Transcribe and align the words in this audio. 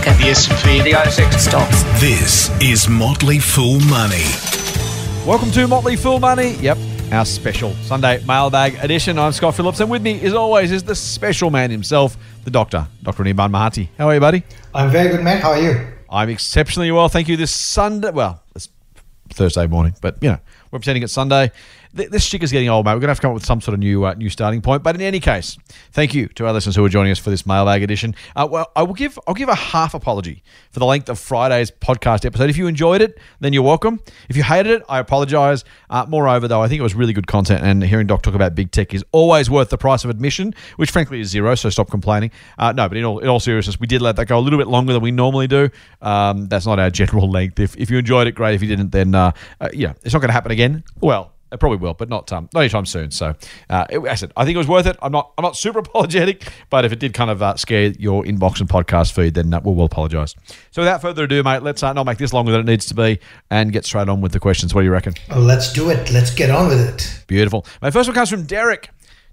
market, 0.00 0.18
the 0.22 0.30
S&P, 0.30 0.80
the 0.80 0.92
ASX 0.92 1.34
stocks. 1.34 1.82
This 2.00 2.48
is 2.62 2.88
Motley 2.88 3.38
Fool 3.38 3.80
Money. 3.80 4.24
Welcome 5.26 5.50
to 5.50 5.66
Motley 5.68 5.94
Fool 5.96 6.18
Money. 6.18 6.54
Yep, 6.54 6.78
our 7.12 7.26
special 7.26 7.74
Sunday 7.82 8.22
mailbag 8.24 8.76
edition. 8.82 9.18
I'm 9.18 9.32
Scott 9.32 9.54
Phillips, 9.56 9.80
and 9.80 9.90
with 9.90 10.00
me, 10.00 10.18
as 10.22 10.32
always, 10.32 10.72
is 10.72 10.82
the 10.82 10.94
special 10.94 11.50
man 11.50 11.70
himself, 11.70 12.16
the 12.44 12.50
doctor, 12.50 12.86
Dr. 13.02 13.24
Anirban 13.24 13.50
Mahanti. 13.50 13.88
How 13.98 14.08
are 14.08 14.14
you, 14.14 14.20
buddy? 14.20 14.42
I'm 14.74 14.90
very 14.90 15.10
good, 15.10 15.22
man. 15.22 15.42
How 15.42 15.50
are 15.50 15.60
you? 15.60 15.86
I'm 16.08 16.30
exceptionally 16.30 16.90
well, 16.90 17.10
thank 17.10 17.28
you. 17.28 17.36
This 17.36 17.50
Sunday, 17.50 18.10
well, 18.10 18.42
it's 18.54 18.70
Thursday 19.28 19.66
morning, 19.66 19.94
but 20.00 20.16
you 20.22 20.30
know, 20.30 20.38
we're 20.70 20.78
pretending 20.78 21.02
it's 21.02 21.12
Sunday. 21.12 21.52
Th- 21.96 22.08
This 22.08 22.28
chick 22.28 22.42
is 22.42 22.52
getting 22.52 22.68
old, 22.68 22.84
mate. 22.86 22.92
We're 22.92 23.00
going 23.00 23.08
to 23.08 23.08
have 23.08 23.16
to 23.18 23.22
come 23.22 23.30
up 23.32 23.34
with 23.34 23.44
some 23.46 23.60
sort 23.60 23.74
of 23.74 23.80
new 23.80 24.04
uh, 24.04 24.14
new 24.14 24.30
starting 24.30 24.60
point. 24.62 24.82
But 24.82 24.94
in 24.94 25.00
any 25.00 25.18
case, 25.20 25.56
thank 25.92 26.14
you 26.14 26.28
to 26.28 26.46
our 26.46 26.52
listeners 26.52 26.76
who 26.76 26.84
are 26.84 26.88
joining 26.88 27.10
us 27.12 27.18
for 27.18 27.30
this 27.30 27.44
mailbag 27.46 27.82
edition. 27.82 28.14
Uh, 28.36 28.46
well, 28.50 28.70
I 28.76 28.82
will 28.82 28.94
give 28.94 29.18
I'll 29.26 29.34
give 29.34 29.48
a 29.48 29.54
half 29.54 29.94
apology 29.94 30.42
for 30.70 30.78
the 30.78 30.86
length 30.86 31.08
of 31.08 31.18
Friday's 31.18 31.70
podcast 31.70 32.24
episode. 32.24 32.48
If 32.48 32.56
you 32.56 32.66
enjoyed 32.68 33.00
it, 33.02 33.18
then 33.40 33.52
you're 33.52 33.62
welcome. 33.64 34.00
If 34.28 34.36
you 34.36 34.42
hated 34.42 34.72
it, 34.72 34.82
I 34.88 34.98
apologise. 35.00 35.64
Uh, 35.88 36.06
moreover, 36.08 36.46
though, 36.46 36.62
I 36.62 36.68
think 36.68 36.78
it 36.78 36.82
was 36.82 36.94
really 36.94 37.12
good 37.12 37.26
content, 37.26 37.62
and 37.64 37.82
hearing 37.82 38.06
Doc 38.06 38.22
talk 38.22 38.34
about 38.34 38.54
big 38.54 38.70
tech 38.70 38.94
is 38.94 39.04
always 39.12 39.50
worth 39.50 39.70
the 39.70 39.78
price 39.78 40.04
of 40.04 40.10
admission, 40.10 40.54
which 40.76 40.90
frankly 40.90 41.20
is 41.20 41.28
zero. 41.28 41.54
So 41.56 41.70
stop 41.70 41.90
complaining. 41.90 42.30
Uh, 42.58 42.72
no, 42.72 42.88
but 42.88 42.98
in 42.98 43.04
all 43.04 43.18
in 43.18 43.28
all 43.28 43.40
seriousness, 43.40 43.80
we 43.80 43.86
did 43.86 44.00
let 44.00 44.16
that 44.16 44.26
go 44.26 44.38
a 44.38 44.40
little 44.40 44.58
bit 44.58 44.68
longer 44.68 44.92
than 44.92 45.02
we 45.02 45.10
normally 45.10 45.48
do. 45.48 45.70
Um, 46.02 46.46
that's 46.46 46.66
not 46.66 46.78
our 46.78 46.90
general 47.00 47.28
length. 47.28 47.58
If 47.58 47.76
if 47.76 47.90
you 47.90 47.98
enjoyed 47.98 48.28
it, 48.28 48.32
great. 48.36 48.54
If 48.54 48.62
you 48.62 48.68
didn't, 48.68 48.90
then 48.92 49.14
uh, 49.14 49.32
uh, 49.60 49.68
yeah, 49.72 49.94
it's 50.04 50.12
not 50.14 50.20
going 50.20 50.28
to 50.28 50.34
happen 50.34 50.52
again. 50.52 50.84
Well. 51.00 51.32
It 51.52 51.58
probably 51.58 51.78
will, 51.78 51.94
but 51.94 52.08
not 52.08 52.32
um, 52.32 52.48
not 52.54 52.60
anytime 52.60 52.86
soon. 52.86 53.10
So, 53.10 53.34
uh, 53.68 53.86
it, 53.90 54.00
I 54.00 54.14
said 54.14 54.32
I 54.36 54.44
think 54.44 54.54
it 54.54 54.58
was 54.58 54.68
worth 54.68 54.86
it. 54.86 54.96
I'm 55.02 55.12
not 55.12 55.32
I'm 55.36 55.42
not 55.42 55.56
super 55.56 55.78
apologetic, 55.80 56.48
but 56.70 56.84
if 56.84 56.92
it 56.92 56.98
did 56.98 57.14
kind 57.14 57.30
of 57.30 57.42
uh, 57.42 57.56
scare 57.56 57.88
your 57.98 58.24
inbox 58.24 58.60
and 58.60 58.68
podcast 58.68 59.12
feed, 59.12 59.34
then 59.34 59.52
uh, 59.52 59.60
we'll, 59.62 59.74
we'll 59.74 59.86
apologise. 59.86 60.34
So, 60.70 60.82
without 60.82 61.02
further 61.02 61.24
ado, 61.24 61.42
mate, 61.42 61.62
let's 61.62 61.82
uh, 61.82 61.92
not 61.92 62.06
make 62.06 62.18
this 62.18 62.32
longer 62.32 62.52
than 62.52 62.60
it 62.62 62.66
needs 62.66 62.86
to 62.86 62.94
be 62.94 63.18
and 63.50 63.72
get 63.72 63.84
straight 63.84 64.08
on 64.08 64.20
with 64.20 64.32
the 64.32 64.40
questions. 64.40 64.74
What 64.74 64.82
do 64.82 64.86
you 64.86 64.92
reckon? 64.92 65.14
Well, 65.28 65.40
let's 65.40 65.72
do 65.72 65.90
it. 65.90 66.12
Let's 66.12 66.30
get 66.34 66.50
on 66.50 66.68
with 66.68 66.80
it. 66.80 67.24
Beautiful. 67.26 67.66
My 67.82 67.90
first 67.90 68.08
one 68.08 68.14
comes 68.14 68.30
from 68.30 68.44
Derek. 68.44 68.90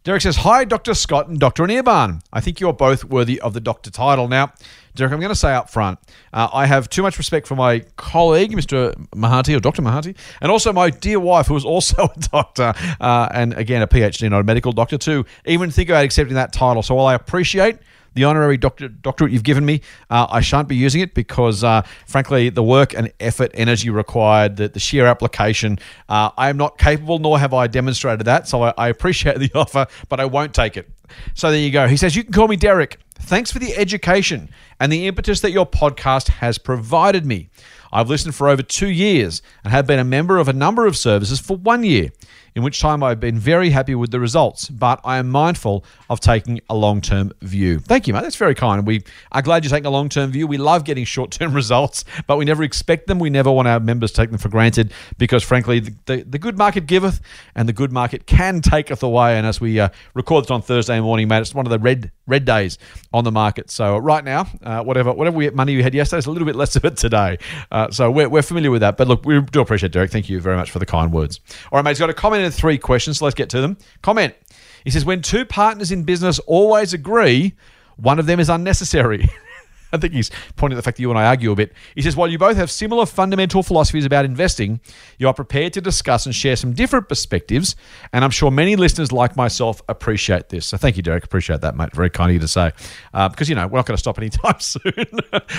Derek 0.08 0.22
says, 0.22 0.38
Hi, 0.38 0.63
Dr. 0.63 0.94
Scott 0.94 1.27
and 1.27 1.38
Dr. 1.38 1.63
Anirban. 1.63 2.22
I 2.31 2.39
think 2.39 2.61
you're 2.61 2.72
both 2.72 3.03
worthy 3.03 3.41
of 3.41 3.53
the 3.53 3.59
doctor 3.59 3.91
title. 3.91 4.30
Now, 4.30 4.53
Derek, 4.95 5.11
I'm 5.11 5.19
going 5.19 5.33
to 5.33 5.36
say 5.36 5.53
up 5.53 5.69
front, 5.69 5.99
uh, 6.31 6.47
I 6.53 6.66
have 6.66 6.89
too 6.89 7.02
much 7.02 7.17
respect 7.17 7.45
for 7.45 7.55
my 7.58 7.81
colleague, 7.97 8.53
Mr. 8.53 8.95
Mahanti, 9.09 9.53
or 9.53 9.59
Dr. 9.59 9.81
Mahanti, 9.81 10.16
and 10.39 10.49
also 10.49 10.72
my 10.72 10.91
dear 10.91 11.19
wife, 11.19 11.47
who 11.47 11.58
is 11.58 11.66
also 11.66 12.03
a 12.16 12.19
doctor, 12.22 12.73
uh, 13.02 13.27
and 13.33 13.53
again, 13.55 13.81
a 13.81 13.88
PhD, 13.88 14.30
not 14.30 14.39
a 14.39 14.44
medical 14.45 14.72
doctor, 14.72 14.97
to 14.97 15.25
even 15.45 15.72
think 15.72 15.89
about 15.89 16.05
accepting 16.05 16.36
that 16.36 16.53
title. 16.53 16.81
So 16.83 16.95
while 16.95 17.08
I 17.08 17.14
appreciate 17.14 17.77
the 18.17 18.23
honorary 18.23 18.57
doctor, 18.57 18.87
doctorate 18.87 19.31
you've 19.31 19.43
given 19.43 19.63
me, 19.63 19.81
uh, 20.09 20.25
I 20.29 20.41
shan't 20.41 20.67
be 20.67 20.75
using 20.75 21.01
it 21.01 21.13
because, 21.13 21.63
uh, 21.63 21.83
frankly, 22.07 22.49
the 22.49 22.63
work 22.63 22.95
and 22.95 23.13
effort, 23.19 23.51
energy 23.53 23.91
required, 23.91 24.57
the, 24.57 24.69
the 24.69 24.79
sheer 24.79 25.05
application, 25.05 25.77
uh, 26.09 26.31
I 26.35 26.49
am 26.49 26.57
not 26.57 26.79
capable, 26.79 27.19
nor 27.19 27.37
have 27.37 27.53
I 27.53 27.67
demonstrated 27.67 28.25
that. 28.25 28.47
So 28.47 28.63
I, 28.63 28.73
I 28.75 28.87
appreciate 28.89 29.37
the 29.39 29.51
offer, 29.53 29.85
but 30.09 30.19
I 30.19 30.25
won't 30.25 30.55
take 30.55 30.77
it. 30.77 30.89
So 31.35 31.51
there 31.51 31.59
you 31.59 31.69
go. 31.69 31.87
He 31.87 31.95
says, 31.95 32.15
You 32.15 32.23
can 32.23 32.33
call 32.33 32.47
me 32.47 32.55
Derek. 32.55 32.99
Thanks 33.19 33.51
for 33.51 33.59
the 33.59 33.75
education 33.75 34.49
and 34.79 34.91
the 34.91 35.07
impetus 35.07 35.41
that 35.41 35.52
your 35.52 35.65
podcast 35.65 36.27
has 36.27 36.57
provided 36.57 37.25
me. 37.25 37.49
I've 37.91 38.09
listened 38.09 38.35
for 38.35 38.49
over 38.49 38.61
two 38.61 38.89
years 38.89 39.41
and 39.63 39.71
have 39.71 39.87
been 39.87 39.99
a 39.99 40.03
member 40.03 40.37
of 40.37 40.47
a 40.47 40.53
number 40.53 40.85
of 40.85 40.97
services 40.97 41.39
for 41.39 41.55
one 41.55 41.83
year, 41.83 42.09
in 42.58 42.63
which 42.63 42.80
time 42.80 43.03
I've 43.03 43.19
been 43.19 43.38
very 43.38 43.69
happy 43.69 43.94
with 43.94 44.09
the 44.09 44.19
results, 44.19 44.67
but 44.67 45.00
I 45.03 45.19
am 45.19 45.30
mindful 45.30 45.86
of 46.09 46.19
taking 46.19 46.59
a 46.72 46.75
long 46.75 47.02
term 47.02 47.31
view. 47.44 47.77
Thank 47.77 48.08
you, 48.08 48.16
mate. 48.16 48.23
That's 48.23 48.36
very 48.36 48.55
kind. 48.55 48.86
We 48.88 49.03
are 49.31 49.44
glad 49.44 49.64
you're 49.64 49.69
taking 49.69 49.86
a 49.86 49.91
long 49.91 50.09
term 50.09 50.31
view. 50.31 50.47
We 50.47 50.58
love 50.58 50.83
getting 50.83 51.05
short 51.05 51.30
term 51.30 51.53
results, 51.61 52.03
but 52.25 52.38
we 52.38 52.45
never 52.45 52.64
expect 52.64 53.05
them. 53.05 53.19
We 53.19 53.30
never 53.30 53.52
want 53.52 53.67
our 53.67 53.80
members 53.80 54.11
to 54.14 54.17
take 54.17 54.31
them 54.31 54.39
for 54.39 54.49
granted 54.49 54.91
because, 55.19 55.44
frankly, 55.44 55.81
the, 55.81 55.95
the, 56.08 56.23
the 56.23 56.39
good 56.39 56.58
market 56.58 56.88
giveth 56.88 57.22
and 57.54 57.70
the 57.70 57.73
good 57.73 57.92
market 57.92 58.26
can 58.26 58.61
taketh 58.61 59.04
away. 59.04 59.37
And 59.37 59.45
as 59.45 59.61
we 59.61 59.80
uh, 59.80 59.89
record 60.15 60.45
this 60.45 60.52
on 60.52 60.64
Thursday 60.64 60.99
morning, 60.99 61.27
mate, 61.27 61.42
it's 61.42 61.54
one 61.54 61.67
of 61.67 61.70
the 61.70 61.77
red 61.77 62.11
red 62.27 62.45
days 62.45 62.77
on 63.14 63.23
the 63.23 63.32
market. 63.32 63.71
So 63.71 63.98
right 63.98 64.23
now, 64.23 64.48
uh, 64.61 64.83
whatever 64.83 65.14
whatever 65.14 65.36
we, 65.38 65.49
money 65.49 65.76
we 65.76 65.83
had 65.83 65.95
yesterday, 65.95 66.20
is 66.20 66.26
a 66.26 66.32
little 66.32 66.45
bit 66.45 66.55
less 66.55 66.76
of 66.76 66.86
it 66.86 66.98
today. 66.98 67.38
Uh, 67.71 67.89
so 67.89 68.11
we're, 68.11 68.30
we're 68.30 68.42
familiar 68.42 68.70
with 68.70 68.82
that. 68.82 68.98
But 68.98 69.08
look, 69.08 69.26
we 69.26 69.42
do 69.42 69.61
appreciate 69.61 69.92
Derek. 69.92 70.11
Thank 70.11 70.30
you 70.30 70.39
very 70.39 70.58
much 70.58 70.70
for 70.70 70.80
the 70.80 70.86
kind 70.86 71.11
words. 71.11 71.39
All 71.71 71.77
right, 71.77 71.83
mate. 71.83 71.92
He's 71.92 71.99
got 71.99 72.10
a 72.10 72.14
comment 72.14 72.43
and 72.43 72.54
three 72.54 72.77
questions. 72.77 73.20
So 73.20 73.26
let's 73.26 73.36
get 73.36 73.49
to 73.52 73.61
them. 73.61 73.77
Comment. 74.02 74.36
He 74.83 74.92
says, 74.92 75.04
when 75.04 75.21
two 75.21 75.43
partners 75.43 75.92
in 75.92 76.04
business 76.04 76.39
always 76.39 76.93
agree, 76.93 77.54
one 77.98 78.20
of 78.20 78.26
them 78.26 78.39
is 78.39 78.49
unnecessary. 78.49 79.27
I 79.93 79.98
think 79.98 80.14
he's 80.14 80.31
pointing 80.55 80.77
at 80.77 80.80
the 80.80 80.83
fact 80.83 80.98
that 80.98 81.02
you 81.02 81.09
and 81.09 81.20
I 81.20 81.25
argue 81.25 81.52
a 81.52 81.55
bit. 81.55 81.73
He 81.95 82.02
says, 82.02 82.15
while 82.15 82.27
you 82.27 82.37
both 82.37 82.58
have 82.58 82.70
similar 82.70 83.05
fundamental 83.05 83.64
philosophies 83.64 84.05
about 84.05 84.25
investing, 84.25 84.80
you 85.17 85.27
are 85.27 85.33
prepared 85.33 85.73
to 85.73 85.81
discuss 85.81 86.25
and 86.25 86.36
share 86.36 86.55
some 86.55 86.73
different 86.73 87.09
perspectives. 87.09 87.75
And 88.14 88.23
I'm 88.23 88.31
sure 88.31 88.52
many 88.52 88.75
listeners 88.75 89.11
like 89.11 89.36
myself 89.36 89.81
appreciate 89.87 90.49
this. 90.49 90.65
So 90.65 90.77
thank 90.77 90.98
you, 90.98 91.03
Derek. 91.03 91.23
Appreciate 91.23 91.61
that, 91.61 91.75
mate. 91.75 91.93
Very 91.93 92.09
kind 92.09 92.30
of 92.30 92.33
you 92.33 92.39
to 92.39 92.48
say. 92.48 92.71
Uh, 93.14 93.30
because, 93.30 93.49
you 93.49 93.55
know, 93.55 93.67
we're 93.67 93.80
not 93.80 93.86
going 93.86 93.95
to 93.95 93.99
stop 93.99 94.17
anytime 94.17 94.55
soon. 94.59 94.81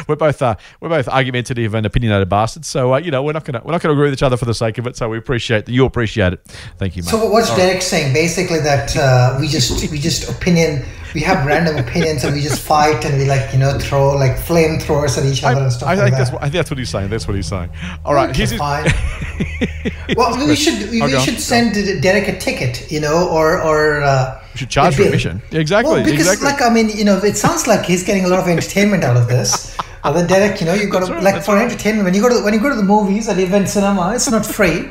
we're 0.07 0.17
both 0.17 0.43
uh, 0.43 0.57
we're 0.81 0.89
both 0.89 1.09
argumentative 1.09 1.75
and 1.75 1.87
opinionated 1.87 2.29
bastards. 2.29 2.69
So, 2.69 2.95
uh, 2.95 2.99
you 2.99 3.11
know, 3.11 3.23
we're 3.23 3.33
not 3.33 3.45
going 3.45 3.59
to 3.61 3.65
we're 3.65 3.73
not 3.73 3.83
going 3.83 3.95
to 3.95 3.99
agree 3.99 4.11
with 4.11 4.19
each 4.19 4.23
other 4.23 4.37
for 4.37 4.45
the 4.45 4.55
sake 4.55 4.79
of 4.79 4.87
it. 4.87 4.97
So 4.97 5.09
we 5.09 5.19
appreciate 5.19 5.67
that 5.67 5.73
you 5.73 5.85
appreciate 5.85 6.33
it. 6.33 6.45
Thank 6.79 6.97
you, 6.97 7.03
mate. 7.03 7.11
So 7.11 7.31
what's 7.31 7.55
Derek 7.57 7.83
saying? 7.83 8.13
Basically, 8.13 8.61
that 8.61 8.97
uh, 8.97 9.37
we 9.41 9.49
just 9.49 9.91
we 9.91 9.99
just 9.99 10.29
opinion. 10.29 10.85
We 11.15 11.21
have 11.23 11.47
random 11.47 11.77
opinions 11.77 12.25
and 12.25 12.35
we 12.35 12.43
just 12.43 12.61
fight 12.63 13.05
and 13.05 13.19
we 13.19 13.25
like 13.25 13.53
you 13.53 13.59
know 13.59 13.79
throw 13.79 14.17
like 14.17 14.37
flamethrowers 14.37 15.19
at 15.19 15.25
each 15.25 15.43
other 15.43 15.61
I, 15.61 15.63
and 15.65 15.73
stuff 15.73 15.89
I 15.89 15.95
like 15.95 16.05
think 16.05 16.11
that. 16.13 16.19
that's 16.19 16.33
what, 16.33 16.43
I 16.43 16.45
think 16.47 16.55
that's 16.55 16.71
what 16.71 16.79
he's 16.79 16.91
saying. 16.91 17.09
That's 17.11 17.27
what 17.27 17.35
he's 17.35 17.47
saying. 17.47 17.71
All 18.05 18.15
right, 18.15 18.31
Okay, 18.31 18.41
his, 18.41 18.55
fine. 18.55 18.85
well, 20.17 20.37
we 20.47 20.57
should 20.57 20.91
we, 20.91 21.03
Oh, 21.03 21.07
we 21.07 21.15
on, 21.15 21.23
should 21.23 21.41
send 21.41 21.75
Derek 22.03 22.29
a 22.29 22.39
ticket, 22.39 22.91
you 22.91 23.01
know, 23.01 23.29
or 23.29 23.61
or 23.63 24.03
uh, 24.03 24.43
We 24.55 24.59
should 24.59 24.71
charge 24.71 24.97
for 24.97 25.03
admission. 25.03 25.43
Exactly. 25.53 25.95
Well, 25.95 26.05
because 26.05 26.29
exactly. 26.29 26.47
like 26.47 26.63
I 26.63 26.71
mean, 26.73 26.91
you 26.97 27.05
know, 27.05 27.19
it 27.19 27.37
sounds 27.37 27.67
like 27.67 27.85
he's 27.85 28.03
getting 28.03 28.25
a 28.25 28.29
lot 28.29 28.41
of 28.41 28.49
entertainment 28.49 29.05
out 29.05 29.17
of 29.17 29.29
this. 29.29 29.77
And 30.05 30.17
then 30.17 30.27
Derek, 30.27 30.61
you 30.61 30.67
know, 30.67 30.75
you've 30.75 30.91
got 30.91 31.07
to 31.07 31.13
right, 31.13 31.23
like 31.23 31.43
for 31.43 31.55
right. 31.55 31.65
entertainment 31.65 32.05
when 32.05 32.15
you 32.15 32.23
go 32.23 32.29
to 32.29 32.43
when 32.45 32.55
you 32.55 32.61
go 32.61 32.69
to 32.69 32.77
the 32.77 32.83
movies 32.83 33.29
at 33.29 33.39
event 33.39 33.69
cinema, 33.69 34.15
it's 34.15 34.31
not 34.31 34.47
free, 34.47 34.91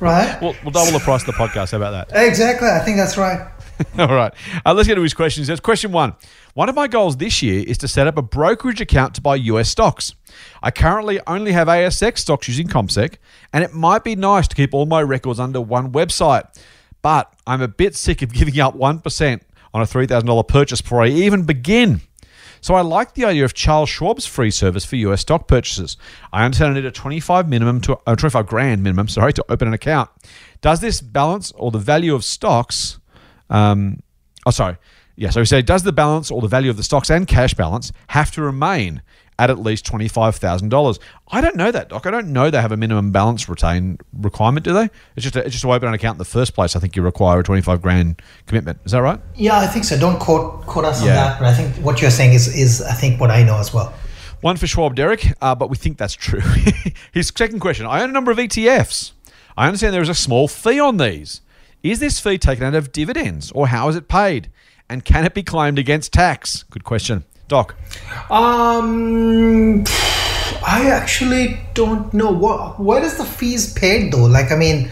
right? 0.00 0.40
we'll, 0.42 0.54
we'll 0.62 0.72
double 0.72 0.92
the 0.92 0.98
price 0.98 1.22
of 1.22 1.26
the 1.26 1.32
podcast. 1.32 1.70
How 1.70 1.78
about 1.78 2.08
that? 2.08 2.26
Exactly, 2.26 2.68
I 2.68 2.80
think 2.80 2.96
that's 2.96 3.16
right. 3.16 3.48
All 3.98 4.08
right. 4.08 4.32
Uh, 4.64 4.74
let's 4.74 4.88
get 4.88 4.96
to 4.96 5.02
his 5.02 5.14
questions. 5.14 5.46
There's 5.46 5.60
question 5.60 5.92
one. 5.92 6.14
One 6.54 6.68
of 6.68 6.74
my 6.74 6.88
goals 6.88 7.16
this 7.16 7.42
year 7.42 7.64
is 7.66 7.78
to 7.78 7.88
set 7.88 8.06
up 8.06 8.16
a 8.16 8.22
brokerage 8.22 8.80
account 8.80 9.14
to 9.14 9.20
buy 9.20 9.36
US 9.36 9.68
stocks. 9.68 10.14
I 10.62 10.70
currently 10.70 11.20
only 11.26 11.52
have 11.52 11.68
ASX 11.68 12.18
stocks 12.18 12.48
using 12.48 12.68
CommSec, 12.68 13.16
and 13.52 13.62
it 13.62 13.72
might 13.72 14.04
be 14.04 14.16
nice 14.16 14.48
to 14.48 14.56
keep 14.56 14.74
all 14.74 14.86
my 14.86 15.02
records 15.02 15.38
under 15.38 15.60
one 15.60 15.92
website. 15.92 16.44
But 17.02 17.32
I'm 17.46 17.62
a 17.62 17.68
bit 17.68 17.94
sick 17.94 18.22
of 18.22 18.32
giving 18.32 18.58
up 18.60 18.74
1% 18.74 19.40
on 19.74 19.82
a 19.82 19.84
$3,000 19.84 20.48
purchase 20.48 20.80
before 20.80 21.02
I 21.02 21.08
even 21.08 21.44
begin. 21.44 22.00
So 22.60 22.74
I 22.74 22.80
like 22.80 23.14
the 23.14 23.24
idea 23.24 23.44
of 23.44 23.54
Charles 23.54 23.88
Schwab's 23.88 24.26
free 24.26 24.50
service 24.50 24.84
for 24.84 24.96
US 24.96 25.20
stock 25.20 25.46
purchases. 25.46 25.96
I 26.32 26.44
understand 26.44 26.72
I 26.72 26.80
need 26.80 26.86
a 26.86 26.90
25 26.90 27.48
minimum 27.48 27.80
to 27.82 27.98
uh, 28.06 28.16
25 28.16 28.46
grand 28.46 28.82
minimum, 28.82 29.06
sorry, 29.08 29.32
to 29.34 29.44
open 29.48 29.68
an 29.68 29.74
account. 29.74 30.10
Does 30.60 30.80
this 30.80 31.00
balance 31.00 31.52
or 31.52 31.70
the 31.70 31.78
value 31.78 32.14
of 32.16 32.24
stocks 32.24 32.98
um, 33.50 34.00
oh, 34.46 34.50
sorry. 34.50 34.76
Yeah, 35.16 35.30
so 35.30 35.40
he 35.40 35.46
said, 35.46 35.66
does 35.66 35.82
the 35.82 35.92
balance 35.92 36.30
or 36.30 36.40
the 36.40 36.46
value 36.48 36.70
of 36.70 36.76
the 36.76 36.82
stocks 36.84 37.10
and 37.10 37.26
cash 37.26 37.52
balance 37.54 37.92
have 38.08 38.30
to 38.32 38.42
remain 38.42 39.02
at 39.36 39.50
at 39.50 39.58
least 39.58 39.84
$25,000? 39.84 40.98
I 41.28 41.40
don't 41.40 41.56
know 41.56 41.72
that, 41.72 41.88
Doc. 41.88 42.06
I 42.06 42.10
don't 42.12 42.32
know 42.32 42.50
they 42.50 42.60
have 42.60 42.70
a 42.70 42.76
minimum 42.76 43.10
balance 43.10 43.48
retain 43.48 43.98
requirement, 44.12 44.64
do 44.64 44.72
they? 44.72 44.84
It's 45.16 45.24
just, 45.24 45.34
a, 45.34 45.40
it's 45.40 45.50
just 45.52 45.62
to 45.62 45.72
open 45.72 45.88
an 45.88 45.94
account 45.94 46.14
in 46.14 46.18
the 46.18 46.24
first 46.24 46.54
place. 46.54 46.76
I 46.76 46.78
think 46.78 46.94
you 46.94 47.02
require 47.02 47.40
a 47.40 47.42
25 47.42 47.82
grand 47.82 48.22
commitment. 48.46 48.78
Is 48.84 48.92
that 48.92 49.02
right? 49.02 49.18
Yeah, 49.34 49.58
I 49.58 49.66
think 49.66 49.84
so. 49.84 49.98
Don't 49.98 50.20
quote 50.20 50.64
quote 50.66 50.84
us 50.84 51.02
Yeah. 51.02 51.10
on 51.10 51.16
that, 51.16 51.38
but 51.40 51.48
I 51.48 51.54
think 51.54 51.74
what 51.84 52.00
you're 52.00 52.12
saying 52.12 52.34
is 52.34 52.46
is 52.54 52.80
I 52.80 52.92
think 52.92 53.20
what 53.20 53.30
I 53.32 53.42
know 53.42 53.58
as 53.58 53.74
well. 53.74 53.92
One 54.40 54.56
for 54.56 54.68
Schwab, 54.68 54.94
Derek, 54.94 55.26
uh, 55.42 55.56
but 55.56 55.68
we 55.68 55.76
think 55.76 55.98
that's 55.98 56.14
true. 56.14 56.42
His 57.12 57.32
second 57.36 57.58
question 57.58 57.86
I 57.86 58.02
own 58.02 58.10
a 58.10 58.12
number 58.12 58.30
of 58.30 58.38
ETFs. 58.38 59.10
I 59.56 59.66
understand 59.66 59.92
there 59.94 60.02
is 60.02 60.08
a 60.08 60.14
small 60.14 60.46
fee 60.46 60.78
on 60.78 60.98
these. 60.98 61.40
Is 61.82 62.00
this 62.00 62.18
fee 62.20 62.38
taken 62.38 62.64
out 62.64 62.74
of 62.74 62.92
dividends 62.92 63.52
or 63.52 63.68
how 63.68 63.88
is 63.88 63.96
it 63.96 64.08
paid? 64.08 64.50
And 64.88 65.04
can 65.04 65.24
it 65.24 65.34
be 65.34 65.42
claimed 65.42 65.78
against 65.78 66.12
tax? 66.12 66.64
Good 66.70 66.84
question. 66.84 67.24
Doc. 67.46 67.74
Um, 68.30 69.84
I 70.66 70.90
actually 70.90 71.58
don't 71.74 72.12
know 72.12 72.30
what 72.30 72.78
where 72.80 73.02
is 73.02 73.16
the 73.16 73.24
fees 73.24 73.72
paid 73.74 74.12
though. 74.12 74.24
Like 74.26 74.50
I 74.52 74.56
mean, 74.56 74.90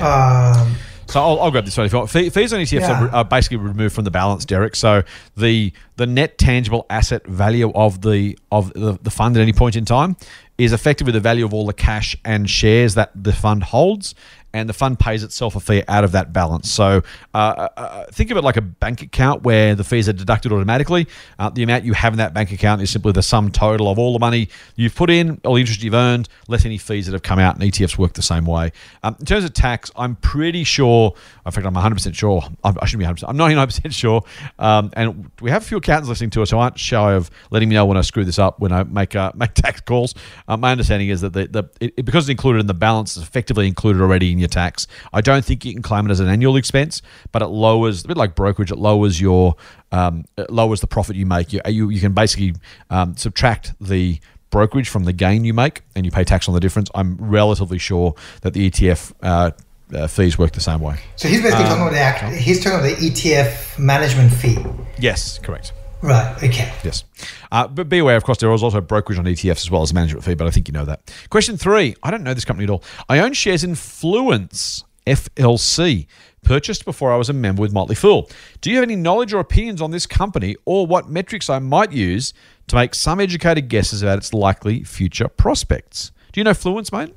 um, 0.00 0.74
So 1.06 1.20
I'll, 1.22 1.40
I'll 1.40 1.50
grab 1.50 1.64
this 1.64 1.76
one 1.76 1.86
if 1.86 1.92
you 1.92 1.98
want. 1.98 2.10
Fee- 2.10 2.30
Fees 2.30 2.52
on 2.52 2.60
ETFs 2.60 2.80
Yeah. 2.80 3.04
are, 3.06 3.08
are 3.16 3.24
basically 3.24 3.56
removed 3.58 3.94
from 3.94 4.04
the 4.04 4.10
balance, 4.10 4.44
Derek. 4.44 4.76
So 4.76 5.02
the 5.36 5.72
the 5.96 6.06
net 6.06 6.38
tangible 6.38 6.86
asset 6.90 7.26
value 7.26 7.72
of 7.74 8.02
the 8.02 8.38
of 8.52 8.72
the, 8.74 8.98
the 9.02 9.10
fund 9.10 9.36
at 9.36 9.40
any 9.42 9.52
point 9.52 9.76
in 9.76 9.84
time 9.84 10.16
is 10.58 10.72
effectively 10.72 11.12
the 11.12 11.20
value 11.20 11.44
of 11.44 11.54
all 11.54 11.66
the 11.66 11.72
cash 11.72 12.16
and 12.24 12.50
shares 12.50 12.94
that 12.94 13.10
the 13.14 13.32
fund 13.32 13.62
holds. 13.64 14.14
And 14.58 14.68
the 14.68 14.74
fund 14.74 14.98
pays 14.98 15.22
itself 15.22 15.56
a 15.56 15.60
fee 15.60 15.82
out 15.88 16.04
of 16.04 16.12
that 16.12 16.32
balance. 16.32 16.70
So 16.70 17.02
uh, 17.34 17.68
uh, 17.76 18.06
think 18.12 18.30
of 18.30 18.36
it 18.36 18.44
like 18.44 18.56
a 18.56 18.62
bank 18.62 19.02
account 19.02 19.42
where 19.42 19.74
the 19.74 19.84
fees 19.84 20.08
are 20.08 20.12
deducted 20.12 20.52
automatically. 20.52 21.06
Uh, 21.38 21.50
the 21.50 21.62
amount 21.62 21.84
you 21.84 21.94
have 21.94 22.12
in 22.12 22.18
that 22.18 22.34
bank 22.34 22.52
account 22.52 22.82
is 22.82 22.90
simply 22.90 23.12
the 23.12 23.22
sum 23.22 23.50
total 23.50 23.88
of 23.88 23.98
all 23.98 24.12
the 24.12 24.18
money 24.18 24.48
you've 24.76 24.94
put 24.94 25.10
in, 25.10 25.40
all 25.44 25.54
the 25.54 25.60
interest 25.60 25.82
you've 25.82 25.94
earned, 25.94 26.28
less 26.48 26.64
any 26.64 26.78
fees 26.78 27.06
that 27.06 27.12
have 27.12 27.22
come 27.22 27.38
out. 27.38 27.58
And 27.58 27.64
ETFs 27.64 27.96
work 27.98 28.12
the 28.12 28.22
same 28.22 28.44
way. 28.44 28.72
Um, 29.02 29.16
in 29.18 29.26
terms 29.26 29.44
of 29.44 29.54
tax, 29.54 29.90
I'm 29.96 30.16
pretty 30.16 30.64
sure. 30.64 31.14
In 31.46 31.52
fact, 31.52 31.66
I'm 31.66 31.74
100% 31.74 32.14
sure. 32.14 32.42
I 32.64 32.86
shouldn't 32.86 33.16
be 33.16 33.22
100%. 33.22 33.28
I'm 33.28 33.38
99% 33.38 33.92
sure. 33.92 34.22
Um, 34.58 34.90
and 34.94 35.30
we 35.40 35.50
have 35.50 35.62
a 35.62 35.64
few 35.64 35.78
accountants 35.78 36.08
listening 36.08 36.30
to 36.30 36.42
us 36.42 36.50
who 36.50 36.58
aren't 36.58 36.78
shy 36.78 37.12
of 37.12 37.30
letting 37.50 37.68
me 37.68 37.74
know 37.74 37.86
when 37.86 37.96
I 37.96 38.02
screw 38.02 38.24
this 38.24 38.38
up 38.38 38.60
when 38.60 38.72
I 38.72 38.82
make 38.84 39.14
uh, 39.14 39.32
make 39.36 39.54
tax 39.54 39.80
calls. 39.80 40.14
Uh, 40.46 40.56
my 40.56 40.72
understanding 40.72 41.08
is 41.08 41.20
that 41.20 41.32
the, 41.32 41.46
the 41.46 41.64
it, 41.80 42.04
because 42.04 42.24
it's 42.24 42.30
included 42.30 42.60
in 42.60 42.66
the 42.66 42.74
balance, 42.74 43.16
it's 43.16 43.26
effectively 43.26 43.66
included 43.66 44.02
already 44.02 44.32
in 44.32 44.38
your 44.38 44.47
tax. 44.48 44.86
I 45.12 45.20
don't 45.20 45.44
think 45.44 45.64
you 45.64 45.72
can 45.72 45.82
claim 45.82 46.06
it 46.06 46.10
as 46.10 46.20
an 46.20 46.28
annual 46.28 46.56
expense, 46.56 47.02
but 47.32 47.42
it 47.42 47.48
lowers 47.48 48.04
a 48.04 48.08
bit 48.08 48.16
like 48.16 48.34
brokerage. 48.34 48.70
It 48.70 48.78
lowers 48.78 49.20
your 49.20 49.56
um, 49.92 50.24
it 50.36 50.50
lowers 50.50 50.80
the 50.80 50.86
profit 50.86 51.16
you 51.16 51.26
make. 51.26 51.52
You 51.52 51.60
you, 51.66 51.90
you 51.90 52.00
can 52.00 52.12
basically 52.12 52.54
um, 52.90 53.16
subtract 53.16 53.74
the 53.80 54.20
brokerage 54.50 54.88
from 54.88 55.04
the 55.04 55.12
gain 55.12 55.44
you 55.44 55.54
make, 55.54 55.82
and 55.94 56.04
you 56.04 56.12
pay 56.12 56.24
tax 56.24 56.48
on 56.48 56.54
the 56.54 56.60
difference. 56.60 56.90
I'm 56.94 57.16
relatively 57.18 57.78
sure 57.78 58.14
that 58.42 58.54
the 58.54 58.70
ETF. 58.70 59.12
Uh, 59.22 59.50
uh, 59.90 60.06
fees 60.06 60.36
work 60.36 60.52
the 60.52 60.60
same 60.60 60.80
way. 60.80 60.96
So 61.16 61.28
he's 61.28 61.40
basically 61.40 61.64
talking 61.64 61.80
about 61.80 61.92
the 61.92 61.98
act, 61.98 62.36
he's 62.36 62.62
talking 62.62 62.80
about 62.80 62.98
the 62.98 63.08
ETF 63.08 63.78
management 63.78 64.30
fee. 64.32 64.58
Yes, 64.98 65.38
correct. 65.38 65.72
Right. 66.02 66.36
Okay. 66.36 66.72
Yes. 66.84 67.04
Uh, 67.50 67.66
but 67.66 67.88
be 67.88 67.98
aware, 67.98 68.16
of 68.16 68.24
course, 68.24 68.38
there 68.38 68.52
is 68.52 68.62
also 68.62 68.80
brokerage 68.80 69.18
on 69.18 69.24
ETFs 69.24 69.64
as 69.64 69.70
well 69.70 69.82
as 69.82 69.90
a 69.90 69.94
management 69.94 70.24
fee, 70.24 70.34
but 70.34 70.46
I 70.46 70.50
think 70.50 70.68
you 70.68 70.72
know 70.72 70.84
that. 70.84 71.12
Question 71.30 71.56
three. 71.56 71.96
I 72.02 72.10
don't 72.10 72.22
know 72.22 72.34
this 72.34 72.44
company 72.44 72.64
at 72.64 72.70
all. 72.70 72.84
I 73.08 73.18
own 73.18 73.32
shares 73.32 73.64
in 73.64 73.72
Fluence 73.72 74.84
FLC, 75.06 76.06
purchased 76.42 76.84
before 76.84 77.12
I 77.12 77.16
was 77.16 77.28
a 77.28 77.32
member 77.32 77.62
with 77.62 77.72
Motley 77.72 77.94
Fool. 77.94 78.30
Do 78.60 78.70
you 78.70 78.76
have 78.76 78.84
any 78.84 78.96
knowledge 78.96 79.32
or 79.32 79.40
opinions 79.40 79.80
on 79.82 79.90
this 79.90 80.06
company 80.06 80.56
or 80.64 80.86
what 80.86 81.08
metrics 81.08 81.50
I 81.50 81.58
might 81.58 81.92
use 81.92 82.32
to 82.68 82.76
make 82.76 82.94
some 82.94 83.20
educated 83.20 83.68
guesses 83.68 84.02
about 84.02 84.18
its 84.18 84.32
likely 84.32 84.84
future 84.84 85.28
prospects? 85.28 86.12
Do 86.32 86.40
you 86.40 86.44
know 86.44 86.52
Fluence, 86.52 86.92
mate? 86.92 87.14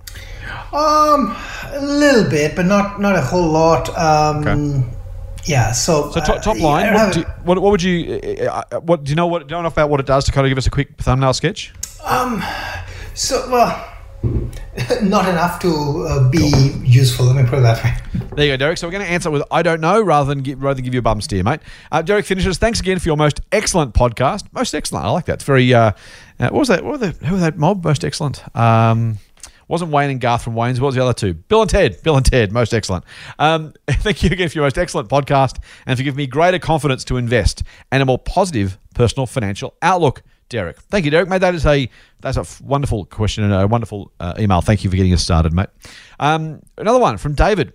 Um, 0.73 1.35
a 1.65 1.79
little 1.81 2.29
bit, 2.29 2.55
but 2.55 2.65
not 2.65 3.01
not 3.01 3.15
a 3.15 3.21
whole 3.21 3.49
lot. 3.51 3.89
Um, 3.97 4.47
okay. 4.47 4.97
Yeah. 5.45 5.71
So, 5.71 6.11
so 6.11 6.19
top, 6.19 6.41
top 6.41 6.57
uh, 6.57 6.63
line. 6.63 6.93
What, 6.93 7.15
you, 7.15 7.23
what, 7.43 7.59
what, 7.59 7.71
would 7.71 7.83
you? 7.83 8.19
Uh, 8.41 8.63
uh, 8.71 8.79
what 8.79 9.03
do 9.03 9.09
you 9.09 9.15
know? 9.15 9.27
What 9.27 9.47
don't 9.47 9.63
know 9.63 9.69
about 9.69 9.89
what 9.89 9.99
it 9.99 10.05
does 10.05 10.25
to 10.25 10.31
kind 10.31 10.45
of 10.45 10.49
give 10.51 10.57
us 10.57 10.67
a 10.67 10.71
quick 10.71 10.97
thumbnail 10.97 11.33
sketch? 11.33 11.73
Um. 12.03 12.43
So 13.13 13.49
well. 13.49 13.87
Not 15.01 15.27
enough 15.27 15.59
to 15.61 16.05
uh, 16.07 16.29
be 16.29 16.51
cool. 16.51 16.83
useful. 16.83 17.25
Let 17.25 17.43
me 17.43 17.49
put 17.49 17.57
it 17.57 17.61
that 17.63 17.83
way. 17.83 18.21
There 18.35 18.45
you 18.45 18.51
go, 18.53 18.57
Derek. 18.57 18.77
So 18.77 18.87
we're 18.87 18.91
going 18.91 19.03
to 19.03 19.11
answer 19.11 19.31
with 19.31 19.41
"I 19.49 19.63
don't 19.63 19.81
know" 19.81 19.99
rather 19.99 20.29
than 20.29 20.43
give, 20.43 20.61
rather 20.61 20.75
than 20.75 20.85
give 20.85 20.93
you 20.93 20.99
a 20.99 21.03
bum 21.03 21.21
steer, 21.21 21.43
mate. 21.43 21.59
Uh, 21.91 22.03
Derek 22.03 22.25
finishes. 22.25 22.59
Thanks 22.59 22.79
again 22.79 22.99
for 22.99 23.09
your 23.09 23.17
most 23.17 23.41
excellent 23.51 23.95
podcast. 23.95 24.45
Most 24.53 24.75
excellent. 24.75 25.05
I 25.05 25.09
like 25.09 25.25
that. 25.25 25.33
It's 25.33 25.43
very. 25.43 25.73
Uh, 25.73 25.93
what 26.37 26.53
was 26.53 26.67
that? 26.67 26.83
What 26.83 26.99
was 26.99 27.01
that? 27.01 27.25
Who 27.25 27.33
was 27.33 27.41
that 27.41 27.57
mob? 27.57 27.83
Most 27.83 28.05
excellent. 28.05 28.43
Um, 28.55 29.17
wasn't 29.71 29.91
Wayne 29.91 30.09
and 30.09 30.19
Garth 30.19 30.43
from 30.43 30.53
Wayne's. 30.53 30.81
What 30.81 30.87
was 30.87 30.95
the 30.95 31.01
other 31.01 31.13
two? 31.13 31.33
Bill 31.33 31.61
and 31.61 31.69
Ted. 31.69 32.03
Bill 32.03 32.17
and 32.17 32.25
Ted. 32.25 32.51
Most 32.51 32.73
excellent. 32.73 33.05
Um, 33.39 33.73
thank 33.87 34.21
you 34.21 34.29
again 34.29 34.49
for 34.49 34.55
your 34.55 34.65
most 34.65 34.77
excellent 34.77 35.07
podcast 35.07 35.59
and 35.85 35.97
for 35.97 36.03
giving 36.03 36.17
me 36.17 36.27
greater 36.27 36.59
confidence 36.59 37.05
to 37.05 37.15
invest 37.15 37.63
and 37.89 38.03
a 38.03 38.05
more 38.05 38.19
positive 38.19 38.77
personal 38.93 39.25
financial 39.25 39.73
outlook. 39.81 40.23
Derek, 40.49 40.81
thank 40.81 41.05
you, 41.05 41.11
Derek. 41.11 41.29
Mate, 41.29 41.37
that 41.37 41.55
is 41.55 41.65
a 41.65 41.89
that's 42.19 42.35
a 42.35 42.45
wonderful 42.61 43.05
question 43.05 43.45
and 43.45 43.53
a 43.53 43.65
wonderful 43.65 44.11
uh, 44.19 44.33
email. 44.37 44.59
Thank 44.59 44.83
you 44.83 44.89
for 44.89 44.97
getting 44.97 45.13
us 45.13 45.23
started, 45.23 45.53
mate. 45.53 45.69
Um, 46.19 46.61
another 46.77 46.99
one 46.99 47.17
from 47.17 47.33
David. 47.33 47.71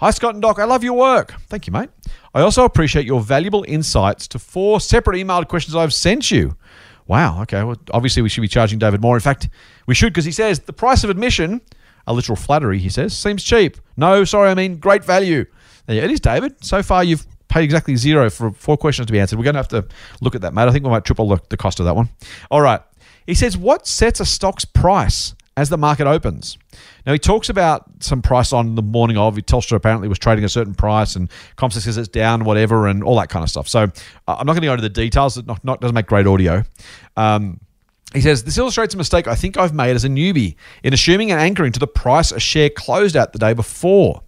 Hi, 0.00 0.10
Scott 0.10 0.32
and 0.32 0.40
Doc. 0.40 0.58
I 0.58 0.64
love 0.64 0.82
your 0.82 0.94
work. 0.94 1.34
Thank 1.50 1.66
you, 1.66 1.74
mate. 1.74 1.90
I 2.34 2.40
also 2.40 2.64
appreciate 2.64 3.04
your 3.04 3.20
valuable 3.20 3.66
insights 3.68 4.26
to 4.28 4.38
four 4.38 4.80
separate 4.80 5.18
emailed 5.18 5.48
questions 5.48 5.76
I've 5.76 5.92
sent 5.92 6.30
you. 6.30 6.56
Wow. 7.06 7.42
Okay. 7.42 7.62
Well, 7.62 7.76
obviously, 7.92 8.22
we 8.22 8.28
should 8.28 8.40
be 8.40 8.48
charging 8.48 8.78
David 8.78 9.00
more. 9.00 9.16
In 9.16 9.20
fact, 9.20 9.48
we 9.86 9.94
should 9.94 10.12
because 10.12 10.24
he 10.24 10.32
says 10.32 10.60
the 10.60 10.72
price 10.72 11.04
of 11.04 11.10
admission, 11.10 11.60
a 12.06 12.12
literal 12.12 12.36
flattery, 12.36 12.78
he 12.78 12.88
says, 12.88 13.16
seems 13.16 13.44
cheap. 13.44 13.76
No, 13.96 14.24
sorry, 14.24 14.50
I 14.50 14.54
mean 14.54 14.78
great 14.78 15.04
value. 15.04 15.44
It 15.86 16.10
is, 16.10 16.20
David. 16.20 16.64
So 16.64 16.82
far, 16.82 17.04
you've 17.04 17.26
paid 17.48 17.64
exactly 17.64 17.94
zero 17.96 18.30
for 18.30 18.52
four 18.52 18.76
questions 18.76 19.06
to 19.06 19.12
be 19.12 19.20
answered. 19.20 19.38
We're 19.38 19.44
going 19.44 19.54
to 19.54 19.60
have 19.60 19.68
to 19.68 19.86
look 20.20 20.34
at 20.34 20.40
that, 20.40 20.54
mate. 20.54 20.66
I 20.66 20.72
think 20.72 20.84
we 20.84 20.90
might 20.90 21.04
triple 21.04 21.28
the, 21.28 21.38
the 21.50 21.56
cost 21.56 21.78
of 21.78 21.86
that 21.86 21.94
one. 21.94 22.08
All 22.50 22.62
right. 22.62 22.80
He 23.26 23.34
says, 23.34 23.56
what 23.56 23.86
sets 23.86 24.20
a 24.20 24.24
stock's 24.24 24.64
price 24.64 25.34
as 25.56 25.68
the 25.68 25.78
market 25.78 26.06
opens? 26.06 26.58
Now, 27.06 27.12
he 27.12 27.18
talks 27.18 27.48
about 27.48 27.84
some 28.00 28.22
price 28.22 28.52
on 28.52 28.74
the 28.74 28.82
morning 28.82 29.16
of. 29.16 29.36
Telstra 29.36 29.76
apparently 29.76 30.08
was 30.08 30.18
trading 30.18 30.44
a 30.44 30.48
certain 30.48 30.74
price, 30.74 31.16
and 31.16 31.30
CommSec 31.56 31.80
says 31.82 31.96
it's 31.96 32.08
down, 32.08 32.44
whatever, 32.44 32.86
and 32.86 33.04
all 33.04 33.16
that 33.16 33.28
kind 33.28 33.42
of 33.42 33.50
stuff. 33.50 33.68
So 33.68 33.82
uh, 33.82 33.88
I'm 34.26 34.46
not 34.46 34.52
going 34.52 34.62
to 34.62 34.66
go 34.66 34.72
into 34.72 34.82
the 34.82 34.88
details. 34.88 35.36
It 35.36 35.46
not, 35.46 35.64
not, 35.64 35.80
doesn't 35.80 35.94
make 35.94 36.06
great 36.06 36.26
audio. 36.26 36.64
Um, 37.16 37.60
he 38.14 38.20
says, 38.20 38.44
This 38.44 38.56
illustrates 38.56 38.94
a 38.94 38.96
mistake 38.96 39.26
I 39.26 39.34
think 39.34 39.56
I've 39.56 39.74
made 39.74 39.96
as 39.96 40.04
a 40.04 40.08
newbie 40.08 40.54
in 40.82 40.94
assuming 40.94 41.30
and 41.30 41.40
anchoring 41.40 41.72
to 41.72 41.80
the 41.80 41.86
price 41.86 42.32
a 42.32 42.40
share 42.40 42.70
closed 42.70 43.16
at 43.16 43.32
the 43.32 43.38
day 43.38 43.52
before. 43.52 44.22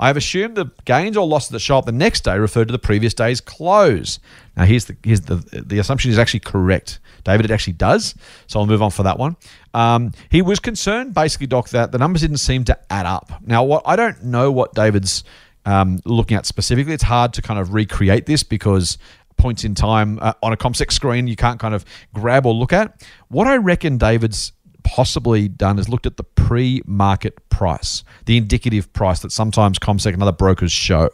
I 0.00 0.06
have 0.06 0.16
assumed 0.16 0.56
the 0.56 0.70
gains 0.84 1.16
or 1.16 1.26
losses 1.26 1.50
that 1.50 1.58
show 1.60 1.78
up 1.78 1.86
the 1.86 1.92
next 1.92 2.24
day 2.24 2.38
refer 2.38 2.64
to 2.64 2.72
the 2.72 2.78
previous 2.78 3.14
day's 3.14 3.40
close. 3.40 4.18
Now, 4.56 4.64
here's 4.64 4.84
the 4.86 4.96
here's 5.02 5.22
the 5.22 5.36
the 5.66 5.78
assumption 5.78 6.10
is 6.10 6.18
actually 6.18 6.40
correct. 6.40 7.00
David, 7.24 7.46
it 7.46 7.50
actually 7.50 7.74
does. 7.74 8.14
So 8.46 8.60
I'll 8.60 8.66
move 8.66 8.82
on 8.82 8.90
for 8.90 9.02
that 9.02 9.18
one. 9.18 9.36
Um, 9.74 10.12
he 10.30 10.40
was 10.40 10.60
concerned, 10.60 11.14
basically, 11.14 11.46
Doc, 11.46 11.68
that 11.70 11.92
the 11.92 11.98
numbers 11.98 12.22
didn't 12.22 12.38
seem 12.38 12.64
to 12.64 12.78
add 12.90 13.06
up. 13.06 13.32
Now, 13.44 13.64
what 13.64 13.82
I 13.86 13.96
don't 13.96 14.24
know 14.24 14.50
what 14.52 14.74
David's 14.74 15.24
um, 15.68 16.00
looking 16.04 16.36
at 16.36 16.46
specifically. 16.46 16.94
It's 16.94 17.02
hard 17.02 17.34
to 17.34 17.42
kind 17.42 17.60
of 17.60 17.74
recreate 17.74 18.26
this 18.26 18.42
because 18.42 18.96
points 19.36 19.64
in 19.64 19.74
time 19.74 20.18
uh, 20.20 20.32
on 20.42 20.52
a 20.52 20.56
CommSec 20.56 20.90
screen 20.90 21.28
you 21.28 21.36
can't 21.36 21.60
kind 21.60 21.74
of 21.74 21.84
grab 22.12 22.46
or 22.46 22.52
look 22.52 22.72
at. 22.72 23.06
What 23.28 23.46
I 23.46 23.56
reckon 23.56 23.98
David's 23.98 24.52
possibly 24.88 25.48
done 25.48 25.78
is 25.78 25.88
looked 25.88 26.06
at 26.06 26.16
the 26.16 26.24
pre-market 26.24 27.46
price, 27.50 28.02
the 28.24 28.38
indicative 28.38 28.90
price 28.94 29.20
that 29.20 29.30
sometimes 29.30 29.78
CommSec 29.78 30.14
and 30.14 30.22
other 30.22 30.32
brokers 30.32 30.72
show. 30.72 31.10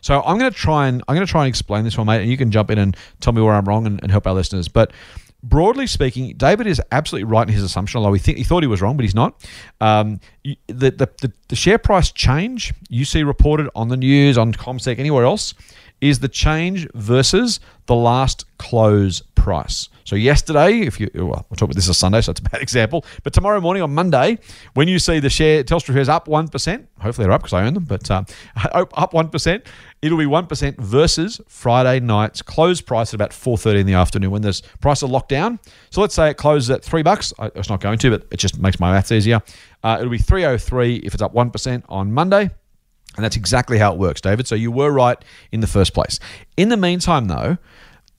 So 0.00 0.22
I'm 0.22 0.38
going 0.38 0.50
to 0.50 0.56
try 0.56 0.86
and 0.86 1.02
I'm 1.08 1.16
going 1.16 1.26
to 1.26 1.30
try 1.30 1.42
and 1.42 1.48
explain 1.48 1.82
this 1.82 1.98
one, 1.98 2.06
mate, 2.06 2.20
and 2.20 2.30
you 2.30 2.36
can 2.36 2.52
jump 2.52 2.70
in 2.70 2.78
and 2.78 2.96
tell 3.20 3.32
me 3.32 3.42
where 3.42 3.54
I'm 3.54 3.64
wrong 3.64 3.84
and, 3.84 4.00
and 4.00 4.12
help 4.12 4.28
our 4.28 4.32
listeners. 4.32 4.68
But 4.68 4.92
broadly 5.42 5.88
speaking, 5.88 6.36
David 6.36 6.68
is 6.68 6.80
absolutely 6.92 7.24
right 7.24 7.48
in 7.48 7.52
his 7.52 7.64
assumption, 7.64 7.98
although 7.98 8.12
he, 8.12 8.20
th- 8.20 8.38
he 8.38 8.44
thought 8.44 8.62
he 8.62 8.68
was 8.68 8.80
wrong, 8.80 8.96
but 8.96 9.02
he's 9.02 9.14
not. 9.14 9.44
Um, 9.80 10.20
the, 10.44 10.56
the, 10.68 10.90
the, 11.20 11.32
the, 11.48 11.56
share 11.56 11.78
price 11.78 12.12
change 12.12 12.72
you 12.88 13.04
see 13.04 13.24
reported 13.24 13.68
on 13.74 13.88
the 13.88 13.96
news, 13.96 14.38
on 14.38 14.52
CommSec, 14.52 15.00
anywhere 15.00 15.24
else, 15.24 15.52
is 16.00 16.20
the 16.20 16.28
change 16.28 16.86
versus 16.94 17.58
the 17.86 17.96
last 17.96 18.44
close 18.58 19.20
price. 19.34 19.88
So 20.06 20.14
yesterday, 20.14 20.82
if 20.82 21.00
you 21.00 21.10
well, 21.14 21.44
we'll 21.50 21.56
talk 21.56 21.62
about 21.62 21.74
this 21.74 21.88
is 21.88 21.98
Sunday, 21.98 22.20
so 22.20 22.30
it's 22.30 22.38
a 22.38 22.44
bad 22.44 22.62
example. 22.62 23.04
But 23.24 23.32
tomorrow 23.32 23.60
morning 23.60 23.82
on 23.82 23.92
Monday, 23.92 24.38
when 24.74 24.86
you 24.86 25.00
see 25.00 25.18
the 25.18 25.28
share 25.28 25.64
Telstra 25.64 25.94
shares 25.94 26.08
up 26.08 26.28
one 26.28 26.46
percent, 26.46 26.88
hopefully 27.00 27.26
they're 27.26 27.32
up 27.32 27.42
because 27.42 27.52
I 27.52 27.66
own 27.66 27.74
them, 27.74 27.84
but 27.84 28.08
uh, 28.08 28.22
up 28.94 29.12
one 29.12 29.28
percent, 29.28 29.66
it'll 30.02 30.16
be 30.16 30.26
one 30.26 30.46
percent 30.46 30.80
versus 30.80 31.40
Friday 31.48 31.98
night's 31.98 32.40
close 32.40 32.80
price 32.80 33.10
at 33.10 33.14
about 33.14 33.32
four 33.32 33.58
thirty 33.58 33.80
in 33.80 33.86
the 33.86 33.94
afternoon 33.94 34.30
when 34.30 34.42
there's 34.42 34.60
price 34.80 35.02
are 35.02 35.08
locked 35.08 35.28
down. 35.28 35.58
So 35.90 36.00
let's 36.00 36.14
say 36.14 36.30
it 36.30 36.36
closes 36.36 36.70
at 36.70 36.84
three 36.84 37.02
bucks. 37.02 37.34
It's 37.56 37.68
not 37.68 37.80
going 37.80 37.98
to, 37.98 38.10
but 38.10 38.28
it 38.30 38.36
just 38.36 38.60
makes 38.60 38.78
my 38.78 38.92
maths 38.92 39.10
easier. 39.10 39.42
Uh, 39.82 39.96
it'll 39.98 40.10
be 40.10 40.18
three 40.18 40.44
oh 40.44 40.56
three 40.56 40.96
if 40.96 41.14
it's 41.14 41.22
up 41.22 41.34
one 41.34 41.50
percent 41.50 41.84
on 41.88 42.12
Monday. 42.12 42.48
And 43.16 43.24
that's 43.24 43.36
exactly 43.36 43.78
how 43.78 43.92
it 43.92 43.98
works, 43.98 44.20
David. 44.20 44.46
So 44.46 44.54
you 44.54 44.70
were 44.70 44.92
right 44.92 45.16
in 45.50 45.60
the 45.60 45.66
first 45.66 45.94
place. 45.94 46.20
In 46.58 46.68
the 46.68 46.76
meantime, 46.76 47.28
though, 47.28 47.56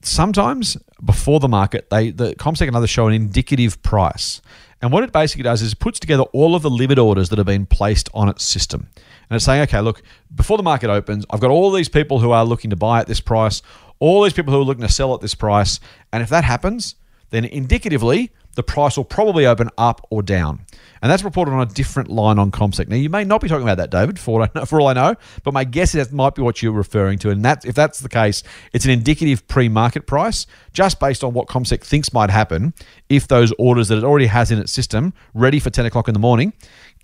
sometimes 0.07 0.77
before 1.03 1.39
the 1.39 1.47
market, 1.47 1.89
they 1.89 2.11
the 2.11 2.35
CommSec 2.35 2.67
and 2.67 2.75
others 2.75 2.89
show 2.89 3.07
an 3.07 3.13
indicative 3.13 3.81
price. 3.83 4.41
And 4.81 4.91
what 4.91 5.03
it 5.03 5.11
basically 5.11 5.43
does 5.43 5.61
is 5.61 5.73
it 5.73 5.79
puts 5.79 5.99
together 5.99 6.23
all 6.33 6.55
of 6.55 6.61
the 6.61 6.69
limit 6.69 6.99
orders 6.99 7.29
that 7.29 7.37
have 7.39 7.47
been 7.47 7.65
placed 7.65 8.09
on 8.13 8.29
its 8.29 8.43
system. 8.43 8.89
And 9.29 9.35
it's 9.35 9.45
saying, 9.45 9.61
okay, 9.63 9.81
look, 9.81 10.03
before 10.33 10.57
the 10.57 10.63
market 10.63 10.89
opens, 10.89 11.25
I've 11.29 11.39
got 11.39 11.49
all 11.49 11.71
these 11.71 11.89
people 11.89 12.19
who 12.19 12.31
are 12.31 12.45
looking 12.45 12.69
to 12.69 12.75
buy 12.75 12.99
at 12.99 13.07
this 13.07 13.19
price, 13.19 13.61
all 13.99 14.21
these 14.23 14.33
people 14.33 14.53
who 14.53 14.61
are 14.61 14.63
looking 14.63 14.85
to 14.85 14.91
sell 14.91 15.15
at 15.15 15.21
this 15.21 15.33
price. 15.33 15.79
And 16.13 16.21
if 16.21 16.29
that 16.29 16.43
happens, 16.43 16.95
then 17.31 17.43
indicatively, 17.43 18.31
the 18.57 18.63
price 18.63 18.97
will 18.97 19.05
probably 19.05 19.45
open 19.45 19.69
up 19.77 20.05
or 20.09 20.23
down. 20.23 20.59
And 21.03 21.11
that's 21.11 21.21
reported 21.21 21.51
on 21.51 21.61
a 21.61 21.67
different 21.67 22.09
line 22.09 22.39
on 22.39 22.49
CommSec. 22.49 22.87
Now, 22.87 22.95
you 22.95 23.07
may 23.07 23.23
not 23.23 23.39
be 23.39 23.47
talking 23.47 23.61
about 23.61 23.77
that, 23.77 23.91
David, 23.91 24.17
for, 24.17 24.47
for 24.65 24.81
all 24.81 24.87
I 24.87 24.93
know, 24.93 25.15
but 25.43 25.53
my 25.53 25.63
guess 25.63 25.93
is 25.93 26.07
that 26.07 26.11
might 26.13 26.33
be 26.33 26.41
what 26.41 26.63
you're 26.63 26.71
referring 26.71 27.19
to. 27.19 27.29
And 27.29 27.45
that, 27.45 27.65
if 27.65 27.75
that's 27.75 27.99
the 27.99 28.09
case, 28.09 28.41
it's 28.73 28.83
an 28.83 28.89
indicative 28.89 29.47
pre 29.47 29.69
market 29.69 30.07
price 30.07 30.47
just 30.73 30.99
based 30.99 31.23
on 31.23 31.33
what 31.33 31.47
CommSec 31.47 31.83
thinks 31.83 32.11
might 32.11 32.31
happen 32.31 32.73
if 33.09 33.27
those 33.27 33.53
orders 33.59 33.89
that 33.89 33.99
it 33.99 34.03
already 34.03 34.25
has 34.25 34.49
in 34.49 34.57
its 34.57 34.71
system, 34.71 35.13
ready 35.35 35.59
for 35.59 35.69
10 35.69 35.85
o'clock 35.85 36.07
in 36.07 36.15
the 36.15 36.19
morning, 36.19 36.51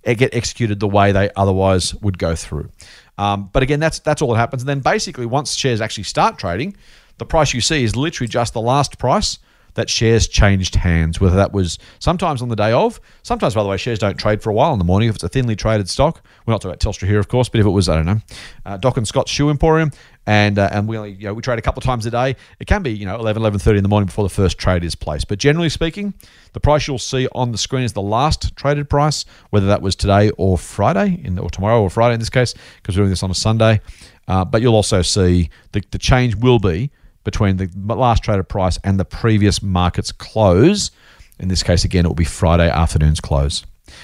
get 0.03 0.33
executed 0.33 0.79
the 0.79 0.87
way 0.87 1.11
they 1.11 1.29
otherwise 1.35 1.93
would 2.01 2.17
go 2.17 2.35
through. 2.35 2.71
Um, 3.19 3.51
but 3.53 3.61
again, 3.61 3.79
that's 3.79 3.99
that's 3.99 4.23
all 4.23 4.33
that 4.33 4.39
happens. 4.39 4.63
And 4.63 4.69
then 4.69 4.79
basically, 4.79 5.27
once 5.27 5.53
shares 5.53 5.81
actually 5.81 6.05
start 6.05 6.39
trading, 6.39 6.75
the 7.19 7.27
price 7.27 7.53
you 7.53 7.61
see 7.61 7.83
is 7.83 7.95
literally 7.95 8.27
just 8.27 8.53
the 8.53 8.61
last 8.61 8.97
price 8.97 9.37
that 9.75 9.89
shares 9.89 10.27
changed 10.27 10.75
hands, 10.75 11.19
whether 11.19 11.35
that 11.35 11.51
was 11.51 11.79
sometimes 11.99 12.41
on 12.41 12.49
the 12.49 12.55
day 12.55 12.71
of. 12.71 12.99
Sometimes, 13.23 13.55
by 13.55 13.63
the 13.63 13.69
way, 13.69 13.77
shares 13.77 13.99
don't 13.99 14.17
trade 14.17 14.41
for 14.41 14.49
a 14.49 14.53
while 14.53 14.73
in 14.73 14.79
the 14.79 14.85
morning 14.85 15.09
if 15.09 15.15
it's 15.15 15.23
a 15.23 15.29
thinly 15.29 15.55
traded 15.55 15.89
stock. 15.89 16.21
We're 16.45 16.53
not 16.53 16.61
talking 16.61 16.71
about 16.71 16.79
Telstra 16.79 17.07
here, 17.07 17.19
of 17.19 17.27
course, 17.27 17.49
but 17.49 17.59
if 17.59 17.65
it 17.65 17.71
was, 17.71 17.89
I 17.89 17.95
don't 17.95 18.05
know, 18.05 18.19
uh, 18.65 18.77
Doc 18.77 18.97
and 18.97 19.07
Scott's 19.07 19.31
Shoe 19.31 19.49
Emporium, 19.49 19.91
and 20.25 20.57
uh, 20.57 20.69
and 20.71 20.87
we 20.87 20.97
only, 20.97 21.11
you 21.13 21.25
know 21.25 21.33
we 21.33 21.41
trade 21.41 21.59
a 21.59 21.61
couple 21.61 21.79
of 21.79 21.85
times 21.85 22.05
a 22.05 22.11
day. 22.11 22.35
It 22.59 22.67
can 22.67 22.83
be 22.83 22.91
you 22.91 23.05
know 23.05 23.15
11, 23.15 23.41
11.30 23.41 23.77
in 23.77 23.83
the 23.83 23.89
morning 23.89 24.05
before 24.05 24.23
the 24.23 24.33
first 24.33 24.57
trade 24.57 24.83
is 24.83 24.95
placed. 24.95 25.27
But 25.27 25.39
generally 25.39 25.69
speaking, 25.69 26.13
the 26.53 26.59
price 26.59 26.87
you'll 26.87 26.99
see 26.99 27.27
on 27.33 27.51
the 27.51 27.57
screen 27.57 27.83
is 27.83 27.93
the 27.93 28.01
last 28.01 28.55
traded 28.55 28.89
price, 28.89 29.25
whether 29.49 29.67
that 29.67 29.81
was 29.81 29.95
today 29.95 30.29
or 30.37 30.57
Friday, 30.57 31.21
in 31.23 31.37
or 31.39 31.49
tomorrow 31.49 31.81
or 31.81 31.89
Friday 31.89 32.13
in 32.13 32.19
this 32.19 32.29
case, 32.29 32.53
because 32.77 32.95
we're 32.95 33.01
doing 33.01 33.09
this 33.09 33.23
on 33.23 33.31
a 33.31 33.35
Sunday. 33.35 33.81
Uh, 34.27 34.45
but 34.45 34.61
you'll 34.61 34.75
also 34.75 35.01
see 35.01 35.49
the, 35.73 35.83
the 35.91 35.97
change 35.97 36.35
will 36.35 36.59
be 36.59 36.89
between 37.23 37.57
the 37.57 37.69
last 37.95 38.23
traded 38.23 38.47
price 38.49 38.77
and 38.83 38.99
the 38.99 39.05
previous 39.05 39.61
market's 39.61 40.11
close. 40.11 40.91
In 41.39 41.47
this 41.47 41.63
case, 41.63 41.83
again, 41.83 42.05
it 42.05 42.07
will 42.07 42.15
be 42.15 42.25
Friday 42.25 42.69
afternoon's 42.69 43.19
close. 43.19 43.63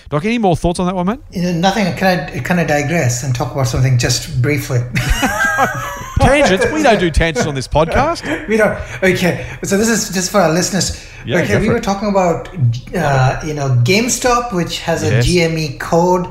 Doc, 0.10 0.26
any 0.26 0.38
more 0.38 0.56
thoughts 0.56 0.80
on 0.80 0.86
that 0.88 0.96
one, 0.96 1.06
mate? 1.06 1.20
You 1.32 1.42
know, 1.44 1.54
nothing. 1.54 1.86
Can 1.96 2.20
I 2.20 2.40
kind 2.42 2.60
of 2.60 2.68
digress 2.68 3.24
and 3.24 3.34
talk 3.34 3.52
about 3.52 3.68
something 3.68 3.98
just 3.98 4.42
briefly? 4.42 4.80
tangents? 6.20 6.66
We 6.72 6.84
don't 6.84 7.00
do 7.00 7.10
tangents 7.10 7.48
on 7.48 7.56
this 7.56 7.68
podcast. 7.68 8.48
we 8.48 8.58
don't. 8.58 8.78
Okay, 9.04 9.58
so 9.64 9.78
this 9.78 9.90
is 9.90 10.10
just 10.14 10.32
for 10.32 10.40
our 10.40 10.52
listeners. 10.54 11.06
Yeah, 11.26 11.40
okay, 11.42 11.60
we 11.60 11.70
were 11.70 11.78
it. 11.78 11.84
talking 11.84 12.10
about 12.10 12.50
uh, 12.96 13.42
you 13.46 13.54
know 13.54 13.70
GameStop, 13.84 14.54
which 14.54 14.80
has 14.82 15.04
Yes. 15.04 15.26
a 15.26 15.30
GME 15.30 15.80
code. 15.80 16.26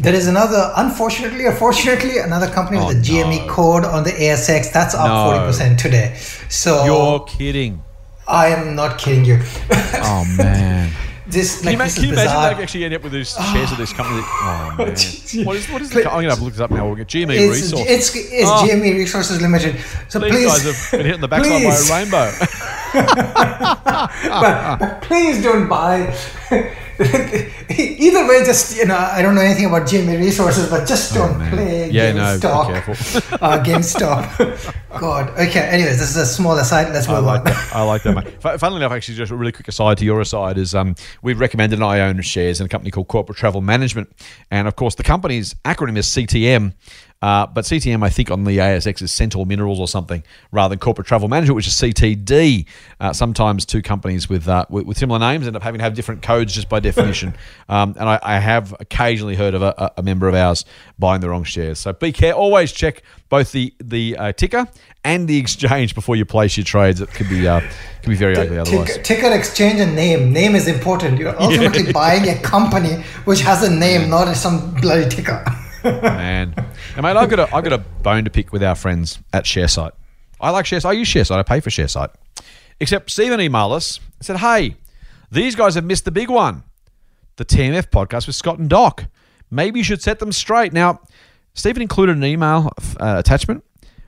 There 0.00 0.14
is 0.14 0.26
another, 0.28 0.72
unfortunately 0.76 1.46
or 1.46 1.52
fortunately, 1.52 2.18
another 2.18 2.48
company 2.48 2.78
Oh, 2.78 2.88
with 2.88 2.98
a 2.98 3.00
GME 3.00 3.48
code 3.48 3.84
on 3.84 4.04
the 4.04 4.10
ASX 4.12 4.72
that's 4.72 4.94
up 4.94 5.06
No. 5.08 5.30
forty 5.30 5.46
percent 5.46 5.78
today. 5.78 6.14
So 6.48 6.84
You're 6.84 7.20
kidding. 7.20 7.82
I 8.26 8.48
am 8.48 8.74
not 8.74 8.98
kidding 8.98 9.24
you. 9.24 9.38
Oh 9.70 10.24
man. 10.38 10.90
this 11.26 11.56
Can 11.60 11.66
like 11.66 11.72
you, 11.72 11.78
ma- 11.78 11.84
this 11.84 11.94
can 11.94 12.04
you 12.04 12.12
imagine 12.12 12.56
they 12.56 12.62
actually 12.62 12.84
end 12.84 12.94
up 12.94 13.02
with 13.02 13.12
these 13.12 13.34
shares 13.52 13.72
of 13.72 13.78
this 13.78 13.92
company? 13.92 14.22
Oh 14.40 14.74
man. 14.78 14.88
What 15.46 15.56
is 15.56 15.66
what 15.70 15.82
is 15.82 15.90
the? 15.90 16.10
I'm 16.10 16.22
have 16.24 16.38
to 16.38 16.44
look 16.44 16.52
this 16.52 16.60
up 16.60 16.70
now. 16.70 16.86
We'll 16.86 16.94
get 16.96 17.08
GME 17.08 17.34
It's, 17.36 17.62
Resources. 17.62 17.86
it's, 17.88 18.14
it's 18.16 18.48
ah. 18.50 18.62
Oh. 18.62 18.66
GME 18.68 18.94
Resources 18.96 19.40
Limited. 19.42 19.76
So 20.08 20.18
These 20.18 20.30
please, 20.30 20.46
guys 20.46 20.64
have 20.64 20.90
been 20.92 21.06
hitting 21.06 21.20
the 21.20 21.28
backside 21.28 21.62
by 21.64 21.74
a 21.74 22.00
rainbow. 22.04 22.32
but, 23.84 24.78
but 24.78 25.02
please 25.02 25.42
don't 25.42 25.68
buy. 25.68 26.14
Either 27.70 28.26
way, 28.26 28.44
just 28.44 28.76
you 28.76 28.84
know, 28.86 28.96
I 28.96 29.22
don't 29.22 29.34
know 29.34 29.40
anything 29.40 29.66
about 29.66 29.82
GME 29.86 30.18
Resources, 30.18 30.68
but 30.68 30.86
just 30.88 31.14
don't 31.14 31.40
Oh, 31.40 31.48
play 31.50 31.90
Yeah, 31.90 32.12
no, 32.12 32.36
be 32.38 32.46
GameStop. 32.46 32.66
careful. 32.66 33.38
uh, 33.40 33.62
GameStop. 33.62 34.74
God. 35.00 35.30
Okay. 35.38 35.60
Anyways, 35.60 35.98
this 35.98 36.10
is 36.10 36.16
a 36.16 36.26
small 36.26 36.56
aside. 36.58 36.92
Let's 36.92 37.08
I 37.08 37.16
move 37.16 37.24
like 37.24 37.40
on. 37.40 37.44
that. 37.46 37.70
I 37.74 37.82
like 37.82 38.02
that, 38.02 38.14
mate. 38.14 38.42
Fu- 38.42 38.58
Funnily 38.58 38.80
enough, 38.80 38.92
actually, 38.92 39.14
just 39.16 39.30
a 39.30 39.36
really 39.36 39.52
quick 39.52 39.68
aside 39.68 39.98
to 39.98 40.04
your 40.04 40.20
aside 40.20 40.58
is 40.58 40.74
um, 40.74 40.94
we've 41.22 41.38
recommended 41.38 41.80
I 41.82 42.00
own 42.00 42.20
shares 42.22 42.58
in 42.60 42.66
a 42.66 42.68
company 42.68 42.90
called 42.90 43.08
Corporate 43.08 43.38
Travel 43.38 43.60
Management, 43.60 44.10
and 44.50 44.66
of 44.66 44.74
course, 44.76 44.94
the 44.96 45.04
company's 45.04 45.54
acronym 45.64 45.96
is 45.96 46.06
CTM. 46.06 46.72
Uh, 47.20 47.46
but 47.46 47.64
CTM, 47.64 48.04
I 48.04 48.10
think, 48.10 48.30
on 48.30 48.44
the 48.44 48.58
ASX 48.58 49.02
is 49.02 49.12
Centaur 49.12 49.44
Minerals 49.44 49.80
or 49.80 49.88
something, 49.88 50.22
rather 50.52 50.72
than 50.72 50.78
Corporate 50.78 51.08
Travel 51.08 51.28
Management, 51.28 51.56
which 51.56 51.66
is 51.66 51.74
CTD. 51.74 52.64
Uh, 53.00 53.12
sometimes 53.12 53.66
two 53.66 53.82
companies 53.82 54.28
with, 54.28 54.46
uh, 54.46 54.64
with 54.68 54.86
with 54.86 54.98
similar 54.98 55.18
names 55.18 55.46
end 55.46 55.56
up 55.56 55.62
having 55.62 55.78
to 55.78 55.84
have 55.84 55.94
different 55.94 56.22
codes 56.22 56.54
just 56.54 56.68
by 56.68 56.78
definition. 56.78 57.34
um, 57.68 57.94
and 57.98 58.08
I, 58.08 58.20
I 58.22 58.38
have 58.38 58.74
occasionally 58.78 59.34
heard 59.34 59.54
of 59.54 59.62
a, 59.62 59.92
a 59.96 60.02
member 60.02 60.28
of 60.28 60.34
ours 60.34 60.64
buying 60.98 61.20
the 61.20 61.28
wrong 61.28 61.44
shares. 61.44 61.80
So 61.80 61.92
be 61.92 62.12
careful. 62.12 62.40
Always 62.40 62.70
check 62.70 63.02
both 63.28 63.50
the 63.50 63.74
the 63.80 64.16
uh, 64.16 64.32
ticker 64.32 64.68
and 65.02 65.26
the 65.26 65.38
exchange 65.38 65.96
before 65.96 66.14
you 66.14 66.24
place 66.24 66.56
your 66.56 66.64
trades. 66.64 67.00
It 67.00 67.10
could 67.10 67.28
be 67.28 67.48
uh, 67.48 67.60
can 68.02 68.10
be 68.10 68.16
very 68.16 68.36
ugly 68.36 68.58
otherwise. 68.58 68.88
Ticker, 68.88 69.02
ticker 69.02 69.32
exchange 69.32 69.80
and 69.80 69.96
name. 69.96 70.32
Name 70.32 70.54
is 70.54 70.68
important. 70.68 71.18
You're 71.18 71.40
ultimately 71.40 71.92
buying 72.04 72.28
a 72.28 72.40
company 72.42 73.02
which 73.24 73.40
has 73.40 73.64
a 73.64 73.74
name, 73.74 74.08
not 74.08 74.32
some 74.36 74.72
bloody 74.74 75.08
ticker. 75.08 75.44
Man, 75.84 76.54
and 76.96 77.02
mate, 77.02 77.16
I've 77.16 77.30
got 77.30 77.38
a 77.38 77.54
I've 77.54 77.64
got 77.64 77.72
a 77.72 77.78
bone 77.78 78.24
to 78.24 78.30
pick 78.30 78.52
with 78.52 78.62
our 78.62 78.74
friends 78.74 79.18
at 79.32 79.44
Sharesight. 79.44 79.92
I 80.40 80.50
like 80.50 80.64
Sharesight. 80.64 80.86
I 80.90 80.92
use 80.92 81.08
Sharesight. 81.08 81.38
I 81.38 81.42
pay 81.42 81.60
for 81.60 81.70
Sharesight. 81.70 82.10
Except 82.80 83.10
Stephen 83.10 83.40
emailed 83.40 83.72
us 83.72 84.00
and 84.18 84.26
said, 84.26 84.36
"Hey, 84.38 84.76
these 85.30 85.54
guys 85.54 85.74
have 85.74 85.84
missed 85.84 86.04
the 86.04 86.10
big 86.10 86.30
one, 86.30 86.64
the 87.36 87.44
TMF 87.44 87.90
podcast 87.90 88.26
with 88.26 88.36
Scott 88.36 88.58
and 88.58 88.68
Doc. 88.68 89.04
Maybe 89.50 89.80
you 89.80 89.84
should 89.84 90.02
set 90.02 90.18
them 90.18 90.32
straight." 90.32 90.72
Now, 90.72 91.00
Stephen 91.54 91.82
included 91.82 92.16
an 92.16 92.24
email 92.24 92.72
uh, 93.00 93.16
attachment. 93.18 93.64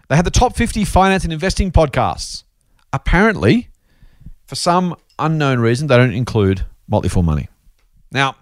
They 0.09 0.17
had 0.17 0.27
the 0.27 0.31
top 0.31 0.57
50 0.57 0.85
finance 0.85 1.25
and 1.25 1.33
investing 1.33 1.71
podcasts. 1.71 2.45
Apparently, 2.93 3.69
for 4.47 4.57
some 4.57 4.97
unknown 5.21 5.61
reason, 5.61 5.87
they 5.87 5.97
don't 5.97 6.13
include 6.13 6.65
Motley 6.89 7.09
Fool 7.09 7.23
Money. 7.23 7.49
Now, 8.11 8.35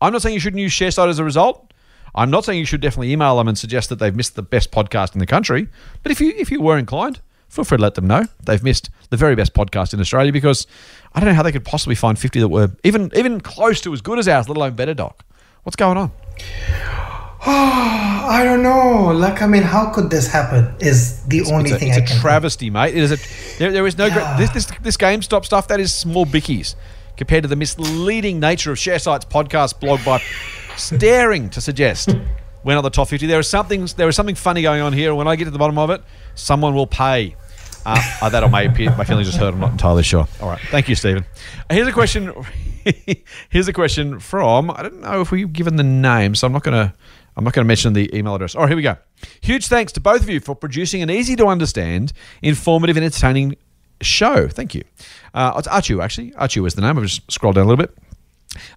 I'm 0.00 0.12
not 0.12 0.22
saying 0.22 0.34
you 0.34 0.40
shouldn't 0.40 0.60
use 0.60 0.72
Sharesight 0.72 1.08
as 1.08 1.18
a 1.18 1.24
result. 1.24 1.65
I'm 2.16 2.30
not 2.30 2.44
saying 2.44 2.58
you 2.58 2.64
should 2.64 2.80
definitely 2.80 3.12
email 3.12 3.36
them 3.36 3.46
and 3.48 3.56
suggest 3.58 3.88
that 3.90 3.98
they've 3.98 4.14
missed 4.16 4.36
the 4.36 4.42
best 4.42 4.70
podcast 4.72 5.12
in 5.14 5.18
the 5.18 5.26
country. 5.26 5.68
But 6.02 6.12
if 6.12 6.20
you 6.20 6.32
if 6.36 6.50
you 6.50 6.60
were 6.60 6.78
inclined, 6.78 7.20
feel 7.48 7.64
free 7.64 7.76
to 7.78 7.82
let 7.82 7.94
them 7.94 8.06
know 8.06 8.24
they've 8.44 8.62
missed 8.62 8.90
the 9.10 9.16
very 9.16 9.34
best 9.36 9.52
podcast 9.54 9.92
in 9.94 10.00
Australia 10.00 10.32
because 10.32 10.66
I 11.14 11.20
don't 11.20 11.28
know 11.28 11.34
how 11.34 11.42
they 11.42 11.52
could 11.52 11.64
possibly 11.64 11.94
find 11.94 12.18
50 12.18 12.40
that 12.40 12.48
were 12.48 12.70
even 12.84 13.10
even 13.14 13.40
close 13.40 13.80
to 13.82 13.92
as 13.92 14.00
good 14.00 14.18
as 14.18 14.26
ours, 14.28 14.48
let 14.48 14.56
alone 14.56 14.74
better, 14.74 14.94
Doc. 14.94 15.24
What's 15.64 15.76
going 15.76 15.98
on? 15.98 16.10
I 17.48 18.42
don't 18.42 18.62
know. 18.62 19.12
Like, 19.12 19.40
I 19.42 19.46
mean, 19.46 19.62
how 19.62 19.90
could 19.92 20.10
this 20.10 20.26
happen? 20.26 20.74
Is 20.80 21.22
the 21.24 21.42
only 21.42 21.70
It's 21.70 21.72
a, 21.72 21.78
thing 21.78 21.88
it's 21.92 22.12
I 22.12 22.16
a 22.16 22.20
travesty, 22.20 22.70
mate. 22.70 22.94
It 22.94 23.02
is 23.02 23.12
a 23.12 23.58
there, 23.58 23.70
there 23.72 23.86
is 23.86 23.96
no 23.98 24.06
Yeah. 24.06 24.36
great, 24.36 24.48
this 24.52 24.66
this 24.66 24.78
this 24.82 24.96
GameStop 24.96 25.44
stuff 25.44 25.68
that 25.68 25.78
is 25.80 25.94
small 25.94 26.26
bickies 26.26 26.74
compared 27.16 27.42
to 27.44 27.48
the 27.48 27.56
misleading 27.56 28.40
nature 28.40 28.72
of 28.72 28.78
Sharesight's 28.78 29.24
podcast 29.26 29.80
blog 29.80 30.04
by 30.04 30.20
staring 30.76 31.50
to 31.50 31.60
suggest 31.60 32.14
we're 32.66 32.74
not 32.74 32.82
the 32.82 32.90
top 32.90 33.08
50. 33.08 33.26
There 33.26 33.38
is 33.38 33.48
something 33.48 33.86
there 33.96 34.08
is 34.08 34.16
something 34.16 34.34
funny 34.34 34.62
going 34.62 34.82
on 34.82 34.92
here. 34.92 35.14
When 35.14 35.28
I 35.28 35.36
get 35.36 35.44
to 35.44 35.50
the 35.50 35.58
bottom 35.58 35.78
of 35.78 35.90
it, 35.90 36.02
someone 36.34 36.74
will 36.74 36.88
pay. 36.88 37.36
Uh, 37.86 38.02
uh, 38.20 38.28
that 38.28 38.42
or 38.42 38.48
my 38.48 38.66
my 38.66 39.04
feelings 39.04 39.28
just 39.28 39.38
hurt. 39.38 39.54
I'm 39.54 39.60
not 39.60 39.70
entirely 39.70 40.02
sure. 40.02 40.26
All 40.40 40.48
right, 40.48 40.60
thank 40.70 40.88
you, 40.88 40.96
Stephen. 40.96 41.24
Here's 41.70 41.86
a 41.86 41.92
question. 41.92 42.32
Here's 43.50 43.68
a 43.68 43.72
question 43.72 44.18
from 44.18 44.72
I 44.72 44.82
don't 44.82 45.00
know 45.00 45.20
if 45.20 45.30
we've 45.30 45.52
given 45.52 45.76
the 45.76 45.84
name, 45.84 46.34
so 46.34 46.48
I'm 46.48 46.52
not 46.52 46.64
gonna 46.64 46.92
I'm 47.36 47.44
not 47.44 47.52
gonna 47.52 47.66
mention 47.66 47.92
the 47.92 48.10
email 48.16 48.34
address. 48.34 48.56
All 48.56 48.62
right, 48.62 48.68
here 48.68 48.76
we 48.76 48.82
go. 48.82 48.96
Huge 49.40 49.68
thanks 49.68 49.92
to 49.92 50.00
both 50.00 50.22
of 50.22 50.28
you 50.28 50.40
for 50.40 50.56
producing 50.56 51.02
an 51.02 51.10
easy 51.10 51.36
to 51.36 51.46
understand, 51.46 52.12
informative, 52.42 52.96
and 52.96 53.04
entertaining 53.04 53.54
show. 54.00 54.48
Thank 54.48 54.74
you. 54.74 54.82
Uh, 55.32 55.52
it's 55.56 55.68
Archu 55.68 56.02
actually. 56.02 56.32
Archu 56.32 56.66
is 56.66 56.74
the 56.74 56.80
name. 56.80 56.98
I've 56.98 57.04
just 57.04 57.30
scrolled 57.30 57.54
down 57.54 57.66
a 57.66 57.68
little 57.68 57.84
bit. 57.86 57.96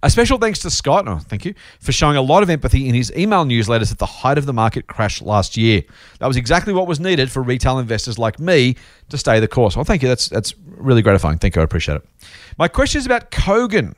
A 0.03 0.09
special 0.09 0.37
thanks 0.37 0.59
to 0.59 0.69
Scott, 0.69 1.07
oh, 1.07 1.19
thank 1.19 1.45
you, 1.45 1.53
for 1.79 1.91
showing 1.91 2.17
a 2.17 2.21
lot 2.21 2.43
of 2.43 2.49
empathy 2.49 2.87
in 2.87 2.95
his 2.95 3.11
email 3.15 3.45
newsletters 3.45 3.91
at 3.91 3.97
the 3.97 4.05
height 4.05 4.37
of 4.37 4.45
the 4.45 4.53
market 4.53 4.87
crash 4.87 5.21
last 5.21 5.57
year. 5.57 5.83
That 6.19 6.27
was 6.27 6.37
exactly 6.37 6.73
what 6.73 6.87
was 6.87 6.99
needed 6.99 7.31
for 7.31 7.41
retail 7.41 7.79
investors 7.79 8.17
like 8.17 8.39
me 8.39 8.75
to 9.09 9.17
stay 9.17 9.39
the 9.39 9.47
course. 9.47 9.75
Well, 9.75 9.85
thank 9.85 10.01
you. 10.01 10.07
That's 10.07 10.29
that's 10.29 10.53
really 10.65 11.01
gratifying. 11.01 11.37
Thank 11.37 11.55
you. 11.55 11.61
I 11.61 11.65
appreciate 11.65 11.95
it. 11.95 12.05
My 12.57 12.67
question 12.67 12.99
is 12.99 13.05
about 13.05 13.31
Kogan. 13.31 13.95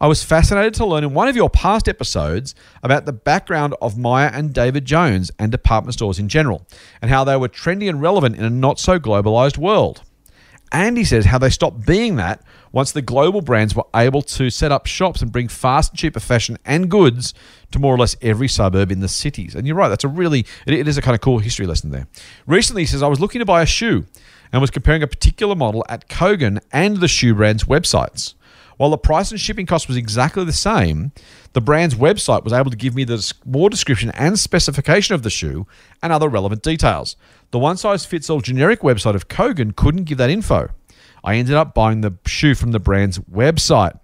I 0.00 0.06
was 0.06 0.24
fascinated 0.24 0.74
to 0.74 0.86
learn 0.86 1.04
in 1.04 1.14
one 1.14 1.28
of 1.28 1.36
your 1.36 1.48
past 1.48 1.88
episodes 1.88 2.54
about 2.82 3.06
the 3.06 3.12
background 3.12 3.74
of 3.80 3.96
Myer 3.96 4.28
and 4.28 4.52
David 4.52 4.84
Jones 4.84 5.30
and 5.38 5.52
department 5.52 5.94
stores 5.94 6.18
in 6.18 6.28
general, 6.28 6.66
and 7.00 7.10
how 7.10 7.24
they 7.24 7.36
were 7.36 7.48
trendy 7.48 7.88
and 7.88 8.00
relevant 8.00 8.36
in 8.36 8.44
a 8.44 8.50
not 8.50 8.78
so 8.78 8.98
globalized 8.98 9.56
world. 9.56 10.02
Andy 10.72 11.04
says 11.04 11.26
how 11.26 11.38
they 11.38 11.50
stopped 11.50 11.86
being 11.86 12.16
that 12.16 12.42
once 12.74 12.90
the 12.90 13.00
global 13.00 13.40
brands 13.40 13.76
were 13.76 13.86
able 13.94 14.20
to 14.20 14.50
set 14.50 14.72
up 14.72 14.84
shops 14.84 15.22
and 15.22 15.30
bring 15.30 15.46
fast 15.46 15.92
and 15.92 15.98
cheaper 15.98 16.18
fashion 16.18 16.58
and 16.64 16.90
goods 16.90 17.32
to 17.70 17.78
more 17.78 17.94
or 17.94 17.98
less 17.98 18.16
every 18.20 18.48
suburb 18.48 18.90
in 18.90 18.98
the 18.98 19.06
cities. 19.06 19.54
And 19.54 19.64
you're 19.64 19.76
right, 19.76 19.88
that's 19.88 20.02
a 20.02 20.08
really, 20.08 20.44
it, 20.66 20.88
is 20.88 20.98
a 20.98 21.02
kind 21.02 21.14
of 21.14 21.20
cool 21.20 21.38
history 21.38 21.68
lesson 21.68 21.90
there. 21.90 22.08
Recently, 22.48 22.82
he 22.82 22.86
says, 22.86 23.00
I 23.00 23.06
was 23.06 23.20
looking 23.20 23.38
to 23.38 23.44
buy 23.44 23.62
a 23.62 23.66
shoe 23.66 24.06
and 24.52 24.60
was 24.60 24.72
comparing 24.72 25.04
a 25.04 25.06
particular 25.06 25.54
model 25.54 25.84
at 25.88 26.08
Kogan 26.08 26.60
and 26.72 26.96
the 26.96 27.06
shoe 27.06 27.32
brand's 27.32 27.62
websites. 27.62 28.34
While 28.76 28.90
the 28.90 28.98
price 28.98 29.30
and 29.30 29.38
shipping 29.38 29.66
cost 29.66 29.86
was 29.86 29.96
exactly 29.96 30.44
the 30.44 30.52
same, 30.52 31.12
the 31.52 31.60
brand's 31.60 31.94
website 31.94 32.42
was 32.42 32.52
able 32.52 32.72
to 32.72 32.76
give 32.76 32.96
me 32.96 33.04
the 33.04 33.32
more 33.44 33.70
description 33.70 34.10
and 34.14 34.36
specification 34.36 35.14
of 35.14 35.22
the 35.22 35.30
shoe 35.30 35.68
and 36.02 36.12
other 36.12 36.28
relevant 36.28 36.64
details. 36.64 37.14
The 37.52 37.60
one 37.60 37.76
size 37.76 38.04
fits 38.04 38.28
all 38.28 38.40
generic 38.40 38.80
website 38.80 39.14
of 39.14 39.28
Kogan 39.28 39.76
couldn't 39.76 40.04
give 40.04 40.18
that 40.18 40.28
info. 40.28 40.70
I 41.24 41.36
ended 41.36 41.54
up 41.54 41.74
buying 41.74 42.02
the 42.02 42.12
shoe 42.26 42.54
from 42.54 42.70
the 42.72 42.78
brand's 42.78 43.18
website. 43.18 43.98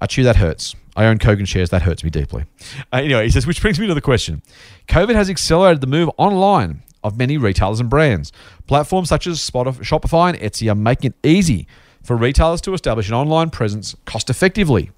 Achoo, 0.00 0.24
that 0.24 0.36
hurts. 0.36 0.74
I 0.96 1.04
own 1.04 1.18
Kogan 1.18 1.46
shares. 1.46 1.70
That 1.70 1.82
hurts 1.82 2.02
me 2.02 2.10
deeply. 2.10 2.46
Uh, 2.92 2.96
anyway, 2.96 3.24
he 3.24 3.30
says, 3.30 3.46
which 3.46 3.60
brings 3.60 3.78
me 3.78 3.86
to 3.86 3.94
the 3.94 4.00
question. 4.00 4.42
COVID 4.88 5.14
has 5.14 5.28
accelerated 5.28 5.82
the 5.82 5.86
move 5.86 6.10
online 6.16 6.82
of 7.04 7.18
many 7.18 7.36
retailers 7.36 7.78
and 7.78 7.90
brands. 7.90 8.32
Platforms 8.66 9.10
such 9.10 9.26
as 9.26 9.38
Spotif- 9.38 9.80
Shopify 9.80 10.30
and 10.30 10.38
Etsy 10.38 10.70
are 10.72 10.74
making 10.74 11.12
it 11.12 11.28
easy 11.28 11.68
for 12.02 12.16
retailers 12.16 12.62
to 12.62 12.72
establish 12.72 13.08
an 13.08 13.14
online 13.14 13.50
presence 13.50 13.94
cost 14.06 14.30
effectively. 14.30 14.90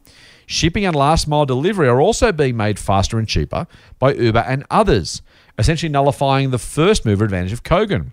Shipping 0.46 0.86
and 0.86 0.96
last 0.96 1.28
mile 1.28 1.44
delivery 1.44 1.88
are 1.88 2.00
also 2.00 2.32
being 2.32 2.56
made 2.56 2.78
faster 2.78 3.18
and 3.18 3.28
cheaper 3.28 3.66
by 3.98 4.14
Uber 4.14 4.44
and 4.46 4.64
others, 4.70 5.20
essentially 5.58 5.90
nullifying 5.90 6.50
the 6.50 6.58
first 6.58 7.04
mover 7.04 7.24
advantage 7.24 7.52
of 7.52 7.64
Kogan. 7.64 8.12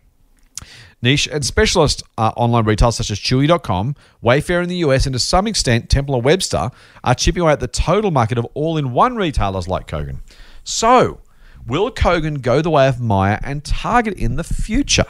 Niche 1.01 1.27
and 1.27 1.45
specialist 1.45 2.03
uh, 2.17 2.31
online 2.35 2.65
retailers 2.65 2.95
such 2.95 3.11
as 3.11 3.19
Chewy.com, 3.19 3.95
Wayfair 4.23 4.63
in 4.63 4.69
the 4.69 4.77
US, 4.77 5.05
and 5.05 5.13
to 5.13 5.19
some 5.19 5.47
extent 5.47 5.89
Temple 5.89 6.19
Webster 6.21 6.71
are 7.03 7.15
chipping 7.15 7.43
away 7.43 7.51
at 7.51 7.59
the 7.59 7.67
total 7.67 8.11
market 8.11 8.37
of 8.37 8.45
all 8.53 8.77
in 8.77 8.91
one 8.91 9.15
retailers 9.15 9.67
like 9.67 9.87
Kogan. 9.87 10.19
So, 10.63 11.21
will 11.67 11.91
Kogan 11.91 12.41
go 12.41 12.61
the 12.61 12.71
way 12.71 12.87
of 12.87 12.99
Myer 12.99 13.39
and 13.43 13.63
Target 13.63 14.15
in 14.15 14.35
the 14.35 14.43
future? 14.43 15.05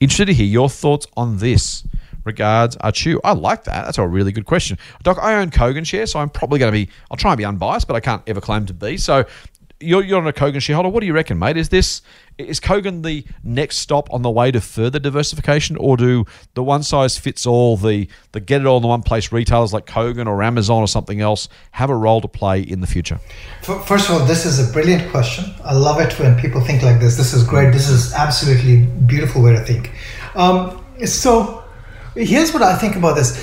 Interested 0.00 0.26
to 0.26 0.34
hear 0.34 0.46
your 0.46 0.70
thoughts 0.70 1.06
on 1.16 1.38
this. 1.38 1.84
Regards, 2.24 2.76
Achu. 2.78 3.18
I 3.24 3.32
like 3.32 3.64
that. 3.64 3.86
That's 3.86 3.98
a 3.98 4.06
really 4.06 4.30
good 4.32 4.44
question. 4.44 4.78
Doc, 5.02 5.18
I 5.20 5.36
own 5.36 5.50
Kogan 5.50 5.86
shares, 5.86 6.12
so 6.12 6.18
I'm 6.18 6.28
probably 6.28 6.58
going 6.58 6.72
to 6.72 6.86
be, 6.86 6.90
I'll 7.10 7.16
try 7.16 7.32
and 7.32 7.38
be 7.38 7.44
unbiased, 7.44 7.86
but 7.86 7.96
I 7.96 8.00
can't 8.00 8.22
ever 8.26 8.40
claim 8.40 8.66
to 8.66 8.74
be. 8.74 8.98
So 8.98 9.24
you're, 9.80 10.02
you're 10.04 10.18
on 10.18 10.26
a 10.26 10.32
Kogan 10.32 10.60
shareholder. 10.60 10.88
What 10.88 11.00
do 11.00 11.06
you 11.06 11.12
reckon, 11.12 11.38
mate? 11.38 11.56
Is 11.56 11.70
this, 11.70 12.02
is 12.38 12.60
Kogan 12.60 13.02
the 13.02 13.24
next 13.42 13.78
stop 13.78 14.12
on 14.12 14.22
the 14.22 14.30
way 14.30 14.50
to 14.50 14.60
further 14.60 14.98
diversification, 14.98 15.76
or 15.76 15.96
do 15.96 16.26
the 16.54 16.62
one 16.62 16.82
size 16.82 17.18
fits 17.18 17.46
all, 17.46 17.76
the, 17.76 18.08
the 18.32 18.40
get 18.40 18.60
it 18.60 18.66
all 18.66 18.78
in 18.78 18.84
one 18.86 19.02
place 19.02 19.32
retailers 19.32 19.72
like 19.72 19.86
Kogan 19.86 20.26
or 20.26 20.42
Amazon 20.42 20.82
or 20.82 20.88
something 20.88 21.20
else 21.20 21.48
have 21.72 21.90
a 21.90 21.96
role 21.96 22.20
to 22.20 22.28
play 22.28 22.60
in 22.60 22.80
the 22.80 22.86
future? 22.86 23.18
First 23.62 24.10
of 24.10 24.20
all, 24.20 24.26
this 24.26 24.44
is 24.44 24.68
a 24.68 24.72
brilliant 24.72 25.10
question. 25.10 25.52
I 25.64 25.74
love 25.74 26.00
it 26.00 26.18
when 26.18 26.38
people 26.38 26.60
think 26.60 26.82
like 26.82 27.00
this. 27.00 27.16
This 27.16 27.32
is 27.32 27.42
great. 27.44 27.72
This 27.72 27.88
is 27.88 28.12
absolutely 28.12 28.86
beautiful 29.06 29.42
way 29.42 29.52
to 29.52 29.60
think. 29.60 29.92
Um, 30.34 30.84
so, 31.06 31.64
here's 32.14 32.52
what 32.52 32.62
I 32.62 32.76
think 32.76 32.96
about 32.96 33.16
this. 33.16 33.42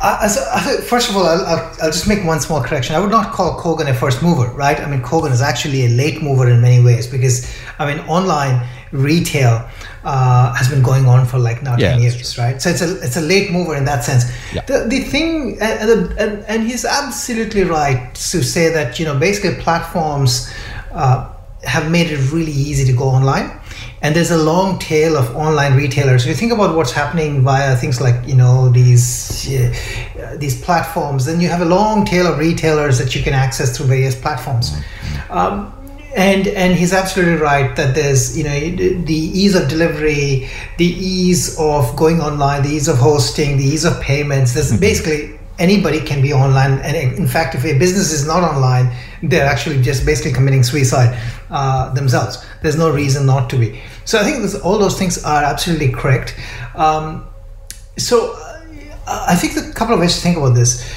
I, 0.00 0.28
I, 0.52 0.80
first 0.82 1.10
of 1.10 1.16
all, 1.16 1.26
I'll, 1.26 1.46
I'll, 1.46 1.76
I'll, 1.82 1.90
just 1.90 2.08
make 2.08 2.24
one 2.24 2.40
small 2.40 2.62
correction. 2.62 2.94
I 2.94 3.00
would 3.00 3.10
not 3.10 3.32
call 3.32 3.58
Kogan 3.58 3.88
a 3.88 3.94
first 3.94 4.22
mover, 4.22 4.48
right? 4.52 4.78
I 4.78 4.88
mean, 4.88 5.00
Kogan 5.00 5.32
is 5.32 5.42
actually 5.42 5.86
a 5.86 5.88
late 5.88 6.22
mover 6.22 6.48
in 6.48 6.60
many 6.60 6.82
ways 6.84 7.06
because, 7.06 7.50
I 7.78 7.92
mean, 7.92 8.04
online 8.06 8.66
retail 8.92 9.68
uh, 10.04 10.54
has 10.54 10.68
been 10.68 10.82
going 10.82 11.06
on 11.06 11.26
for 11.26 11.38
like 11.38 11.62
now 11.62 11.76
yeah, 11.76 11.92
10 11.92 12.02
years, 12.02 12.34
true. 12.34 12.44
right? 12.44 12.60
So 12.60 12.70
it's 12.70 12.82
a, 12.82 13.00
it's 13.02 13.16
a 13.16 13.20
late 13.20 13.50
mover 13.50 13.74
in 13.74 13.84
that 13.86 14.04
sense. 14.04 14.24
Yeah. 14.52 14.62
The, 14.62 14.86
the 14.88 15.00
thing, 15.00 15.58
and, 15.60 16.10
and, 16.18 16.44
and 16.44 16.62
he's 16.62 16.84
absolutely 16.84 17.64
right 17.64 18.14
to 18.14 18.42
say 18.42 18.68
that, 18.72 18.98
you 18.98 19.04
know, 19.04 19.18
basically 19.18 19.60
platforms 19.62 20.52
uh, 20.92 21.32
have 21.64 21.90
made 21.90 22.10
it 22.10 22.32
really 22.32 22.52
easy 22.52 22.84
to 22.84 22.96
go 22.96 23.04
online 23.04 23.55
and 24.06 24.14
there's 24.14 24.30
a 24.30 24.38
long 24.38 24.78
tail 24.78 25.16
of 25.16 25.34
online 25.34 25.74
retailers. 25.74 26.22
If 26.22 26.28
you 26.28 26.36
think 26.36 26.52
about 26.52 26.76
what's 26.76 26.92
happening 26.92 27.42
via 27.42 27.74
things 27.74 28.00
like 28.00 28.24
you 28.24 28.36
know 28.36 28.68
these 28.68 29.50
uh, 29.50 30.36
these 30.38 30.62
platforms, 30.62 31.24
then 31.24 31.40
you 31.40 31.48
have 31.48 31.60
a 31.60 31.64
long 31.64 32.04
tail 32.04 32.28
of 32.28 32.38
retailers 32.38 32.98
that 32.98 33.16
you 33.16 33.22
can 33.24 33.34
access 33.34 33.76
through 33.76 33.86
various 33.86 34.14
platforms. 34.14 34.72
Um, 35.28 35.72
and 36.14 36.46
and 36.46 36.78
he's 36.78 36.92
absolutely 36.92 37.34
right 37.34 37.74
that 37.74 37.96
there's 37.96 38.38
you 38.38 38.44
know 38.44 38.58
the 39.12 39.20
ease 39.42 39.56
of 39.56 39.68
delivery, 39.68 40.48
the 40.78 40.86
ease 40.86 41.58
of 41.58 41.96
going 41.96 42.20
online, 42.20 42.62
the 42.62 42.74
ease 42.78 42.86
of 42.86 42.98
hosting, 42.98 43.56
the 43.56 43.64
ease 43.64 43.84
of 43.84 44.00
payments. 44.00 44.54
There's 44.54 44.70
mm-hmm. 44.70 44.88
basically 44.88 45.36
anybody 45.58 46.00
can 46.00 46.22
be 46.22 46.32
online, 46.32 46.78
and 46.86 46.96
in 46.96 47.26
fact, 47.26 47.56
if 47.56 47.64
a 47.64 47.76
business 47.76 48.12
is 48.12 48.24
not 48.24 48.44
online, 48.44 48.94
they're 49.24 49.46
actually 49.46 49.82
just 49.82 50.06
basically 50.06 50.32
committing 50.32 50.62
suicide 50.62 51.18
uh, 51.50 51.92
themselves. 51.92 52.46
There's 52.62 52.78
no 52.78 52.92
reason 52.92 53.26
not 53.26 53.50
to 53.50 53.58
be. 53.58 53.82
So 54.06 54.20
I 54.20 54.24
think 54.24 54.40
this, 54.42 54.54
all 54.54 54.78
those 54.78 54.98
things 54.98 55.22
are 55.24 55.42
absolutely 55.42 55.90
correct. 55.90 56.34
Um, 56.76 57.26
so 57.98 58.34
uh, 59.06 59.26
I 59.28 59.34
think 59.34 59.56
a 59.56 59.72
couple 59.72 59.94
of 59.94 60.00
ways 60.00 60.14
to 60.14 60.20
think 60.20 60.36
about 60.36 60.54
this. 60.54 60.88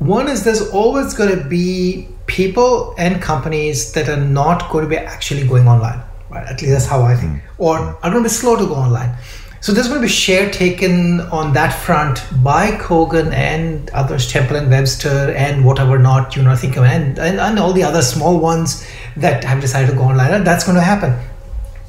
One 0.00 0.28
is 0.28 0.44
there's 0.44 0.68
always 0.70 1.14
going 1.14 1.38
to 1.38 1.44
be 1.48 2.08
people 2.26 2.94
and 2.98 3.22
companies 3.22 3.92
that 3.92 4.08
are 4.08 4.20
not 4.20 4.70
going 4.70 4.84
to 4.84 4.90
be 4.90 4.96
actually 4.96 5.46
going 5.46 5.68
online. 5.68 6.02
Right? 6.30 6.46
At 6.46 6.60
least 6.60 6.72
that's 6.72 6.86
how 6.86 7.02
I 7.02 7.14
think. 7.14 7.42
Or 7.58 7.78
are 7.78 8.10
going 8.10 8.22
to 8.22 8.22
be 8.22 8.28
slow 8.28 8.56
to 8.56 8.66
go 8.66 8.74
online. 8.74 9.16
So 9.60 9.72
there's 9.72 9.88
going 9.88 10.00
to 10.00 10.06
be 10.06 10.12
share 10.12 10.50
taken 10.50 11.20
on 11.20 11.52
that 11.52 11.70
front 11.70 12.24
by 12.42 12.72
Kogan 12.72 13.32
and 13.32 13.90
others, 13.90 14.30
Temple 14.30 14.56
and 14.56 14.70
Webster 14.70 15.32
and 15.36 15.64
whatever 15.64 15.98
not 15.98 16.36
you 16.36 16.42
know 16.42 16.54
think 16.54 16.76
of, 16.76 16.84
and, 16.84 17.18
and, 17.18 17.40
and 17.40 17.58
all 17.58 17.72
the 17.72 17.82
other 17.82 18.02
small 18.02 18.38
ones 18.38 18.86
that 19.16 19.42
have 19.44 19.60
decided 19.60 19.90
to 19.90 19.96
go 19.96 20.02
online. 20.02 20.32
And 20.32 20.46
that's 20.46 20.64
going 20.64 20.76
to 20.76 20.82
happen. 20.82 21.12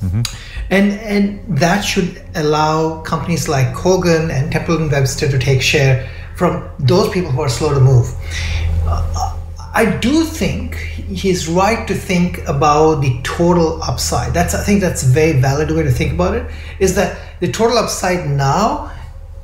Mm-hmm. 0.02 0.22
And 0.70 0.92
and 0.94 1.58
that 1.58 1.82
should 1.82 2.22
allow 2.36 3.02
companies 3.02 3.50
like 3.50 3.74
Kogan 3.74 4.30
and 4.32 4.52
Temple 4.52 4.78
and 4.78 4.92
Webster 4.92 5.30
to 5.30 5.40
take 5.40 5.62
share 5.62 6.08
from 6.36 6.70
those 6.80 7.10
people 7.10 7.32
who 7.32 7.42
are 7.42 7.50
slow 7.50 7.74
to 7.74 7.80
move. 7.80 8.14
Uh, 8.86 9.36
I 9.74 9.98
do 9.98 10.24
think 10.24 10.76
he's 10.76 11.48
right 11.48 11.88
to 11.88 11.94
think 11.94 12.40
about 12.48 13.02
the 13.02 13.20
total 13.24 13.82
upside. 13.84 14.34
That's 14.34 14.54
I 14.54 14.64
think 14.64 14.82
that's 14.82 15.04
a 15.04 15.08
very 15.08 15.40
valid 15.40 15.72
way 15.72 15.84
to 15.84 15.92
think 15.92 16.14
about 16.14 16.36
it. 16.36 16.46
Is 16.80 16.96
that 16.96 17.18
the 17.40 17.52
total 17.52 17.78
upside 17.78 18.28
now 18.30 18.92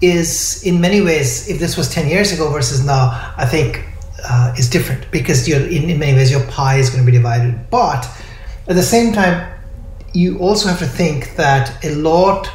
is 0.01 0.63
in 0.63 0.81
many 0.81 1.01
ways, 1.01 1.49
if 1.49 1.59
this 1.59 1.77
was 1.77 1.89
10 1.89 2.07
years 2.07 2.31
ago 2.31 2.51
versus 2.51 2.85
now, 2.85 3.33
I 3.38 3.45
think 3.45 3.83
uh, 4.27 4.53
is 4.57 4.69
different 4.69 5.09
because 5.11 5.47
in, 5.47 5.89
in 5.89 5.99
many 5.99 6.13
ways 6.13 6.31
your 6.31 6.45
pie 6.47 6.77
is 6.77 6.89
going 6.89 7.05
to 7.05 7.11
be 7.11 7.15
divided. 7.15 7.69
But 7.69 8.07
at 8.67 8.75
the 8.75 8.83
same 8.83 9.13
time, 9.13 9.54
you 10.15 10.38
also 10.39 10.69
have 10.69 10.80
to 10.80 10.88
think 10.88 11.36
that 11.36 11.84
a 11.84 11.93
lot, 11.95 12.49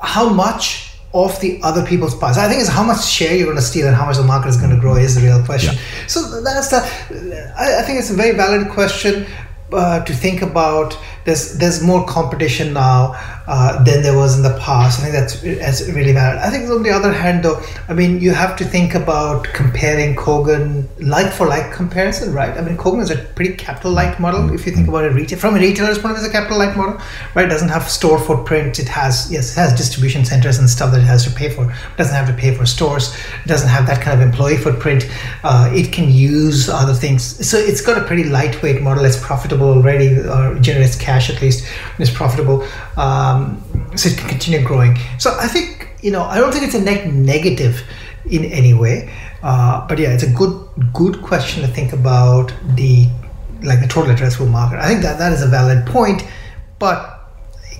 how 0.00 0.28
much 0.28 0.90
of 1.12 1.38
the 1.40 1.60
other 1.62 1.84
people's 1.84 2.14
pies. 2.14 2.38
I 2.38 2.48
think 2.48 2.60
it's 2.60 2.70
how 2.70 2.84
much 2.84 3.04
share 3.04 3.34
you're 3.36 3.46
going 3.46 3.56
to 3.56 3.62
steal 3.62 3.86
and 3.86 3.96
how 3.96 4.06
much 4.06 4.16
the 4.16 4.22
market 4.22 4.48
is 4.48 4.56
going 4.56 4.70
to 4.70 4.80
grow 4.80 4.96
is 4.96 5.16
the 5.16 5.22
real 5.22 5.44
question. 5.44 5.74
Yeah. 5.74 6.06
So 6.06 6.40
that's 6.42 6.68
the. 6.68 7.52
I, 7.58 7.80
I, 7.80 7.82
think 7.82 7.98
it's 7.98 8.10
a 8.10 8.14
very 8.14 8.36
valid 8.36 8.68
question 8.70 9.26
uh, 9.72 10.04
to 10.04 10.12
think 10.12 10.40
about. 10.42 10.96
There's 11.24 11.58
there's 11.58 11.82
more 11.82 12.06
competition 12.06 12.72
now 12.72 13.39
uh, 13.50 13.82
than 13.82 14.02
there 14.02 14.16
was 14.16 14.36
in 14.36 14.42
the 14.42 14.56
past. 14.60 15.00
I 15.00 15.02
think 15.02 15.14
that's, 15.14 15.34
that's 15.40 15.80
really 15.88 16.12
valid. 16.12 16.38
I 16.38 16.50
think 16.50 16.70
on 16.70 16.84
the 16.84 16.90
other 16.90 17.12
hand, 17.12 17.44
though, 17.44 17.60
I 17.88 17.94
mean, 17.94 18.20
you 18.20 18.32
have 18.32 18.56
to 18.58 18.64
think 18.64 18.94
about 18.94 19.44
comparing 19.52 20.14
Kogan 20.14 20.86
like 21.00 21.32
for 21.32 21.46
like 21.48 21.72
comparison, 21.72 22.32
right? 22.32 22.56
I 22.56 22.60
mean, 22.60 22.76
Kogan 22.76 23.02
is 23.02 23.10
a 23.10 23.16
pretty 23.16 23.56
capital 23.56 23.90
light 23.90 24.20
model 24.20 24.40
if 24.54 24.66
you 24.66 24.72
think 24.72 24.88
about 24.88 25.04
it 25.04 25.12
retail 25.12 25.38
from 25.38 25.56
a 25.56 25.58
retailer's 25.58 25.98
point 25.98 26.12
of 26.12 26.18
view, 26.18 26.26
it's 26.26 26.34
a 26.34 26.38
capital 26.38 26.58
light 26.58 26.76
model, 26.76 27.00
right? 27.34 27.46
It 27.46 27.48
doesn't 27.48 27.68
have 27.68 27.88
store 27.88 28.18
footprint. 28.18 28.78
It 28.78 28.88
has 28.88 29.30
yes, 29.32 29.52
it 29.52 29.60
has 29.60 29.76
distribution 29.76 30.24
centers 30.24 30.58
and 30.58 30.68
stuff 30.68 30.92
that 30.92 31.00
it 31.00 31.10
has 31.14 31.24
to 31.24 31.30
pay 31.30 31.48
for. 31.50 31.64
It 31.70 31.96
doesn't 31.96 32.14
have 32.14 32.28
to 32.28 32.34
pay 32.34 32.54
for 32.54 32.66
stores. 32.66 33.14
It 33.44 33.48
doesn't 33.48 33.68
have 33.68 33.86
that 33.86 34.00
kind 34.02 34.20
of 34.20 34.26
employee 34.26 34.58
footprint. 34.58 35.08
Uh, 35.42 35.70
it 35.72 35.92
can 35.92 36.10
use 36.10 36.68
other 36.68 36.94
things. 36.94 37.22
So 37.48 37.56
it's 37.58 37.80
got 37.80 38.00
a 38.00 38.04
pretty 38.04 38.24
lightweight 38.24 38.82
model. 38.82 39.04
It's 39.04 39.18
profitable 39.18 39.70
already, 39.70 40.18
or 40.18 40.58
generates 40.60 40.96
cash 40.96 41.30
at 41.30 41.40
least. 41.40 41.66
It's 41.98 42.10
profitable. 42.10 42.66
Um, 42.96 43.39
um, 43.40 43.96
so 43.96 44.08
it 44.08 44.18
can 44.18 44.28
continue 44.28 44.62
growing. 44.62 44.96
So 45.18 45.36
I 45.38 45.48
think 45.48 45.88
you 46.02 46.10
know 46.10 46.22
I 46.22 46.38
don't 46.38 46.52
think 46.52 46.64
it's 46.64 46.74
a 46.74 46.80
net 46.80 47.12
negative 47.12 47.82
in 48.30 48.44
any 48.44 48.74
way, 48.74 49.12
uh, 49.42 49.86
but 49.86 49.98
yeah, 49.98 50.12
it's 50.12 50.22
a 50.22 50.30
good 50.30 50.68
good 50.92 51.22
question 51.22 51.62
to 51.62 51.68
think 51.68 51.92
about 51.92 52.52
the 52.76 53.08
like 53.62 53.80
the 53.80 53.88
total 53.88 54.14
addressable 54.14 54.50
market. 54.50 54.78
I 54.78 54.88
think 54.88 55.02
that 55.02 55.18
that 55.18 55.32
is 55.32 55.42
a 55.42 55.48
valid 55.48 55.86
point, 55.86 56.26
but 56.78 57.20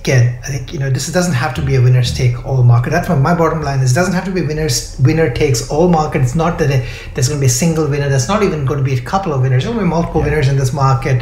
again, 0.01 0.39
I 0.43 0.47
think 0.47 0.73
you 0.73 0.79
know 0.79 0.89
this 0.89 1.11
doesn't 1.11 1.33
have 1.33 1.53
to 1.55 1.61
be 1.61 1.75
a 1.75 1.81
winners 1.81 2.13
take 2.13 2.45
all 2.45 2.63
market. 2.63 2.89
That's 2.89 3.09
my 3.09 3.35
bottom 3.35 3.61
line. 3.61 3.79
Is 3.79 3.93
doesn't 3.93 4.13
have 4.13 4.25
to 4.25 4.31
be 4.31 4.41
winners 4.41 4.99
winner 4.99 5.29
takes 5.31 5.69
all 5.69 5.89
market. 5.89 6.21
It's 6.21 6.35
not 6.35 6.57
that 6.59 6.71
it, 6.71 6.87
there's 7.13 7.27
going 7.29 7.39
to 7.39 7.41
be 7.41 7.47
a 7.47 7.57
single 7.63 7.87
winner. 7.87 8.09
There's 8.09 8.27
not 8.27 8.43
even 8.43 8.65
going 8.65 8.79
to 8.79 8.83
be 8.83 8.95
a 8.95 9.01
couple 9.01 9.33
of 9.33 9.41
winners. 9.41 9.63
There's 9.63 9.75
going 9.75 9.79
to 9.79 9.83
be 9.85 9.89
multiple 9.89 10.21
yeah. 10.21 10.29
winners 10.29 10.47
in 10.47 10.57
this 10.57 10.73
market. 10.73 11.21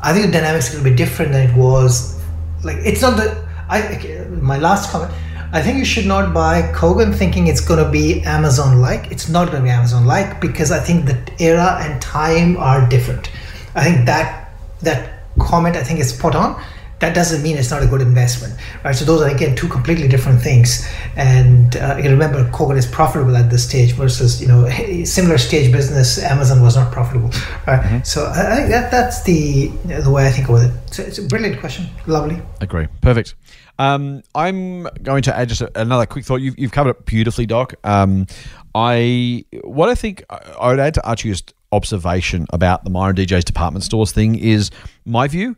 I 0.00 0.12
think 0.12 0.26
the 0.26 0.32
dynamics 0.32 0.74
will 0.74 0.84
be 0.84 0.94
different 0.94 1.32
than 1.32 1.50
it 1.50 1.56
was. 1.56 2.18
Like 2.64 2.76
it's 2.78 3.02
not 3.02 3.16
that 3.18 3.47
I 3.68 4.26
my 4.40 4.58
last 4.58 4.90
comment. 4.90 5.12
I 5.50 5.62
think 5.62 5.78
you 5.78 5.84
should 5.84 6.06
not 6.06 6.34
buy 6.34 6.62
Kogan 6.74 7.14
thinking 7.14 7.46
it's 7.46 7.60
going 7.60 7.82
to 7.82 7.90
be 7.90 8.22
Amazon 8.22 8.80
like. 8.82 9.10
It's 9.10 9.28
not 9.30 9.46
going 9.46 9.58
to 9.58 9.62
be 9.62 9.70
Amazon 9.70 10.04
like 10.04 10.40
because 10.40 10.70
I 10.70 10.78
think 10.78 11.06
the 11.06 11.18
era 11.38 11.78
and 11.80 12.00
time 12.02 12.58
are 12.58 12.86
different. 12.86 13.30
I 13.74 13.84
think 13.84 14.06
that 14.06 14.52
that 14.82 15.22
comment 15.38 15.76
I 15.76 15.82
think 15.82 16.00
is 16.00 16.10
spot 16.10 16.34
on 16.34 16.62
that 17.00 17.14
doesn't 17.14 17.42
mean 17.42 17.56
it's 17.56 17.70
not 17.70 17.82
a 17.82 17.86
good 17.86 18.00
investment, 18.00 18.54
right? 18.84 18.94
So 18.94 19.04
those 19.04 19.22
are 19.22 19.28
again 19.28 19.54
two 19.54 19.68
completely 19.68 20.08
different 20.08 20.40
things. 20.40 20.86
And 21.16 21.76
uh, 21.76 21.96
you 22.02 22.10
remember, 22.10 22.44
Kogan 22.50 22.76
is 22.76 22.86
profitable 22.86 23.36
at 23.36 23.50
this 23.50 23.64
stage 23.68 23.92
versus 23.92 24.40
you 24.40 24.48
know 24.48 24.68
similar 25.04 25.38
stage 25.38 25.70
business. 25.72 26.22
Amazon 26.22 26.62
was 26.62 26.76
not 26.76 26.92
profitable, 26.92 27.30
right? 27.66 27.82
Mm-hmm. 27.82 28.02
So 28.02 28.26
I 28.26 28.56
think 28.56 28.68
that 28.70 28.90
that's 28.90 29.22
the 29.22 29.68
the 29.84 30.10
way 30.10 30.26
I 30.26 30.30
think 30.30 30.48
about 30.48 30.62
it. 30.62 30.72
So 30.92 31.02
it's 31.02 31.18
a 31.18 31.22
brilliant 31.22 31.60
question, 31.60 31.86
lovely. 32.06 32.40
Agree, 32.60 32.88
perfect. 33.00 33.34
Um, 33.78 34.22
I'm 34.34 34.88
going 35.02 35.22
to 35.22 35.36
add 35.36 35.48
just 35.48 35.62
another 35.76 36.04
quick 36.04 36.24
thought. 36.24 36.40
You've, 36.40 36.58
you've 36.58 36.72
covered 36.72 36.90
it 36.90 37.06
beautifully, 37.06 37.46
Doc. 37.46 37.74
Um, 37.84 38.26
I 38.74 39.44
what 39.62 39.88
I 39.88 39.94
think 39.94 40.24
I 40.28 40.70
would 40.70 40.80
add 40.80 40.94
to 40.94 41.06
Archie's 41.08 41.42
observation 41.70 42.46
about 42.52 42.84
the 42.84 42.90
Myer 42.90 43.10
and 43.10 43.18
DJ's 43.18 43.44
department 43.44 43.84
stores 43.84 44.10
thing 44.10 44.36
is 44.36 44.70
my 45.04 45.28
view 45.28 45.56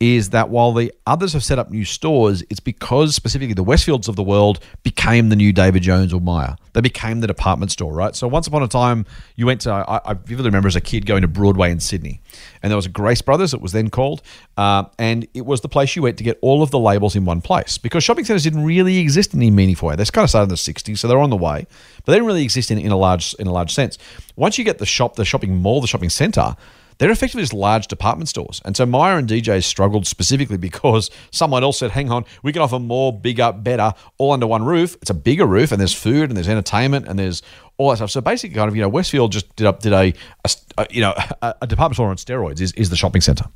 is 0.00 0.30
that 0.30 0.48
while 0.48 0.72
the 0.72 0.90
others 1.06 1.34
have 1.34 1.44
set 1.44 1.58
up 1.58 1.70
new 1.70 1.84
stores, 1.84 2.42
it's 2.48 2.58
because 2.58 3.14
specifically 3.14 3.52
the 3.52 3.62
Westfields 3.62 4.08
of 4.08 4.16
the 4.16 4.22
world 4.22 4.58
became 4.82 5.28
the 5.28 5.36
new 5.36 5.52
David 5.52 5.82
Jones 5.82 6.14
or 6.14 6.22
Myer. 6.22 6.56
They 6.72 6.80
became 6.80 7.20
the 7.20 7.26
department 7.26 7.70
store, 7.70 7.92
right? 7.92 8.16
So 8.16 8.26
once 8.26 8.46
upon 8.46 8.62
a 8.62 8.68
time, 8.68 9.04
you 9.36 9.44
went 9.44 9.60
to, 9.62 9.72
I, 9.72 10.00
I 10.04 10.14
vividly 10.14 10.46
remember 10.48 10.68
as 10.68 10.76
a 10.76 10.80
kid 10.80 11.04
going 11.04 11.20
to 11.20 11.28
Broadway 11.28 11.70
in 11.70 11.80
Sydney, 11.80 12.22
and 12.62 12.70
there 12.70 12.76
was 12.76 12.86
a 12.86 12.90
Grace 12.90 13.20
Brothers, 13.20 13.52
it 13.52 13.60
was 13.60 13.72
then 13.72 13.90
called, 13.90 14.22
uh, 14.56 14.84
and 14.98 15.28
it 15.34 15.44
was 15.44 15.60
the 15.60 15.68
place 15.68 15.94
you 15.94 16.02
went 16.02 16.16
to 16.16 16.24
get 16.24 16.38
all 16.40 16.62
of 16.62 16.70
the 16.70 16.78
labels 16.78 17.14
in 17.14 17.26
one 17.26 17.42
place 17.42 17.76
because 17.76 18.02
shopping 18.02 18.24
centers 18.24 18.44
didn't 18.44 18.64
really 18.64 18.98
exist 18.98 19.34
in 19.34 19.40
any 19.40 19.50
meaningful 19.50 19.88
way. 19.88 19.96
They 19.96 20.04
kind 20.06 20.24
of 20.24 20.30
started 20.30 20.44
in 20.44 20.48
the 20.48 20.54
60s, 20.54 20.96
so 20.96 21.08
they're 21.08 21.18
on 21.18 21.30
the 21.30 21.36
way, 21.36 21.66
but 21.96 22.06
they 22.06 22.14
didn't 22.14 22.26
really 22.26 22.44
exist 22.44 22.70
in, 22.70 22.78
in, 22.78 22.90
a 22.90 22.96
large, 22.96 23.34
in 23.34 23.46
a 23.46 23.52
large 23.52 23.74
sense. 23.74 23.98
Once 24.36 24.56
you 24.56 24.64
get 24.64 24.78
the 24.78 24.86
shop, 24.86 25.16
the 25.16 25.26
shopping 25.26 25.56
mall, 25.56 25.82
the 25.82 25.86
shopping 25.86 26.08
center, 26.08 26.56
they're 27.00 27.10
effectively 27.10 27.42
just 27.42 27.54
large 27.54 27.86
department 27.86 28.28
stores. 28.28 28.60
And 28.62 28.76
so 28.76 28.84
Myer 28.84 29.16
and 29.16 29.26
DJ 29.26 29.64
struggled 29.64 30.06
specifically 30.06 30.58
because 30.58 31.10
someone 31.32 31.62
else 31.62 31.78
said, 31.78 31.92
hang 31.92 32.10
on, 32.10 32.26
we 32.42 32.52
can 32.52 32.60
offer 32.60 32.78
more, 32.78 33.18
bigger, 33.18 33.52
better, 33.52 33.94
all 34.18 34.32
under 34.32 34.46
one 34.46 34.62
roof. 34.62 34.96
It's 35.00 35.08
a 35.08 35.14
bigger 35.14 35.46
roof 35.46 35.72
and 35.72 35.80
there's 35.80 35.94
food 35.94 36.28
and 36.28 36.36
there's 36.36 36.48
entertainment 36.48 37.08
and 37.08 37.18
there's 37.18 37.40
all 37.78 37.88
that 37.88 37.96
stuff. 37.96 38.10
So 38.10 38.20
basically, 38.20 38.54
kind 38.54 38.68
of, 38.68 38.76
you 38.76 38.82
know, 38.82 38.88
Westfield 38.90 39.32
just 39.32 39.56
did 39.56 39.66
up 39.66 39.80
did 39.80 39.94
a, 39.94 40.12
a, 40.44 40.50
a 40.76 40.86
you 40.90 41.00
know 41.00 41.14
a, 41.42 41.54
a, 41.62 41.66
department 41.66 41.96
store 41.96 42.10
on 42.10 42.16
steroids 42.16 42.60
is, 42.60 42.72
is 42.72 42.90
the 42.90 42.96
shopping 42.96 43.22
center, 43.22 43.46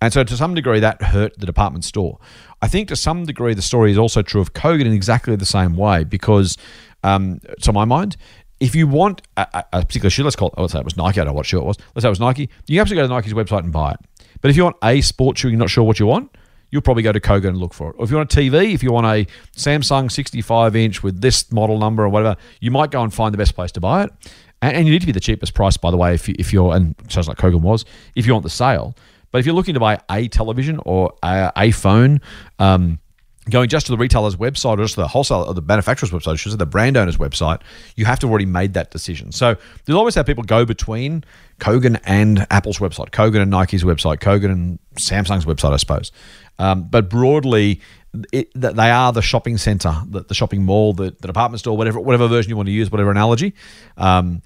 and 0.00 0.10
so 0.10 0.24
to 0.24 0.34
some 0.34 0.54
degree 0.54 0.80
that 0.80 1.02
hurt 1.02 1.38
the 1.38 1.44
department 1.44 1.84
store. 1.84 2.18
I 2.62 2.68
think 2.68 2.88
to 2.88 2.96
some 2.96 3.26
degree 3.26 3.52
the 3.52 3.60
story 3.60 3.90
is 3.90 3.98
also 3.98 4.22
true 4.22 4.40
of 4.40 4.54
Kogan 4.54 4.86
in 4.86 4.94
exactly 4.94 5.36
the 5.36 5.44
same 5.44 5.76
way 5.76 6.04
because, 6.04 6.56
um, 7.04 7.40
to 7.60 7.72
my 7.74 7.84
mind, 7.84 8.16
if 8.60 8.74
you 8.74 8.86
want 8.86 9.22
a, 9.36 9.64
a, 9.72 9.84
particular 9.84 10.10
shoe, 10.10 10.24
let's 10.24 10.36
call 10.36 10.48
it, 10.48 10.60
let's 10.60 10.72
say 10.72 10.78
it 10.78 10.84
was 10.84 10.96
Nike, 10.96 11.20
I 11.20 11.24
don't 11.24 11.32
know 11.32 11.36
what 11.36 11.46
shoe 11.46 11.58
it 11.58 11.64
was. 11.64 11.76
Let's 11.94 12.02
say 12.02 12.08
it 12.08 12.10
was 12.10 12.20
Nike. 12.20 12.48
You 12.66 12.78
have 12.78 12.88
to 12.88 12.94
go 12.94 13.02
to 13.02 13.08
Nike's 13.08 13.34
website 13.34 13.64
and 13.64 13.72
buy 13.72 13.92
it. 13.92 14.00
But 14.40 14.50
if 14.50 14.56
you 14.56 14.64
want 14.64 14.76
a 14.82 15.00
sports 15.00 15.40
shoe, 15.40 15.48
and 15.48 15.52
you're 15.52 15.58
not 15.58 15.70
sure 15.70 15.84
what 15.84 16.00
you 16.00 16.06
want, 16.06 16.34
you'll 16.70 16.82
probably 16.82 17.02
go 17.02 17.12
to 17.12 17.20
Kogan 17.20 17.48
and 17.48 17.58
look 17.58 17.74
for 17.74 17.90
it. 17.90 17.96
Or 17.98 18.04
if 18.04 18.10
you 18.10 18.16
want 18.16 18.32
a 18.32 18.36
TV, 18.36 18.72
if 18.72 18.82
you 18.82 18.92
want 18.92 19.06
a 19.06 19.26
Samsung 19.56 20.10
65 20.10 20.74
inch 20.76 21.02
with 21.02 21.20
this 21.20 21.50
model 21.52 21.78
number 21.78 22.04
or 22.04 22.08
whatever, 22.08 22.36
you 22.60 22.70
might 22.70 22.90
go 22.90 23.02
and 23.02 23.12
find 23.12 23.32
the 23.32 23.38
best 23.38 23.54
place 23.54 23.72
to 23.72 23.80
buy 23.80 24.04
it. 24.04 24.10
And, 24.62 24.76
and 24.76 24.86
you 24.86 24.92
need 24.92 25.00
to 25.00 25.06
be 25.06 25.12
the 25.12 25.20
cheapest 25.20 25.54
price, 25.54 25.76
by 25.76 25.90
the 25.90 25.96
way, 25.96 26.14
if, 26.14 26.28
you, 26.28 26.34
if 26.38 26.52
you're, 26.52 26.74
and 26.74 26.94
sounds 27.08 27.28
like 27.28 27.38
Kogan 27.38 27.60
was, 27.60 27.84
if 28.14 28.26
you 28.26 28.32
want 28.32 28.42
the 28.42 28.50
sale. 28.50 28.94
But 29.30 29.38
if 29.38 29.46
you're 29.46 29.54
looking 29.54 29.74
to 29.74 29.80
buy 29.80 30.00
a 30.10 30.28
television 30.28 30.80
or 30.84 31.12
a, 31.22 31.52
a 31.56 31.70
phone, 31.70 32.20
um, 32.58 32.98
going 33.50 33.68
just 33.68 33.86
to 33.86 33.92
the 33.92 33.98
retailer's 33.98 34.36
website 34.36 34.78
or 34.78 34.82
just 34.82 34.96
the 34.96 35.06
wholesale 35.06 35.44
or 35.46 35.54
the 35.54 35.62
manufacturer's 35.62 36.10
website, 36.10 36.32
I 36.32 36.36
should 36.36 36.52
say 36.52 36.58
the 36.58 36.66
brand 36.66 36.96
owner's 36.96 37.16
website, 37.16 37.60
you 37.94 38.04
have 38.04 38.18
to 38.20 38.26
have 38.26 38.30
already 38.30 38.46
made 38.46 38.74
that 38.74 38.90
decision. 38.90 39.32
So 39.32 39.56
there's 39.84 39.96
always 39.96 40.14
have 40.16 40.26
people 40.26 40.44
go 40.44 40.64
between 40.64 41.24
Kogan 41.60 42.00
and 42.04 42.46
Apple's 42.50 42.78
website, 42.78 43.10
Kogan 43.10 43.40
and 43.40 43.50
Nike's 43.50 43.84
website, 43.84 44.18
Kogan 44.18 44.50
and 44.50 44.78
Samsung's 44.96 45.44
website, 45.44 45.72
I 45.72 45.76
suppose. 45.76 46.10
Um, 46.58 46.88
but 46.88 47.08
broadly, 47.08 47.80
they 48.32 48.90
are 48.90 49.12
the 49.12 49.22
shopping 49.22 49.58
center, 49.58 49.94
the, 50.08 50.24
the 50.24 50.34
shopping 50.34 50.64
mall, 50.64 50.94
the, 50.94 51.14
the, 51.20 51.26
department 51.26 51.60
store, 51.60 51.76
whatever 51.76 52.00
whatever 52.00 52.28
version 52.28 52.50
you 52.50 52.56
want 52.56 52.66
to 52.66 52.72
use, 52.72 52.90
whatever 52.90 53.10
analogy. 53.10 53.54
Um, 53.96 54.42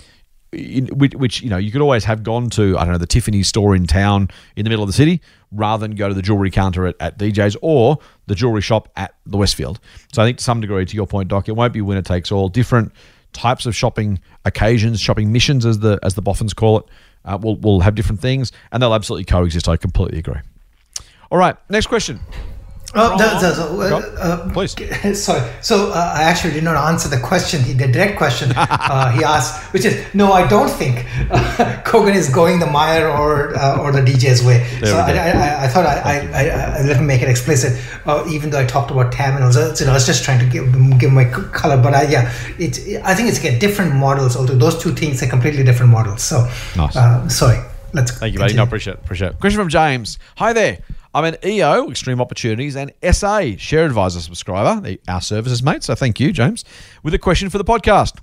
which, 0.52 1.14
which, 1.14 1.42
you 1.42 1.50
know 1.50 1.56
you 1.56 1.70
could 1.70 1.80
always 1.80 2.04
have 2.04 2.22
gone 2.22 2.50
to 2.50 2.76
I 2.76 2.84
don't 2.84 2.92
know 2.92 2.98
the 2.98 3.06
Tiffany 3.06 3.42
store 3.42 3.76
in 3.76 3.86
town 3.86 4.28
in 4.56 4.64
the 4.64 4.70
middle 4.70 4.82
of 4.82 4.88
the 4.88 4.94
city 4.94 5.20
rather 5.52 5.86
than 5.86 5.96
go 5.96 6.08
to 6.08 6.14
the 6.14 6.22
jewelry 6.22 6.50
counter 6.50 6.86
at, 6.86 6.96
at 7.00 7.18
DJ's 7.18 7.56
or 7.62 7.98
the 8.26 8.34
jewelry 8.34 8.60
shop 8.60 8.88
at 8.96 9.14
the 9.26 9.36
Westfield. 9.36 9.80
So 10.12 10.22
I 10.22 10.26
think 10.26 10.38
to 10.38 10.44
some 10.44 10.60
degree, 10.60 10.84
to 10.84 10.94
your 10.94 11.06
point, 11.06 11.28
Doc, 11.28 11.48
it 11.48 11.52
won't 11.52 11.72
be 11.72 11.80
winner 11.80 12.02
takes 12.02 12.30
all. 12.30 12.48
Different 12.48 12.92
types 13.32 13.66
of 13.66 13.74
shopping 13.74 14.20
occasions, 14.44 15.00
shopping 15.00 15.32
missions, 15.32 15.66
as 15.66 15.80
the 15.80 15.98
as 16.02 16.14
the 16.14 16.22
Boffins 16.22 16.54
call 16.54 16.78
it, 16.78 16.84
uh, 17.24 17.38
will 17.40 17.56
will 17.56 17.80
have 17.80 17.94
different 17.94 18.20
things, 18.20 18.52
and 18.72 18.82
they'll 18.82 18.94
absolutely 18.94 19.24
coexist. 19.24 19.68
I 19.68 19.76
completely 19.76 20.18
agree. 20.18 20.40
All 21.30 21.38
right, 21.38 21.56
next 21.68 21.86
question. 21.86 22.20
Oh, 22.92 23.16
that, 23.18 23.40
that, 23.40 23.56
uh, 23.56 24.20
uh, 24.20 24.52
please. 24.52 24.72
Sorry. 25.22 25.48
So 25.60 25.90
uh, 25.92 26.12
I 26.16 26.24
actually 26.24 26.54
did 26.54 26.64
not 26.64 26.74
answer 26.74 27.08
the 27.08 27.20
question, 27.20 27.62
the 27.76 27.86
direct 27.86 28.18
question 28.18 28.52
uh, 28.56 29.12
he 29.12 29.22
asked, 29.22 29.72
which 29.72 29.84
is 29.84 30.12
no, 30.12 30.32
I 30.32 30.46
don't 30.48 30.68
think 30.68 31.06
uh, 31.30 31.82
Kogan 31.84 32.16
is 32.16 32.28
going 32.28 32.58
the 32.58 32.66
Myer 32.66 33.08
or 33.08 33.56
uh, 33.56 33.78
or 33.78 33.92
the 33.92 34.00
DJ's 34.00 34.42
way. 34.42 34.66
There 34.80 34.90
so 34.90 34.96
I, 34.96 35.12
I, 35.12 35.64
I, 35.64 35.68
thought 35.68 35.86
I, 35.86 36.26
I, 36.32 36.48
I, 36.48 36.82
let 36.82 36.98
me 36.98 37.06
make 37.06 37.22
it 37.22 37.28
explicit, 37.28 37.80
even 38.28 38.50
though 38.50 38.60
I 38.60 38.66
talked 38.66 38.90
about 38.90 39.12
terminals. 39.12 39.56
You 39.78 39.86
know, 39.86 39.92
I 39.92 39.94
was 39.94 40.06
just 40.06 40.24
trying 40.24 40.40
to 40.40 40.46
give 40.46 40.66
give 40.98 41.12
my 41.12 41.26
color, 41.26 41.80
but 41.80 41.94
I, 41.94 42.08
yeah, 42.08 42.32
it, 42.58 43.00
I 43.04 43.14
think 43.14 43.28
it's 43.28 43.38
again 43.38 43.60
different 43.60 43.94
models. 43.94 44.36
Although 44.36 44.56
those 44.56 44.82
two 44.82 44.90
things 44.92 45.22
are 45.22 45.28
completely 45.28 45.62
different 45.62 45.92
models. 45.92 46.22
So, 46.22 46.50
nice. 46.76 46.94
sorry. 47.32 47.64
Let's. 47.92 48.10
Thank 48.18 48.32
you, 48.32 48.40
buddy. 48.40 48.54
No, 48.54 48.64
appreciate 48.64 48.94
it. 48.94 49.00
Appreciate 49.04 49.32
it. 49.32 49.38
Question 49.38 49.58
from 49.60 49.68
James. 49.68 50.18
Hi 50.36 50.52
there. 50.52 50.78
I'm 51.12 51.24
an 51.24 51.36
EO, 51.44 51.90
Extreme 51.90 52.20
Opportunities, 52.20 52.76
and 52.76 52.92
SA, 53.10 53.56
Share 53.56 53.84
Advisor 53.84 54.20
subscriber, 54.20 54.96
our 55.08 55.20
services 55.20 55.60
mate. 55.60 55.82
So 55.82 55.96
thank 55.96 56.20
you, 56.20 56.32
James. 56.32 56.64
With 57.02 57.14
a 57.14 57.18
question 57.18 57.50
for 57.50 57.58
the 57.58 57.64
podcast. 57.64 58.20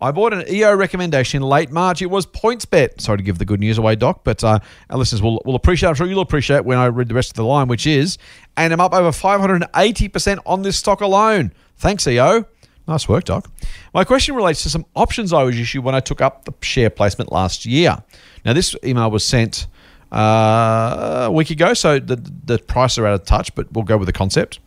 I 0.00 0.10
bought 0.10 0.32
an 0.32 0.44
EO 0.50 0.74
recommendation 0.74 1.42
late 1.42 1.70
March. 1.70 2.00
It 2.00 2.06
was 2.06 2.24
PointsBet. 2.26 2.98
Sorry 2.98 3.18
to 3.18 3.22
give 3.22 3.36
the 3.36 3.44
good 3.44 3.60
news 3.60 3.76
away, 3.76 3.94
Doc, 3.94 4.22
but 4.24 4.42
uh, 4.42 4.58
our 4.88 4.96
listeners 4.96 5.20
will, 5.20 5.42
will 5.44 5.54
appreciate, 5.54 5.90
I'm 5.90 5.94
sure 5.94 6.06
you'll 6.06 6.22
appreciate 6.22 6.64
when 6.64 6.78
I 6.78 6.86
read 6.86 7.08
the 7.08 7.14
rest 7.14 7.30
of 7.30 7.36
the 7.36 7.44
line, 7.44 7.68
which 7.68 7.86
is, 7.86 8.16
and 8.56 8.72
I'm 8.72 8.80
up 8.80 8.94
over 8.94 9.10
580% 9.10 10.38
on 10.46 10.62
this 10.62 10.78
stock 10.78 11.02
alone. 11.02 11.52
Thanks, 11.76 12.06
EO. 12.06 12.46
Nice 12.88 13.06
work, 13.06 13.24
Doc. 13.24 13.50
My 13.92 14.04
question 14.04 14.34
relates 14.34 14.62
to 14.62 14.70
some 14.70 14.86
options 14.96 15.34
I 15.34 15.42
was 15.42 15.58
issued 15.58 15.84
when 15.84 15.94
I 15.94 16.00
took 16.00 16.22
up 16.22 16.46
the 16.46 16.54
share 16.62 16.88
placement 16.88 17.30
last 17.30 17.66
year. 17.66 18.02
Now, 18.46 18.54
this 18.54 18.74
email 18.82 19.10
was 19.10 19.26
sent 19.26 19.66
uh, 20.12 21.26
a 21.26 21.32
week 21.32 21.50
ago, 21.50 21.74
so 21.74 21.98
the, 21.98 22.16
the 22.44 22.58
price 22.58 22.98
are 22.98 23.06
out 23.06 23.14
of 23.14 23.24
touch, 23.24 23.54
but 23.54 23.70
we'll 23.72 23.84
go 23.84 23.96
with 23.96 24.06
the 24.06 24.12
concept. 24.12 24.58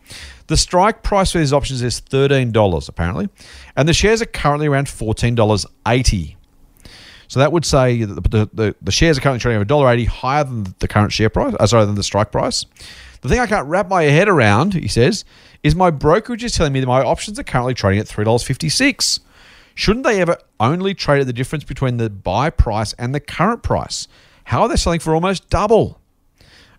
The 0.46 0.56
strike 0.56 1.02
price 1.02 1.32
for 1.32 1.38
these 1.38 1.52
options 1.52 1.82
is 1.82 2.00
$13, 2.00 2.88
apparently, 2.88 3.28
and 3.76 3.88
the 3.88 3.94
shares 3.94 4.20
are 4.22 4.26
currently 4.26 4.66
around 4.66 4.86
$14.80. 4.86 6.36
So 7.28 7.40
that 7.40 7.52
would 7.52 7.64
say 7.64 8.04
that 8.04 8.30
the, 8.30 8.48
the, 8.52 8.76
the 8.80 8.92
shares 8.92 9.18
are 9.18 9.20
currently 9.20 9.40
trading 9.40 9.60
over 9.60 9.64
$1.80 9.64 10.06
higher 10.06 10.44
than 10.44 10.74
the 10.78 10.88
current 10.88 11.12
share 11.12 11.30
price, 11.30 11.54
uh, 11.58 11.66
sorry, 11.66 11.86
than 11.86 11.94
the 11.94 12.02
strike 12.02 12.30
price. 12.30 12.64
The 13.22 13.28
thing 13.28 13.40
I 13.40 13.46
can't 13.46 13.66
wrap 13.66 13.88
my 13.88 14.02
head 14.02 14.28
around, 14.28 14.74
he 14.74 14.88
says, 14.88 15.24
is 15.62 15.74
my 15.74 15.90
brokerage 15.90 16.44
is 16.44 16.52
telling 16.52 16.74
me 16.74 16.80
that 16.80 16.86
my 16.86 17.02
options 17.02 17.38
are 17.38 17.42
currently 17.42 17.72
trading 17.72 18.00
at 18.00 18.06
$3.56. 18.06 19.20
Shouldn't 19.74 20.04
they 20.04 20.20
ever 20.20 20.36
only 20.60 20.94
trade 20.94 21.20
at 21.22 21.26
the 21.26 21.32
difference 21.32 21.64
between 21.64 21.96
the 21.96 22.10
buy 22.10 22.50
price 22.50 22.92
and 22.94 23.14
the 23.14 23.20
current 23.20 23.62
price? 23.62 24.06
How 24.44 24.62
are 24.62 24.68
they 24.68 24.76
selling 24.76 25.00
for 25.00 25.14
almost 25.14 25.50
double? 25.50 26.00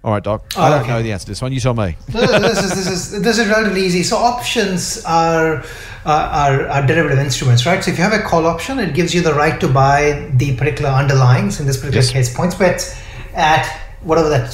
All 0.04 0.12
right, 0.12 0.23
Doc. 0.23 0.54
I 0.56 0.69
don't 0.69 0.82
okay. 0.82 0.89
know 0.89 1.01
the 1.01 1.12
answer 1.12 1.25
to 1.25 1.32
this 1.32 1.41
one. 1.41 1.51
You 1.51 1.60
tell 1.60 1.73
me. 1.73 1.97
this, 2.10 2.63
is, 2.63 2.69
this, 2.75 2.88
is, 2.88 3.21
this 3.23 3.39
is 3.39 3.47
relatively 3.47 3.82
easy. 3.82 4.04
So 4.04 4.17
options 4.17 5.04
are, 5.04 5.63
uh, 5.63 5.63
are, 6.06 6.67
are 6.67 6.86
derivative 6.86 7.17
instruments, 7.17 7.65
right? 7.65 7.84
So 7.84 7.89
if 7.89 7.97
you 7.97 8.04
have 8.04 8.13
a 8.13 8.21
call 8.21 8.45
option, 8.45 8.78
it 8.78 8.93
gives 8.93 9.15
you 9.15 9.21
the 9.21 9.34
right 9.34 9.60
to 9.60 9.67
buy 9.67 10.32
the 10.36 10.56
particular 10.58 10.91
underlyings. 10.91 11.60
In 11.60 11.65
this 11.65 11.78
particular 11.78 12.04
yes. 12.04 12.12
case, 12.12 12.38
PointsBet 12.38 13.01
at 13.34 13.65
whatever 14.01 14.30
that 14.30 14.45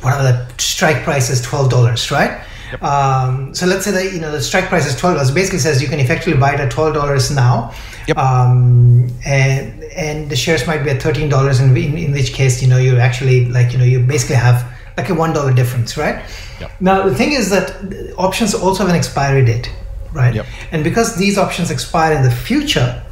whatever 0.00 0.24
that 0.24 0.60
strike 0.60 1.04
price 1.04 1.30
is, 1.30 1.40
twelve 1.40 1.70
dollars, 1.70 2.10
right? 2.10 2.44
Yep. 2.72 2.82
Um, 2.82 3.54
so 3.54 3.66
let's 3.66 3.84
say 3.84 3.90
that 3.92 4.12
you 4.12 4.20
know 4.20 4.32
the 4.32 4.42
strike 4.42 4.66
price 4.66 4.86
is 4.86 4.96
twelve 4.96 5.16
dollars. 5.16 5.30
Basically, 5.30 5.58
says 5.58 5.80
you 5.80 5.88
can 5.88 6.00
effectively 6.00 6.38
buy 6.38 6.54
it 6.54 6.60
at 6.60 6.70
twelve 6.70 6.94
dollars 6.94 7.30
now. 7.30 7.72
Yep. 8.08 8.16
Um, 8.18 9.08
and 9.24 9.84
and 9.84 10.30
the 10.30 10.36
shares 10.36 10.66
might 10.66 10.82
be 10.84 10.90
at 10.90 11.00
thirteen 11.00 11.28
dollars, 11.28 11.60
in, 11.60 11.76
in, 11.76 11.96
in 11.96 12.12
which 12.12 12.32
case 12.32 12.62
you 12.62 12.68
know 12.68 12.78
you 12.78 12.98
actually 12.98 13.46
like 13.46 13.72
you 13.72 13.78
know 13.78 13.84
you 13.84 14.00
basically 14.00 14.36
have 14.36 14.64
like 14.96 15.08
a 15.10 15.14
one 15.14 15.32
dollar 15.32 15.52
difference, 15.52 15.96
right? 15.96 16.24
Yep. 16.60 16.70
Now 16.80 17.08
the 17.08 17.14
thing 17.14 17.32
is 17.32 17.50
that 17.50 18.14
options 18.18 18.54
also 18.54 18.82
have 18.84 18.90
an 18.90 18.96
expiry 18.96 19.44
date, 19.44 19.70
right? 20.12 20.34
And 20.72 20.82
because 20.82 21.16
these 21.16 21.38
options 21.38 21.70
expire 21.70 22.16
in 22.16 22.22
the 22.22 22.30
future, 22.30 23.02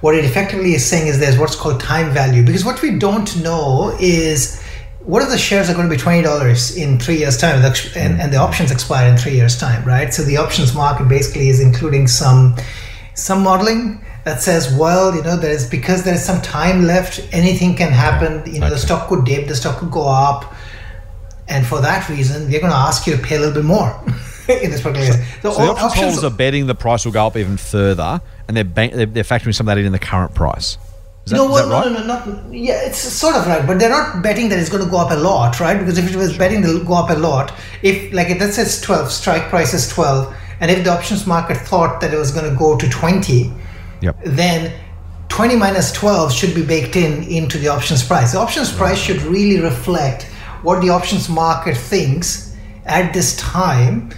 what 0.00 0.14
it 0.14 0.24
effectively 0.24 0.74
is 0.74 0.84
saying 0.84 1.08
is 1.08 1.18
there's 1.18 1.38
what's 1.38 1.56
called 1.56 1.80
time 1.80 2.10
value. 2.10 2.44
Because 2.44 2.64
what 2.64 2.80
we 2.82 2.98
don't 2.98 3.42
know 3.42 3.96
is 4.00 4.62
what 5.10 5.24
if 5.24 5.28
the 5.28 5.38
shares 5.38 5.68
are 5.68 5.74
going 5.74 5.88
to 5.88 5.94
be 5.94 6.00
twenty 6.00 6.22
dollars 6.22 6.76
in 6.76 6.98
three 7.00 7.18
years' 7.18 7.36
time, 7.36 7.64
and, 7.96 8.20
and 8.20 8.32
the 8.32 8.36
options 8.36 8.70
expire 8.70 9.10
in 9.10 9.16
three 9.16 9.34
years' 9.34 9.58
time, 9.58 9.84
right? 9.84 10.14
So 10.14 10.22
the 10.22 10.36
options 10.36 10.72
market 10.72 11.08
basically 11.08 11.48
is 11.48 11.58
including 11.58 12.06
some 12.06 12.54
some 13.14 13.42
modeling 13.42 14.04
that 14.24 14.40
says, 14.40 14.72
well, 14.78 15.12
you 15.14 15.22
know, 15.22 15.36
there's 15.36 15.68
because 15.68 16.04
there 16.04 16.14
is 16.14 16.24
some 16.24 16.40
time 16.42 16.84
left, 16.84 17.26
anything 17.32 17.74
can 17.74 17.90
happen. 17.90 18.44
You 18.46 18.60
know, 18.60 18.66
okay. 18.66 18.74
the 18.76 18.78
stock 18.78 19.08
could 19.08 19.24
dip, 19.24 19.48
the 19.48 19.56
stock 19.56 19.78
could 19.78 19.90
go 19.90 20.06
up, 20.06 20.54
and 21.48 21.66
for 21.66 21.80
that 21.80 22.08
reason, 22.08 22.44
we're 22.44 22.60
going 22.60 22.72
to 22.72 22.78
ask 22.78 23.04
you 23.08 23.16
to 23.16 23.22
pay 23.22 23.34
a 23.34 23.40
little 23.40 23.54
bit 23.54 23.64
more 23.64 24.00
in 24.48 24.70
this 24.70 24.80
particular 24.80 25.16
case. 25.16 25.42
So, 25.42 25.50
so 25.50 25.66
the 25.66 25.72
options 25.72 25.94
holders 25.94 26.24
are 26.24 26.30
betting 26.30 26.68
the 26.68 26.76
price 26.76 27.04
will 27.04 27.12
go 27.12 27.26
up 27.26 27.36
even 27.36 27.56
further, 27.56 28.20
and 28.46 28.56
they're 28.56 28.62
bank, 28.62 28.92
they're, 28.92 29.06
they're 29.06 29.24
factoring 29.24 29.56
some 29.56 29.66
of 29.66 29.74
that 29.74 29.78
in, 29.78 29.86
in 29.86 29.92
the 29.92 29.98
current 29.98 30.36
price. 30.36 30.78
That, 31.30 31.36
no, 31.36 31.50
well, 31.50 31.68
right? 31.68 31.86
no, 31.86 32.00
no, 32.00 32.06
no, 32.06 32.06
not 32.06 32.52
yeah. 32.52 32.80
It's 32.82 32.98
sort 32.98 33.36
of 33.36 33.46
right, 33.46 33.66
but 33.66 33.78
they're 33.78 33.90
not 33.90 34.22
betting 34.22 34.48
that 34.50 34.58
it's 34.58 34.68
going 34.68 34.84
to 34.84 34.90
go 34.90 34.98
up 34.98 35.10
a 35.10 35.14
lot, 35.14 35.60
right? 35.60 35.78
Because 35.78 35.96
if 35.96 36.12
it 36.12 36.16
was 36.16 36.36
betting 36.36 36.60
that 36.62 36.68
it'll 36.70 36.84
go 36.84 36.94
up 36.94 37.10
a 37.10 37.14
lot, 37.14 37.52
if 37.82 38.12
like 38.12 38.30
if 38.30 38.38
that 38.40 38.52
says 38.52 38.80
twelve, 38.80 39.10
strike 39.10 39.48
price 39.48 39.72
is 39.72 39.88
twelve, 39.88 40.34
and 40.60 40.70
if 40.70 40.84
the 40.84 40.90
options 40.90 41.26
market 41.26 41.56
thought 41.56 42.00
that 42.00 42.12
it 42.12 42.18
was 42.18 42.32
going 42.32 42.50
to 42.50 42.56
go 42.58 42.76
to 42.76 42.88
twenty, 42.88 43.52
yep. 44.00 44.16
then 44.24 44.72
20 45.28 45.54
minus 45.54 45.92
12 45.92 46.32
should 46.32 46.54
be 46.56 46.66
baked 46.66 46.96
in 46.96 47.22
into 47.22 47.56
the 47.56 47.68
options 47.68 48.04
price. 48.04 48.32
The 48.32 48.38
options 48.38 48.72
price 48.72 48.98
should 48.98 49.22
really 49.22 49.60
reflect 49.60 50.24
what 50.62 50.82
the 50.82 50.90
options 50.90 51.28
market 51.28 51.76
thinks 51.76 52.56
at 52.84 53.14
this 53.14 53.36
time 53.36 54.10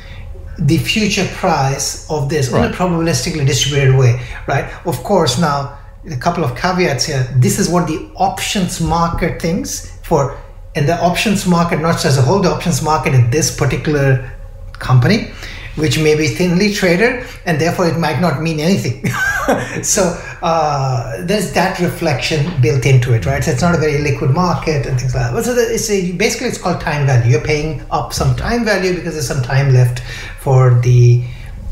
the 0.58 0.78
future 0.78 1.26
price 1.34 2.10
of 2.10 2.28
this 2.28 2.50
in 2.52 2.64
a 2.64 2.70
probabilistically 2.70 3.46
distributed 3.46 3.96
way, 3.96 4.20
right? 4.46 4.72
Of 4.86 5.02
course, 5.02 5.38
now 5.38 5.78
a 6.10 6.16
couple 6.16 6.44
of 6.44 6.56
caveats 6.56 7.06
here. 7.06 7.28
This 7.36 7.58
is 7.58 7.68
what 7.68 7.86
the 7.86 8.10
options 8.16 8.80
market 8.80 9.40
thinks 9.40 9.96
for, 10.02 10.38
and 10.74 10.88
the 10.88 11.00
options 11.02 11.46
market, 11.46 11.80
not 11.80 12.00
just 12.00 12.18
a 12.18 12.22
whole, 12.22 12.40
the 12.40 12.50
options 12.50 12.82
market 12.82 13.14
in 13.14 13.30
this 13.30 13.56
particular 13.56 14.32
company, 14.72 15.30
which 15.76 15.98
may 15.98 16.16
be 16.16 16.26
thinly 16.26 16.72
traded, 16.74 17.26
and 17.46 17.60
therefore 17.60 17.86
it 17.86 17.98
might 17.98 18.20
not 18.20 18.42
mean 18.42 18.58
anything. 18.58 19.06
so 19.82 20.20
uh, 20.42 21.24
there's 21.24 21.52
that 21.52 21.78
reflection 21.78 22.60
built 22.60 22.84
into 22.84 23.14
it, 23.14 23.24
right? 23.24 23.42
So 23.42 23.52
it's 23.52 23.62
not 23.62 23.74
a 23.74 23.78
very 23.78 23.98
liquid 23.98 24.30
market 24.30 24.86
and 24.86 24.98
things 24.98 25.14
like 25.14 25.32
that. 25.32 25.44
So 25.44 25.54
it's 25.54 25.88
a, 25.88 26.12
basically 26.12 26.48
it's 26.48 26.58
called 26.58 26.80
time 26.80 27.06
value. 27.06 27.30
You're 27.32 27.40
paying 27.40 27.84
up 27.90 28.12
some 28.12 28.34
time 28.36 28.64
value 28.64 28.94
because 28.94 29.14
there's 29.14 29.28
some 29.28 29.42
time 29.42 29.72
left 29.72 30.00
for 30.40 30.80
the 30.80 31.24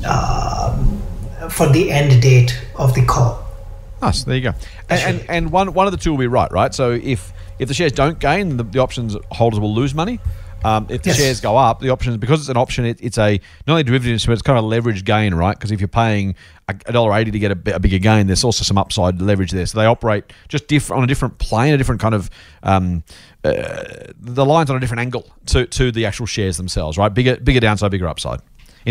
um, 0.06 1.02
for 1.50 1.68
the 1.68 1.90
end 1.90 2.22
date 2.22 2.58
of 2.76 2.94
the 2.94 3.04
call. 3.04 3.39
Nice. 4.02 4.24
There 4.24 4.34
you 4.36 4.42
go. 4.42 4.52
And, 4.88 5.00
and, 5.20 5.30
and 5.30 5.52
one 5.52 5.72
one 5.74 5.86
of 5.86 5.92
the 5.92 5.98
two 5.98 6.10
will 6.12 6.18
be 6.18 6.26
right, 6.26 6.50
right? 6.50 6.74
So 6.74 6.92
if 6.92 7.32
if 7.58 7.68
the 7.68 7.74
shares 7.74 7.92
don't 7.92 8.18
gain, 8.18 8.56
the, 8.56 8.64
the 8.64 8.78
options 8.78 9.16
holders 9.30 9.60
will 9.60 9.74
lose 9.74 9.94
money. 9.94 10.18
Um, 10.62 10.86
if 10.90 11.00
the 11.02 11.08
Yes. 11.10 11.16
shares 11.18 11.40
go 11.40 11.56
up, 11.56 11.80
the 11.80 11.88
options 11.88 12.18
because 12.18 12.40
it's 12.40 12.50
an 12.50 12.58
option, 12.58 12.84
it, 12.84 12.98
it's 13.02 13.16
a 13.16 13.40
not 13.66 13.72
only 13.72 13.80
a 13.80 13.84
derivative 13.84 14.12
instrument, 14.12 14.36
it's 14.38 14.46
kind 14.46 14.58
of 14.58 14.64
a 14.66 14.68
leveraged 14.68 15.04
gain, 15.06 15.34
right? 15.34 15.56
Because 15.58 15.70
if 15.72 15.80
you're 15.80 15.88
paying 15.88 16.34
a 16.68 16.92
dollar 16.92 17.14
eighty 17.14 17.30
to 17.30 17.38
get 17.38 17.50
a, 17.50 17.76
a 17.76 17.80
bigger 17.80 17.98
gain, 17.98 18.26
there's 18.26 18.44
also 18.44 18.62
some 18.62 18.76
upside 18.76 19.20
leverage 19.22 19.52
there. 19.52 19.64
So 19.64 19.78
they 19.78 19.86
operate 19.86 20.24
just 20.48 20.66
diff- 20.68 20.90
on 20.90 21.02
a 21.02 21.06
different 21.06 21.38
plane, 21.38 21.72
a 21.72 21.78
different 21.78 22.00
kind 22.02 22.14
of 22.14 22.28
um, 22.62 23.02
uh, 23.42 23.84
the 24.20 24.44
lines 24.44 24.68
on 24.70 24.76
a 24.76 24.80
different 24.80 25.00
angle 25.00 25.26
to 25.46 25.64
to 25.66 25.90
the 25.92 26.04
actual 26.04 26.26
shares 26.26 26.58
themselves, 26.58 26.98
right? 26.98 27.08
Bigger 27.12 27.36
bigger 27.36 27.60
downside, 27.60 27.90
bigger 27.90 28.06
upside 28.08 28.40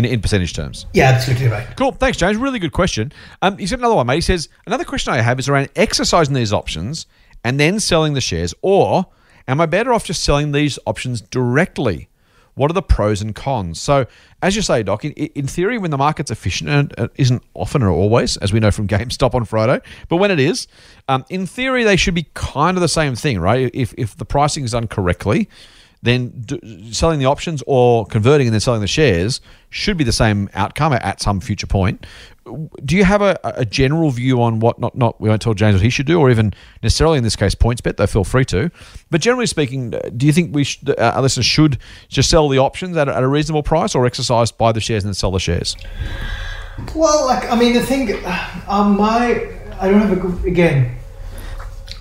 in 0.04 0.12
in 0.12 0.20
percentage 0.20 0.54
terms. 0.54 0.86
Yeah, 0.92 1.10
absolutely 1.10 1.48
right. 1.48 1.66
Cool. 1.76 1.92
Thanks, 1.92 2.18
James. 2.18 2.36
Really 2.36 2.58
good 2.58 2.72
question. 2.72 3.12
Um, 3.42 3.58
he's 3.58 3.70
got 3.70 3.80
another 3.80 3.94
one, 3.94 4.06
mate. 4.06 4.16
He 4.16 4.20
says, 4.22 4.48
Another 4.66 4.84
question 4.84 5.12
I 5.12 5.20
have 5.20 5.38
is 5.38 5.48
around 5.48 5.68
exercising 5.76 6.34
these 6.34 6.52
options 6.52 7.06
and 7.44 7.58
then 7.58 7.80
selling 7.80 8.14
the 8.14 8.20
shares, 8.20 8.54
or 8.62 9.06
am 9.48 9.60
I 9.60 9.66
better 9.66 9.92
off 9.92 10.04
just 10.04 10.22
selling 10.22 10.52
these 10.52 10.78
options 10.86 11.20
directly? 11.20 12.08
What 12.54 12.70
are 12.70 12.74
the 12.74 12.82
pros 12.82 13.22
and 13.22 13.34
cons? 13.34 13.80
So, 13.80 14.06
as 14.42 14.56
you 14.56 14.60
say, 14.62 14.82
Doc, 14.82 15.04
in, 15.04 15.12
in 15.12 15.46
theory, 15.46 15.78
when 15.78 15.90
the 15.90 15.96
market's 15.96 16.30
efficient, 16.30 16.68
and 16.68 16.92
it 16.98 17.10
isn't 17.14 17.42
often 17.54 17.82
or 17.82 17.90
always, 17.90 18.36
as 18.38 18.52
we 18.52 18.60
know 18.60 18.70
from 18.70 18.86
GameStop 18.88 19.34
on 19.34 19.44
Friday, 19.44 19.80
but 20.08 20.16
when 20.16 20.30
it 20.30 20.40
is, 20.40 20.66
um, 21.08 21.24
in 21.30 21.46
theory, 21.46 21.84
they 21.84 21.96
should 21.96 22.14
be 22.14 22.26
kind 22.34 22.76
of 22.76 22.80
the 22.82 22.88
same 22.88 23.14
thing, 23.14 23.38
right? 23.38 23.70
If, 23.72 23.94
if 23.96 24.16
the 24.16 24.24
pricing 24.24 24.64
is 24.64 24.72
done 24.72 24.88
correctly, 24.88 25.48
then 26.02 26.46
selling 26.92 27.18
the 27.18 27.26
options 27.26 27.62
or 27.66 28.06
converting 28.06 28.46
and 28.46 28.54
then 28.54 28.60
selling 28.60 28.80
the 28.80 28.86
shares 28.86 29.40
should 29.68 29.96
be 29.98 30.04
the 30.04 30.12
same 30.12 30.48
outcome 30.54 30.92
at- 30.94 31.20
some 31.20 31.40
future 31.40 31.66
point. 31.66 32.06
Do 32.84 32.96
you 32.96 33.04
have 33.04 33.22
a, 33.22 33.38
a 33.44 33.64
general 33.64 34.10
view 34.10 34.42
on 34.42 34.60
what 34.60 34.78
not 34.80 34.96
not 34.96 35.20
we 35.20 35.28
won't 35.28 35.42
tell 35.42 35.54
James 35.54 35.74
what 35.74 35.82
he 35.82 35.90
should 35.90 36.06
do, 36.06 36.18
or 36.18 36.30
even 36.30 36.52
necessarily 36.82 37.18
in 37.18 37.22
this 37.22 37.36
case 37.36 37.54
PointsBet? 37.54 37.96
Though 37.96 38.06
feel 38.06 38.24
free 38.24 38.44
to. 38.46 38.70
But 39.10 39.20
generally 39.20 39.46
speaking, 39.46 39.90
do 40.16 40.26
you 40.26 40.32
think 40.32 40.54
we 40.54 40.66
uh, 40.88 41.12
our 41.14 41.22
listeners 41.22 41.46
should 41.46 41.78
just 42.08 42.30
sell 42.30 42.48
the 42.48 42.58
options 42.58 42.96
at 42.96 43.08
a, 43.08 43.14
at 43.14 43.22
a 43.22 43.28
reasonable 43.28 43.62
price, 43.62 43.94
or 43.94 44.06
exercise 44.06 44.50
buy 44.50 44.72
the 44.72 44.80
shares 44.80 45.04
and 45.04 45.10
then 45.10 45.14
sell 45.14 45.30
the 45.30 45.38
shares? 45.38 45.76
Well, 46.94 47.26
like 47.26 47.48
I 47.50 47.56
mean, 47.56 47.74
the 47.74 47.82
thing, 47.84 48.10
um, 48.66 48.96
my 48.96 49.48
I 49.78 49.88
don't 49.90 50.00
have 50.00 50.12
a 50.12 50.16
good 50.16 50.44
again. 50.44 50.96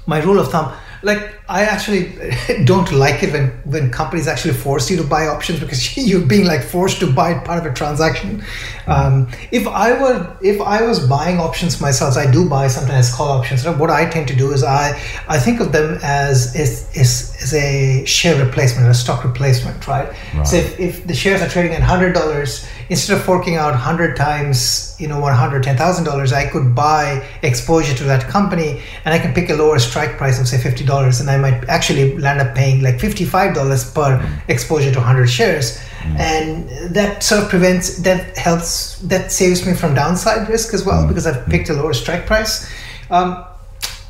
My 0.08 0.24
rule 0.24 0.40
of 0.40 0.50
thumb, 0.50 0.74
like 1.04 1.39
I 1.50 1.64
actually 1.64 2.14
don't 2.66 2.92
like 2.92 3.24
it 3.24 3.34
when 3.34 3.50
when 3.66 3.92
companies 3.92 4.28
actually 4.28 4.54
force 4.54 4.90
you 4.90 4.98
to 4.98 5.04
buy 5.04 5.28
options 5.28 5.60
because 5.60 5.98
you're 6.10 6.26
being 6.26 6.46
like 6.46 6.64
forced 6.64 7.00
to 7.00 7.12
buy 7.12 7.34
part 7.34 7.60
of 7.60 7.66
a 7.66 7.74
transaction. 7.74 8.44
Um, 8.86 9.30
if 9.52 9.68
I 9.68 10.00
were 10.00 10.38
if 10.42 10.62
I 10.62 10.84
was 10.84 11.00
buying 11.08 11.40
options 11.40 11.82
myself, 11.82 12.18
I 12.18 12.30
do 12.30 12.48
buy 12.48 12.68
sometimes 12.68 13.14
call 13.14 13.30
options. 13.30 13.66
What 13.66 13.90
I 13.90 14.08
tend 14.10 14.28
to 14.28 14.36
do 14.36 14.52
is 14.52 14.64
I 14.64 14.92
I 15.28 15.40
think 15.40 15.60
of 15.60 15.72
them 15.72 15.98
as 16.04 16.56
is 16.56 16.88
is, 16.96 17.36
is 17.42 17.54
a 17.54 18.06
share 18.06 18.44
replacement 18.44 18.86
or 18.88 18.92
a 18.92 18.94
stock 18.94 19.24
replacement, 19.24 19.88
right? 19.88 20.08
So 20.46 20.56
if, 20.58 20.80
if 20.80 21.08
the 21.08 21.16
shares 21.16 21.42
are 21.42 21.50
trading 21.50 21.74
at 21.74 21.82
hundred 21.82 22.14
dollars, 22.14 22.68
instead 22.90 23.18
of 23.18 23.24
forking 23.24 23.56
out 23.56 23.76
hundred 23.76 24.16
times, 24.16 24.96
you 25.00 25.08
know, 25.08 25.20
one 25.20 25.34
hundred 25.34 25.64
ten 25.64 25.78
thousand 25.78 26.06
dollars, 26.06 26.32
I 26.32 26.48
could 26.48 26.76
buy 26.76 27.28
exposure 27.42 27.96
to 27.96 28.04
that 28.06 28.24
company, 28.28 28.82
and 29.06 29.14
I 29.14 29.20
can 29.20 29.34
pick 29.34 29.50
a 29.50 29.56
lower 29.56 29.80
strike 29.80 30.18
price 30.18 30.40
of 30.40 30.48
say 30.48 30.58
fifty 30.58 30.86
dollars, 30.86 31.20
and 31.20 31.30
I 31.30 31.39
might 31.40 31.68
actually 31.70 32.18
land 32.18 32.40
up 32.42 32.56
paying 32.56 32.82
like 32.82 33.00
fifty 33.00 33.26
five 33.26 33.56
dollars 33.56 33.90
per 33.92 34.20
exposure 34.48 34.92
to 34.92 35.02
hundred 35.02 35.28
shares, 35.28 35.82
and 36.18 36.70
that 36.94 37.24
sort 37.24 37.44
of 37.44 37.50
prevents 37.50 37.98
that 38.00 38.38
helps 38.38 39.00
that 39.00 39.32
saves 39.32 39.66
me 39.66 39.74
from 39.74 39.94
downside 39.96 40.50
risk 40.50 40.74
as 40.74 40.86
well 40.86 41.08
because 41.08 41.26
I've 41.26 41.46
picked 41.48 41.70
a 41.70 41.74
lower 41.74 41.94
strike 41.94 42.26
price. 42.26 42.72
Um, 43.10 43.46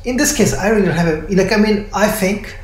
in 0.04 0.16
this 0.16 0.36
case, 0.36 0.54
I 0.54 0.68
really 0.68 0.86
don't 0.86 0.96
have 0.96 1.30
a 1.30 1.34
like. 1.34 1.52
I 1.52 1.56
mean, 1.56 1.88
I 1.92 2.08
think 2.08 2.56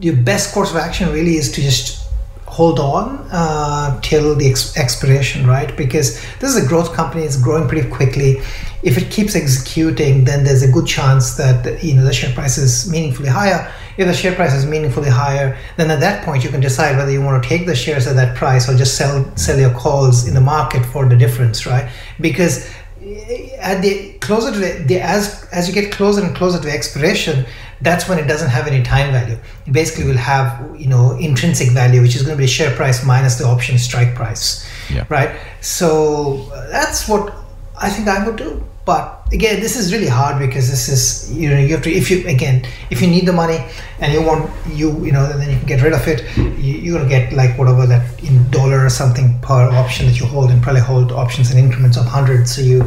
your 0.00 0.16
best 0.16 0.52
course 0.52 0.70
of 0.70 0.76
action 0.76 1.10
really 1.12 1.36
is 1.36 1.52
to 1.52 1.62
just 1.62 2.02
hold 2.46 2.78
on 2.78 3.26
uh, 3.30 3.98
till 4.02 4.34
the 4.34 4.50
ex- 4.50 4.76
expiration, 4.76 5.46
right? 5.46 5.74
Because 5.74 6.20
this 6.40 6.54
is 6.54 6.62
a 6.62 6.68
growth 6.68 6.92
company; 6.92 7.24
it's 7.24 7.40
growing 7.40 7.68
pretty 7.68 7.88
quickly. 7.88 8.42
If 8.82 8.98
it 8.98 9.10
keeps 9.10 9.36
executing, 9.36 10.24
then 10.24 10.44
there's 10.44 10.62
a 10.62 10.70
good 10.70 10.86
chance 10.86 11.36
that 11.36 11.82
you 11.84 11.94
know 11.94 12.04
the 12.04 12.12
share 12.12 12.32
price 12.34 12.58
is 12.58 12.90
meaningfully 12.90 13.28
higher. 13.28 13.72
If 13.96 14.06
the 14.08 14.14
share 14.14 14.34
price 14.34 14.54
is 14.54 14.64
meaningfully 14.66 15.10
higher, 15.10 15.56
then 15.76 15.90
at 15.90 16.00
that 16.00 16.24
point 16.24 16.42
you 16.44 16.50
can 16.50 16.60
decide 16.60 16.96
whether 16.96 17.10
you 17.10 17.22
want 17.22 17.42
to 17.42 17.48
take 17.48 17.66
the 17.66 17.74
shares 17.76 18.06
at 18.06 18.16
that 18.16 18.36
price 18.36 18.68
or 18.68 18.76
just 18.76 18.96
sell 18.96 19.24
sell 19.36 19.58
your 19.58 19.70
calls 19.74 20.26
in 20.26 20.34
the 20.34 20.40
market 20.40 20.84
for 20.86 21.08
the 21.08 21.16
difference, 21.16 21.66
right? 21.66 21.90
Because 22.20 22.68
eh, 23.02 23.50
at 23.60 23.82
the 23.82 24.14
closer 24.20 24.50
to 24.52 24.58
the, 24.58 24.84
the 24.88 25.00
as 25.00 25.46
as 25.52 25.68
you 25.68 25.74
get 25.74 25.92
closer 25.92 26.24
and 26.24 26.34
closer 26.34 26.60
to 26.60 26.70
expiration 26.70 27.44
that's 27.80 28.08
when 28.08 28.16
it 28.16 28.28
doesn't 28.28 28.50
have 28.50 28.68
any 28.68 28.82
time 28.82 29.10
value 29.12 29.36
it 29.66 29.72
basically 29.72 30.04
will 30.04 30.16
have 30.16 30.48
you 30.78 30.86
know 30.86 31.16
intrinsic 31.18 31.70
value 31.70 32.00
which 32.00 32.14
is 32.14 32.22
going 32.22 32.36
to 32.36 32.40
be 32.40 32.46
share 32.46 32.74
price 32.76 33.04
minus 33.04 33.36
the 33.38 33.44
option 33.44 33.76
strike 33.78 34.14
price 34.14 34.64
Yeah. 34.88 35.04
right 35.08 35.30
so 35.60 36.48
that's 36.70 37.08
what 37.08 37.34
i 37.76 37.90
think 37.90 38.06
i 38.08 38.24
would 38.24 38.36
do 38.36 38.62
but 38.84 39.22
again 39.32 39.60
this 39.60 39.76
is 39.76 39.92
really 39.92 40.08
hard 40.08 40.38
because 40.38 40.68
this 40.68 40.88
is 40.88 41.32
you 41.36 41.48
know 41.48 41.58
you 41.58 41.68
have 41.68 41.82
to 41.82 41.90
if 41.90 42.10
you 42.10 42.26
again 42.26 42.64
if 42.90 43.00
you 43.00 43.06
need 43.06 43.26
the 43.26 43.32
money 43.32 43.64
and 44.00 44.12
you 44.12 44.20
want 44.20 44.50
you 44.68 45.04
you 45.04 45.12
know 45.12 45.26
then 45.38 45.50
you 45.50 45.56
can 45.58 45.66
get 45.66 45.82
rid 45.82 45.92
of 45.92 46.06
it 46.08 46.24
you, 46.36 46.74
you're 46.74 46.98
going 46.98 47.08
to 47.08 47.14
get 47.14 47.32
like 47.32 47.56
whatever 47.56 47.86
that 47.86 48.22
in 48.22 48.50
dollar 48.50 48.84
or 48.84 48.90
something 48.90 49.38
per 49.40 49.70
option 49.70 50.06
that 50.06 50.18
you 50.18 50.26
hold 50.26 50.50
and 50.50 50.62
probably 50.62 50.80
hold 50.80 51.12
options 51.12 51.52
in 51.52 51.58
increments 51.58 51.96
of 51.96 52.04
100 52.04 52.48
so 52.48 52.60
you 52.60 52.84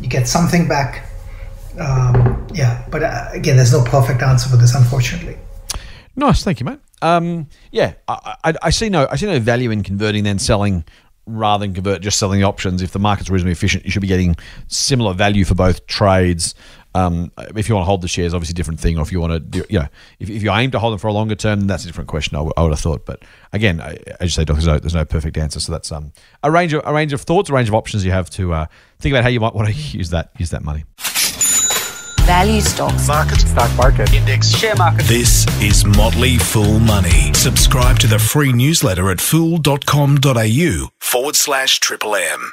you 0.00 0.08
get 0.08 0.26
something 0.26 0.68
back. 0.68 1.08
Um, 1.78 2.46
yeah 2.54 2.86
but 2.90 3.02
uh, 3.02 3.28
again 3.32 3.56
there's 3.56 3.72
no 3.72 3.82
perfect 3.84 4.22
answer 4.22 4.48
for 4.48 4.56
this 4.56 4.74
unfortunately. 4.74 5.36
Nice, 6.16 6.44
thank 6.44 6.60
you, 6.60 6.66
mate. 6.66 6.78
Um, 7.02 7.48
yeah, 7.72 7.94
I, 8.06 8.36
I, 8.44 8.54
I 8.62 8.70
see 8.70 8.88
no, 8.88 9.08
I 9.10 9.16
see 9.16 9.26
no 9.26 9.40
value 9.40 9.70
in 9.70 9.82
converting 9.82 10.24
then 10.24 10.38
selling 10.38 10.84
rather 11.26 11.64
than 11.64 11.74
convert 11.74 12.02
just 12.02 12.18
selling 12.18 12.40
the 12.40 12.46
options. 12.46 12.82
If 12.82 12.92
the 12.92 12.98
market's 12.98 13.30
reasonably 13.30 13.52
efficient, 13.52 13.84
you 13.84 13.90
should 13.90 14.02
be 14.02 14.08
getting 14.08 14.36
similar 14.68 15.14
value 15.14 15.44
for 15.44 15.54
both 15.54 15.86
trades. 15.86 16.54
Um, 16.96 17.32
if 17.56 17.68
you 17.68 17.74
want 17.74 17.82
to 17.82 17.86
hold 17.86 18.02
the 18.02 18.08
shares, 18.08 18.34
obviously 18.34 18.54
different 18.54 18.78
thing. 18.78 18.98
Or 18.98 19.02
if 19.02 19.10
you 19.10 19.20
want 19.20 19.32
to, 19.32 19.40
do, 19.40 19.64
you 19.68 19.80
know, 19.80 19.88
if, 20.20 20.30
if 20.30 20.42
you 20.44 20.52
aim 20.52 20.70
to 20.70 20.78
hold 20.78 20.92
them 20.92 20.98
for 21.00 21.08
a 21.08 21.12
longer 21.12 21.34
term, 21.34 21.58
then 21.60 21.66
that's 21.66 21.82
a 21.82 21.86
different 21.86 22.08
question. 22.08 22.36
I 22.36 22.42
would- 22.42 22.70
have 22.70 22.78
thought, 22.78 23.04
but 23.04 23.22
again, 23.52 23.80
I- 23.80 23.98
as 24.20 24.22
you 24.22 24.28
say, 24.28 24.44
Doc, 24.44 24.56
there's 24.56 24.66
no, 24.66 24.78
there's 24.78 24.94
no 24.94 25.04
perfect 25.04 25.36
answer. 25.36 25.58
So 25.58 25.72
that's 25.72 25.90
um, 25.90 26.12
a 26.44 26.50
range 26.52 26.72
of 26.72 26.82
a 26.84 26.92
range 26.92 27.12
of 27.12 27.20
thoughts, 27.22 27.50
a 27.50 27.52
range 27.52 27.68
of 27.68 27.74
options 27.74 28.04
you 28.04 28.12
have 28.12 28.30
to 28.30 28.52
uh, 28.52 28.66
think 29.00 29.12
about 29.12 29.24
how 29.24 29.30
you 29.30 29.40
might 29.40 29.54
want 29.54 29.68
to 29.68 29.74
use 29.98 30.10
that 30.10 30.30
use 30.38 30.50
that 30.50 30.62
money. 30.62 30.84
Value 32.26 32.62
stocks. 32.62 33.06
Market. 33.06 33.40
stock 33.40 33.76
market, 33.76 34.12
index, 34.14 34.48
share 34.48 34.74
market. 34.76 35.04
This 35.04 35.46
is 35.60 35.84
Motley 35.84 36.38
Fool 36.38 36.80
Money. 36.80 37.34
Subscribe 37.34 37.98
to 37.98 38.06
the 38.06 38.18
free 38.18 38.50
newsletter 38.50 39.10
at 39.10 39.20
fool.com.au 39.20 40.88
forward 41.00 41.36
slash 41.36 41.80
triple 41.80 42.16
M. 42.16 42.52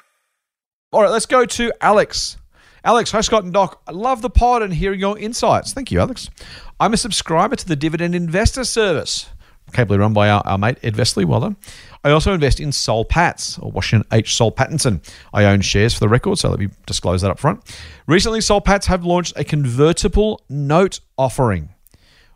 All 0.92 1.02
right, 1.02 1.10
let's 1.10 1.26
go 1.26 1.46
to 1.46 1.72
Alex. 1.80 2.36
Alex, 2.84 3.12
hi 3.12 3.22
Scott 3.22 3.46
and 3.46 3.54
Doc. 3.54 3.82
I 3.88 3.92
love 3.92 4.22
the 4.22 4.30
pod 4.30 4.62
and 4.62 4.74
hearing 4.74 5.00
your 5.00 5.18
insights. 5.18 5.72
Thank 5.72 5.90
you, 5.90 6.02
Alex. 6.02 6.30
I'm 6.78 6.94
a 6.94 6.98
subscriber 6.98 7.56
to 7.56 7.66
the 7.66 7.78
Dividend 7.78 8.14
Investor 8.14 8.66
Service, 8.66 9.30
capably 9.72 9.98
run 9.98 10.14
by 10.14 10.30
our, 10.30 10.42
our 10.46 10.58
mate 10.58 10.78
Ed 10.84 10.96
Vesely. 10.96 11.26
Well 11.26 11.42
done. 11.42 11.58
I 12.04 12.12
also 12.12 12.34
invest 12.34 12.60
in 12.60 12.72
Soul 12.72 13.06
Patts 13.06 13.60
or 13.60 13.72
Washington 13.72 14.08
H. 14.12 14.36
Soul 14.36 14.52
Pattinson. 14.52 15.02
I 15.34 15.46
own 15.46 15.62
shares 15.62 15.94
for 15.94 16.00
the 16.00 16.10
record, 16.10 16.40
so 16.40 16.50
let 16.50 16.60
me 16.60 16.70
disclose 16.86 17.22
that 17.22 17.32
up 17.32 17.40
front. 17.40 17.62
Recently, 18.08 18.42
Soul 18.42 18.62
Patts 18.62 18.88
have 18.88 19.06
launched 19.06 19.34
a 19.36 19.44
convertible 19.44 20.42
note 20.50 21.00
offering. 21.18 21.70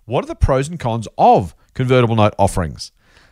What 0.05 0.23
are 0.23 0.27
the 0.27 0.35
pros 0.35 0.69
and 0.69 0.79
cons 0.79 1.07
of 1.17 1.55
convertible 1.73 2.15
note 2.15 2.35
offerings? 2.37 2.91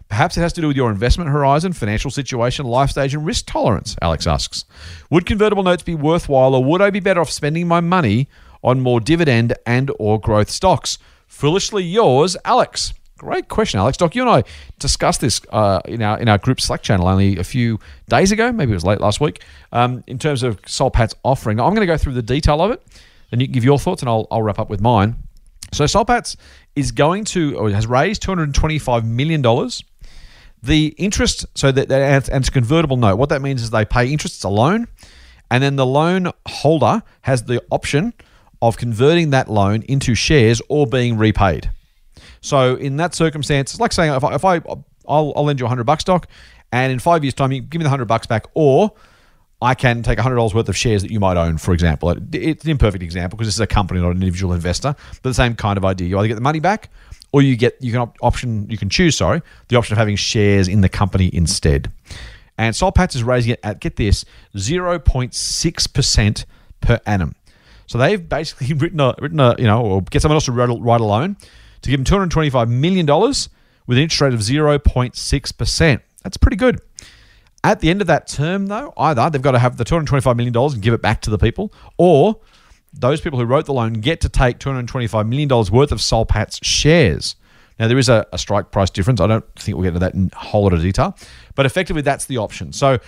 Perhaps 0.10 0.38
it 0.38 0.42
has 0.42 0.54
to 0.54 0.62
do 0.62 0.68
with 0.68 0.78
your 0.78 0.92
investment 0.92 1.30
horizon, 1.30 1.74
financial 1.74 2.12
situation, 2.12 2.66
life 2.66 2.92
stage, 2.92 3.14
and 3.14 3.26
risk 3.26 3.46
tolerance, 3.48 3.96
Alex 4.02 4.28
asks. 4.28 4.66
Would 5.10 5.26
convertible 5.26 5.64
notes 5.64 5.84
be 5.84 5.96
worthwhile 5.96 6.54
or 6.56 6.64
would 6.64 6.82
I 6.82 6.90
be 6.90 7.00
better 7.00 7.22
off 7.22 7.32
spending 7.32 7.68
my 7.68 7.80
money 7.80 8.28
on 8.64 8.80
more 8.80 9.00
dividend 9.00 9.54
and 9.66 9.92
or 9.98 10.20
growth 10.20 10.50
stocks? 10.50 10.98
Foolishly 11.28 11.84
yours, 11.84 12.38
Alex. 12.46 12.94
Great 13.18 13.48
question, 13.48 13.80
Alex. 13.80 13.98
Doc, 13.98 14.16
you 14.16 14.22
and 14.24 14.30
I 14.30 14.44
discussed 14.80 15.22
this 15.22 15.40
uh, 15.52 15.82
in 15.86 16.02
our 16.02 16.20
in 16.20 16.28
our 16.28 16.38
group 16.38 16.60
Slack 16.60 16.82
channel 16.82 17.08
only 17.08 17.38
a 17.38 17.44
few 17.44 17.80
days 18.10 18.32
ago. 18.32 18.52
Maybe 18.52 18.72
it 18.72 18.76
was 18.76 18.84
late 18.84 19.00
last 19.00 19.22
week. 19.22 19.44
Um, 19.72 20.04
in 20.08 20.18
terms 20.18 20.44
of 20.44 20.60
Soul 20.66 20.92
Pat's 20.92 21.16
offering, 21.24 21.60
I'm 21.60 21.70
going 21.70 21.82
to 21.82 21.86
go 21.86 21.98
through 21.98 22.14
the 22.14 22.24
detail 22.24 22.62
of 22.62 22.72
it, 22.72 22.82
and 23.32 23.40
you 23.40 23.48
can 23.48 23.54
give 23.54 23.64
your 23.64 23.80
thoughts, 23.80 24.02
and 24.02 24.10
I'll, 24.10 24.28
I'll 24.32 24.42
wrap 24.42 24.60
up 24.60 24.70
with 24.70 24.82
mine. 24.82 25.16
So 25.72 25.86
Soul 25.86 26.06
Patts 26.06 26.36
is 26.76 26.92
going 26.92 27.24
to 27.26 27.56
or 27.56 27.70
has 27.70 27.88
raised 27.88 28.22
225 28.24 29.06
million 29.06 29.42
dollars. 29.42 29.84
The 30.62 30.88
interest, 30.98 31.46
so 31.56 31.72
that 31.72 31.92
and 31.92 32.42
it's 32.42 32.48
a 32.48 32.52
convertible 32.52 32.98
note. 32.98 33.18
What 33.18 33.30
that 33.30 33.42
means 33.42 33.62
is 33.62 33.70
they 33.70 33.86
pay 33.86 34.10
interest. 34.10 34.36
It's 34.36 34.44
a 34.44 34.50
loan, 34.50 34.88
and 35.52 35.62
then 35.62 35.76
the 35.76 35.86
loan 35.86 36.32
holder 36.48 37.04
has 37.22 37.44
the 37.44 37.62
option 37.70 38.14
of 38.62 38.78
converting 38.78 39.32
that 39.32 39.50
loan 39.50 39.82
into 39.84 40.16
shares 40.16 40.62
or 40.70 40.88
being 40.88 41.18
repaid. 41.18 41.70
So 42.44 42.76
in 42.76 42.98
that 42.98 43.16
circumstance, 43.16 43.72
it's 43.72 43.80
like 43.80 43.94
saying 43.94 44.14
if 44.14 44.24
I, 44.24 44.36
if 44.36 44.44
I 44.46 44.56
I'll, 45.08 45.34
I'll 45.36 45.44
lend 45.46 45.60
you 45.60 45.66
a 45.66 45.70
hundred 45.70 45.86
bucks, 45.86 46.04
doc, 46.04 46.28
and 46.72 46.92
in 46.92 47.00
five 47.00 47.24
years' 47.24 47.34
time 47.34 47.52
you 47.52 47.62
give 47.62 47.80
me 47.80 47.84
the 47.84 47.90
hundred 47.90 48.06
bucks 48.06 48.28
back, 48.28 48.46
or 48.54 48.92
I 49.62 49.76
can 49.76 50.04
take 50.04 50.20
hundred 50.20 50.36
dollars 50.36 50.54
worth 50.54 50.68
of 50.70 50.76
shares 50.76 51.02
that 51.04 51.10
you 51.12 51.20
might 51.22 51.38
own, 51.38 51.58
for 51.58 51.74
example. 51.74 52.10
It- 52.12 52.36
It's 52.36 52.64
an 52.66 52.72
imperfect 52.72 53.02
example 53.02 53.38
because 53.38 53.48
this 53.48 53.56
is 53.56 53.62
a 53.62 53.68
company, 53.68 54.02
not 54.02 54.10
an 54.12 54.18
individual 54.18 54.54
investor, 54.54 54.94
but 55.22 55.30
the 55.30 55.34
same 55.34 55.56
kind 55.56 55.78
of 55.78 55.86
idea. 55.86 56.08
You 56.10 56.20
either 56.20 56.28
get 56.28 56.36
the 56.36 56.42
money 56.42 56.60
back, 56.60 56.90
or 57.32 57.42
you 57.42 57.56
get 57.56 57.78
you 57.80 57.92
can 57.94 58.02
op- 58.02 58.18
option 58.22 58.70
you 58.70 58.78
can 58.78 58.90
choose. 58.90 59.16
Sorry, 59.18 59.42
the 59.70 59.78
option 59.78 59.94
of 59.94 59.98
having 59.98 60.18
shares 60.18 60.68
in 60.68 60.82
the 60.82 60.90
company 60.90 61.30
instead. 61.34 61.90
And 62.58 62.76
Soul 62.76 62.92
Patts 62.92 63.16
is 63.16 63.24
raising 63.24 63.54
it 63.54 63.60
at 63.64 63.80
get 63.80 63.96
this 63.96 64.26
zero 64.58 65.00
point 65.00 65.34
six 65.34 65.88
percent 65.88 66.46
per 66.82 67.00
annum. 67.06 67.34
So 67.88 67.98
they've 67.98 68.28
basically 68.28 68.74
written 68.82 69.00
a 69.00 69.16
written 69.20 69.40
a 69.40 69.56
you 69.58 69.66
know 69.66 69.82
or 69.82 70.02
get 70.02 70.22
someone 70.22 70.36
else 70.36 70.46
to 70.46 70.52
write 70.52 70.70
a, 70.70 70.74
write 70.74 71.00
a 71.02 71.06
loan 71.06 71.38
to 71.84 71.90
give 71.90 72.00
them 72.00 72.06
two 72.06 72.16
hundred 72.16 72.32
twenty 72.32 72.50
five 72.50 72.70
million 72.70 73.06
dollars 73.06 73.50
with 73.86 73.98
an 73.98 74.04
interest 74.04 74.22
rate 74.22 74.34
of 74.34 74.42
zero 74.42 74.80
point 74.80 75.16
six 75.16 75.52
percent. 75.52 76.02
That's 76.24 76.38
pretty 76.38 76.58
good. 76.58 76.82
At 77.64 77.80
the 77.80 77.90
end 77.90 78.02
of 78.02 78.08
that 78.08 78.28
term, 78.28 78.68
though, 78.68 78.94
either 78.98 79.30
they've 79.30 79.42
got 79.42 79.52
to 79.52 79.60
have 79.60 79.78
the 79.78 79.86
$225 79.86 80.36
million 80.36 80.56
and 80.56 80.82
give 80.82 80.94
it 80.94 81.02
back 81.02 81.22
to 81.22 81.30
the 81.30 81.38
people, 81.38 81.72
or 81.98 82.42
those 82.94 83.22
people 83.22 83.40
who 83.40 83.46
wrote 83.46 83.66
the 83.66 83.74
loan 83.74 83.94
get 83.94 84.20
to 84.22 84.30
take 84.30 84.60
$225 84.60 85.28
million 85.28 85.48
worth 85.72 85.94
of 85.94 86.02
Soul 86.02 86.26
Patts' 86.26 86.60
shares. 86.62 87.38
Now, 87.80 87.88
there 87.88 87.98
is 87.98 88.10
a, 88.10 88.26
a 88.34 88.38
strike 88.38 88.72
price 88.72 88.90
difference. 88.90 89.22
I 89.22 89.28
don't 89.28 89.46
think 89.56 89.78
we'll 89.78 89.84
get 89.84 89.90
into 89.90 90.00
that 90.02 90.14
in 90.14 90.30
a 90.34 90.38
whole 90.38 90.64
lot 90.64 90.74
of 90.74 90.82
detail, 90.82 91.18
but 91.56 91.66
effectively, 91.66 92.02
that's 92.02 92.26
the 92.26 92.38
option. 92.38 92.74
So, 92.74 93.00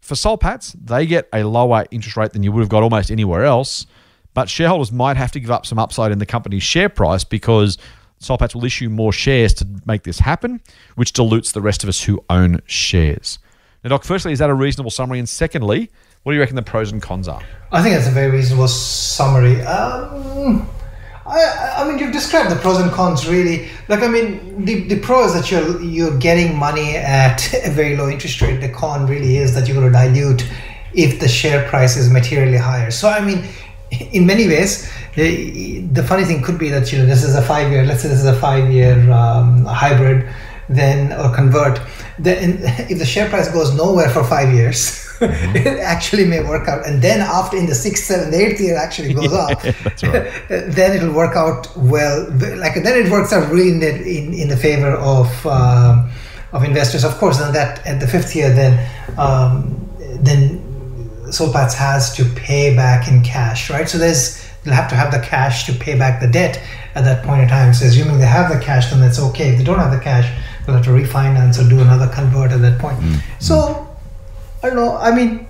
for 0.00 0.14
Soul 0.14 0.38
Patts, 0.38 0.72
they 0.72 1.06
get 1.06 1.28
a 1.32 1.44
lower 1.44 1.84
interest 1.90 2.16
rate 2.16 2.32
than 2.32 2.42
you 2.42 2.52
would 2.52 2.60
have 2.60 2.68
got 2.68 2.82
almost 2.82 3.10
anywhere 3.10 3.44
else, 3.44 3.86
but 4.32 4.48
shareholders 4.48 4.92
might 4.92 5.16
have 5.16 5.32
to 5.32 5.40
give 5.40 5.50
up 5.50 5.66
some 5.66 5.78
upside 5.78 6.12
in 6.12 6.18
the 6.18 6.26
company's 6.26 6.62
share 6.62 6.88
price 6.88 7.24
because 7.24 7.78
Soul 8.24 8.38
will 8.54 8.64
issue 8.64 8.88
more 8.88 9.12
shares 9.12 9.52
to 9.54 9.66
make 9.84 10.02
this 10.04 10.18
happen, 10.18 10.60
which 10.94 11.12
dilutes 11.12 11.52
the 11.52 11.60
rest 11.60 11.82
of 11.82 11.88
us 11.88 12.02
who 12.02 12.24
own 12.30 12.60
shares. 12.66 13.38
Now, 13.82 13.90
Doc, 13.90 14.04
firstly, 14.04 14.32
is 14.32 14.38
that 14.38 14.48
a 14.48 14.54
reasonable 14.54 14.90
summary? 14.90 15.18
And 15.18 15.28
secondly, 15.28 15.90
what 16.22 16.32
do 16.32 16.36
you 16.36 16.40
reckon 16.40 16.56
the 16.56 16.62
pros 16.62 16.90
and 16.90 17.02
cons 17.02 17.28
are? 17.28 17.42
I 17.70 17.82
think 17.82 17.94
that's 17.94 18.08
a 18.08 18.10
very 18.10 18.30
reasonable 18.30 18.68
summary. 18.68 19.60
Um, 19.60 20.66
I, 21.26 21.74
I 21.78 21.88
mean, 21.88 21.98
you've 21.98 22.12
described 22.12 22.50
the 22.50 22.56
pros 22.56 22.80
and 22.80 22.90
cons 22.92 23.28
really. 23.28 23.68
Like, 23.88 24.02
I 24.02 24.08
mean, 24.08 24.64
the, 24.64 24.88
the 24.88 25.00
pro 25.00 25.26
is 25.26 25.34
that 25.34 25.50
you're 25.50 25.82
you're 25.82 26.18
getting 26.18 26.56
money 26.56 26.96
at 26.96 27.52
a 27.64 27.70
very 27.70 27.94
low 27.96 28.08
interest 28.08 28.40
rate. 28.40 28.60
The 28.60 28.70
con 28.70 29.06
really 29.06 29.36
is 29.36 29.54
that 29.54 29.68
you're 29.68 29.78
going 29.78 29.92
to 29.92 29.98
dilute 29.98 30.48
if 30.94 31.20
the 31.20 31.28
share 31.28 31.68
price 31.68 31.96
is 31.96 32.08
materially 32.08 32.56
higher. 32.56 32.90
So, 32.90 33.08
I 33.08 33.20
mean, 33.20 33.44
in 34.12 34.26
many 34.26 34.46
ways, 34.46 34.90
the, 35.14 36.04
funny 36.06 36.24
thing 36.24 36.42
could 36.42 36.58
be 36.58 36.68
that 36.70 36.92
you 36.92 36.98
know 36.98 37.06
this 37.06 37.22
is 37.22 37.34
a 37.34 37.42
five 37.42 37.70
year. 37.70 37.84
Let's 37.84 38.02
say 38.02 38.08
this 38.08 38.18
is 38.18 38.26
a 38.26 38.38
five 38.38 38.70
year 38.70 39.10
um, 39.10 39.64
hybrid, 39.64 40.28
then 40.68 41.12
or 41.12 41.34
convert. 41.34 41.80
Then 42.18 42.58
if 42.90 42.98
the 42.98 43.06
share 43.06 43.28
price 43.28 43.50
goes 43.50 43.74
nowhere 43.74 44.10
for 44.10 44.24
five 44.24 44.52
years. 44.52 45.02
it 45.20 45.78
actually 45.78 46.26
may 46.26 46.42
work 46.42 46.66
out, 46.66 46.84
and 46.84 47.00
then 47.00 47.20
after 47.20 47.56
in 47.56 47.66
the 47.66 47.74
sixth, 47.74 48.04
seventh, 48.04 48.34
eighth 48.34 48.60
year 48.60 48.76
actually 48.76 49.14
goes 49.14 49.32
up. 49.32 49.62
then 50.48 50.96
it'll 50.96 51.14
work 51.14 51.36
out 51.36 51.68
well. 51.76 52.28
Like 52.32 52.74
then 52.82 53.06
it 53.06 53.10
works 53.12 53.32
out 53.32 53.48
really 53.50 53.70
in 53.70 53.78
the, 53.78 53.94
in, 53.94 54.34
in 54.34 54.48
the 54.48 54.56
favor 54.56 54.90
of 54.90 55.46
um, 55.46 56.10
of 56.52 56.64
investors. 56.64 57.04
Of 57.04 57.16
course, 57.18 57.38
then 57.38 57.52
that 57.52 57.86
at 57.86 58.00
the 58.00 58.08
fifth 58.08 58.34
year, 58.34 58.52
then 58.52 58.74
um, 59.16 59.88
then 60.20 60.63
Soul 61.34 61.52
Patts 61.52 61.74
has 61.74 62.14
to 62.16 62.24
pay 62.24 62.74
back 62.74 63.08
in 63.08 63.22
cash, 63.22 63.70
right? 63.70 63.88
So 63.88 63.98
there's 63.98 64.42
they'll 64.62 64.74
have 64.74 64.88
to 64.90 64.96
have 64.96 65.12
the 65.12 65.20
cash 65.20 65.66
to 65.66 65.72
pay 65.72 65.98
back 65.98 66.20
the 66.20 66.26
debt 66.26 66.62
at 66.94 67.04
that 67.04 67.24
point 67.24 67.42
in 67.42 67.48
time. 67.48 67.74
So 67.74 67.86
assuming 67.86 68.18
they 68.18 68.26
have 68.26 68.52
the 68.52 68.64
cash, 68.64 68.90
then 68.90 69.00
that's 69.00 69.18
okay. 69.20 69.50
If 69.50 69.58
they 69.58 69.64
don't 69.64 69.78
have 69.78 69.92
the 69.92 70.00
cash, 70.00 70.26
they'll 70.64 70.76
have 70.76 70.84
to 70.84 70.90
refinance 70.90 71.64
or 71.64 71.68
do 71.68 71.80
another 71.80 72.08
convert 72.08 72.52
at 72.52 72.60
that 72.62 72.78
point. 72.78 72.98
So 73.40 73.86
I 74.62 74.68
don't 74.68 74.76
know. 74.76 74.96
I 74.96 75.14
mean, 75.14 75.46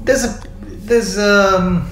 there's 0.00 0.24
a 0.24 0.40
there's 0.62 1.18
um 1.18 1.90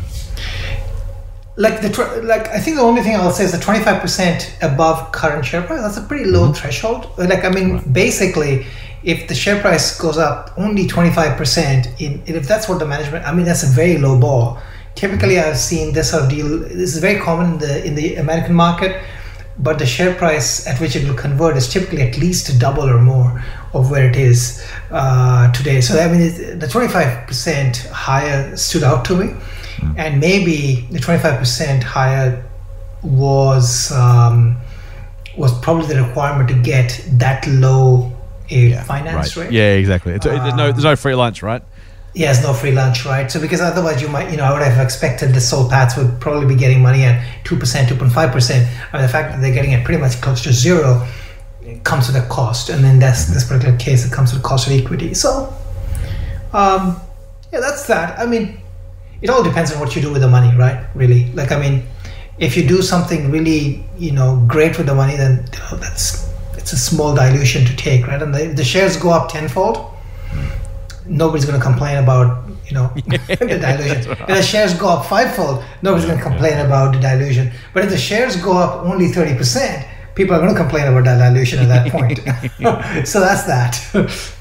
like 1.57 1.81
the 1.81 1.89
like 2.25 2.49
I 2.49 2.59
think 2.61 2.77
the 2.77 2.83
only 2.83 3.03
thing 3.03 3.17
I'll 3.17 3.31
say 3.31 3.45
is 3.45 3.53
the 3.53 3.59
25 3.59 4.01
percent 4.01 4.57
above 4.63 5.13
current 5.13 5.45
share 5.45 5.63
price. 5.63 5.81
That's 5.81 5.97
a 5.97 6.03
pretty 6.03 6.25
low 6.25 6.53
threshold. 6.53 7.11
Like 7.17 7.45
I 7.45 7.51
mean, 7.51 7.81
basically, 7.93 8.67
if 9.03 9.29
the 9.29 9.35
share 9.35 9.61
price 9.61 9.99
goes 9.99 10.19
up 10.19 10.53
only 10.57 10.87
25 10.87 11.37
percent, 11.37 11.89
in 12.01 12.23
if 12.27 12.47
that's 12.49 12.69
what 12.69 12.79
the 12.79 12.87
management, 12.87 13.27
I 13.27 13.35
mean, 13.35 13.47
that's 13.47 13.63
a 13.63 13.69
very 13.69 13.99
low 13.99 14.19
ball. 14.19 14.59
Typically, 14.95 15.39
I've 15.39 15.59
seen 15.59 15.93
this 15.93 16.11
sort 16.11 16.25
of 16.25 16.31
deal. 16.31 16.59
This 16.61 16.95
is 16.95 16.99
very 16.99 17.21
common 17.21 17.55
in 17.55 17.59
the 17.59 17.87
in 17.87 17.95
the 17.95 18.17
American 18.17 18.55
market, 18.55 19.03
but 19.59 19.79
the 19.79 19.87
share 19.87 20.15
price 20.15 20.67
at 20.67 20.81
which 20.81 20.97
it 20.97 21.07
will 21.07 21.15
convert 21.15 21.57
is 21.57 21.69
typically 21.69 22.03
at 22.03 22.17
least 22.19 22.59
double 22.59 22.89
or 22.89 23.01
more 23.01 23.45
of 23.75 23.91
where 23.91 24.09
it 24.09 24.17
is 24.17 24.67
uh, 24.91 25.53
today. 25.53 25.81
So 25.81 25.99
I 25.99 26.09
mean, 26.09 26.59
the 26.59 26.69
25 26.69 27.27
percent 27.27 27.79
higher 27.93 28.57
stood 28.57 28.83
out 28.83 29.05
to 29.07 29.17
me 29.17 29.35
and 29.97 30.21
maybe 30.21 30.87
the 30.91 30.99
25% 30.99 31.83
higher 31.83 32.45
was 33.03 33.93
um, 33.93 34.57
was 35.37 35.59
probably 35.61 35.87
the 35.87 36.03
requirement 36.03 36.49
to 36.49 36.55
get 36.55 37.05
that 37.13 37.47
low 37.47 38.13
a 38.51 38.83
finance 38.83 39.37
rate. 39.37 39.53
Yeah, 39.53 39.75
exactly. 39.75 40.13
It's, 40.15 40.25
there's 40.25 40.55
no 40.55 40.73
there's 40.73 40.85
no 40.85 40.97
free 40.97 41.15
lunch, 41.15 41.43
right? 41.43 41.63
Yes, 42.15 42.43
no 42.43 42.55
free 42.55 42.73
lunch, 42.73 43.05
right? 43.05 43.31
So 43.31 43.39
because 43.39 43.61
otherwise 43.61 44.01
you 44.01 44.09
might, 44.09 44.31
you 44.31 44.39
know, 44.39 44.45
I 44.45 44.53
would 44.53 44.63
have 44.63 44.83
expected 44.83 45.35
the 45.35 45.41
Soul 45.41 45.69
Patts 45.69 45.99
would 45.99 46.19
probably 46.19 46.47
be 46.47 46.59
getting 46.59 46.81
money 46.81 47.05
at 47.05 47.23
two 47.45 47.57
percent, 47.57 47.91
two 47.91 47.97
point 47.97 48.13
five 48.13 48.33
percent. 48.33 48.67
Mean, 48.93 49.03
the 49.03 49.09
fact 49.09 49.33
that 49.33 49.41
they're 49.43 49.53
getting 49.53 49.73
it 49.73 49.85
pretty 49.85 50.01
much 50.01 50.21
close 50.23 50.43
to 50.45 50.53
zero 50.53 51.07
comes 51.85 52.07
with 52.07 52.17
a 52.17 52.27
cost, 52.29 52.71
and 52.71 52.83
then 52.83 52.99
that's 52.99 53.27
this 53.27 53.45
particular 53.47 53.77
case, 53.77 54.07
it 54.07 54.13
comes 54.13 54.33
with 54.33 54.41
a 54.41 54.45
cost 54.45 54.67
of 54.67 54.73
equity. 54.73 55.13
So, 55.13 55.53
um, 56.53 57.01
yeah, 57.53 57.61
that's 57.61 57.87
that. 57.89 58.19
I 58.19 58.25
mean, 58.25 58.61
it 59.21 59.29
all 59.29 59.43
depends 59.43 59.73
on 59.73 59.81
what 59.81 59.95
you 59.95 60.01
do 60.01 60.11
with 60.11 60.23
the 60.23 60.29
money, 60.29 60.57
right? 60.57 60.87
Really, 60.95 61.31
like 61.33 61.53
I 61.53 61.61
mean, 61.61 61.87
if 62.39 62.57
you 62.57 62.67
do 62.67 62.83
something 62.83 63.31
really, 63.31 63.85
you 63.99 64.13
know, 64.13 64.43
great 64.47 64.79
with 64.79 64.87
the 64.87 64.95
money, 64.95 65.17
then 65.17 65.45
you 65.53 65.59
know, 65.59 65.77
that's 65.77 66.31
it's 66.67 66.73
a 66.73 66.77
small 66.77 67.15
dilution 67.15 67.65
to 67.65 67.77
take, 67.77 68.09
right? 68.09 68.21
And 68.21 68.35
the, 68.35 68.49
the 68.49 68.65
shares 68.65 68.97
go 68.97 69.11
up 69.11 69.31
tenfold 69.31 69.97
nobody's 71.09 71.45
going 71.45 71.57
to 71.57 71.65
complain 71.65 72.03
about 72.03 72.49
you 72.67 72.75
know 72.75 72.89
the 73.07 73.59
dilution. 73.61 74.13
If 74.13 74.27
the 74.27 74.43
shares 74.43 74.75
go 74.75 74.89
up 74.89 75.07
fivefold, 75.07 75.65
nobody's 75.83 76.07
going 76.07 76.19
to 76.19 76.25
complain 76.25 76.59
about 76.59 76.95
the 76.95 77.01
dilution. 77.01 77.53
But 77.73 77.85
if 77.85 77.91
the 77.91 77.99
shares 77.99 78.35
go 78.35 78.57
up 78.57 78.85
only 78.85 79.09
thirty 79.09 79.37
percent, 79.37 79.87
people 80.17 80.35
are 80.35 80.41
going 80.41 80.55
to 80.55 80.61
complain 80.61 80.89
about 80.89 81.05
that 81.05 81.19
dilution 81.19 81.61
at 81.61 81.69
that 81.69 81.93
point. 81.97 82.19
so 83.07 83.21
that's 83.21 83.45
that. 83.45 84.33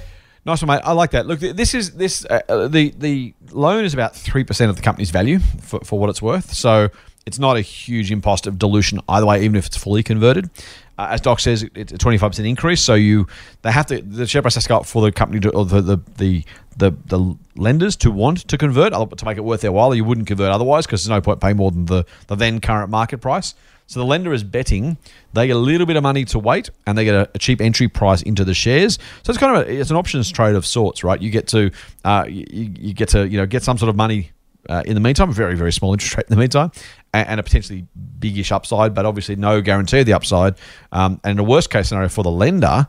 Nice 0.46 0.62
one, 0.62 0.76
mate. 0.76 0.82
I 0.84 0.94
like 0.94 1.12
that. 1.12 1.26
Look, 1.26 1.40
this 1.40 1.74
is 1.74 1.92
this 1.92 2.26
uh, 2.26 2.42
uh, 2.50 2.68
the 2.68 2.92
the 2.98 3.34
loan 3.52 3.86
is 3.86 3.94
about 3.94 4.16
three 4.16 4.44
percent 4.44 4.70
of 4.70 4.76
the 4.76 4.82
company's 4.82 5.12
value 5.12 5.40
for, 5.40 5.80
for 5.82 6.00
what 6.00 6.10
it's 6.10 6.22
worth. 6.22 6.54
So 6.54 6.90
it's 7.26 7.40
not 7.40 7.58
a 7.58 7.62
huge 7.62 8.12
impost 8.12 8.46
of 8.46 8.60
dilution 8.60 9.00
either 9.10 9.26
way, 9.26 9.44
even 9.44 9.56
if 9.56 9.66
it's 9.66 9.78
fully 9.78 10.04
converted. 10.04 10.50
Uh, 10.98 11.08
as 11.10 11.22
Doc 11.22 11.40
says, 11.40 11.68
it's 11.76 11.92
a 11.92 11.98
twenty 11.98 12.18
five 12.18 12.32
percent 12.32 12.48
increase. 12.48 12.82
So 12.82 12.94
you 12.94 13.28
they 13.62 13.72
have 13.72 13.86
to 13.88 14.02
the 14.02 14.26
share 14.28 14.42
price 14.42 14.56
has 14.56 14.64
to 14.64 14.70
go 14.70 14.78
up 14.78 14.86
for 14.86 15.02
the 15.02 15.12
company 15.12 15.40
to, 15.42 15.50
or 15.52 15.66
the 15.66 15.82
the 15.82 15.98
the 16.18 16.44
the, 16.78 16.92
the 17.06 17.38
lenders 17.56 17.96
to 17.96 18.12
want 18.12 18.48
to 18.50 18.58
convert 18.58 18.94
to 18.94 19.26
make 19.26 19.38
it 19.38 19.44
worth 19.44 19.62
their 19.62 19.72
while. 19.72 19.94
You 19.96 20.04
wouldn't 20.04 20.28
convert 20.28 20.52
otherwise 20.52 20.86
because 20.86 21.04
there's 21.04 21.16
no 21.16 21.22
point 21.22 21.40
paying 21.42 21.58
more 21.58 21.72
than 21.72 21.86
the 21.86 22.06
the 22.28 22.36
then 22.36 22.60
current 22.60 22.90
market 22.90 23.20
price. 23.20 23.56
So 23.88 24.00
the 24.00 24.06
lender 24.06 24.34
is 24.34 24.44
betting 24.44 24.98
they 25.34 25.48
get 25.48 25.56
a 25.56 25.60
little 25.60 25.86
bit 25.86 25.96
of 25.96 26.04
money 26.04 26.26
to 26.26 26.40
wait, 26.40 26.70
and 26.88 26.98
they 26.98 27.04
get 27.04 27.14
a, 27.14 27.30
a 27.36 27.38
cheap 27.38 27.62
entry 27.62 27.88
price 27.88 28.22
into 28.22 28.46
the 28.46 28.54
shares. 28.54 28.98
So 29.24 29.32
it's 29.32 29.38
kind 29.38 29.58
of 29.58 29.68
a, 29.68 29.72
it's 29.72 29.92
an 29.92 29.98
options 29.98 30.32
trade 30.32 30.56
of 30.56 30.66
sorts, 30.66 31.04
right? 31.04 31.22
You 31.22 31.30
get 31.30 31.48
to 31.50 31.72
uh, 32.04 32.26
you, 32.28 32.46
you 32.80 32.94
get 32.94 33.10
to 33.10 33.28
you 33.28 33.38
know 33.38 33.46
get 33.46 33.64
some 33.64 33.78
sort 33.78 33.90
of 33.90 33.96
money 33.96 34.32
uh, 34.70 34.84
in 34.86 34.94
the 34.94 35.00
meantime, 35.00 35.30
a 35.30 35.34
very 35.34 35.56
very 35.56 35.72
small 35.72 35.94
interest 35.94 36.16
rate 36.18 36.26
in 36.30 36.36
the 36.36 36.40
meantime, 36.40 36.72
and, 37.14 37.28
and 37.28 37.40
a 37.40 37.44
potentially 37.44 37.88
biggish 38.20 38.52
upside, 38.52 38.94
but 38.94 39.06
obviously 39.06 39.36
no 39.36 39.62
guarantee 39.62 40.00
of 40.00 40.06
the 40.06 40.14
upside. 40.14 40.56
Um, 40.92 41.20
and 41.24 41.32
in 41.32 41.40
a 41.40 41.44
worst 41.44 41.70
case 41.70 41.90
scenario 41.90 42.10
for 42.10 42.24
the 42.24 42.32
lender, 42.32 42.88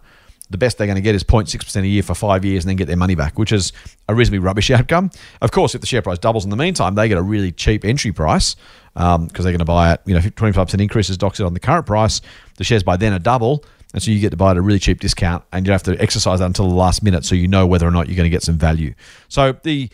the 0.50 0.58
best 0.58 0.78
they're 0.78 0.86
going 0.86 0.96
to 0.96 1.02
get 1.02 1.14
is 1.14 1.24
0.6% 1.24 1.82
a 1.82 1.86
year 1.86 2.02
for 2.02 2.14
five 2.14 2.44
years 2.44 2.64
and 2.64 2.68
then 2.70 2.76
get 2.76 2.86
their 2.86 2.96
money 2.96 3.14
back, 3.14 3.38
which 3.38 3.52
is 3.52 3.72
a 4.08 4.14
reasonably 4.14 4.38
rubbish 4.38 4.70
outcome. 4.70 5.10
Of 5.40 5.50
course, 5.50 5.74
if 5.74 5.80
the 5.80 5.86
share 5.86 6.02
price 6.02 6.18
doubles 6.18 6.44
in 6.44 6.50
the 6.50 6.56
meantime, 6.56 6.94
they 6.94 7.08
get 7.08 7.18
a 7.18 7.22
really 7.22 7.52
cheap 7.52 7.84
entry 7.84 8.12
price 8.12 8.56
because 8.94 9.30
they're 9.44 9.52
going 9.52 9.58
to 9.58 9.64
buy 9.64 9.92
it, 9.92 10.00
you 10.06 10.14
know, 10.14 10.20
25% 10.20 10.80
increases 10.80 11.12
as 11.12 11.18
Doc 11.18 11.36
said, 11.36 11.46
on 11.46 11.54
the 11.54 11.60
current 11.60 11.86
price. 11.86 12.20
The 12.56 12.64
shares 12.64 12.82
by 12.82 12.96
then 12.96 13.12
are 13.12 13.18
double. 13.18 13.64
and 13.92 14.02
so 14.02 14.10
you 14.10 14.20
get 14.20 14.30
to 14.30 14.36
buy 14.36 14.52
at 14.52 14.56
a 14.56 14.62
really 14.62 14.78
cheap 14.78 15.00
discount, 15.00 15.44
and 15.52 15.66
you 15.66 15.72
have 15.72 15.82
to 15.84 16.00
exercise 16.00 16.38
that 16.38 16.46
until 16.46 16.68
the 16.68 16.74
last 16.74 17.02
minute, 17.02 17.24
so 17.24 17.34
you 17.34 17.48
know 17.48 17.66
whether 17.66 17.86
or 17.86 17.90
not 17.90 18.08
you're 18.08 18.16
going 18.16 18.24
to 18.24 18.30
get 18.30 18.42
some 18.42 18.56
value. 18.56 18.94
So 19.28 19.52
the 19.62 19.90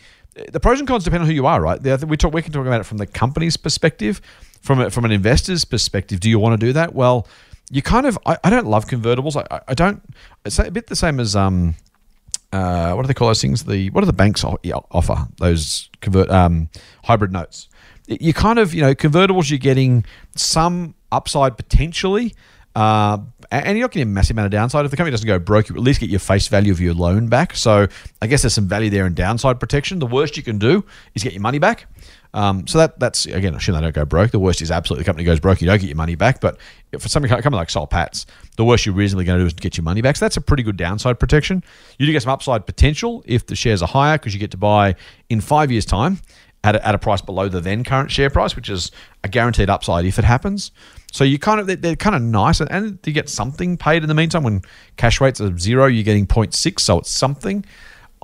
the 0.51 0.59
pros 0.59 0.79
and 0.79 0.87
cons 0.87 1.03
depend 1.03 1.23
on 1.23 1.27
who 1.27 1.33
you 1.33 1.45
are, 1.45 1.61
right? 1.61 1.81
We 2.05 2.17
talk 2.17 2.33
we 2.33 2.41
can 2.41 2.51
talk 2.51 2.65
about 2.65 2.81
it 2.81 2.85
from 2.85 2.97
the 2.97 3.07
company's 3.07 3.57
perspective, 3.57 4.21
from 4.61 4.79
a, 4.79 4.89
from 4.89 5.05
an 5.05 5.11
investor's 5.11 5.65
perspective. 5.65 6.19
Do 6.19 6.29
you 6.29 6.39
want 6.39 6.59
to 6.59 6.65
do 6.65 6.73
that? 6.73 6.93
Well, 6.93 7.27
you 7.71 7.81
kind 7.81 8.05
of 8.05 8.17
I, 8.25 8.37
I 8.43 8.49
don't 8.49 8.67
love 8.67 8.85
convertibles. 8.85 9.35
I, 9.35 9.61
I 9.67 9.73
don't. 9.73 10.01
It's 10.45 10.59
a 10.59 10.71
bit 10.71 10.87
the 10.87 10.95
same 10.95 11.19
as 11.19 11.35
um 11.35 11.75
uh, 12.53 12.93
what 12.93 13.01
do 13.01 13.07
they 13.07 13.13
call 13.15 13.27
those 13.27 13.41
things? 13.41 13.63
The 13.63 13.89
what 13.89 14.01
do 14.01 14.05
the 14.05 14.13
banks 14.13 14.43
offer? 14.43 15.27
Those 15.39 15.89
convert 16.01 16.29
um, 16.29 16.69
hybrid 17.03 17.31
notes. 17.31 17.67
You 18.07 18.33
kind 18.33 18.59
of 18.59 18.73
you 18.73 18.81
know 18.81 18.93
convertibles. 18.93 19.49
You're 19.49 19.57
getting 19.57 20.05
some 20.35 20.93
upside 21.11 21.57
potentially, 21.57 22.35
uh, 22.75 23.17
and 23.53 23.77
you're 23.77 23.85
not 23.85 23.91
getting 23.91 24.09
a 24.09 24.11
massive 24.11 24.35
amount 24.35 24.47
of 24.47 24.51
downside. 24.51 24.85
If 24.85 24.91
the 24.91 24.97
company 24.97 25.11
doesn't 25.11 25.27
go 25.27 25.37
broke, 25.37 25.69
you 25.69 25.75
at 25.75 25.81
least 25.81 25.99
get 25.99 26.09
your 26.09 26.19
face 26.19 26.47
value 26.47 26.71
of 26.71 26.81
your 26.81 26.93
loan 26.93 27.27
back. 27.27 27.55
So 27.55 27.87
I 28.21 28.27
guess 28.27 28.41
there's 28.41 28.53
some 28.53 28.67
value 28.67 28.89
there 28.89 29.05
in 29.05 29.13
downside 29.13 29.59
protection. 29.59 29.99
The 29.99 30.07
worst 30.07 30.37
you 30.37 30.43
can 30.43 30.57
do 30.57 30.83
is 31.13 31.23
get 31.23 31.33
your 31.33 31.41
money 31.41 31.59
back. 31.59 31.85
Um, 32.33 32.65
so 32.65 32.79
that 32.79 32.99
that's 32.99 33.27
again, 33.27 33.53
assuming 33.53 33.81
they 33.81 33.85
don't 33.85 33.95
go 33.95 34.05
broke. 34.05 34.31
The 34.31 34.39
worst 34.39 34.61
is 34.61 34.71
absolutely 34.71 35.03
the 35.03 35.05
company 35.05 35.23
goes 35.23 35.39
broke, 35.39 35.61
you 35.61 35.67
don't 35.67 35.79
get 35.79 35.87
your 35.87 35.95
money 35.95 36.15
back. 36.15 36.41
But 36.41 36.57
for 36.97 37.07
something 37.07 37.29
company 37.29 37.55
like 37.55 37.69
Soul 37.69 37.85
Patts, 37.85 38.25
the 38.57 38.65
worst 38.65 38.87
you're 38.87 38.95
reasonably 38.95 39.25
going 39.25 39.37
to 39.37 39.43
do 39.43 39.47
is 39.47 39.53
get 39.53 39.77
your 39.77 39.83
money 39.83 40.01
back. 40.01 40.15
So 40.15 40.25
that's 40.25 40.37
a 40.37 40.41
pretty 40.41 40.63
good 40.63 40.77
downside 40.77 41.19
protection. 41.19 41.63
You 41.99 42.07
do 42.07 42.11
get 42.11 42.23
some 42.23 42.33
upside 42.33 42.65
potential 42.65 43.23
if 43.27 43.45
the 43.45 43.55
shares 43.55 43.83
are 43.83 43.87
higher 43.87 44.17
because 44.17 44.33
you 44.33 44.39
get 44.39 44.51
to 44.51 44.57
buy 44.57 44.95
in 45.29 45.41
five 45.41 45.71
years' 45.71 45.85
time 45.85 46.19
at 46.63 46.75
a, 46.75 46.87
at 46.87 46.95
a 46.95 46.97
price 46.97 47.21
below 47.21 47.49
the 47.49 47.59
then 47.59 47.83
current 47.83 48.11
share 48.11 48.29
price, 48.29 48.55
which 48.55 48.69
is 48.69 48.91
a 49.23 49.27
guaranteed 49.27 49.69
upside 49.69 50.05
if 50.05 50.17
it 50.17 50.25
happens. 50.25 50.71
So 51.11 51.23
you 51.23 51.37
kind 51.37 51.59
of 51.59 51.67
they're, 51.67 51.75
they're 51.75 51.95
kind 51.95 52.15
of 52.15 52.21
nice, 52.21 52.59
and, 52.61 52.99
you 53.05 53.13
get 53.13 53.29
something 53.29 53.77
paid 53.77 54.03
in 54.03 54.09
the 54.09 54.15
meantime. 54.15 54.43
When 54.43 54.61
cash 54.97 55.21
rates 55.21 55.41
are 55.41 55.57
zero, 55.57 55.85
you're 55.85 56.03
getting 56.03 56.25
0.6, 56.25 56.79
so 56.79 56.99
it's 56.99 57.11
something. 57.11 57.65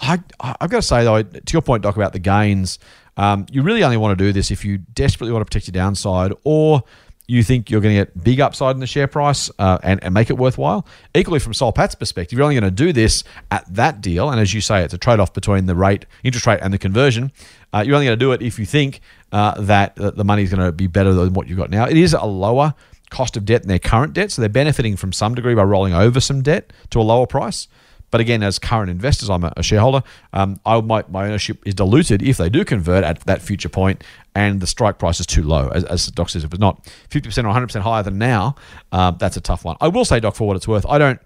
I 0.02 0.20
I've 0.40 0.70
got 0.70 0.78
to 0.78 0.82
say 0.82 1.04
though, 1.04 1.22
to 1.22 1.54
your 1.54 1.62
point, 1.62 1.84
Doc, 1.84 1.96
about 1.96 2.14
the 2.14 2.20
gains. 2.20 2.80
Um, 3.18 3.46
you 3.52 3.62
really 3.64 3.84
only 3.84 3.98
want 3.98 4.18
to 4.18 4.24
do 4.24 4.32
this 4.32 4.50
if 4.50 4.64
you 4.64 4.78
desperately 4.78 5.34
want 5.34 5.42
to 5.42 5.46
protect 5.46 5.68
your 5.68 5.74
downside 5.74 6.32
or 6.46 6.84
you 7.30 7.44
think 7.44 7.70
you're 7.70 7.80
going 7.80 7.96
to 7.96 8.06
get 8.06 8.24
big 8.24 8.40
upside 8.40 8.76
in 8.76 8.80
the 8.80 8.88
share 8.88 9.08
price 9.08 9.52
uh, 9.60 9.78
and, 9.84 10.04
and 10.04 10.16
make 10.16 10.32
it 10.32 10.38
worthwhile. 10.38 10.88
Equally, 11.14 11.40
from 11.40 11.54
Soul 11.54 11.72
Patts' 11.72 11.94
perspective, 11.94 12.40
you're 12.40 12.44
only 12.44 12.56
going 12.56 12.64
to 12.64 12.72
do 12.72 12.92
this 12.92 13.24
at 13.52 13.72
that 13.72 14.02
deal. 14.02 14.32
And 14.32 14.40
as 14.40 14.52
you 14.52 14.62
say, 14.62 14.84
it's 14.84 14.96
a 14.96 14.98
trade 14.98 15.20
off 15.20 15.32
between 15.32 15.68
the 15.68 15.76
rate, 15.76 16.08
interest 16.24 16.48
rate, 16.48 16.60
and 16.64 16.74
the 16.74 16.80
conversion. 16.80 17.32
Uh, 17.74 17.84
you're 17.86 17.96
only 17.96 18.08
going 18.08 18.18
to 18.18 18.26
do 18.26 18.32
it 18.32 18.42
if 18.42 18.58
you 18.60 18.66
think 18.66 19.02
uh, 19.32 19.60
that 19.62 19.96
the 19.96 20.24
money 20.24 20.44
is 20.44 20.54
going 20.54 20.66
to 20.66 20.72
be 20.72 20.88
better 20.88 21.14
than 21.14 21.34
what 21.34 21.48
you've 21.48 21.58
got 21.58 21.70
now. 21.70 21.86
It 21.86 21.98
is 21.98 22.14
a 22.14 22.26
lower 22.26 22.74
cost 23.10 23.38
of 23.38 23.46
debt 23.46 23.62
than 23.62 23.70
their 23.70 23.80
current 23.80 24.14
debt, 24.14 24.32
so 24.32 24.42
they're 24.42 24.50
benefiting 24.50 24.96
from 24.96 25.12
some 25.12 25.36
degree 25.36 25.56
by 25.56 25.64
rolling 25.64 25.94
over 25.94 26.20
some 26.20 26.42
debt 26.42 26.72
to 26.92 27.00
a 27.00 27.04
lower 27.04 27.28
price. 27.28 27.68
But 28.12 28.22
again, 28.22 28.42
as 28.42 28.58
current 28.58 28.90
investors, 28.90 29.30
I'm 29.30 29.44
a, 29.44 29.62
shareholder. 29.62 30.02
Um, 30.34 30.60
I, 30.66 30.82
my, 30.82 31.04
my 31.10 31.26
ownership 31.26 31.62
is 31.66 31.76
diluted 31.76 32.24
if 32.24 32.38
they 32.38 32.50
do 32.50 32.66
convert 32.66 33.04
at 33.04 33.20
that 33.22 33.42
future 33.42 33.70
point 33.70 34.04
and 34.34 34.62
the 34.62 34.68
strike 34.68 34.98
price 34.98 35.20
is 35.20 35.28
too 35.28 35.44
low. 35.44 35.70
As, 35.70 35.84
as 35.86 36.08
Doc 36.08 36.30
says, 36.30 36.44
if 36.44 36.52
it's 36.52 36.60
not 36.60 36.84
50% 37.10 37.26
or 37.44 37.68
100% 37.68 37.82
higher 37.82 38.02
than 38.02 38.18
now, 38.18 38.56
uh, 38.92 39.12
that's 39.12 39.38
a 39.38 39.42
tough 39.42 39.64
one. 39.64 39.78
I 39.80 39.90
will 39.90 40.06
say, 40.06 40.20
Doc, 40.20 40.36
for 40.36 40.48
what 40.48 40.56
it's 40.58 40.68
worth, 40.68 40.86
I 40.88 40.98
don't 40.98 41.20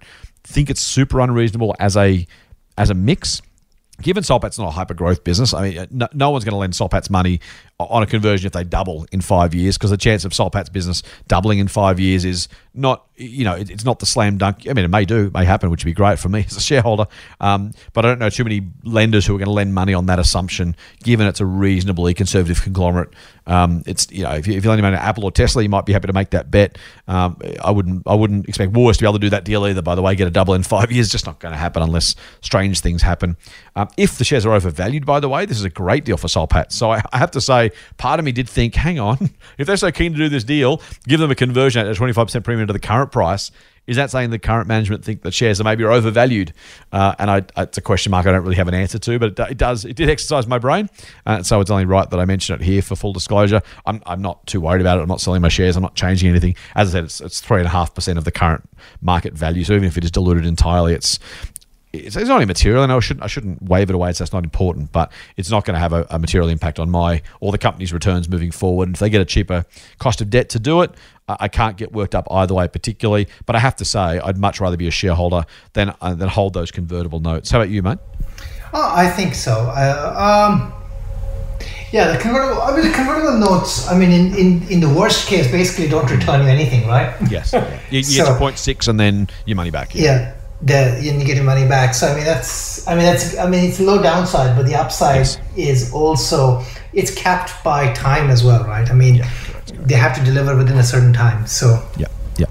think 0.44 0.70
it's 0.70 0.82
super 0.82 1.22
unreasonable 1.22 1.76
as 1.80 1.96
a 1.96 2.28
as 2.78 2.89
a 2.89 2.94
mix 2.94 3.41
given 4.02 4.24
Soul 4.24 4.39
Patts' 4.39 4.58
not 4.58 4.68
a 4.68 4.72
hyper 4.72 4.94
growth 4.94 5.24
business, 5.24 5.54
I 5.54 5.70
mean, 5.70 5.88
no, 5.91 6.08
no 6.14 6.30
one's 6.32 6.44
going 6.44 6.54
to 6.54 6.58
lend 6.58 6.76
Soul 6.76 6.89
Patts' 6.89 7.10
money 7.10 7.39
on 7.89 8.03
a 8.03 8.05
conversion 8.05 8.47
if 8.47 8.53
they 8.53 8.63
double 8.63 9.05
in 9.11 9.21
five 9.21 9.53
years 9.53 9.77
because 9.77 9.91
the 9.91 9.97
chance 9.97 10.25
of 10.25 10.34
Soul 10.34 10.49
Patts' 10.49 10.69
business 10.69 11.03
doubling 11.27 11.59
in 11.59 11.67
five 11.67 11.99
years 11.99 12.25
is 12.25 12.47
not, 12.73 13.05
you 13.15 13.43
know, 13.43 13.53
it's 13.53 13.86
not 13.86 13.99
the 13.99 14.05
slam 14.05 14.38
dunk. 14.38 14.67
I 14.67 14.73
mean, 14.73 14.86
it 14.86 14.89
may 14.89 15.05
do, 15.05 15.27
it 15.27 15.34
may 15.34 15.45
happen, 15.45 15.69
which 15.69 15.84
would 15.84 15.89
be 15.89 15.93
great 15.93 16.17
for 16.17 16.29
me 16.29 16.39
as 16.47 16.57
a 16.57 16.61
shareholder. 16.61 17.05
Um, 17.39 17.73
but 17.93 18.05
I 18.05 18.09
don't 18.09 18.19
know 18.19 18.29
too 18.29 18.43
many 18.43 18.61
lenders 18.84 19.25
who 19.25 19.36
are 19.36 19.38
going 19.38 19.47
to 19.47 19.51
lend 19.53 19.73
money 19.73 19.93
on 19.93 20.07
that 20.07 20.19
assumption, 20.19 20.75
given 21.03 21.27
it's 21.27 21.39
a 21.39 21.45
reasonably 21.45 22.13
conservative 22.13 22.61
conglomerate. 22.61 23.09
Um, 23.45 23.84
it's 23.86 24.09
you 24.11 24.23
know, 24.23 24.31
if, 24.31 24.47
you, 24.47 24.55
if 24.55 24.63
you're 24.63 24.69
lending 24.71 24.84
money 24.84 24.97
to 24.97 25.03
Apple 25.03 25.25
or 25.25 25.31
Tesla, 25.31 25.61
you 25.61 25.69
might 25.69 25.86
be 25.86 25.93
happy 25.93 26.07
to 26.07 26.13
make 26.13 26.31
that 26.31 26.49
bet. 26.49 26.77
Um, 27.07 27.38
I 27.63 27.71
wouldn't, 27.71 28.03
I 28.07 28.15
wouldn't 28.15 28.47
expect 28.47 28.71
Woolworths 28.73 28.95
to 28.95 29.01
be 29.01 29.05
able 29.05 29.13
to 29.13 29.19
do 29.19 29.29
that 29.31 29.43
deal 29.43 29.65
either. 29.67 29.81
By 29.81 29.95
the 29.95 30.01
way, 30.01 30.15
get 30.15 30.27
a 30.27 30.31
double 30.31 30.53
in 30.53 30.63
five 30.63 30.91
years, 30.91 31.09
just 31.09 31.25
not 31.25 31.39
going 31.39 31.51
to 31.51 31.57
happen 31.57 31.84
unless 31.84 32.15
strange 32.41 32.79
things 32.79 33.01
happen. 33.01 33.38
Um, 33.75 33.89
if 33.97 34.17
the 34.17 34.23
shares 34.23 34.45
are 34.45 34.53
overvalued, 34.53 35.05
by 35.05 35.19
the 35.19 35.29
way, 35.29 35.45
this 35.45 35.57
is 35.57 35.65
a 35.65 35.69
great 35.69 36.05
deal 36.05 36.17
for 36.17 36.27
Solpat. 36.27 36.71
So 36.71 36.91
I, 36.91 37.03
I 37.11 37.17
have 37.17 37.31
to 37.31 37.41
say, 37.41 37.71
part 37.97 38.19
of 38.19 38.26
me 38.26 38.32
did 38.32 38.49
think, 38.49 38.76
hang 38.76 38.99
on, 38.99 39.30
if 39.57 39.67
they're 39.67 39.78
so 39.78 39.91
keen 39.91 40.13
to 40.13 40.17
do 40.17 40.30
this 40.30 40.43
deal, 40.43 40.82
give 41.07 41.19
them 41.19 41.32
a 41.32 41.36
conversion 41.36 41.86
at 41.86 41.95
a 41.95 41.99
25% 41.99 42.43
premium 42.43 42.67
to 42.67 42.74
the 42.74 42.80
current 42.80 43.11
price. 43.11 43.51
Is 43.86 43.97
that 43.97 44.11
saying 44.11 44.30
the 44.30 44.39
current 44.39 44.67
management 44.67 45.03
think 45.03 45.24
that 45.24 45.34
shares 45.34 45.59
are 45.59 45.65
maybe 45.65 45.84
overvalued? 45.84 46.53
Uh, 46.93 47.15
and 47.19 47.30
I, 47.30 47.43
it's 47.57 47.78
a 47.78 47.82
question 47.82 48.11
mark 48.11 48.26
I 48.26 48.32
don't 48.32 48.43
really 48.43 48.55
have 48.55 48.69
an 48.69 48.74
answer 48.74 48.97
to, 48.97 49.19
but 49.19 49.38
it, 49.38 49.51
it 49.51 49.57
does 49.57 49.84
it 49.84 49.97
did 49.97 50.09
exercise 50.09 50.47
my 50.47 50.57
brain, 50.57 50.89
uh, 51.26 51.43
so 51.43 51.59
it's 51.59 51.69
only 51.69 51.84
right 51.84 52.09
that 52.09 52.17
I 52.17 52.24
mention 52.24 52.55
it 52.55 52.61
here 52.61 52.82
for 52.82 52.95
full 52.95 53.11
disclosure. 53.11 53.61
I'm, 53.86 54.01
I'm 54.05 54.21
not 54.21 54.45
too 54.47 54.61
worried 54.61 54.80
about 54.80 54.99
it. 54.99 55.01
I'm 55.01 55.09
not 55.09 55.19
selling 55.19 55.41
my 55.41 55.49
shares. 55.49 55.76
I'm 55.76 55.84
not 55.84 55.95
changing 55.95 56.30
anything. 56.30 56.55
As 56.76 56.89
I 56.89 56.91
said, 56.93 57.03
it's 57.03 57.19
it's 57.19 57.41
three 57.41 57.59
and 57.59 57.67
a 57.67 57.71
half 57.71 57.93
percent 57.93 58.17
of 58.17 58.24
the 58.24 58.32
current 58.32 58.63
market 59.01 59.34
value. 59.34 59.65
So 59.65 59.74
even 59.74 59.88
if 59.88 59.97
it 59.97 60.05
is 60.05 60.11
diluted 60.11 60.45
entirely, 60.45 60.93
it's 60.93 61.19
it's, 61.94 62.16
it's 62.16 62.28
not 62.28 62.46
material, 62.48 62.84
and 62.84 62.91
I 62.91 63.00
shouldn't 63.00 63.24
I 63.24 63.28
shouldn't 63.28 63.62
wave 63.62 63.89
it 63.89 63.96
away. 63.96 64.12
So 64.14 64.24
that's 64.24 64.34
not 64.34 64.44
important, 64.44 64.91
but 64.91 65.12
it's 65.38 65.52
not 65.52 65.64
going 65.64 65.76
to 65.76 65.80
have 65.80 65.94
a, 65.94 66.08
a, 66.10 66.18
material 66.18 66.50
impact 66.50 66.80
on 66.80 66.89
my 66.89 67.22
or 67.39 67.52
the 67.52 67.60
company's 67.60 67.94
returns 67.94 68.28
moving 68.28 68.50
forward. 68.50 68.88
And 68.88 68.96
if 68.96 69.00
they 69.00 69.12
get 69.12 69.22
a 69.22 69.26
cheaper 69.26 69.66
cost 70.00 70.20
of 70.20 70.32
debt 70.32 70.50
to 70.50 70.60
do 70.60 70.82
it, 70.82 70.91
I 71.30 71.48
can't 71.48 71.78
get 71.78 71.94
worked 71.94 72.16
up 72.16 72.28
either 72.32 72.56
way 72.56 72.68
particularly. 72.68 73.28
But 73.46 73.56
I 73.56 73.60
have 73.60 73.76
to 73.78 73.86
say, 73.86 74.20
I'd 74.20 74.38
much 74.39 74.60
rather 74.60 74.76
be 74.76 74.88
a 74.88 74.91
shareholder 74.91 75.46
than 75.74 75.94
uh, 76.02 76.16
than 76.16 76.30
hold 76.30 76.54
those 76.54 76.72
convertible 76.72 77.20
notes. 77.20 77.52
How 77.52 77.60
about 77.60 77.70
you, 77.70 77.84
mate? 77.84 78.00
Oh, 78.74 78.91
I 78.96 79.08
think 79.08 79.36
so. 79.36 79.52
Uh, 79.52 80.50
um, 80.50 80.74
yeah, 81.91 82.12
the 82.12 82.18
convertible. 82.18 82.60
I 82.64 82.76
mean, 82.76 82.88
the 82.88 82.96
convertible 82.96 83.38
notes. 83.38 83.88
I 83.88 83.96
mean, 83.96 84.12
in, 84.12 84.36
in, 84.36 84.68
in 84.68 84.80
the 84.80 84.89
worst 84.89 85.28
case, 85.28 85.50
basically 85.52 85.89
don't 85.89 86.10
return 86.10 86.41
you 86.41 86.48
anything, 86.48 86.88
right? 86.88 87.16
Yes. 87.30 87.54
You, 87.54 88.00
you 88.00 88.04
so, 88.04 88.26
get 88.26 88.32
to 88.32 88.39
point 88.39 88.58
six 88.58 88.88
and 88.88 89.00
then 89.00 89.30
your 89.46 89.56
money 89.56 89.70
back. 89.70 89.94
Yeah. 89.94 90.04
yeah 90.04 90.34
the 90.66 90.99
you 91.01 91.11
get 91.26 91.36
your 91.36 91.45
money 91.45 91.68
back. 91.68 91.93
So 91.93 92.07
I 92.07 92.16
mean 92.16 92.26
that's 92.26 92.88
I 92.88 92.95
mean 92.95 93.05
that's 93.05 93.38
I 93.38 93.49
mean 93.49 93.66
it's 93.66 93.80
low 93.80 94.01
downside, 94.01 94.55
but 94.55 94.66
the 94.66 94.76
upside 94.76 95.18
yes. 95.18 95.39
is 95.55 95.93
also 95.93 96.64
it's 96.93 97.14
capped 97.14 97.64
by 97.64 97.93
time 97.93 98.30
as 98.30 98.43
well, 98.43 98.64
right? 98.64 98.89
I 98.89 98.93
mean 98.93 99.16
yeah, 99.16 99.30
they 99.86 99.95
have 99.95 100.16
to 100.18 100.24
deliver 100.24 100.55
within 100.55 100.78
a 100.78 100.84
certain 100.84 101.14
time. 101.14 101.45
So 101.47 101.86
yeah, 101.97 102.07
yeah, 102.38 102.47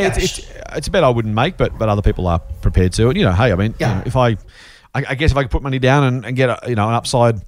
yeah. 0.00 0.06
It's, 0.06 0.18
it's, 0.18 0.50
it's 0.76 0.88
a 0.88 0.90
bet 0.90 1.04
I 1.04 1.10
wouldn't 1.10 1.34
make, 1.34 1.56
but 1.56 1.78
but 1.78 1.88
other 1.88 2.02
people 2.02 2.26
are 2.26 2.38
prepared 2.38 2.92
to. 2.94 3.08
And 3.08 3.18
you 3.18 3.24
know, 3.24 3.32
hey, 3.32 3.52
I 3.52 3.54
mean, 3.54 3.74
yeah. 3.78 3.90
You 3.90 3.94
know, 3.96 4.02
if 4.06 4.16
I, 4.16 4.28
I, 4.94 5.04
I 5.10 5.14
guess 5.14 5.30
if 5.30 5.36
I 5.36 5.42
could 5.42 5.50
put 5.50 5.62
money 5.62 5.78
down 5.78 6.04
and, 6.04 6.26
and 6.26 6.36
get 6.36 6.48
a, 6.50 6.68
you 6.68 6.74
know 6.74 6.88
an 6.88 6.94
upside 6.94 7.40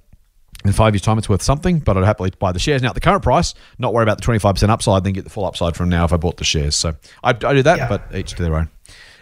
in 0.65 0.73
five 0.73 0.93
years' 0.93 1.01
time, 1.01 1.17
it's 1.17 1.29
worth 1.29 1.41
something, 1.41 1.79
but 1.79 1.97
I'd 1.97 2.03
happily 2.03 2.31
buy 2.37 2.51
the 2.51 2.59
shares 2.59 2.81
now 2.81 2.89
at 2.89 2.95
the 2.95 3.01
current 3.01 3.23
price, 3.23 3.53
not 3.77 3.93
worry 3.93 4.03
about 4.03 4.19
the 4.19 4.23
25% 4.23 4.69
upside, 4.69 5.03
then 5.03 5.13
get 5.13 5.23
the 5.23 5.29
full 5.29 5.45
upside 5.45 5.75
from 5.75 5.87
now 5.87 6.03
if 6.03 6.11
I 6.11 6.17
bought 6.17 6.37
the 6.37 6.43
shares. 6.43 6.75
So 6.75 6.95
I, 7.23 7.29
I 7.29 7.33
do 7.33 7.63
that, 7.63 7.77
yeah. 7.77 7.87
but 7.87 8.03
each 8.13 8.31
to 8.33 8.43
their 8.43 8.55
own. 8.55 8.69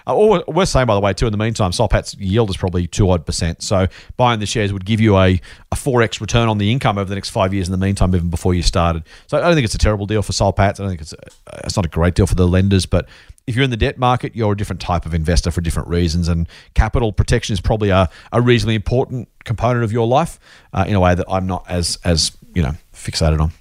Uh, 0.08 0.42
we're 0.48 0.66
saying, 0.66 0.88
by 0.88 0.94
the 0.94 1.00
way, 1.00 1.14
too, 1.14 1.26
in 1.26 1.32
the 1.32 1.38
meantime, 1.38 1.72
Soul 1.72 1.88
Patts' 1.88 2.16
yield 2.16 2.50
is 2.50 2.58
probably 2.58 2.88
two 2.88 3.10
odd 3.10 3.26
percent. 3.26 3.62
So 3.62 3.88
buying 4.18 4.40
the 4.40 4.46
shares 4.46 4.72
would 4.72 4.86
give 4.86 5.02
you 5.02 5.18
a, 5.18 5.40
a 5.72 5.76
4x 5.76 6.22
return 6.22 6.48
on 6.48 6.58
the 6.58 6.72
income 6.72 6.98
over 6.98 7.10
the 7.10 7.16
next 7.16 7.30
five 7.30 7.54
years 7.54 7.68
in 7.68 7.72
the 7.72 7.78
meantime, 7.78 8.16
even 8.16 8.30
before 8.30 8.54
you 8.54 8.62
started. 8.62 9.04
So 9.28 9.38
I 9.38 9.42
don't 9.42 9.56
think 9.56 9.66
it's 9.66 9.76
a 9.76 9.80
terrible 9.80 10.06
deal 10.06 10.22
for 10.22 10.34
Soul 10.34 10.54
Patts'. 10.54 10.80
I 10.80 10.84
don't 10.84 10.90
think 10.92 11.02
it's, 11.02 11.14
a, 11.14 11.18
it's 11.64 11.76
not 11.76 11.86
a 11.86 11.90
great 11.90 12.16
deal 12.16 12.28
for 12.28 12.36
the 12.36 12.48
lenders, 12.48 12.86
but 12.86 13.08
if 13.48 13.56
you're 13.56 13.64
in 13.64 13.70
the 13.70 13.78
debt 13.78 13.98
market, 13.98 14.36
you're 14.36 14.54
a 14.54 14.58
different 14.58 14.82
type 14.82 15.06
of 15.06 15.14
investor 15.14 15.52
for 15.52 15.62
different 15.62 15.88
reasons, 15.88 16.28
and 16.28 16.48
capital 16.74 17.12
protection 17.12 17.54
is 17.54 17.62
probably 17.62 17.90
a, 17.90 18.10
a 18.32 18.42
reasonably 18.42 18.76
important 18.76 19.30
component 19.44 19.84
of 19.84 19.92
your 19.92 20.08
life 20.08 20.40
uh, 20.74 20.86
in 20.88 20.96
a 20.96 21.00
way 21.00 21.14
that 21.14 21.26
I'm 21.30 21.46
not 21.46 21.66
as 21.70 22.00
as 22.04 22.36
you 22.54 22.64
know 22.64 22.74
fixated 22.94 23.40
on. 23.40 23.52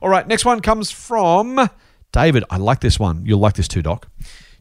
All 0.00 0.08
right, 0.08 0.26
next 0.26 0.44
one 0.44 0.60
comes 0.60 0.90
from 0.90 1.68
David. 2.12 2.44
I 2.50 2.56
like 2.56 2.80
this 2.80 2.98
one. 2.98 3.26
You'll 3.26 3.40
like 3.40 3.54
this 3.54 3.68
too, 3.68 3.82
Doc. 3.82 4.08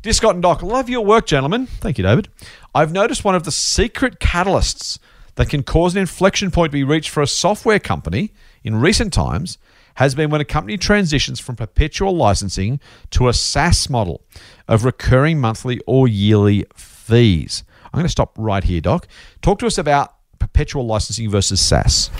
Dear 0.05 0.13
Scott 0.13 0.35
and 0.35 0.43
Doc, 0.43 0.61
love 0.61 0.87
your 0.87 1.03
work, 1.03 1.25
gentlemen. 1.25 1.65
Thank 1.65 1.97
you, 1.97 2.03
David. 2.03 2.27
I've 2.75 2.91
noticed 2.91 3.23
one 3.23 3.33
of 3.33 3.43
the 3.43 3.51
secret 3.51 4.19
catalysts 4.19 4.99
that 5.33 5.49
can 5.49 5.63
cause 5.63 5.95
an 5.95 6.01
inflection 6.01 6.51
point 6.51 6.69
to 6.69 6.73
be 6.73 6.83
reached 6.83 7.09
for 7.09 7.23
a 7.23 7.27
software 7.27 7.79
company 7.79 8.31
in 8.63 8.75
recent 8.75 9.11
times 9.13 9.57
has 9.95 10.13
been 10.13 10.29
when 10.29 10.41
a 10.41 10.45
company 10.45 10.77
transitions 10.77 11.39
from 11.39 11.55
perpetual 11.55 12.15
licensing 12.15 12.79
to 13.09 13.27
a 13.27 13.33
SaaS 13.33 13.89
model 13.89 14.21
of 14.67 14.85
recurring 14.85 15.41
monthly 15.41 15.81
or 15.87 16.07
yearly 16.07 16.65
fees. 16.75 17.63
I'm 17.85 17.97
going 17.97 18.05
to 18.05 18.09
stop 18.09 18.35
right 18.37 18.63
here, 18.63 18.81
Doc. 18.81 19.07
Talk 19.41 19.57
to 19.57 19.65
us 19.65 19.79
about 19.79 20.13
perpetual 20.37 20.85
licensing 20.85 21.31
versus 21.31 21.59
SaaS. 21.59 22.11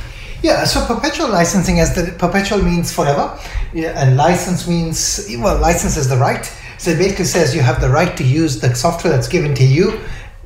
Yeah, 0.42 0.64
so 0.64 0.84
perpetual 0.88 1.30
licensing, 1.30 1.80
as 1.80 1.94
the 1.94 2.16
perpetual 2.18 2.64
means 2.64 2.92
forever, 2.92 3.40
yeah, 3.76 3.90
and 3.90 4.18
license 4.18 4.68
means 4.68 5.28
well, 5.38 5.60
license 5.60 5.98
is 5.98 6.10
the 6.10 6.18
right. 6.18 6.52
So 6.78 6.92
it 6.92 6.98
basically 6.98 7.26
says 7.26 7.56
you 7.56 7.62
have 7.62 7.82
the 7.82 7.90
right 7.90 8.16
to 8.18 8.24
use 8.24 8.60
the 8.60 8.74
software 8.76 9.14
that's 9.14 9.28
given 9.28 9.54
to 9.56 9.64
you 9.64 10.00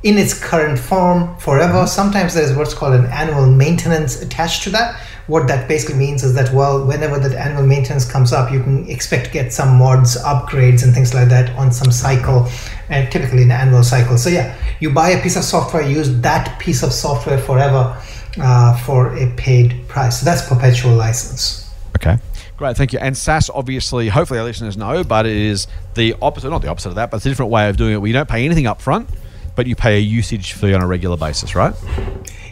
in 0.04 0.18
its 0.18 0.34
current 0.34 0.80
form 0.80 1.36
forever. 1.38 1.80
Mm-hmm. 1.80 1.88
Sometimes 1.88 2.34
there's 2.34 2.56
what's 2.56 2.74
called 2.74 2.96
an 2.96 3.06
annual 3.08 3.46
maintenance 3.46 4.22
attached 4.22 4.64
to 4.64 4.70
that, 4.72 5.00
what 5.30 5.48
that 5.48 5.68
basically 5.68 5.96
means 5.96 6.24
is 6.24 6.34
that 6.34 6.52
well, 6.52 6.84
whenever 6.86 7.20
that 7.20 7.36
annual 7.36 7.66
maintenance 7.66 8.12
comes 8.12 8.34
up, 8.34 8.52
you 8.52 8.64
can 8.64 8.90
expect 8.90 9.28
to 9.28 9.32
get 9.32 9.54
some 9.54 9.78
mods, 9.78 10.18
upgrades, 10.24 10.84
and 10.84 10.92
things 10.92 11.14
like 11.14 11.30
that 11.30 11.52
on 11.52 11.72
some 11.72 11.92
cycle, 11.92 12.50
and 12.90 13.12
typically 13.12 13.44
an 13.44 13.52
annual 13.52 13.84
cycle. 13.84 14.18
So 14.18 14.30
yeah, 14.30 14.58
you 14.80 14.90
buy 14.90 15.10
a 15.12 15.22
piece 15.22 15.36
of 15.36 15.44
software, 15.44 15.84
use 15.84 16.20
that 16.22 16.60
piece 16.60 16.82
of 16.82 16.92
software 16.92 17.38
forever 17.38 17.96
uh, 18.40 18.76
for 18.78 19.16
a 19.16 19.32
paid 19.36 19.88
price. 19.88 20.20
So 20.20 20.26
that's 20.26 20.50
perpetual 20.50 20.96
license. 20.96 21.72
Okay. 21.96 22.18
Great, 22.60 22.76
thank 22.76 22.92
you. 22.92 23.00
And 23.00 23.16
SaaS, 23.16 23.50
obviously, 23.50 24.10
hopefully 24.10 24.38
our 24.38 24.44
listeners 24.44 24.76
know, 24.76 25.02
but 25.06 25.26
it 25.26 25.38
is 25.38 25.66
the 25.94 26.14
opposite, 26.22 26.50
not 26.50 26.62
the 26.62 26.68
opposite 26.68 26.90
of 26.90 26.96
that, 26.96 27.10
but 27.10 27.16
it's 27.16 27.26
a 27.26 27.30
different 27.30 27.52
way 27.52 27.70
of 27.70 27.78
doing 27.78 27.94
it 27.94 27.98
where 28.00 28.08
you 28.10 28.14
don't 28.14 28.28
pay 28.28 28.44
anything 28.44 28.68
up 28.68 28.82
front, 28.82 29.10
but 29.56 29.66
you 29.66 29.78
pay 29.78 29.96
a 29.96 30.00
usage 30.02 30.52
fee 30.52 30.74
on 30.74 30.82
a 30.82 30.86
regular 30.86 31.16
basis, 31.16 31.56
right? 31.56 31.74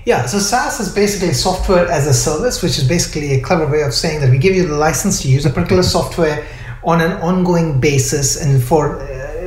Yeah, 0.05 0.25
so 0.25 0.39
SaaS 0.39 0.79
is 0.79 0.95
basically 0.95 1.33
software 1.33 1.91
as 1.91 2.07
a 2.07 2.13
service, 2.13 2.63
which 2.63 2.77
is 2.77 2.87
basically 2.87 3.33
a 3.33 3.41
clever 3.41 3.67
way 3.67 3.81
of 3.81 3.93
saying 3.93 4.21
that 4.21 4.29
we 4.29 4.37
give 4.37 4.55
you 4.55 4.65
the 4.65 4.77
license 4.77 5.21
to 5.23 5.27
use 5.27 5.45
a 5.45 5.49
particular 5.49 5.83
software 5.83 6.47
on 6.85 7.01
an 7.01 7.11
ongoing 7.21 7.81
basis 7.81 8.41
and 8.41 8.63
for 8.63 9.01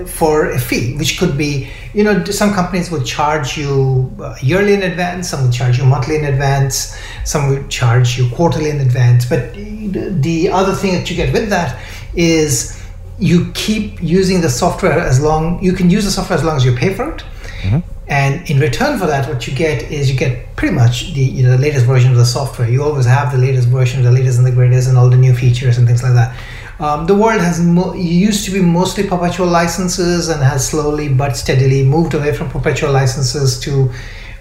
for 0.06 0.50
a 0.50 0.58
fee, 0.58 0.96
which 0.96 1.18
could 1.18 1.36
be, 1.36 1.68
you 1.94 2.04
know, 2.04 2.24
some 2.24 2.52
companies 2.52 2.90
would 2.90 3.04
charge 3.04 3.56
you 3.56 4.14
uh, 4.20 4.34
yearly 4.42 4.74
in 4.74 4.82
advance, 4.82 5.28
some 5.28 5.42
would 5.42 5.52
charge 5.52 5.78
you 5.78 5.84
monthly 5.84 6.16
in 6.16 6.24
advance, 6.24 6.96
some 7.24 7.48
would 7.48 7.70
charge 7.70 8.18
you 8.18 8.28
quarterly 8.30 8.70
in 8.70 8.80
advance. 8.80 9.24
But 9.24 9.54
the 9.54 10.50
other 10.50 10.74
thing 10.74 10.94
that 10.94 11.10
you 11.10 11.16
get 11.16 11.32
with 11.32 11.50
that 11.50 11.78
is 12.14 12.80
you 13.18 13.52
keep 13.52 14.02
using 14.02 14.40
the 14.40 14.48
software 14.48 14.98
as 14.98 15.20
long 15.20 15.62
you 15.62 15.74
can 15.74 15.90
use 15.90 16.04
the 16.04 16.10
software 16.10 16.38
as 16.38 16.44
long 16.44 16.56
as 16.56 16.64
you 16.64 16.74
pay 16.74 16.94
for 16.94 17.12
it. 17.12 17.24
Mm-hmm. 17.62 17.80
And 18.08 18.50
in 18.50 18.58
return 18.58 18.98
for 18.98 19.06
that, 19.06 19.28
what 19.28 19.46
you 19.46 19.54
get 19.54 19.82
is 19.84 20.10
you 20.10 20.18
get 20.18 20.56
pretty 20.56 20.74
much 20.74 21.14
the 21.14 21.20
you 21.20 21.44
know 21.44 21.52
the 21.52 21.62
latest 21.62 21.86
version 21.86 22.10
of 22.10 22.16
the 22.16 22.26
software. 22.26 22.68
You 22.68 22.82
always 22.82 23.06
have 23.06 23.30
the 23.30 23.38
latest 23.38 23.68
version, 23.68 24.02
the 24.02 24.10
latest 24.10 24.36
and 24.38 24.46
the 24.46 24.50
greatest, 24.50 24.88
and 24.88 24.98
all 24.98 25.08
the 25.08 25.16
new 25.16 25.32
features 25.32 25.78
and 25.78 25.86
things 25.86 26.02
like 26.02 26.14
that. 26.14 26.36
Um, 26.80 27.06
the 27.06 27.14
world 27.14 27.42
has 27.42 27.60
mo- 27.60 27.92
used 27.92 28.46
to 28.46 28.50
be 28.50 28.62
mostly 28.62 29.06
perpetual 29.06 29.46
licenses 29.46 30.28
and 30.28 30.42
has 30.42 30.66
slowly 30.66 31.10
but 31.12 31.36
steadily 31.36 31.84
moved 31.84 32.14
away 32.14 32.34
from 32.34 32.48
perpetual 32.48 32.90
licenses 32.90 33.60
to 33.60 33.92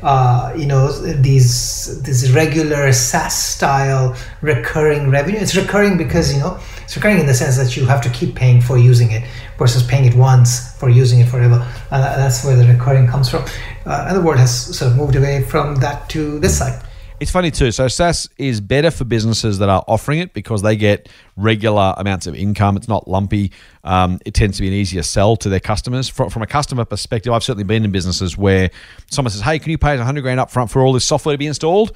uh, 0.01 0.53
you 0.57 0.65
know 0.65 0.89
these 1.21 2.01
this 2.03 2.29
regular 2.29 2.93
SaaS 2.93 3.35
style 3.35 4.15
recurring 4.41 5.09
revenue. 5.09 5.37
It's 5.37 5.57
recurring 5.57 5.97
because 5.97 6.33
you 6.33 6.39
know 6.39 6.57
it's 6.81 6.95
recurring 6.95 7.19
in 7.19 7.25
the 7.25 7.33
sense 7.33 7.57
that 7.57 7.75
you 7.75 7.85
have 7.85 7.99
to 8.03 8.09
keep 8.11 8.35
paying 8.35 8.61
for 8.61 8.77
using 8.77 9.11
it 9.11 9.23
versus 9.57 9.83
paying 9.83 10.05
it 10.05 10.15
once 10.15 10.73
for 10.77 10.87
using 10.87 11.19
it 11.19 11.27
forever. 11.27 11.67
That's 11.89 12.45
where 12.45 12.55
the 12.55 12.65
recurring 12.65 13.07
comes 13.07 13.29
from. 13.29 13.43
Uh, 13.85 14.05
and 14.07 14.15
the 14.15 14.21
world 14.21 14.39
has 14.39 14.77
sort 14.77 14.91
of 14.91 14.97
moved 14.97 15.17
away 15.17 15.43
from 15.43 15.75
that 15.75 16.07
to 16.11 16.39
this 16.39 16.57
side. 16.57 16.81
It's 17.19 17.31
funny 17.31 17.51
too. 17.51 17.71
So 17.71 17.89
SaaS 17.89 18.29
is 18.37 18.61
better 18.61 18.91
for 18.91 19.03
businesses 19.03 19.59
that 19.59 19.67
are 19.67 19.83
offering 19.89 20.19
it 20.19 20.33
because 20.33 20.61
they 20.61 20.77
get 20.77 21.09
regular 21.35 21.93
amounts 21.97 22.27
of 22.27 22.35
income. 22.35 22.77
It's 22.77 22.87
not 22.87 23.09
lumpy. 23.09 23.51
Um, 23.83 24.19
it 24.25 24.33
tends 24.33 24.55
to 24.57 24.61
be 24.61 24.69
an 24.69 24.73
easier 24.73 25.03
sell 25.03 25.35
to 25.37 25.49
their 25.49 25.59
customers. 25.59 26.07
From, 26.07 26.29
from 26.29 26.43
a 26.43 26.47
customer 26.47 26.85
perspective, 26.85 27.33
I've 27.33 27.43
certainly 27.43 27.65
been 27.65 27.83
in 27.83 27.91
businesses 27.91 28.37
where 28.37 28.69
someone 29.11 29.31
says, 29.31 29.41
"Hey, 29.41 29.59
can 29.59 29.69
you 29.69 29.77
pay 29.77 29.93
us 29.93 29.97
100 29.99 30.21
grand 30.21 30.39
up 30.39 30.49
front 30.49 30.71
for 30.71 30.81
all 30.81 30.93
this 30.93 31.05
software 31.05 31.33
to 31.33 31.37
be 31.37 31.47
installed?" 31.47 31.91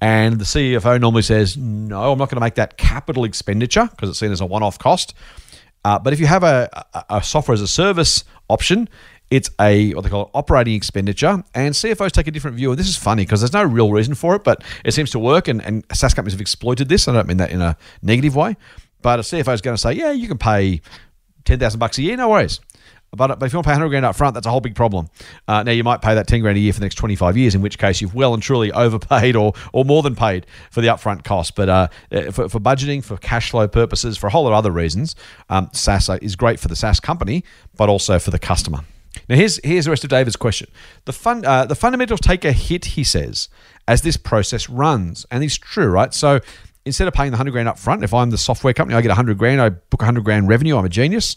And 0.00 0.38
the 0.38 0.44
CFO 0.44 0.98
normally 0.98 1.22
says, 1.22 1.56
"No, 1.56 2.10
I'm 2.10 2.18
not 2.18 2.30
going 2.30 2.36
to 2.36 2.40
make 2.40 2.54
that 2.54 2.78
capital 2.78 3.24
expenditure 3.24 3.88
because 3.90 4.08
it's 4.08 4.18
seen 4.18 4.32
as 4.32 4.40
a 4.40 4.46
one-off 4.46 4.78
cost." 4.78 5.12
Uh, 5.84 5.98
but 5.98 6.12
if 6.12 6.20
you 6.20 6.26
have 6.26 6.44
a, 6.44 6.84
a, 6.94 7.16
a 7.16 7.22
software 7.22 7.54
as 7.54 7.60
a 7.60 7.68
service 7.68 8.24
option, 8.48 8.88
it's 9.32 9.50
a 9.58 9.94
what 9.94 10.04
they 10.04 10.10
call 10.10 10.30
operating 10.34 10.74
expenditure, 10.74 11.42
and 11.54 11.74
CFOs 11.74 12.10
take 12.10 12.26
a 12.26 12.30
different 12.30 12.54
view. 12.58 12.70
And 12.70 12.78
this 12.78 12.86
is 12.86 12.96
funny 12.96 13.24
because 13.24 13.40
there's 13.40 13.54
no 13.54 13.64
real 13.64 13.90
reason 13.90 14.14
for 14.14 14.36
it, 14.36 14.44
but 14.44 14.62
it 14.84 14.92
seems 14.92 15.10
to 15.12 15.18
work. 15.18 15.48
And, 15.48 15.64
and 15.64 15.84
SaaS 15.90 16.12
companies 16.12 16.34
have 16.34 16.40
exploited 16.42 16.90
this. 16.90 17.08
I 17.08 17.14
don't 17.14 17.26
mean 17.26 17.38
that 17.38 17.50
in 17.50 17.62
a 17.62 17.78
negative 18.02 18.36
way, 18.36 18.58
but 19.00 19.20
a 19.20 19.22
CFO 19.22 19.54
is 19.54 19.62
going 19.62 19.74
to 19.74 19.80
say, 19.80 19.94
"Yeah, 19.94 20.12
you 20.12 20.28
can 20.28 20.36
pay 20.36 20.82
ten 21.46 21.58
thousand 21.58 21.80
bucks 21.80 21.96
a 21.96 22.02
year, 22.02 22.14
no 22.14 22.28
worries." 22.28 22.60
But, 23.14 23.38
but 23.38 23.44
if 23.44 23.52
you 23.52 23.58
want 23.58 23.64
to 23.64 23.68
pay 23.68 23.74
100 23.74 23.90
grand 23.90 24.06
up 24.06 24.16
front, 24.16 24.32
that's 24.32 24.46
a 24.46 24.50
whole 24.50 24.62
big 24.62 24.74
problem. 24.74 25.06
Uh, 25.46 25.62
now, 25.62 25.72
you 25.72 25.84
might 25.84 26.00
pay 26.00 26.14
that 26.14 26.26
10 26.26 26.40
grand 26.40 26.56
a 26.56 26.60
year 26.60 26.72
for 26.72 26.80
the 26.80 26.86
next 26.86 26.94
25 26.94 27.36
years, 27.36 27.54
in 27.54 27.60
which 27.60 27.76
case 27.76 28.00
you've 28.00 28.14
well 28.14 28.32
and 28.32 28.42
truly 28.42 28.72
overpaid 28.72 29.36
or, 29.36 29.52
or 29.74 29.84
more 29.84 30.02
than 30.02 30.16
paid 30.16 30.46
for 30.70 30.80
the 30.80 30.88
upfront 30.88 31.22
cost. 31.22 31.54
But 31.54 31.68
uh, 31.68 31.88
uh 32.10 32.30
for, 32.30 32.48
for 32.48 32.58
budgeting, 32.58 33.04
for 33.04 33.18
cash 33.18 33.50
flow 33.50 33.68
purposes, 33.68 34.16
for 34.16 34.28
a 34.28 34.30
whole 34.30 34.44
lot 34.44 34.52
of 34.52 34.56
other 34.56 34.70
reasons, 34.70 35.14
um, 35.50 35.68
SaaS 35.74 36.08
is 36.22 36.36
great 36.36 36.58
for 36.58 36.68
the 36.68 36.76
SaaS 36.76 37.00
company, 37.00 37.44
but 37.76 37.90
also 37.90 38.18
for 38.18 38.30
the 38.30 38.38
customer. 38.38 38.80
Now, 39.28 39.36
here's, 39.36 39.60
here's 39.64 39.84
the 39.84 39.90
rest 39.90 40.04
of 40.04 40.10
David's 40.10 40.36
question. 40.36 40.70
The, 41.04 41.12
fun, 41.12 41.44
uh, 41.44 41.64
the 41.64 41.74
fundamentals 41.74 42.20
take 42.20 42.44
a 42.44 42.52
hit, 42.52 42.84
he 42.84 43.04
says, 43.04 43.48
as 43.86 44.02
this 44.02 44.16
process 44.16 44.68
runs. 44.68 45.26
And 45.30 45.42
it's 45.44 45.56
true, 45.56 45.88
right? 45.88 46.12
So 46.12 46.40
instead 46.84 47.08
of 47.08 47.14
paying 47.14 47.30
the 47.30 47.36
100 47.36 47.50
grand 47.50 47.68
up 47.68 47.78
front, 47.78 48.04
if 48.04 48.12
I'm 48.12 48.30
the 48.30 48.38
software 48.38 48.74
company, 48.74 48.96
I 48.96 49.00
get 49.00 49.08
100 49.08 49.38
grand, 49.38 49.60
I 49.60 49.70
book 49.70 50.00
100 50.00 50.24
grand 50.24 50.48
revenue, 50.48 50.76
I'm 50.76 50.84
a 50.84 50.88
genius. 50.88 51.36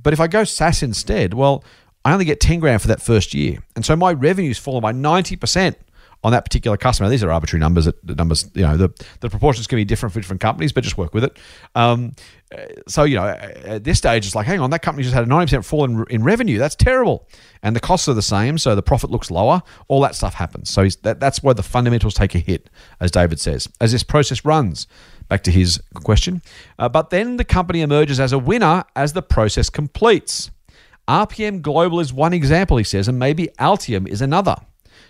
But 0.00 0.12
if 0.12 0.20
I 0.20 0.26
go 0.26 0.44
SaaS 0.44 0.82
instead, 0.82 1.34
well, 1.34 1.64
I 2.04 2.12
only 2.12 2.24
get 2.24 2.40
10 2.40 2.60
grand 2.60 2.80
for 2.80 2.88
that 2.88 3.02
first 3.02 3.34
year. 3.34 3.58
And 3.76 3.84
so 3.84 3.94
my 3.96 4.12
revenue's 4.12 4.58
fallen 4.58 4.80
by 4.80 4.92
90% 4.92 5.74
on 6.22 6.32
that 6.32 6.44
particular 6.44 6.76
customer. 6.76 7.08
These 7.08 7.24
are 7.24 7.30
arbitrary 7.30 7.60
numbers. 7.60 7.86
The 7.86 8.14
numbers, 8.14 8.50
you 8.54 8.62
know, 8.62 8.76
the, 8.76 8.90
the 9.20 9.30
proportions 9.30 9.66
can 9.66 9.76
be 9.76 9.84
different 9.84 10.12
for 10.12 10.20
different 10.20 10.40
companies, 10.40 10.72
but 10.72 10.84
just 10.84 10.98
work 10.98 11.14
with 11.14 11.24
it. 11.24 11.38
Um, 11.74 12.12
so, 12.86 13.04
you 13.04 13.16
know, 13.16 13.26
at 13.26 13.84
this 13.84 13.98
stage, 13.98 14.26
it's 14.26 14.34
like, 14.34 14.46
hang 14.46 14.60
on, 14.60 14.70
that 14.70 14.82
company 14.82 15.04
just 15.04 15.14
had 15.14 15.24
a 15.24 15.26
90% 15.26 15.64
fall 15.64 15.84
in, 15.84 16.04
in 16.10 16.22
revenue. 16.22 16.58
That's 16.58 16.74
terrible. 16.74 17.28
And 17.62 17.74
the 17.74 17.80
costs 17.80 18.08
are 18.08 18.14
the 18.14 18.22
same, 18.22 18.58
so 18.58 18.74
the 18.74 18.82
profit 18.82 19.10
looks 19.10 19.30
lower. 19.30 19.62
All 19.88 20.00
that 20.02 20.14
stuff 20.14 20.34
happens. 20.34 20.70
So 20.70 20.86
that, 21.02 21.20
that's 21.20 21.42
where 21.42 21.54
the 21.54 21.62
fundamentals 21.62 22.14
take 22.14 22.34
a 22.34 22.38
hit, 22.38 22.68
as 23.00 23.10
David 23.10 23.40
says, 23.40 23.68
as 23.80 23.92
this 23.92 24.02
process 24.02 24.44
runs. 24.44 24.86
Back 25.28 25.44
to 25.44 25.52
his 25.52 25.80
question. 25.94 26.42
Uh, 26.76 26.88
but 26.88 27.10
then 27.10 27.36
the 27.36 27.44
company 27.44 27.82
emerges 27.82 28.18
as 28.18 28.32
a 28.32 28.38
winner 28.38 28.82
as 28.96 29.12
the 29.12 29.22
process 29.22 29.70
completes. 29.70 30.50
RPM 31.06 31.62
Global 31.62 32.00
is 32.00 32.12
one 32.12 32.32
example, 32.32 32.76
he 32.76 32.84
says, 32.84 33.08
and 33.08 33.18
maybe 33.18 33.48
Altium 33.58 34.08
is 34.08 34.20
another. 34.20 34.56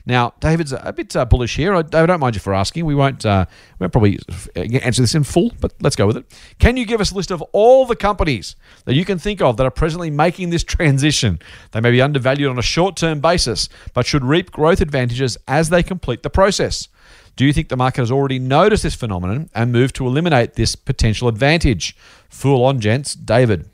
Now, 0.06 0.34
David's 0.40 0.72
a 0.72 0.92
bit 0.92 1.14
uh, 1.14 1.24
bullish 1.24 1.56
here. 1.56 1.74
I, 1.74 1.82
David, 1.82 2.06
don't 2.06 2.20
mind 2.20 2.34
you 2.34 2.40
for 2.40 2.54
asking. 2.54 2.84
We 2.84 2.94
won't, 2.94 3.24
uh, 3.24 3.46
we 3.78 3.84
won't 3.84 3.92
probably 3.92 4.18
answer 4.56 5.02
this 5.02 5.14
in 5.14 5.24
full, 5.24 5.52
but 5.60 5.74
let's 5.80 5.96
go 5.96 6.06
with 6.06 6.16
it. 6.16 6.24
Can 6.58 6.76
you 6.76 6.86
give 6.86 7.00
us 7.00 7.12
a 7.12 7.14
list 7.14 7.30
of 7.30 7.42
all 7.52 7.86
the 7.86 7.96
companies 7.96 8.56
that 8.84 8.94
you 8.94 9.04
can 9.04 9.18
think 9.18 9.40
of 9.40 9.56
that 9.56 9.66
are 9.66 9.70
presently 9.70 10.10
making 10.10 10.50
this 10.50 10.64
transition? 10.76 11.38
They 11.72 11.80
may 11.80 11.90
be 11.90 12.02
undervalued 12.02 12.50
on 12.50 12.58
a 12.58 12.62
short 12.62 12.96
term 12.96 13.20
basis, 13.20 13.68
but 13.94 14.06
should 14.06 14.24
reap 14.24 14.50
growth 14.50 14.80
advantages 14.80 15.36
as 15.46 15.70
they 15.70 15.82
complete 15.82 16.22
the 16.22 16.30
process. 16.30 16.88
Do 17.36 17.46
you 17.46 17.52
think 17.52 17.68
the 17.68 17.76
market 17.76 18.02
has 18.02 18.10
already 18.10 18.38
noticed 18.38 18.82
this 18.82 18.94
phenomenon 18.94 19.48
and 19.54 19.72
moved 19.72 19.94
to 19.96 20.06
eliminate 20.06 20.54
this 20.54 20.76
potential 20.76 21.28
advantage? 21.28 21.96
Fool 22.28 22.64
on, 22.64 22.80
gents. 22.80 23.14
David. 23.14 23.68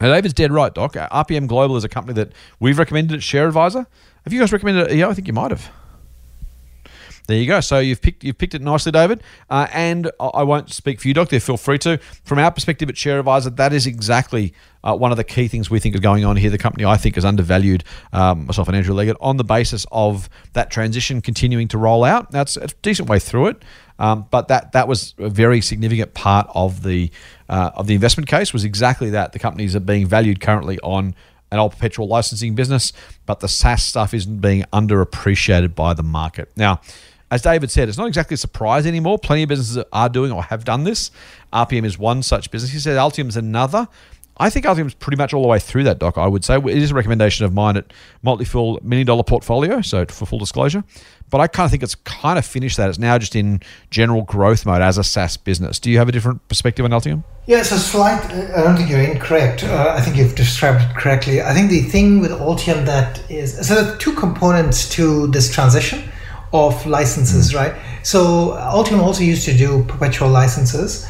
Now, 0.00 0.14
David's 0.14 0.34
dead 0.34 0.52
right, 0.52 0.72
Doc. 0.72 0.94
RPM 0.94 1.46
Global 1.46 1.76
is 1.76 1.84
a 1.84 1.88
company 1.88 2.14
that 2.14 2.32
we've 2.58 2.78
recommended 2.78 3.16
at 3.16 3.22
Share 3.22 3.46
Advisor. 3.46 3.86
Have 4.24 4.32
you 4.32 4.40
guys 4.40 4.52
recommended 4.52 4.90
it? 4.90 4.96
Yeah, 4.96 5.08
I 5.08 5.14
think 5.14 5.26
you 5.26 5.34
might 5.34 5.50
have. 5.50 5.70
There 7.30 7.38
you 7.38 7.46
go. 7.46 7.60
So 7.60 7.78
you've 7.78 8.02
picked 8.02 8.24
you've 8.24 8.38
picked 8.38 8.54
it 8.54 8.60
nicely, 8.60 8.90
David. 8.90 9.22
Uh, 9.48 9.68
and 9.72 10.10
I 10.18 10.42
won't 10.42 10.72
speak 10.72 11.00
for 11.00 11.06
you, 11.06 11.14
Doctor. 11.14 11.38
Feel 11.38 11.56
free 11.56 11.78
to. 11.78 11.98
From 12.24 12.40
our 12.40 12.50
perspective 12.50 12.88
at 12.88 12.96
Share 12.96 13.20
Advisor, 13.20 13.50
that 13.50 13.72
is 13.72 13.86
exactly 13.86 14.52
uh, 14.82 14.96
one 14.96 15.12
of 15.12 15.16
the 15.16 15.22
key 15.22 15.46
things 15.46 15.70
we 15.70 15.78
think 15.78 15.94
is 15.94 16.00
going 16.00 16.24
on 16.24 16.34
here. 16.34 16.50
The 16.50 16.58
company 16.58 16.84
I 16.84 16.96
think 16.96 17.16
is 17.16 17.24
undervalued, 17.24 17.84
um, 18.12 18.46
myself 18.46 18.66
and 18.66 18.76
Andrew 18.76 18.94
Leggett, 18.94 19.16
on 19.20 19.36
the 19.36 19.44
basis 19.44 19.86
of 19.92 20.28
that 20.54 20.72
transition 20.72 21.20
continuing 21.20 21.68
to 21.68 21.78
roll 21.78 22.02
out. 22.02 22.32
That's 22.32 22.56
a 22.56 22.66
decent 22.82 23.08
way 23.08 23.20
through 23.20 23.46
it, 23.46 23.62
um, 24.00 24.26
but 24.32 24.48
that 24.48 24.72
that 24.72 24.88
was 24.88 25.14
a 25.18 25.28
very 25.28 25.60
significant 25.60 26.14
part 26.14 26.48
of 26.52 26.82
the 26.82 27.12
uh, 27.48 27.70
of 27.76 27.86
the 27.86 27.94
investment 27.94 28.28
case. 28.28 28.52
Was 28.52 28.64
exactly 28.64 29.10
that. 29.10 29.32
The 29.32 29.38
companies 29.38 29.76
are 29.76 29.80
being 29.80 30.08
valued 30.08 30.40
currently 30.40 30.80
on 30.80 31.14
an 31.50 31.58
old 31.58 31.72
perpetual 31.72 32.06
licensing 32.06 32.54
business, 32.54 32.92
but 33.26 33.40
the 33.40 33.48
SaaS 33.48 33.82
stuff 33.82 34.14
isn't 34.14 34.40
being 34.40 34.64
underappreciated 34.72 35.74
by 35.74 35.94
the 35.94 36.02
market. 36.02 36.50
Now, 36.56 36.80
as 37.30 37.42
David 37.42 37.70
said, 37.70 37.88
it's 37.88 37.98
not 37.98 38.08
exactly 38.08 38.34
a 38.34 38.38
surprise 38.38 38.86
anymore. 38.86 39.18
Plenty 39.18 39.44
of 39.44 39.48
businesses 39.48 39.84
are 39.92 40.08
doing 40.08 40.32
or 40.32 40.42
have 40.44 40.64
done 40.64 40.84
this. 40.84 41.10
RPM 41.52 41.84
is 41.84 41.98
one 41.98 42.22
such 42.22 42.50
business. 42.50 42.72
He 42.72 42.78
said 42.78 42.96
Altium 42.96 43.28
is 43.28 43.36
another. 43.36 43.86
I 44.40 44.48
think 44.48 44.64
Altium 44.64 44.86
is 44.86 44.94
pretty 44.94 45.18
much 45.18 45.34
all 45.34 45.42
the 45.42 45.48
way 45.48 45.58
through 45.58 45.84
that, 45.84 45.98
Doc. 45.98 46.16
I 46.16 46.26
would 46.26 46.46
say 46.46 46.56
it 46.56 46.66
is 46.66 46.92
a 46.92 46.94
recommendation 46.94 47.44
of 47.44 47.52
mine 47.52 47.76
at 47.76 47.92
Motley 48.22 48.46
Fool 48.46 48.80
Million 48.82 49.06
Dollar 49.06 49.22
Portfolio. 49.22 49.82
So 49.82 50.06
for 50.06 50.24
full 50.24 50.38
disclosure, 50.38 50.82
but 51.28 51.42
I 51.42 51.46
kind 51.46 51.66
of 51.66 51.70
think 51.70 51.82
it's 51.82 51.94
kind 51.94 52.38
of 52.38 52.46
finished 52.46 52.78
that. 52.78 52.88
It's 52.88 52.98
now 52.98 53.18
just 53.18 53.36
in 53.36 53.60
general 53.90 54.22
growth 54.22 54.64
mode 54.64 54.80
as 54.80 54.96
a 54.96 55.04
SaaS 55.04 55.36
business. 55.36 55.78
Do 55.78 55.90
you 55.90 55.98
have 55.98 56.08
a 56.08 56.12
different 56.12 56.48
perspective 56.48 56.86
on 56.86 56.90
Altium? 56.90 57.22
Yeah, 57.46 57.60
it's 57.60 57.70
a 57.70 57.78
slight. 57.78 58.24
I 58.32 58.62
don't 58.62 58.76
think 58.76 58.88
you're 58.88 59.02
incorrect. 59.02 59.62
Uh, 59.62 59.94
I 59.94 60.00
think 60.00 60.16
you've 60.16 60.34
described 60.34 60.82
it 60.82 60.96
correctly. 60.96 61.42
I 61.42 61.52
think 61.52 61.68
the 61.68 61.82
thing 61.82 62.20
with 62.20 62.30
Altium 62.30 62.86
that 62.86 63.20
is 63.30 63.68
so 63.68 63.74
there 63.74 63.92
are 63.92 63.96
two 63.98 64.14
components 64.14 64.88
to 64.90 65.26
this 65.26 65.52
transition 65.52 66.10
of 66.54 66.86
licenses, 66.86 67.52
mm. 67.52 67.56
right? 67.56 67.74
So 68.02 68.52
Altium 68.52 69.00
also 69.00 69.22
used 69.22 69.44
to 69.44 69.54
do 69.54 69.84
perpetual 69.84 70.30
licenses 70.30 71.06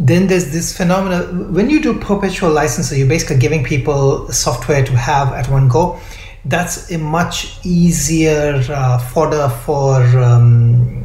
then 0.00 0.26
there's 0.28 0.50
this 0.50 0.74
phenomenon 0.74 1.52
when 1.52 1.68
you 1.68 1.80
do 1.80 1.98
perpetual 1.98 2.50
licenses 2.50 2.98
you're 2.98 3.06
basically 3.06 3.36
giving 3.36 3.62
people 3.62 4.26
software 4.32 4.82
to 4.84 4.96
have 4.96 5.32
at 5.34 5.48
one 5.48 5.68
go. 5.68 6.00
That's 6.46 6.90
a 6.90 6.96
much 6.96 7.58
easier 7.64 8.64
uh, 8.70 8.98
fodder 8.98 9.50
for 9.64 10.00
um, 10.18 11.00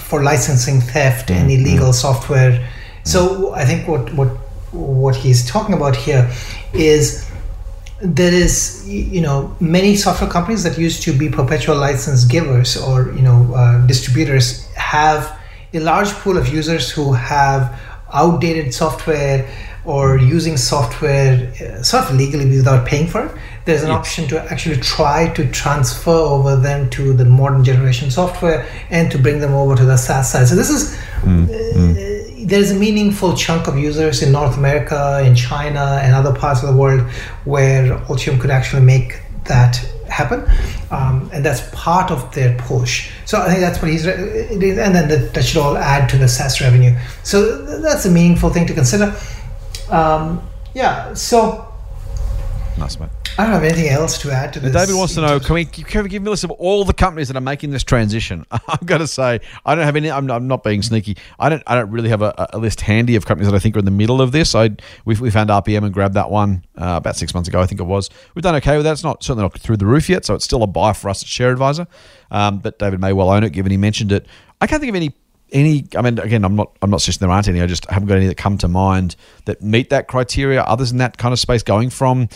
for 0.00 0.22
licensing 0.22 0.80
theft 0.80 1.30
and 1.30 1.48
illegal 1.48 1.92
software. 1.92 2.68
So 3.04 3.54
I 3.54 3.64
think 3.64 3.86
what 3.86 4.12
what 4.14 4.28
what 4.72 5.14
he's 5.14 5.48
talking 5.48 5.74
about 5.74 5.94
here 5.94 6.28
is 6.72 7.30
there 8.02 8.34
is 8.34 8.84
you 8.88 9.20
know 9.20 9.56
many 9.60 9.94
software 9.94 10.28
companies 10.28 10.64
that 10.64 10.76
used 10.76 11.02
to 11.04 11.12
be 11.12 11.28
perpetual 11.28 11.76
license 11.76 12.24
givers 12.24 12.76
or 12.76 13.12
you 13.12 13.22
know 13.22 13.54
uh, 13.54 13.86
distributors 13.86 14.66
have 14.74 15.38
a 15.72 15.78
large 15.78 16.10
pool 16.22 16.36
of 16.36 16.48
users 16.48 16.90
who 16.90 17.12
have 17.12 17.80
outdated 18.14 18.72
software 18.72 19.48
or 19.84 20.16
using 20.16 20.56
software 20.56 21.52
uh, 21.60 21.82
sort 21.82 22.04
of 22.04 22.16
legally 22.16 22.48
without 22.48 22.86
paying 22.86 23.06
for 23.06 23.26
it 23.26 23.32
there's 23.64 23.82
an 23.82 23.90
option 23.90 24.28
to 24.28 24.52
actually 24.52 24.76
try 24.76 25.32
to 25.32 25.50
transfer 25.50 26.10
over 26.10 26.56
them 26.56 26.90
to 26.90 27.14
the 27.14 27.24
modern 27.24 27.64
generation 27.64 28.10
software 28.10 28.66
and 28.90 29.10
to 29.10 29.18
bring 29.18 29.40
them 29.40 29.54
over 29.54 29.74
to 29.74 29.84
the 29.84 29.96
SaaS 29.96 30.30
side. 30.30 30.48
So 30.48 30.54
this 30.54 30.68
is 30.68 30.94
uh, 31.24 32.46
there's 32.46 32.70
a 32.70 32.74
meaningful 32.74 33.34
chunk 33.34 33.66
of 33.66 33.78
users 33.78 34.22
in 34.22 34.32
North 34.32 34.58
America, 34.58 35.22
in 35.24 35.34
China, 35.34 35.98
and 36.02 36.14
other 36.14 36.34
parts 36.34 36.62
of 36.62 36.68
the 36.68 36.76
world 36.76 37.00
where 37.44 37.96
Altium 38.00 38.38
could 38.38 38.50
actually 38.50 38.82
make 38.82 39.20
that 39.44 39.82
happen, 40.08 40.44
um, 40.90 41.30
and 41.32 41.44
that's 41.44 41.62
part 41.72 42.10
of 42.10 42.34
their 42.34 42.56
push. 42.58 43.10
So 43.24 43.40
I 43.40 43.48
think 43.48 43.60
that's 43.60 43.80
what 43.80 43.90
he's, 43.90 44.06
re- 44.06 44.48
and 44.50 44.60
then 44.94 45.08
that, 45.08 45.34
that 45.34 45.42
should 45.42 45.60
all 45.60 45.76
add 45.76 46.08
to 46.10 46.18
the 46.18 46.28
SaaS 46.28 46.60
revenue. 46.60 46.96
So 47.22 47.80
that's 47.80 48.04
a 48.04 48.10
meaningful 48.10 48.50
thing 48.50 48.66
to 48.66 48.74
consider. 48.74 49.14
Um, 49.90 50.46
yeah. 50.74 51.14
So 51.14 51.63
Nice, 52.76 52.98
mate. 52.98 53.08
I 53.38 53.44
don't 53.44 53.52
have 53.52 53.64
anything 53.64 53.88
else 53.88 54.18
to 54.18 54.30
add 54.30 54.52
to 54.52 54.60
this. 54.60 54.72
David 54.72 54.96
wants 54.96 55.14
to 55.14 55.20
know: 55.20 55.38
Can 55.40 55.54
we 55.54 55.64
can 55.64 56.02
we 56.02 56.08
give 56.08 56.22
me 56.22 56.28
a 56.28 56.30
list 56.30 56.44
of 56.44 56.50
all 56.52 56.84
the 56.84 56.92
companies 56.92 57.28
that 57.28 57.36
are 57.36 57.40
making 57.40 57.70
this 57.70 57.84
transition? 57.84 58.44
I've 58.50 58.84
got 58.84 58.98
to 58.98 59.06
say, 59.06 59.40
I 59.64 59.74
don't 59.74 59.84
have 59.84 59.96
any. 59.96 60.10
I'm, 60.10 60.30
I'm 60.30 60.48
not 60.48 60.62
being 60.62 60.82
sneaky. 60.82 61.16
I 61.38 61.48
don't. 61.48 61.62
I 61.66 61.76
don't 61.76 61.90
really 61.90 62.08
have 62.08 62.22
a, 62.22 62.48
a 62.52 62.58
list 62.58 62.80
handy 62.80 63.16
of 63.16 63.26
companies 63.26 63.50
that 63.50 63.56
I 63.56 63.60
think 63.60 63.76
are 63.76 63.80
in 63.80 63.84
the 63.84 63.90
middle 63.92 64.20
of 64.20 64.32
this. 64.32 64.54
I 64.54 64.70
we, 65.04 65.14
we 65.16 65.30
found 65.30 65.50
RPM 65.50 65.84
and 65.84 65.94
grabbed 65.94 66.14
that 66.14 66.30
one 66.30 66.64
uh, 66.76 66.94
about 66.96 67.16
six 67.16 67.32
months 67.32 67.48
ago. 67.48 67.60
I 67.60 67.66
think 67.66 67.80
it 67.80 67.84
was. 67.84 68.10
We've 68.34 68.42
done 68.42 68.56
okay 68.56 68.76
with 68.76 68.84
that. 68.84 68.92
It's 68.92 69.04
not 69.04 69.22
certainly 69.22 69.42
not 69.42 69.58
through 69.58 69.78
the 69.78 69.86
roof 69.86 70.08
yet, 70.08 70.24
so 70.24 70.34
it's 70.34 70.44
still 70.44 70.62
a 70.62 70.68
buy 70.68 70.92
for 70.92 71.08
us 71.08 71.22
at 71.22 71.28
Share 71.28 71.52
Advisor. 71.52 71.86
Um, 72.30 72.58
but 72.58 72.78
David 72.78 73.00
may 73.00 73.12
well 73.12 73.30
own 73.30 73.44
it, 73.44 73.50
given 73.50 73.70
he 73.70 73.78
mentioned 73.78 74.10
it. 74.12 74.26
I 74.60 74.66
can't 74.66 74.80
think 74.80 74.90
of 74.90 74.96
any 74.96 75.14
any 75.52 75.86
i 75.96 76.00
mean 76.00 76.18
again 76.18 76.42
i'm 76.42 76.56
not 76.56 76.76
i'm 76.82 76.90
not 76.90 77.00
suggesting 77.00 77.28
there 77.28 77.34
aren't 77.34 77.46
any 77.46 77.60
i 77.60 77.66
just 77.66 77.88
haven't 77.90 78.08
got 78.08 78.16
any 78.16 78.26
that 78.26 78.36
come 78.36 78.56
to 78.56 78.66
mind 78.66 79.14
that 79.44 79.60
meet 79.62 79.90
that 79.90 80.08
criteria 80.08 80.62
others 80.62 80.90
in 80.90 80.98
that 80.98 81.18
kind 81.18 81.32
of 81.32 81.38
space 81.38 81.62
going 81.62 81.90
from 81.90 82.28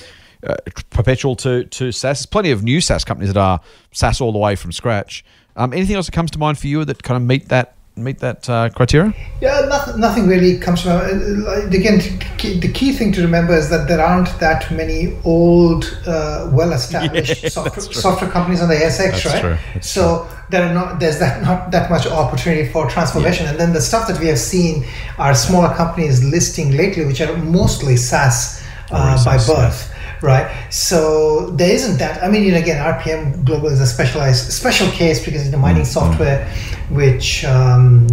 uh, 0.48 0.54
perpetual 0.90 1.36
to 1.36 1.64
to 1.64 1.92
SaaS. 1.92 2.18
There's 2.18 2.26
plenty 2.26 2.50
of 2.50 2.62
new 2.62 2.80
SaaS 2.80 3.04
companies 3.04 3.32
that 3.32 3.40
are 3.40 3.60
SaaS 3.92 4.20
all 4.20 4.32
the 4.32 4.38
way 4.38 4.56
from 4.56 4.72
scratch. 4.72 5.24
Um, 5.56 5.72
anything 5.72 5.96
else 5.96 6.06
that 6.06 6.12
comes 6.12 6.30
to 6.32 6.38
mind 6.38 6.58
for 6.58 6.68
you 6.68 6.84
that 6.84 7.02
kind 7.02 7.16
of 7.16 7.22
meet 7.26 7.48
that 7.48 7.74
meet 7.98 8.20
that 8.20 8.48
uh, 8.48 8.70
criteria? 8.70 9.12
Yeah, 9.40 9.66
nothing, 9.68 10.00
nothing 10.00 10.26
really 10.26 10.58
comes 10.58 10.82
from. 10.82 11.00
Again, 11.00 11.98
the 12.38 12.70
key 12.72 12.92
thing 12.92 13.12
to 13.12 13.22
remember 13.22 13.54
is 13.54 13.68
that 13.70 13.88
there 13.88 14.00
aren't 14.00 14.38
that 14.40 14.70
many 14.70 15.16
old, 15.24 15.98
uh, 16.06 16.50
well-established 16.52 17.42
Yeah, 17.42 17.48
software, 17.48 17.92
software 17.92 18.30
companies 18.30 18.62
on 18.62 18.68
the 18.68 18.76
ASX, 18.76 18.98
That's 18.98 19.26
right? 19.26 19.40
true, 19.40 19.80
so 19.82 20.28
there 20.50 20.66
are 20.66 20.72
not 20.72 20.98
there's 20.98 21.18
that 21.18 21.42
not 21.42 21.70
that 21.72 21.90
much 21.90 22.06
opportunity 22.06 22.70
for 22.70 22.88
transformation. 22.88 23.46
And 23.46 23.58
then 23.58 23.72
the 23.72 23.80
stuff 23.80 24.08
that 24.08 24.18
we 24.18 24.28
have 24.28 24.38
seen 24.38 24.86
are 25.18 25.34
smaller 25.34 25.74
companies 25.74 26.24
listing 26.24 26.76
lately, 26.76 27.04
which 27.04 27.20
are 27.20 27.36
mostly 27.36 27.96
SaaS 27.96 28.62
uh, 28.90 29.22
by 29.24 29.36
yeah. 29.36 29.46
birth. 29.46 29.94
Right, 30.22 30.50
so 30.72 31.50
there 31.50 31.70
isn't 31.72 31.98
that. 31.98 32.22
I 32.22 32.28
mean, 32.28 32.42
you 32.42 32.50
know, 32.52 32.58
again, 32.58 32.76
RPM 32.84 33.44
Global 33.44 33.68
is 33.68 33.80
a 33.80 33.86
specialized 33.86 34.50
special 34.52 34.90
case 34.90 35.24
because 35.24 35.42
it's 35.42 35.50
the 35.50 35.56
mining 35.56 35.82
Mm-hmm. 35.82 35.92
software, 35.92 36.48
which 36.90 37.44
um, 37.44 38.06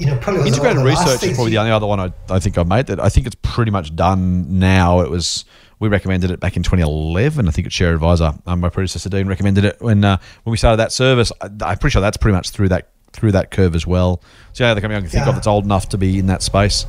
you 0.00 0.06
know 0.06 0.16
probably 0.18 0.46
Integrated 0.48 0.82
research 0.82 1.22
is 1.22 1.34
probably 1.36 1.50
the 1.50 1.58
only 1.58 1.72
other 1.72 1.86
one 1.86 2.00
I, 2.00 2.10
I 2.30 2.38
think 2.38 2.56
I've 2.56 2.66
made 2.66 2.86
that 2.86 2.98
I 3.00 3.10
think 3.10 3.26
it's 3.26 3.36
pretty 3.42 3.70
much 3.70 3.94
done 3.94 4.58
now. 4.58 5.00
It 5.00 5.10
was 5.10 5.44
we 5.78 5.88
recommended 5.88 6.30
it 6.30 6.40
back 6.40 6.56
in 6.56 6.62
2011. 6.62 7.48
I 7.48 7.50
think 7.50 7.66
it's 7.66 7.74
Share 7.74 7.92
Advisor, 7.94 8.32
um, 8.46 8.60
my 8.60 8.68
predecessor 8.70 9.08
Dean 9.10 9.26
recommended 9.28 9.64
it 9.64 9.76
when 9.80 10.02
uh, 10.04 10.16
when 10.44 10.50
we 10.52 10.56
started 10.56 10.78
that 10.78 10.92
service. 10.92 11.32
I, 11.42 11.46
I'm 11.46 11.78
pretty 11.78 11.92
sure 11.92 12.00
that's 12.02 12.16
pretty 12.16 12.34
much 12.34 12.48
through 12.50 12.68
that 12.70 12.88
through 13.12 13.32
that 13.32 13.50
curve 13.50 13.74
as 13.74 13.86
well. 13.86 14.22
So 14.54 14.64
yeah, 14.64 14.72
the 14.72 14.80
company 14.80 14.96
I 14.96 15.00
can 15.02 15.10
think 15.10 15.24
Yeah. 15.24 15.28
of 15.28 15.34
that's 15.34 15.46
old 15.46 15.64
enough 15.64 15.90
to 15.90 15.98
be 15.98 16.18
in 16.18 16.26
that 16.28 16.40
space. 16.42 16.86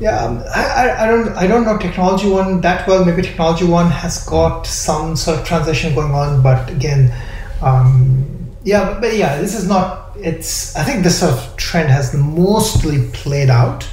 Yeah, 0.00 0.24
um, 0.24 0.42
I, 0.54 0.64
I, 0.64 1.04
I 1.04 1.06
don't 1.06 1.28
I 1.36 1.46
don't 1.46 1.64
know 1.64 1.76
technology 1.76 2.28
one 2.28 2.62
that 2.62 2.88
well. 2.88 3.04
Maybe 3.04 3.20
technology 3.20 3.66
one 3.66 3.90
has 3.90 4.24
got 4.24 4.66
some 4.66 5.14
sort 5.14 5.38
of 5.38 5.46
transition 5.46 5.94
going 5.94 6.12
on, 6.12 6.42
but 6.42 6.70
again, 6.70 7.12
um, 7.60 8.24
yeah, 8.64 8.84
but, 8.84 9.02
but 9.02 9.16
yeah, 9.16 9.38
this 9.40 9.54
is 9.54 9.68
not. 9.68 10.16
It's 10.16 10.74
I 10.74 10.84
think 10.84 11.04
this 11.04 11.20
sort 11.20 11.32
of 11.32 11.56
trend 11.56 11.90
has 11.90 12.14
mostly 12.14 13.08
played 13.12 13.50
out. 13.50 13.86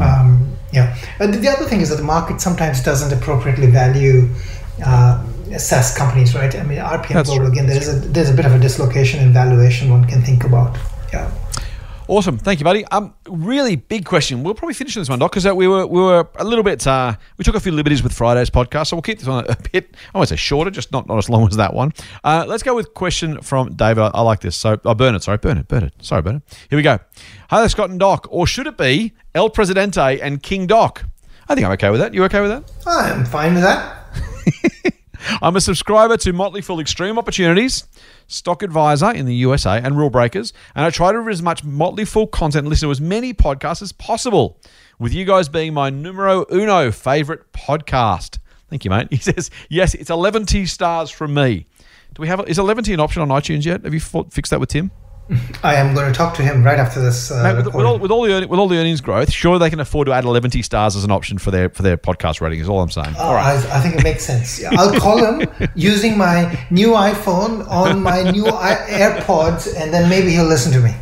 Um, 0.00 0.56
yeah, 0.72 0.96
but 1.18 1.32
the 1.32 1.48
other 1.48 1.66
thing 1.66 1.80
is 1.80 1.88
that 1.88 1.96
the 1.96 2.04
market 2.04 2.40
sometimes 2.40 2.82
doesn't 2.82 3.12
appropriately 3.12 3.66
value. 3.66 4.28
Uh, 4.84 5.26
SaaS 5.58 5.96
companies, 5.96 6.32
right? 6.32 6.54
I 6.54 6.62
mean, 6.62 6.78
RPM 6.78 7.08
That's 7.08 7.28
Global 7.28 7.48
again. 7.48 7.66
There 7.66 7.76
is 7.76 7.88
a 7.88 7.98
there's 8.08 8.30
a 8.30 8.34
bit 8.34 8.46
of 8.46 8.52
a 8.52 8.58
dislocation 8.58 9.20
in 9.20 9.32
valuation 9.32 9.90
one 9.90 10.04
can 10.04 10.22
think 10.22 10.44
about. 10.44 10.78
Yeah. 11.12 11.28
Awesome, 12.10 12.38
thank 12.38 12.58
you, 12.58 12.64
buddy. 12.64 12.84
Um, 12.86 13.14
really 13.28 13.76
big 13.76 14.04
question. 14.04 14.42
We'll 14.42 14.54
probably 14.54 14.74
finish 14.74 14.96
on 14.96 15.02
this 15.02 15.08
one, 15.08 15.20
Doc, 15.20 15.30
because 15.30 15.46
uh, 15.46 15.54
we 15.54 15.68
were 15.68 15.86
we 15.86 16.00
were 16.00 16.28
a 16.40 16.42
little 16.42 16.64
bit 16.64 16.84
uh, 16.84 17.14
we 17.38 17.44
took 17.44 17.54
a 17.54 17.60
few 17.60 17.70
liberties 17.70 18.02
with 18.02 18.12
Friday's 18.12 18.50
podcast, 18.50 18.88
so 18.88 18.96
we'll 18.96 19.02
keep 19.02 19.20
this 19.20 19.28
one 19.28 19.44
a 19.48 19.56
bit. 19.72 19.96
I 20.12 20.18
won't 20.18 20.28
say 20.28 20.34
shorter, 20.34 20.72
just 20.72 20.90
not 20.90 21.06
not 21.06 21.18
as 21.18 21.30
long 21.30 21.46
as 21.46 21.54
that 21.54 21.72
one. 21.72 21.92
Uh, 22.24 22.46
let's 22.48 22.64
go 22.64 22.74
with 22.74 22.94
question 22.94 23.40
from 23.42 23.76
David. 23.76 24.02
I, 24.02 24.10
I 24.12 24.22
like 24.22 24.40
this. 24.40 24.56
So, 24.56 24.72
I 24.72 24.78
oh, 24.86 24.94
Bernard, 24.94 25.22
sorry, 25.22 25.38
Bernard, 25.38 25.68
Bernard, 25.68 25.92
sorry, 26.00 26.22
Bernard. 26.22 26.42
Here 26.68 26.76
we 26.76 26.82
go. 26.82 26.98
Hi 27.48 27.60
there, 27.60 27.68
Scott 27.68 27.90
and 27.90 28.00
Doc, 28.00 28.26
or 28.28 28.44
should 28.44 28.66
it 28.66 28.76
be 28.76 29.12
El 29.32 29.48
Presidente 29.48 30.18
and 30.20 30.42
King 30.42 30.66
Doc? 30.66 31.04
I 31.48 31.54
think 31.54 31.64
I'm 31.64 31.72
okay 31.74 31.90
with 31.90 32.00
that. 32.00 32.12
You 32.12 32.24
okay 32.24 32.40
with 32.40 32.50
that? 32.50 32.72
I'm 32.88 33.24
fine 33.24 33.54
with 33.54 33.62
that. 33.62 33.98
I'm 35.42 35.54
a 35.54 35.60
subscriber 35.60 36.16
to 36.16 36.32
Motley 36.32 36.60
Fool 36.60 36.80
Extreme 36.80 37.18
Opportunities, 37.18 37.84
Stock 38.30 38.62
Advisor 38.62 39.10
in 39.10 39.26
the 39.26 39.34
USA, 39.34 39.80
and 39.82 39.98
Rule 39.98 40.10
Breakers, 40.10 40.52
and 40.74 40.84
I 40.84 40.90
try 40.90 41.12
to 41.12 41.20
read 41.20 41.32
as 41.32 41.42
much 41.42 41.64
Motley 41.64 42.04
Fool 42.04 42.26
content 42.26 42.64
and 42.64 42.68
listen 42.68 42.86
to 42.86 42.90
as 42.90 43.00
many 43.00 43.34
podcasts 43.34 43.82
as 43.82 43.92
possible, 43.92 44.58
with 44.98 45.12
you 45.12 45.24
guys 45.24 45.48
being 45.48 45.74
my 45.74 45.90
numero 45.90 46.46
uno 46.52 46.92
favorite 46.92 47.52
podcast. 47.52 48.38
Thank 48.68 48.84
you, 48.84 48.90
mate. 48.90 49.08
He 49.10 49.16
says, 49.16 49.50
yes, 49.68 49.94
it's 49.94 50.10
11 50.10 50.46
T 50.46 50.64
stars 50.66 51.10
from 51.10 51.34
me. 51.34 51.66
Do 52.14 52.22
we 52.22 52.28
have, 52.28 52.48
is 52.48 52.58
11 52.58 52.84
T 52.84 52.94
an 52.94 53.00
option 53.00 53.22
on 53.22 53.28
iTunes 53.28 53.64
yet? 53.64 53.84
Have 53.84 53.94
you 53.94 54.00
fixed 54.00 54.50
that 54.50 54.60
with 54.60 54.68
Tim? 54.68 54.90
I 55.62 55.76
am 55.76 55.94
going 55.94 56.10
to 56.10 56.16
talk 56.16 56.34
to 56.34 56.42
him 56.42 56.64
right 56.64 56.78
after 56.78 57.00
this. 57.00 57.30
Uh, 57.30 57.42
Mate, 57.42 57.56
with, 57.64 57.74
with, 57.74 57.86
all, 57.86 57.98
with, 57.98 58.10
all 58.10 58.22
the 58.22 58.46
with 58.46 58.58
all 58.58 58.68
the 58.68 58.78
earnings 58.78 59.00
growth, 59.00 59.30
sure 59.32 59.58
they 59.58 59.70
can 59.70 59.80
afford 59.80 60.06
to 60.06 60.12
add 60.12 60.24
11 60.24 60.50
T 60.50 60.62
stars 60.62 60.96
as 60.96 61.04
an 61.04 61.10
option 61.10 61.38
for 61.38 61.50
their 61.50 61.68
for 61.68 61.82
their 61.82 61.96
podcast 61.96 62.40
rating. 62.40 62.60
Is 62.60 62.68
all 62.68 62.80
I'm 62.80 62.90
saying. 62.90 63.14
Uh, 63.16 63.22
all 63.22 63.34
right. 63.34 63.46
I, 63.66 63.78
I 63.78 63.80
think 63.80 63.94
it 63.96 64.02
makes 64.04 64.24
sense. 64.24 64.60
Yeah, 64.60 64.70
I'll 64.72 64.98
call 64.98 65.24
him 65.24 65.48
using 65.74 66.18
my 66.18 66.58
new 66.70 66.88
iPhone 66.88 67.68
on 67.68 68.02
my 68.02 68.30
new 68.30 68.46
I- 68.46 68.86
AirPods, 68.88 69.74
and 69.76 69.92
then 69.92 70.08
maybe 70.08 70.30
he'll 70.30 70.46
listen 70.46 70.72
to 70.72 70.80
me. 70.80 70.94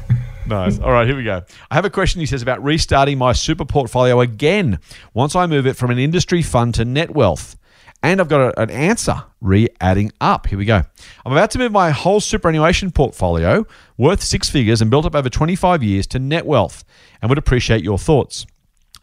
Nice. 0.47 0.79
All 0.79 0.93
right, 0.93 1.07
here 1.07 1.17
we 1.17 1.25
go. 1.25 1.43
I 1.71 1.75
have 1.75 1.85
a 1.85 1.91
question 1.91 2.21
he 2.21 2.27
says 2.27 2.41
about 2.41 2.63
restarting 2.65 3.19
my 3.19 3.33
super 3.35 3.67
portfolio 3.67 4.21
again 4.21 4.79
once 5.13 5.37
I 5.37 5.47
move 5.47 5.67
it 5.67 5.75
from 5.77 5.91
an 5.91 5.99
industry 5.99 6.41
fund 6.43 6.75
to 6.77 6.85
Netwealth. 6.85 7.57
And 8.03 8.21
I've 8.21 8.29
got 8.29 8.41
a- 8.57 8.61
an 8.61 8.71
answer 8.71 9.25
re 9.41 9.69
adding 9.81 10.11
up. 10.21 10.47
Here 10.47 10.57
we 10.59 10.65
go. 10.65 10.83
I'm 11.27 11.33
about 11.33 11.51
to 11.51 11.59
move 11.59 11.73
my 11.73 11.91
whole 11.91 12.21
superannuation 12.21 12.91
portfolio 12.93 13.67
worth 13.99 14.23
six 14.23 14.49
figures 14.49 14.81
and 14.81 14.91
built 14.91 15.05
up 15.05 15.15
over 15.15 15.29
25 15.29 15.83
years 15.83 16.07
to 16.07 16.19
Netwealth 16.19 16.85
and 17.21 17.29
would 17.29 17.39
appreciate 17.39 17.85
your 17.85 17.99
thoughts. 17.99 18.47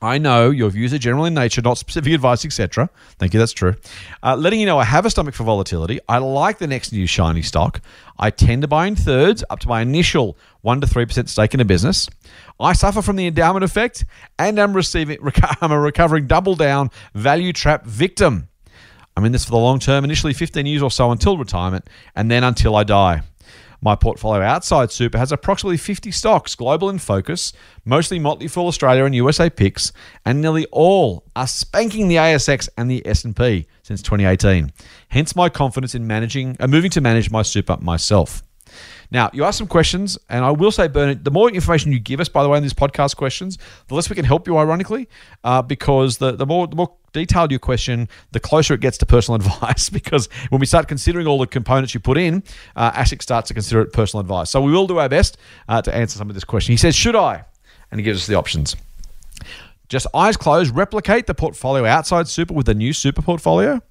I 0.01 0.17
know 0.17 0.49
your 0.49 0.69
views 0.69 0.93
are 0.93 0.97
general 0.97 1.25
in 1.25 1.33
nature, 1.33 1.61
not 1.61 1.77
specific 1.77 2.13
advice, 2.13 2.45
etc. 2.45 2.89
Thank 3.17 3.33
you, 3.33 3.39
that's 3.39 3.53
true. 3.53 3.75
Uh, 4.21 4.35
letting 4.35 4.59
you 4.59 4.65
know 4.65 4.77
I 4.77 4.83
have 4.83 5.05
a 5.05 5.09
stomach 5.09 5.33
for 5.33 5.43
volatility. 5.43 5.99
I 6.07 6.17
like 6.17 6.57
the 6.57 6.67
next 6.67 6.91
new 6.91 7.07
shiny 7.07 7.41
stock. 7.41 7.81
I 8.19 8.29
tend 8.29 8.61
to 8.63 8.67
buy 8.67 8.87
in 8.87 8.95
thirds 8.95 9.43
up 9.49 9.59
to 9.61 9.67
my 9.67 9.81
initial 9.81 10.37
1 10.61 10.81
to 10.81 10.87
3% 10.87 11.29
stake 11.29 11.53
in 11.53 11.59
a 11.59 11.65
business. 11.65 12.09
I 12.59 12.73
suffer 12.73 13.01
from 13.01 13.15
the 13.15 13.25
endowment 13.25 13.63
effect 13.63 14.05
and 14.37 14.59
I'm, 14.59 14.75
receiving, 14.75 15.17
I'm 15.61 15.71
a 15.71 15.79
recovering 15.79 16.27
double 16.27 16.55
down 16.55 16.91
value 17.13 17.53
trap 17.53 17.85
victim. 17.85 18.49
I'm 19.17 19.23
in 19.23 19.31
this 19.31 19.45
for 19.45 19.51
the 19.51 19.57
long 19.57 19.79
term, 19.79 20.03
initially 20.03 20.33
15 20.33 20.65
years 20.65 20.81
or 20.81 20.91
so 20.91 21.09
until 21.11 21.37
retirement, 21.37 21.89
and 22.15 22.29
then 22.29 22.43
until 22.43 22.75
I 22.75 22.83
die. 22.83 23.21
My 23.86 23.93
portfolio 23.95 24.41
outside 24.41 24.91
super 24.91 25.19
has 25.19 25.31
approximately 25.31 25.77
50 25.77 26.09
stocks, 26.09 26.55
global 26.55 26.89
in 26.89 26.97
focus, 26.97 27.53
mostly 27.86 28.17
Motley 28.17 28.47
Fool 28.47 28.65
Australia 28.65 29.05
and 29.05 29.13
USA 29.13 29.47
picks, 29.47 29.91
and 30.25 30.41
nearly 30.41 30.65
all 30.71 31.23
are 31.36 31.45
spanking 31.45 32.07
the 32.07 32.15
ASX 32.15 32.67
and 32.79 32.89
the 32.89 33.05
S&P 33.05 33.67
since 33.83 34.01
2018. 34.01 34.71
Hence 35.09 35.36
my 35.36 35.49
confidence 35.49 35.93
in 35.93 36.07
managing, 36.07 36.57
uh, 36.59 36.65
moving 36.65 36.89
to 36.89 36.99
manage 36.99 37.29
my 37.29 37.43
super 37.43 37.77
myself. 37.77 38.41
Now, 39.16 39.30
you 39.32 39.45
asked 39.45 39.59
some 39.59 39.68
questions, 39.68 40.18
and 40.28 40.43
I 40.43 40.51
will 40.51 40.74
say, 40.74 40.89
Bernard, 40.89 41.24
the 41.24 41.32
more 41.32 41.49
information 41.49 41.93
you 41.93 41.99
give 41.99 42.20
us, 42.20 42.28
by 42.28 42.43
the 42.43 42.49
way, 42.49 42.57
in 42.57 42.63
these 42.63 42.74
podcast 42.74 43.16
questions, 43.16 43.57
the 43.88 43.95
less 43.95 44.09
we 44.09 44.16
can 44.18 44.26
help 44.26 44.45
you, 44.45 44.57
ironically, 44.57 45.07
uh, 45.45 45.61
because 45.61 46.18
the, 46.18 46.34
the 46.34 46.45
more 46.45 46.68
the 46.68 46.76
more 46.76 46.93
detailed 47.13 47.49
your 47.49 47.61
question, 47.61 48.09
the 48.34 48.41
closer 48.41 48.74
it 48.74 48.82
gets 48.82 48.97
to 48.97 49.05
personal 49.05 49.36
advice. 49.41 49.88
because 49.89 50.28
when 50.49 50.59
we 50.59 50.66
start 50.66 50.89
considering 50.89 51.28
all 51.28 51.39
the 51.39 51.47
components 51.47 51.93
you 51.93 52.01
put 52.01 52.18
in, 52.18 52.43
uh, 52.76 52.91
ASIC 52.91 53.22
starts 53.22 53.47
to 53.47 53.53
consider 53.53 53.80
it 53.80 53.93
personal 53.93 54.20
advice. 54.20 54.49
So 54.49 54.61
we 54.61 54.74
will 54.74 54.86
do 54.86 54.97
our 54.97 55.07
best 55.07 55.38
uh, 55.70 55.82
to 55.82 55.95
answer 55.95 56.18
some 56.18 56.28
of 56.28 56.34
this 56.34 56.43
question. 56.43 56.74
He 56.74 56.78
says, 56.78 56.93
Should 56.93 57.16
I? 57.16 57.45
And 57.91 58.01
he 58.01 58.03
gives 58.03 58.24
us 58.24 58.28
the 58.28 58.36
options. 58.36 58.76
Just 59.88 60.07
eyes 60.13 60.36
closed, 60.36 60.76
replicate 60.76 61.26
the 61.26 61.34
portfolio 61.34 61.86
outside 61.86 62.28
super 62.28 62.53
with 62.53 62.68
a 62.68 62.74
new 62.74 62.91
super 62.91 63.22
portfolio? 63.22 63.82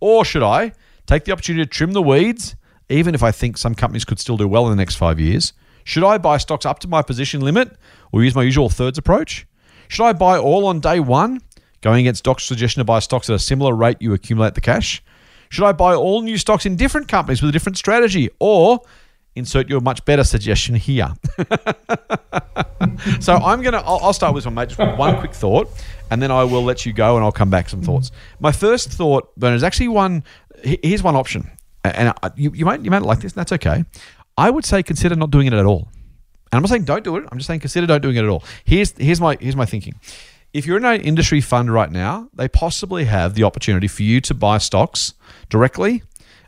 Or 0.00 0.26
should 0.26 0.42
I 0.42 0.72
take 1.06 1.24
the 1.24 1.32
opportunity 1.32 1.64
to 1.64 1.70
trim 1.70 1.92
the 1.92 2.02
weeds, 2.02 2.54
even 2.88 3.14
if 3.14 3.22
I 3.22 3.30
think 3.30 3.56
some 3.56 3.74
companies 3.74 4.04
could 4.04 4.18
still 4.18 4.36
do 4.36 4.48
well 4.48 4.66
in 4.66 4.70
the 4.70 4.76
next 4.76 4.96
five 4.96 5.18
years? 5.18 5.52
Should 5.84 6.04
I 6.04 6.18
buy 6.18 6.38
stocks 6.38 6.64
up 6.64 6.78
to 6.80 6.88
my 6.88 7.02
position 7.02 7.40
limit 7.40 7.76
or 8.12 8.22
use 8.22 8.34
my 8.34 8.42
usual 8.42 8.68
thirds 8.68 8.98
approach? 8.98 9.46
Should 9.88 10.04
I 10.04 10.12
buy 10.12 10.38
all 10.38 10.66
on 10.66 10.80
day 10.80 11.00
one, 11.00 11.40
going 11.82 12.00
against 12.00 12.24
Doc's 12.24 12.44
suggestion 12.44 12.80
to 12.80 12.84
buy 12.84 13.00
stocks 13.00 13.28
at 13.28 13.36
a 13.36 13.38
similar 13.38 13.74
rate 13.74 13.98
you 14.00 14.14
accumulate 14.14 14.54
the 14.54 14.60
cash? 14.60 15.02
Should 15.50 15.64
I 15.64 15.72
buy 15.72 15.94
all 15.94 16.22
new 16.22 16.38
stocks 16.38 16.66
in 16.66 16.76
different 16.76 17.08
companies 17.08 17.42
with 17.42 17.50
a 17.50 17.52
different 17.52 17.76
strategy? 17.78 18.30
Or 18.40 18.80
insert 19.36 19.68
your 19.68 19.80
much 19.80 20.04
better 20.04 20.24
suggestion 20.24 20.74
here. 20.74 21.12
so 23.20 23.34
I'm 23.34 23.62
gonna. 23.62 23.82
I'll, 23.84 24.00
I'll, 24.02 24.12
start 24.12 24.34
with 24.34 24.46
one, 24.46 24.54
mate. 24.54 24.70
Just 24.70 24.98
one 24.98 25.18
quick 25.20 25.34
thought, 25.34 25.68
and 26.10 26.22
then 26.22 26.30
I 26.30 26.44
will 26.44 26.62
let 26.62 26.86
you 26.86 26.92
go, 26.92 27.16
and 27.16 27.24
I'll 27.24 27.32
come 27.32 27.50
back 27.50 27.68
some 27.68 27.82
thoughts. 27.82 28.10
My 28.40 28.52
first 28.52 28.90
thought, 28.90 29.34
Bernard, 29.36 29.56
is 29.56 29.62
actually 29.62 29.88
one. 29.88 30.24
Here's 30.62 31.02
one 31.02 31.16
option, 31.16 31.50
and 31.84 32.14
you, 32.36 32.52
you 32.54 32.64
might 32.64 32.82
you 32.82 32.90
might 32.90 33.02
like 33.02 33.20
this. 33.20 33.32
And 33.32 33.40
that's 33.40 33.52
okay. 33.52 33.84
I 34.36 34.50
would 34.50 34.64
say 34.64 34.82
consider 34.82 35.14
not 35.16 35.30
doing 35.30 35.46
it 35.46 35.52
at 35.52 35.66
all. 35.66 35.88
And 36.52 36.58
I'm 36.58 36.62
not 36.62 36.70
saying 36.70 36.84
don't 36.84 37.04
do 37.04 37.16
it. 37.16 37.24
I'm 37.30 37.38
just 37.38 37.46
saying 37.46 37.60
consider 37.60 37.86
don't 37.86 38.02
doing 38.02 38.16
it 38.16 38.24
at 38.24 38.28
all. 38.28 38.44
Here's 38.64 38.92
here's 38.92 39.20
my 39.20 39.36
here's 39.40 39.56
my 39.56 39.66
thinking. 39.66 39.94
If 40.52 40.66
you're 40.66 40.76
in 40.76 40.84
an 40.84 41.00
industry 41.00 41.40
fund 41.40 41.72
right 41.72 41.90
now, 41.90 42.28
they 42.32 42.48
possibly 42.48 43.04
have 43.04 43.34
the 43.34 43.42
opportunity 43.42 43.88
for 43.88 44.04
you 44.04 44.20
to 44.22 44.34
buy 44.34 44.58
stocks 44.58 45.14
directly 45.48 46.02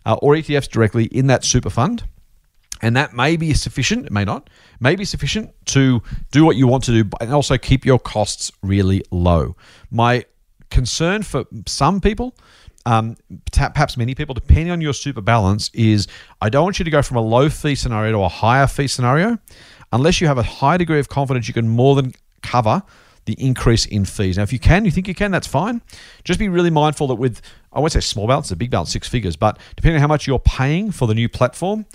uh, 0.05 0.17
or 0.23 0.35
ETFs 0.35 0.71
directly 0.71 1.07
in 1.07 1.27
that 1.27 1.45
super 1.45 1.71
fund 1.71 2.05
and 2.83 2.97
that 2.97 3.15
may 3.15 3.37
be 3.37 3.55
sufficient, 3.55 4.07
it 4.07 4.13
may 4.13 4.25
not, 4.25 4.51
may 4.81 4.97
be 4.97 5.05
sufficient 5.05 5.53
to 5.67 6.03
do 6.31 6.45
what 6.45 6.57
you 6.57 6.67
want 6.67 6.85
to 6.85 7.03
do, 7.03 7.11
and 7.21 7.33
also 7.33 7.57
keep 7.57 7.85
your 7.85 7.99
costs 7.99 8.53
really 8.63 9.03
low. 9.11 9.57
My 9.91 10.25
concern 10.71 11.23
for 11.23 11.45
some 11.67 12.01
people, 12.01 12.35
um, 12.87 13.17
perhaps 13.53 13.97
many 13.97 14.15
people, 14.15 14.35
depending 14.35 14.71
on 14.71 14.81
your 14.81 14.95
super 14.95 15.21
balance, 15.21 15.71
is 15.75 16.07
I 16.41 16.49
don't 16.49 16.63
want 16.63 16.79
you 16.79 16.85
to 16.85 16.91
go 16.91 17.03
from 17.03 17.17
a 17.17 17.21
low 17.21 17.51
fee 17.51 17.75
scenario 17.75 18.13
to 18.13 18.19
a 18.19 18.29
higher 18.29 18.69
fee 18.69 18.87
scenario 18.87 19.39
unless 19.93 20.21
you 20.21 20.29
have 20.29 20.39
a 20.39 20.43
high 20.43 20.77
degree 20.77 21.01
of 21.01 21.09
confidence 21.09 21.49
you 21.49 21.55
can 21.55 21.69
more 21.69 21.97
than 21.97 22.15
cover 22.43 22.83
the 23.25 23.35
increase 23.35 23.87
in 23.87 24.05
fees. 24.05 24.37
Now, 24.37 24.45
if 24.45 24.53
you 24.53 24.61
can, 24.61 24.85
you 24.85 24.93
think 24.93 25.09
you 25.09 25.15
can, 25.15 25.33
that's 25.33 25.49
fine. 25.49 25.83
Just 26.23 26.39
be 26.39 26.49
really 26.49 26.71
mindful 26.71 27.09
that 27.09 27.17
with, 27.17 27.43
I 27.73 27.81
won't 27.81 27.93
say 27.93 28.01
small 28.01 28.29
balance, 28.29 28.53
a 28.53 28.57
big 28.57 28.71
balance, 28.71 28.93
six 28.93 29.09
figures, 29.09 29.35
but 29.35 29.59
depending 29.75 29.97
on 29.97 30.01
how 30.01 30.07
much 30.07 30.29
you're 30.29 30.39
paying 30.39 30.93
for 30.93 31.09
the 31.09 31.15
new 31.15 31.29
platform, 31.29 31.87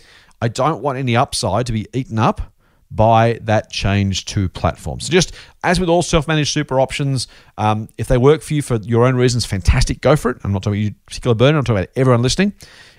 I 0.42 0.50
don't 0.50 0.82
want 0.82 0.98
any 0.98 1.16
upside 1.16 1.68
to 1.68 1.72
be 1.72 1.88
eaten 1.94 2.20
up 2.20 2.54
by 2.92 3.40
that 3.44 3.72
change 3.72 4.26
to 4.26 4.50
platform. 4.50 5.00
So, 5.00 5.12
just 5.12 5.34
as 5.64 5.80
with 5.80 5.90
all 5.90 6.02
self 6.02 6.28
managed 6.28 6.52
super 6.52 6.80
options, 6.80 7.28
um, 7.58 7.90
if 7.98 8.08
they 8.08 8.18
work 8.18 8.42
for 8.42 8.54
you 8.54 8.62
for 8.62 8.76
your 8.78 9.06
own 9.06 9.16
reasons, 9.16 9.46
fantastic, 9.46 10.02
go 10.02 10.16
for 10.16 10.32
it. 10.32 10.38
I'm 10.44 10.52
not 10.52 10.64
talking 10.64 10.82
about 10.82 10.92
you, 10.92 10.96
particular 11.06 11.36
Bernard, 11.36 11.60
I'm 11.60 11.64
talking 11.64 11.84
about 11.84 11.90
everyone 11.96 12.22
listening. 12.22 12.54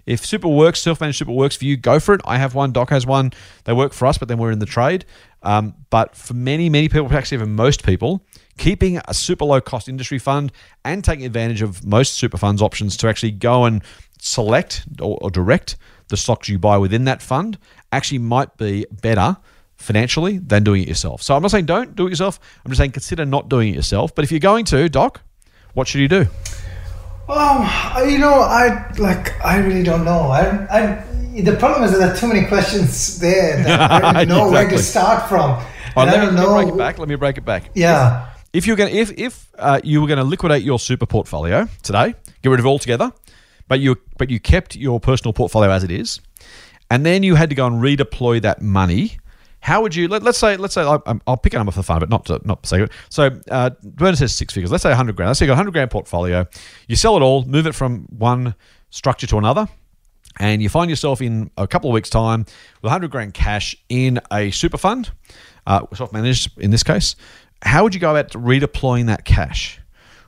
If 0.04 0.26
super 0.26 0.48
works, 0.48 0.82
self 0.82 1.00
managed 1.00 1.18
super 1.18 1.32
works 1.32 1.56
for 1.56 1.64
you, 1.64 1.76
go 1.76 2.00
for 2.00 2.14
it. 2.14 2.20
I 2.24 2.38
have 2.38 2.54
one, 2.54 2.72
Doc 2.72 2.90
has 2.90 3.06
one. 3.06 3.32
They 3.64 3.72
work 3.72 3.92
for 3.92 4.06
us, 4.06 4.18
but 4.18 4.28
then 4.28 4.38
we're 4.38 4.50
in 4.50 4.58
the 4.58 4.66
trade. 4.66 5.04
Um, 5.42 5.74
but 5.90 6.16
for 6.16 6.34
many, 6.34 6.68
many 6.68 6.88
people, 6.88 7.12
actually, 7.12 7.36
even 7.36 7.54
most 7.54 7.84
people, 7.84 8.24
keeping 8.58 9.00
a 9.06 9.14
super 9.14 9.44
low 9.44 9.60
cost 9.60 9.88
industry 9.88 10.18
fund 10.18 10.52
and 10.84 11.04
taking 11.04 11.24
advantage 11.24 11.62
of 11.62 11.84
most 11.84 12.14
super 12.14 12.38
funds 12.38 12.62
options 12.62 12.96
to 12.98 13.08
actually 13.08 13.30
go 13.30 13.64
and 13.64 13.82
select 14.18 14.84
or, 15.00 15.18
or 15.20 15.30
direct 15.30 15.76
the 16.08 16.16
stocks 16.16 16.48
you 16.48 16.58
buy 16.58 16.78
within 16.78 17.04
that 17.04 17.22
fund 17.22 17.58
actually 17.90 18.18
might 18.18 18.56
be 18.56 18.86
better 19.02 19.36
financially 19.82 20.38
than 20.38 20.64
doing 20.64 20.82
it 20.82 20.88
yourself. 20.88 21.22
So 21.22 21.34
I'm 21.34 21.42
not 21.42 21.50
saying 21.50 21.66
don't 21.66 21.94
do 21.94 22.06
it 22.06 22.10
yourself. 22.10 22.40
I'm 22.64 22.70
just 22.70 22.78
saying 22.78 22.92
consider 22.92 23.24
not 23.24 23.48
doing 23.48 23.70
it 23.70 23.74
yourself. 23.74 24.14
But 24.14 24.24
if 24.24 24.30
you're 24.30 24.40
going 24.40 24.64
to, 24.66 24.88
Doc, 24.88 25.20
what 25.74 25.88
should 25.88 26.00
you 26.00 26.08
do? 26.08 26.26
Um, 27.28 27.68
you 28.10 28.18
know, 28.18 28.40
I 28.40 28.92
like. 28.98 29.40
I 29.44 29.58
really 29.58 29.82
don't 29.82 30.04
know. 30.04 30.30
I, 30.30 30.66
I. 30.70 31.40
The 31.40 31.56
problem 31.56 31.84
is 31.84 31.92
that 31.92 31.98
there 31.98 32.12
are 32.12 32.16
too 32.16 32.26
many 32.26 32.46
questions 32.46 33.18
there 33.18 33.62
that 33.62 33.90
I 33.90 34.24
don't 34.24 34.28
know 34.28 34.48
exactly. 34.48 34.50
where 34.50 34.68
to 34.70 34.78
start 34.78 35.28
from. 35.28 35.64
Oh, 35.96 36.04
let, 36.04 36.20
me, 36.20 36.26
let, 36.26 36.34
me, 36.34 36.46
break 36.46 36.68
it 36.68 36.78
back. 36.78 36.98
Let 36.98 37.08
me 37.08 37.14
break 37.14 37.38
it 37.38 37.44
back. 37.44 37.70
Yeah. 37.74 38.28
If, 38.52 38.64
if 38.64 38.66
you're 38.66 38.76
going, 38.76 38.94
if 38.94 39.12
if 39.18 39.48
uh, 39.58 39.80
you 39.84 40.00
were 40.00 40.06
going 40.06 40.18
to 40.18 40.24
liquidate 40.24 40.62
your 40.62 40.78
super 40.78 41.06
portfolio 41.06 41.68
today, 41.82 42.14
get 42.42 42.48
rid 42.48 42.60
of 42.60 42.66
it 42.66 42.68
altogether, 42.68 43.12
but 43.68 43.80
you 43.80 43.96
but 44.18 44.28
you 44.28 44.40
kept 44.40 44.76
your 44.76 45.00
personal 45.00 45.32
portfolio 45.32 45.70
as 45.70 45.84
it 45.84 45.90
is, 45.90 46.20
and 46.90 47.06
then 47.06 47.22
you 47.22 47.36
had 47.36 47.50
to 47.50 47.54
go 47.54 47.66
and 47.66 47.82
redeploy 47.82 48.42
that 48.42 48.60
money. 48.60 49.18
How 49.62 49.80
would 49.80 49.94
you 49.94 50.08
let, 50.08 50.26
us 50.26 50.38
say 50.38 50.56
let's 50.56 50.74
say 50.74 50.82
I'll, 50.82 51.02
I'll 51.26 51.36
pick 51.36 51.54
a 51.54 51.56
number 51.56 51.70
for 51.70 51.84
fun, 51.84 52.00
but 52.00 52.10
not 52.10 52.24
to 52.26 52.40
not 52.44 52.66
say 52.66 52.82
it. 52.82 52.90
So 53.10 53.30
uh, 53.48 53.70
Bernard 53.82 54.18
says 54.18 54.34
six 54.34 54.52
figures. 54.52 54.72
Let's 54.72 54.82
say 54.82 54.92
hundred 54.92 55.14
grand. 55.14 55.28
Let's 55.28 55.38
say 55.38 55.46
you 55.46 55.50
got 55.50 55.56
hundred 55.56 55.70
grand 55.70 55.90
portfolio. 55.90 56.46
You 56.88 56.96
sell 56.96 57.16
it 57.16 57.22
all, 57.22 57.44
move 57.44 57.68
it 57.68 57.74
from 57.74 58.06
one 58.10 58.56
structure 58.90 59.26
to 59.28 59.38
another, 59.38 59.68
and 60.40 60.62
you 60.62 60.68
find 60.68 60.90
yourself 60.90 61.22
in 61.22 61.50
a 61.56 61.68
couple 61.68 61.90
of 61.90 61.94
weeks' 61.94 62.10
time 62.10 62.40
with 62.40 62.90
100 62.90 63.10
grand 63.12 63.34
cash 63.34 63.76
in 63.88 64.20
a 64.32 64.50
super 64.50 64.78
fund, 64.78 65.10
uh, 65.66 65.86
self 65.94 66.12
managed 66.12 66.58
in 66.58 66.72
this 66.72 66.82
case. 66.82 67.14
How 67.62 67.84
would 67.84 67.94
you 67.94 68.00
go 68.00 68.10
about 68.10 68.30
redeploying 68.32 69.06
that 69.06 69.24
cash? 69.24 69.78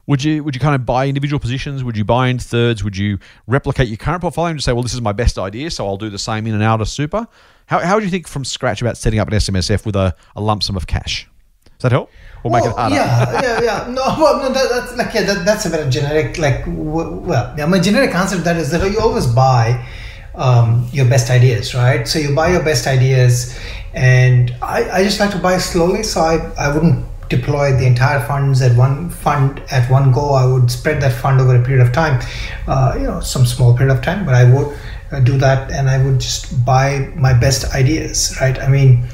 Would 0.06 0.22
you 0.22 0.44
would 0.44 0.54
you 0.54 0.60
kind 0.60 0.74
of 0.74 0.84
buy 0.84 1.08
individual 1.08 1.40
positions? 1.40 1.82
Would 1.82 1.96
you 1.96 2.04
buy 2.04 2.28
in 2.28 2.38
thirds? 2.38 2.84
Would 2.84 2.96
you 2.96 3.18
replicate 3.46 3.88
your 3.88 3.96
current 3.96 4.20
portfolio 4.20 4.50
and 4.50 4.58
just 4.58 4.66
say, 4.66 4.72
well, 4.72 4.82
this 4.82 4.94
is 4.94 5.00
my 5.00 5.12
best 5.12 5.38
idea, 5.38 5.70
so 5.70 5.86
I'll 5.86 5.96
do 5.96 6.10
the 6.10 6.18
same 6.18 6.46
in 6.46 6.54
and 6.54 6.62
out 6.62 6.80
of 6.80 6.88
super? 6.88 7.26
How, 7.66 7.78
how 7.78 7.94
would 7.94 8.04
you 8.04 8.10
think 8.10 8.28
from 8.28 8.44
scratch 8.44 8.82
about 8.82 8.98
setting 8.98 9.18
up 9.18 9.28
an 9.28 9.34
SMSF 9.34 9.86
with 9.86 9.96
a, 9.96 10.14
a 10.36 10.40
lump 10.40 10.62
sum 10.62 10.76
of 10.76 10.86
cash? 10.86 11.28
Does 11.64 11.82
that 11.82 11.92
help? 11.92 12.10
Or 12.44 12.50
well, 12.50 12.62
make 12.62 12.70
it 12.70 12.76
harder? 12.76 12.94
Yeah, 12.94 13.42
yeah, 13.42 13.62
yeah. 13.62 13.86
No, 13.90 14.02
well, 14.18 14.38
no, 14.38 14.52
that, 14.52 14.68
that's 14.70 14.96
like 14.96 15.14
yeah, 15.14 15.22
that, 15.22 15.44
that's 15.46 15.64
a 15.64 15.70
very 15.70 15.88
generic. 15.90 16.38
Like, 16.38 16.64
well, 16.66 17.54
yeah, 17.56 17.64
my 17.66 17.80
generic 17.80 18.14
answer 18.14 18.36
to 18.36 18.42
that 18.42 18.56
is 18.56 18.70
that 18.70 18.90
you 18.90 19.00
always 19.00 19.26
buy 19.26 19.86
um, 20.34 20.88
your 20.92 21.06
best 21.08 21.30
ideas, 21.30 21.74
right? 21.74 22.06
So 22.06 22.18
you 22.18 22.34
buy 22.34 22.50
your 22.50 22.62
best 22.62 22.86
ideas, 22.86 23.58
and 23.94 24.54
I, 24.60 24.90
I 24.90 25.04
just 25.04 25.18
like 25.18 25.30
to 25.30 25.38
buy 25.38 25.56
slowly. 25.58 26.02
So 26.02 26.20
I, 26.20 26.52
I 26.58 26.74
wouldn't 26.74 27.06
deploy 27.28 27.72
the 27.72 27.86
entire 27.86 28.20
funds 28.26 28.60
at 28.62 28.76
one 28.76 29.10
fund 29.10 29.62
at 29.70 29.90
one 29.90 30.12
go. 30.12 30.32
I 30.34 30.46
would 30.46 30.70
spread 30.70 31.00
that 31.02 31.12
fund 31.12 31.40
over 31.40 31.56
a 31.56 31.64
period 31.64 31.86
of 31.86 31.92
time, 31.92 32.20
uh, 32.66 32.94
you 32.96 33.04
know, 33.04 33.20
some 33.20 33.46
small 33.46 33.76
period 33.76 33.94
of 33.96 34.02
time, 34.02 34.24
but 34.24 34.34
I 34.34 34.44
would 34.44 34.76
uh, 35.12 35.20
do 35.20 35.38
that 35.38 35.70
and 35.70 35.88
I 35.88 36.02
would 36.04 36.20
just 36.20 36.64
buy 36.64 37.12
my 37.16 37.32
best 37.32 37.74
ideas, 37.74 38.36
right? 38.40 38.58
I 38.60 38.68
mean, 38.68 39.04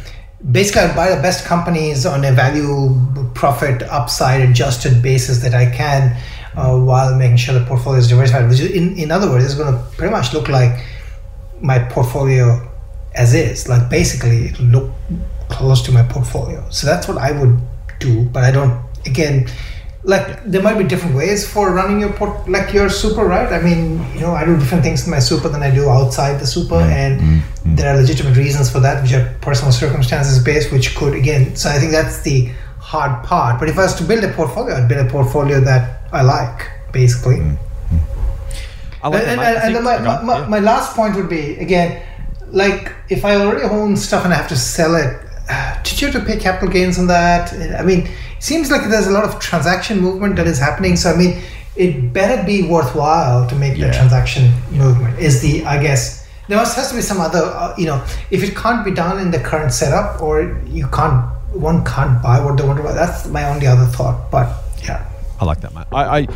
basically, 0.50 0.82
I'd 0.82 0.96
buy 0.96 1.14
the 1.14 1.22
best 1.22 1.44
companies 1.44 2.06
on 2.06 2.24
a 2.24 2.32
value 2.32 2.94
profit 3.34 3.82
upside 3.84 4.40
adjusted 4.48 5.02
basis 5.02 5.38
that 5.42 5.54
I 5.54 5.66
can 5.70 6.16
uh, 6.56 6.78
while 6.78 7.16
making 7.16 7.36
sure 7.36 7.58
the 7.58 7.64
portfolio 7.64 7.98
is 7.98 8.08
diversified. 8.08 8.48
Which, 8.48 8.60
in, 8.60 8.96
in 8.96 9.10
other 9.10 9.28
words, 9.28 9.44
it's 9.44 9.54
going 9.54 9.72
to 9.72 9.82
pretty 9.96 10.12
much 10.12 10.32
look 10.32 10.48
like 10.48 10.84
my 11.60 11.78
portfolio 11.78 12.66
as 13.14 13.34
is. 13.34 13.68
Like 13.68 13.90
basically, 13.90 14.46
it'll 14.46 14.66
look 14.66 14.92
close 15.48 15.82
to 15.82 15.92
my 15.92 16.02
portfolio. 16.02 16.64
So 16.70 16.86
that's 16.86 17.08
what 17.08 17.18
I 17.18 17.32
would 17.32 17.60
do, 18.00 18.24
but 18.24 18.42
I 18.42 18.50
don't. 18.50 18.82
Again, 19.06 19.48
like 20.02 20.26
yeah. 20.26 20.40
there 20.46 20.62
might 20.62 20.78
be 20.78 20.84
different 20.84 21.14
ways 21.14 21.50
for 21.50 21.72
running 21.72 22.00
your 22.00 22.12
port, 22.12 22.48
like 22.48 22.72
your 22.72 22.88
super, 22.88 23.24
right? 23.24 23.52
I 23.52 23.60
mean, 23.62 24.04
you 24.14 24.20
know, 24.20 24.32
I 24.32 24.44
do 24.44 24.58
different 24.58 24.82
things 24.82 25.04
in 25.04 25.10
my 25.10 25.18
super 25.18 25.48
than 25.48 25.62
I 25.62 25.70
do 25.70 25.88
outside 25.88 26.40
the 26.40 26.46
super, 26.46 26.76
mm-hmm. 26.76 26.90
and 26.90 27.20
mm-hmm. 27.20 27.74
there 27.76 27.94
are 27.94 27.96
legitimate 28.00 28.36
reasons 28.36 28.70
for 28.70 28.80
that, 28.80 29.02
which 29.02 29.12
are 29.12 29.34
personal 29.40 29.72
circumstances 29.72 30.42
based, 30.42 30.72
which 30.72 30.96
could 30.96 31.14
again. 31.14 31.54
So 31.54 31.68
I 31.70 31.78
think 31.78 31.92
that's 31.92 32.22
the 32.22 32.50
hard 32.78 33.24
part. 33.24 33.60
But 33.60 33.68
if 33.68 33.78
I 33.78 33.82
was 33.82 33.94
to 33.96 34.04
build 34.04 34.24
a 34.24 34.32
portfolio, 34.32 34.76
I'd 34.76 34.88
build 34.88 35.06
a 35.06 35.10
portfolio 35.10 35.60
that 35.60 36.02
I 36.12 36.22
like, 36.22 36.68
basically. 36.92 37.36
Mm-hmm. 37.36 37.70
I 39.02 39.08
like 39.08 39.22
and, 39.26 39.40
and, 39.40 39.76
and 39.76 39.84
my, 39.84 39.98
my, 39.98 40.22
my, 40.22 40.46
my 40.46 40.58
last 40.58 40.94
point 40.94 41.16
would 41.16 41.28
be 41.28 41.56
again, 41.56 42.02
like 42.48 42.92
if 43.08 43.24
I 43.24 43.36
already 43.36 43.64
own 43.64 43.96
stuff 43.96 44.24
and 44.24 44.32
I 44.32 44.36
have 44.36 44.48
to 44.48 44.56
sell 44.56 44.94
it 44.94 45.29
did 45.82 46.00
you 46.00 46.08
have 46.08 46.20
to 46.20 46.26
pay 46.26 46.38
capital 46.38 46.68
gains 46.68 46.98
on 46.98 47.06
that? 47.08 47.52
I 47.78 47.82
mean, 47.82 48.00
it 48.00 48.42
seems 48.42 48.70
like 48.70 48.88
there's 48.88 49.06
a 49.06 49.10
lot 49.10 49.24
of 49.24 49.40
transaction 49.40 50.00
movement 50.00 50.36
that 50.36 50.46
is 50.46 50.58
happening. 50.58 50.96
So 50.96 51.10
I 51.10 51.16
mean, 51.16 51.42
it 51.76 52.12
better 52.12 52.42
be 52.44 52.68
worthwhile 52.68 53.48
to 53.48 53.54
make 53.54 53.76
yeah. 53.76 53.86
the 53.86 53.92
transaction 53.92 54.52
movement. 54.70 55.18
Is 55.18 55.40
the 55.40 55.64
I 55.64 55.82
guess 55.82 56.26
there 56.48 56.58
must 56.58 56.76
has 56.76 56.90
to 56.90 56.96
be 56.96 57.02
some 57.02 57.20
other 57.20 57.42
uh, 57.42 57.74
you 57.78 57.86
know 57.86 58.04
if 58.30 58.42
it 58.42 58.56
can't 58.56 58.84
be 58.84 58.90
done 58.90 59.18
in 59.20 59.30
the 59.30 59.38
current 59.38 59.72
setup 59.72 60.20
or 60.20 60.60
you 60.66 60.86
can't 60.88 61.24
one 61.52 61.84
can't 61.84 62.22
buy 62.22 62.38
what 62.44 62.56
they 62.56 62.66
want 62.66 62.78
to 62.78 62.82
buy. 62.82 62.92
That's 62.92 63.26
my 63.26 63.44
only 63.44 63.66
other 63.66 63.86
thought. 63.86 64.30
But 64.30 64.48
yeah. 64.82 65.06
I 65.40 65.44
like 65.46 65.62
that, 65.62 65.74
man. 65.74 65.86
I, 65.92 66.18
I 66.20 66.26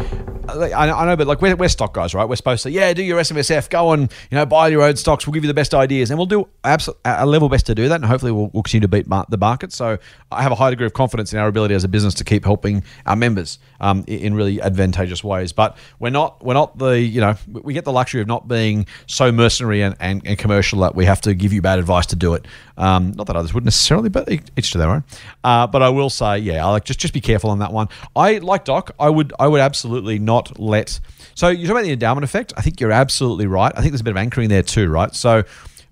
I, 0.48 1.06
know, 1.06 1.16
but 1.16 1.26
like 1.26 1.40
we're, 1.40 1.56
we're 1.56 1.68
stock 1.68 1.94
guys, 1.94 2.14
right? 2.14 2.28
We're 2.28 2.36
supposed 2.36 2.62
to, 2.64 2.70
yeah, 2.70 2.92
do 2.92 3.02
your 3.02 3.18
SMSF, 3.20 3.70
go 3.70 3.92
and 3.92 4.10
you 4.30 4.36
know 4.36 4.46
buy 4.46 4.68
your 4.68 4.82
own 4.82 4.96
stocks. 4.96 5.26
We'll 5.26 5.34
give 5.34 5.44
you 5.44 5.48
the 5.48 5.54
best 5.54 5.74
ideas, 5.74 6.10
and 6.10 6.18
we'll 6.18 6.26
do 6.26 6.48
absol- 6.64 6.96
a 7.04 7.26
level 7.26 7.48
best 7.48 7.66
to 7.66 7.74
do 7.74 7.88
that, 7.88 7.96
and 7.96 8.04
hopefully 8.04 8.32
we'll, 8.32 8.50
we'll 8.52 8.62
continue 8.62 8.82
to 8.82 8.88
beat 8.88 9.06
mar- 9.06 9.26
the 9.28 9.38
market. 9.38 9.72
So 9.72 9.98
I 10.30 10.42
have 10.42 10.52
a 10.52 10.54
high 10.54 10.70
degree 10.70 10.86
of 10.86 10.92
confidence 10.92 11.32
in 11.32 11.38
our 11.38 11.48
ability 11.48 11.74
as 11.74 11.84
a 11.84 11.88
business 11.88 12.14
to 12.14 12.24
keep 12.24 12.44
helping 12.44 12.82
our 13.06 13.16
members 13.16 13.58
um, 13.80 14.04
in, 14.06 14.18
in 14.18 14.34
really 14.34 14.60
advantageous 14.60 15.24
ways. 15.24 15.52
But 15.52 15.76
we're 15.98 16.10
not 16.10 16.44
we're 16.44 16.54
not 16.54 16.78
the 16.78 17.00
you 17.00 17.20
know 17.20 17.36
we 17.50 17.74
get 17.74 17.84
the 17.84 17.92
luxury 17.92 18.20
of 18.20 18.26
not 18.26 18.48
being 18.48 18.86
so 19.06 19.32
mercenary 19.32 19.82
and, 19.82 19.96
and, 20.00 20.22
and 20.26 20.38
commercial 20.38 20.80
that 20.80 20.94
we 20.94 21.04
have 21.04 21.20
to 21.22 21.34
give 21.34 21.52
you 21.52 21.62
bad 21.62 21.78
advice 21.78 22.06
to 22.06 22.16
do 22.16 22.34
it. 22.34 22.46
Um, 22.76 23.12
not 23.12 23.26
that 23.28 23.36
others 23.36 23.54
would 23.54 23.64
necessarily, 23.64 24.08
but 24.08 24.28
each 24.30 24.72
to 24.72 24.78
their 24.78 24.90
own. 24.90 25.04
Uh, 25.44 25.66
but 25.66 25.82
I 25.82 25.90
will 25.90 26.10
say, 26.10 26.38
yeah, 26.38 26.66
I 26.66 26.70
like 26.70 26.84
just 26.84 26.98
just 26.98 27.14
be 27.14 27.20
careful 27.20 27.50
on 27.50 27.60
that 27.60 27.72
one. 27.72 27.88
I 28.16 28.38
like 28.38 28.64
Doc. 28.64 28.90
I 28.98 29.08
would 29.10 29.32
I 29.38 29.46
would 29.46 29.60
absolutely 29.60 30.18
not 30.18 30.58
let. 30.58 30.98
So 31.34 31.48
you 31.48 31.66
talk 31.66 31.76
about 31.76 31.84
the 31.84 31.92
endowment 31.92 32.24
effect. 32.24 32.52
I 32.56 32.62
think 32.62 32.80
you're 32.80 32.92
absolutely 32.92 33.46
right. 33.46 33.72
I 33.76 33.80
think 33.80 33.92
there's 33.92 34.00
a 34.00 34.04
bit 34.04 34.12
of 34.12 34.16
anchoring 34.16 34.48
there 34.48 34.62
too, 34.62 34.88
right? 34.88 35.14
So 35.14 35.44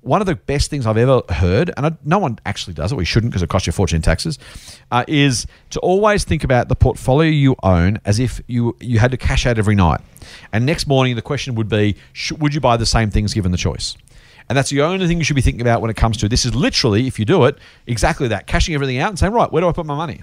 one 0.02 0.20
of 0.20 0.26
the 0.26 0.34
best 0.34 0.68
things 0.68 0.84
I've 0.84 0.96
ever 0.96 1.22
heard, 1.28 1.72
and 1.76 1.86
I, 1.86 1.92
no 2.04 2.18
one 2.18 2.38
actually 2.44 2.74
does 2.74 2.90
it, 2.90 2.96
we 2.96 3.04
shouldn't 3.04 3.30
because 3.30 3.42
it 3.42 3.48
costs 3.48 3.66
you 3.66 3.70
a 3.70 3.72
fortune 3.72 3.96
in 3.96 4.02
taxes, 4.02 4.36
uh, 4.90 5.04
is 5.06 5.46
to 5.70 5.78
always 5.80 6.24
think 6.24 6.42
about 6.42 6.68
the 6.68 6.74
portfolio 6.74 7.30
you 7.30 7.54
own 7.62 8.00
as 8.04 8.18
if 8.18 8.40
you 8.48 8.76
you 8.80 8.98
had 8.98 9.12
to 9.12 9.16
cash 9.16 9.46
out 9.46 9.58
every 9.58 9.76
night. 9.76 10.00
And 10.52 10.66
next 10.66 10.88
morning, 10.88 11.14
the 11.14 11.22
question 11.22 11.54
would 11.54 11.68
be, 11.68 11.96
sh- 12.12 12.32
would 12.32 12.52
you 12.52 12.60
buy 12.60 12.76
the 12.76 12.86
same 12.86 13.10
things 13.10 13.32
given 13.32 13.52
the 13.52 13.58
choice? 13.58 13.96
And 14.48 14.56
that's 14.56 14.70
the 14.70 14.82
only 14.82 15.06
thing 15.06 15.18
you 15.18 15.24
should 15.24 15.36
be 15.36 15.42
thinking 15.42 15.60
about 15.60 15.80
when 15.80 15.90
it 15.90 15.96
comes 15.96 16.16
to 16.18 16.28
this 16.28 16.44
is 16.44 16.54
literally, 16.54 17.06
if 17.06 17.18
you 17.18 17.24
do 17.24 17.44
it, 17.44 17.58
exactly 17.86 18.28
that, 18.28 18.46
cashing 18.46 18.74
everything 18.74 18.98
out 18.98 19.10
and 19.10 19.18
saying, 19.18 19.32
right, 19.32 19.50
where 19.50 19.60
do 19.60 19.68
I 19.68 19.72
put 19.72 19.86
my 19.86 19.96
money? 19.96 20.20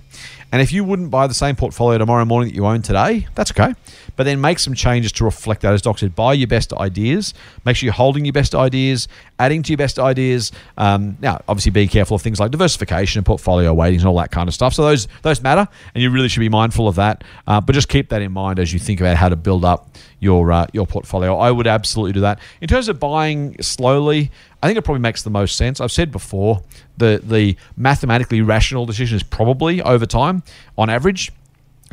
And 0.51 0.61
if 0.61 0.71
you 0.73 0.83
wouldn't 0.83 1.11
buy 1.11 1.27
the 1.27 1.33
same 1.33 1.55
portfolio 1.55 1.97
tomorrow 1.97 2.25
morning 2.25 2.49
that 2.49 2.55
you 2.55 2.65
own 2.65 2.81
today, 2.81 3.27
that's 3.35 3.51
okay. 3.51 3.75
But 4.15 4.23
then 4.23 4.41
make 4.41 4.59
some 4.59 4.73
changes 4.73 5.11
to 5.13 5.23
reflect 5.23 5.61
that. 5.61 5.73
As 5.73 5.81
Doc 5.81 5.99
said, 5.99 6.15
buy 6.15 6.33
your 6.33 6.47
best 6.47 6.73
ideas. 6.73 7.33
Make 7.65 7.77
sure 7.77 7.85
you're 7.85 7.93
holding 7.93 8.25
your 8.25 8.33
best 8.33 8.55
ideas, 8.55 9.07
adding 9.37 9.61
to 9.63 9.71
your 9.71 9.77
best 9.77 9.99
ideas. 9.99 10.51
Um, 10.77 11.17
now, 11.21 11.41
obviously, 11.47 11.71
be 11.71 11.87
careful 11.87 12.15
of 12.15 12.21
things 12.21 12.39
like 12.39 12.51
diversification 12.51 13.19
and 13.19 13.25
portfolio 13.25 13.73
weightings 13.73 14.01
and 14.01 14.09
all 14.09 14.17
that 14.17 14.31
kind 14.31 14.47
of 14.47 14.53
stuff. 14.53 14.73
So 14.73 14.83
those 14.83 15.07
those 15.21 15.41
matter, 15.41 15.67
and 15.93 16.01
you 16.01 16.09
really 16.09 16.29
should 16.29 16.39
be 16.39 16.49
mindful 16.49 16.87
of 16.87 16.95
that. 16.95 17.23
Uh, 17.45 17.61
but 17.61 17.73
just 17.73 17.87
keep 17.87 18.09
that 18.09 18.21
in 18.21 18.31
mind 18.31 18.59
as 18.59 18.73
you 18.73 18.79
think 18.79 18.99
about 18.99 19.17
how 19.17 19.29
to 19.29 19.35
build 19.35 19.63
up 19.63 19.95
your 20.19 20.51
uh, 20.51 20.67
your 20.73 20.87
portfolio. 20.87 21.37
I 21.37 21.51
would 21.51 21.67
absolutely 21.67 22.13
do 22.13 22.21
that. 22.21 22.39
In 22.59 22.67
terms 22.67 22.89
of 22.89 22.99
buying 22.99 23.55
slowly, 23.61 24.31
I 24.61 24.67
think 24.67 24.77
it 24.77 24.83
probably 24.83 25.01
makes 25.01 25.23
the 25.23 25.29
most 25.29 25.55
sense. 25.55 25.79
I've 25.79 25.91
said 25.91 26.11
before 26.11 26.61
the 26.97 27.21
the 27.23 27.55
mathematically 27.77 28.41
rational 28.41 28.85
decision 28.85 29.15
is 29.15 29.23
probably 29.23 29.81
over 29.81 30.05
time, 30.05 30.43
on 30.77 30.89
average, 30.89 31.31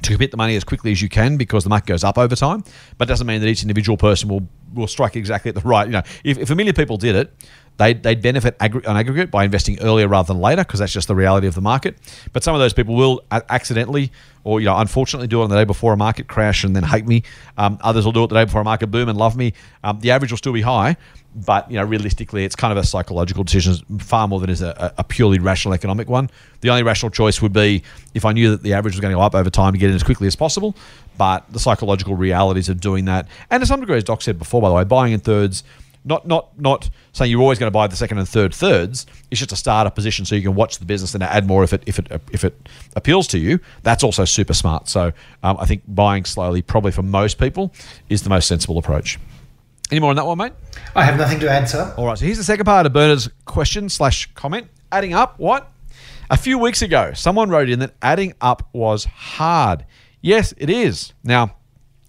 to 0.02 0.12
commit 0.12 0.30
the 0.30 0.36
money 0.36 0.56
as 0.56 0.64
quickly 0.64 0.92
as 0.92 1.00
you 1.00 1.08
can 1.08 1.36
because 1.36 1.64
the 1.64 1.70
market 1.70 1.86
goes 1.86 2.04
up 2.04 2.18
over 2.18 2.36
time. 2.36 2.64
But 2.98 3.08
it 3.08 3.10
doesn't 3.10 3.26
mean 3.26 3.40
that 3.40 3.48
each 3.48 3.62
individual 3.62 3.96
person 3.96 4.28
will 4.28 4.48
will 4.74 4.88
strike 4.88 5.16
exactly 5.16 5.48
at 5.48 5.54
the 5.54 5.60
right. 5.62 5.86
You 5.86 5.92
know, 5.92 6.02
if, 6.24 6.38
if 6.38 6.50
a 6.50 6.54
million 6.54 6.74
people 6.74 6.96
did 6.96 7.14
it, 7.14 7.32
they'd, 7.76 8.02
they'd 8.02 8.22
benefit 8.22 8.58
aggr- 8.58 8.86
on 8.86 8.96
aggregate 8.96 9.30
by 9.30 9.44
investing 9.44 9.80
earlier 9.80 10.08
rather 10.08 10.28
than 10.28 10.40
later 10.40 10.64
because 10.64 10.80
that's 10.80 10.92
just 10.92 11.08
the 11.08 11.14
reality 11.14 11.46
of 11.46 11.54
the 11.54 11.60
market. 11.60 11.96
But 12.32 12.42
some 12.42 12.54
of 12.54 12.60
those 12.60 12.72
people 12.72 12.94
will 12.94 13.22
accidentally 13.30 14.12
or 14.46 14.60
you 14.60 14.66
know 14.66 14.78
unfortunately 14.78 15.26
do 15.26 15.40
it 15.40 15.44
on 15.44 15.50
the 15.50 15.56
day 15.56 15.64
before 15.64 15.92
a 15.92 15.96
market 15.96 16.28
crash 16.28 16.62
and 16.64 16.74
then 16.74 16.84
hate 16.84 17.06
me. 17.06 17.24
Um, 17.58 17.78
others 17.82 18.04
will 18.04 18.12
do 18.12 18.22
it 18.24 18.28
the 18.28 18.36
day 18.36 18.44
before 18.44 18.60
a 18.60 18.64
market 18.64 18.86
boom 18.86 19.08
and 19.08 19.18
love 19.18 19.36
me. 19.36 19.52
Um, 19.82 19.98
the 20.00 20.12
average 20.12 20.30
will 20.30 20.38
still 20.38 20.52
be 20.52 20.62
high, 20.62 20.96
but 21.34 21.68
you 21.68 21.76
know 21.76 21.84
realistically, 21.84 22.44
it's 22.44 22.54
kind 22.54 22.70
of 22.70 22.78
a 22.78 22.86
psychological 22.86 23.42
decision 23.42 23.74
far 23.98 24.28
more 24.28 24.38
than 24.38 24.48
is 24.48 24.62
a, 24.62 24.94
a 24.96 25.04
purely 25.04 25.40
rational 25.40 25.74
economic 25.74 26.08
one. 26.08 26.30
The 26.60 26.70
only 26.70 26.84
rational 26.84 27.10
choice 27.10 27.42
would 27.42 27.52
be 27.52 27.82
if 28.14 28.24
I 28.24 28.32
knew 28.32 28.50
that 28.50 28.62
the 28.62 28.72
average 28.72 28.94
was 28.94 29.00
going 29.00 29.10
to 29.10 29.16
go 29.16 29.22
up 29.22 29.34
over 29.34 29.50
time 29.50 29.72
to 29.72 29.78
get 29.78 29.90
in 29.90 29.96
as 29.96 30.04
quickly 30.04 30.28
as 30.28 30.36
possible. 30.36 30.76
But 31.18 31.50
the 31.50 31.58
psychological 31.58 32.14
realities 32.14 32.68
of 32.68 32.80
doing 32.80 33.06
that, 33.06 33.26
and 33.50 33.60
to 33.62 33.66
some 33.66 33.80
degree, 33.80 33.96
as 33.96 34.04
Doc 34.04 34.22
said 34.22 34.38
before, 34.38 34.62
by 34.62 34.68
the 34.68 34.74
way, 34.74 34.84
buying 34.84 35.12
in 35.12 35.20
thirds 35.20 35.64
not 36.06 36.26
not 36.26 36.58
not 36.58 36.88
saying 37.12 37.30
you're 37.30 37.40
always 37.40 37.58
going 37.58 37.68
to 37.68 37.74
buy 37.74 37.86
the 37.86 37.96
second 37.96 38.18
and 38.18 38.28
third 38.28 38.54
thirds. 38.54 39.06
It's 39.30 39.40
just 39.40 39.52
a 39.52 39.56
starter 39.56 39.90
position 39.90 40.24
so 40.24 40.34
you 40.34 40.42
can 40.42 40.54
watch 40.54 40.78
the 40.78 40.86
business 40.86 41.14
and 41.14 41.22
add 41.22 41.46
more 41.46 41.64
if 41.64 41.72
it 41.72 41.82
if 41.86 41.98
it 41.98 42.06
if 42.32 42.44
it 42.44 42.68
appeals 42.94 43.26
to 43.28 43.38
you. 43.38 43.58
That's 43.82 44.04
also 44.04 44.24
super 44.24 44.54
smart. 44.54 44.88
So 44.88 45.12
um, 45.42 45.56
I 45.58 45.66
think 45.66 45.82
buying 45.88 46.24
slowly, 46.24 46.62
probably 46.62 46.92
for 46.92 47.02
most 47.02 47.38
people, 47.38 47.74
is 48.08 48.22
the 48.22 48.30
most 48.30 48.46
sensible 48.46 48.78
approach. 48.78 49.18
Any 49.90 50.00
more 50.00 50.10
on 50.10 50.16
that 50.16 50.26
one, 50.26 50.38
mate? 50.38 50.52
I 50.94 51.04
have 51.04 51.16
nothing 51.16 51.38
to 51.40 51.50
add, 51.50 51.68
sir. 51.68 51.92
All 51.96 52.06
right. 52.06 52.18
So 52.18 52.24
here's 52.24 52.38
the 52.38 52.44
second 52.44 52.64
part 52.64 52.86
of 52.86 52.92
Bernard's 52.92 53.28
question 53.44 53.88
slash 53.88 54.32
comment. 54.34 54.68
Adding 54.90 55.14
up, 55.14 55.38
what? 55.38 55.70
A 56.30 56.36
few 56.36 56.58
weeks 56.58 56.82
ago, 56.82 57.12
someone 57.14 57.50
wrote 57.50 57.68
in 57.68 57.78
that 57.80 57.94
adding 58.02 58.34
up 58.40 58.68
was 58.72 59.04
hard. 59.04 59.84
Yes, 60.20 60.52
it 60.56 60.70
is. 60.70 61.12
Now, 61.22 61.56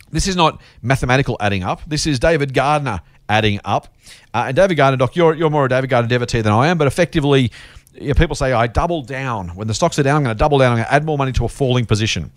this 0.09 0.27
is 0.27 0.35
not 0.35 0.59
mathematical 0.81 1.37
adding 1.39 1.63
up. 1.63 1.81
This 1.85 2.07
is 2.07 2.17
David 2.17 2.53
Gardner 2.53 3.01
adding 3.29 3.59
up. 3.65 3.87
Uh, 4.33 4.45
and 4.47 4.55
David 4.55 4.75
Gardner, 4.75 4.97
Doc, 4.97 5.15
you're, 5.15 5.33
you're 5.33 5.49
more 5.49 5.65
a 5.65 5.69
David 5.69 5.89
Gardner 5.89 6.09
devotee 6.09 6.41
than 6.41 6.53
I 6.53 6.67
am, 6.67 6.77
but 6.77 6.87
effectively, 6.87 7.51
you 7.93 8.09
know, 8.09 8.13
people 8.13 8.35
say, 8.35 8.53
I 8.53 8.67
double 8.67 9.01
down. 9.01 9.49
When 9.49 9.67
the 9.67 9.73
stocks 9.73 9.97
are 9.99 10.03
down, 10.03 10.17
I'm 10.17 10.23
going 10.23 10.35
to 10.35 10.39
double 10.39 10.57
down. 10.57 10.71
I'm 10.71 10.77
going 10.77 10.87
to 10.87 10.93
add 10.93 11.05
more 11.05 11.17
money 11.17 11.31
to 11.33 11.45
a 11.45 11.49
falling 11.49 11.85
position. 11.85 12.31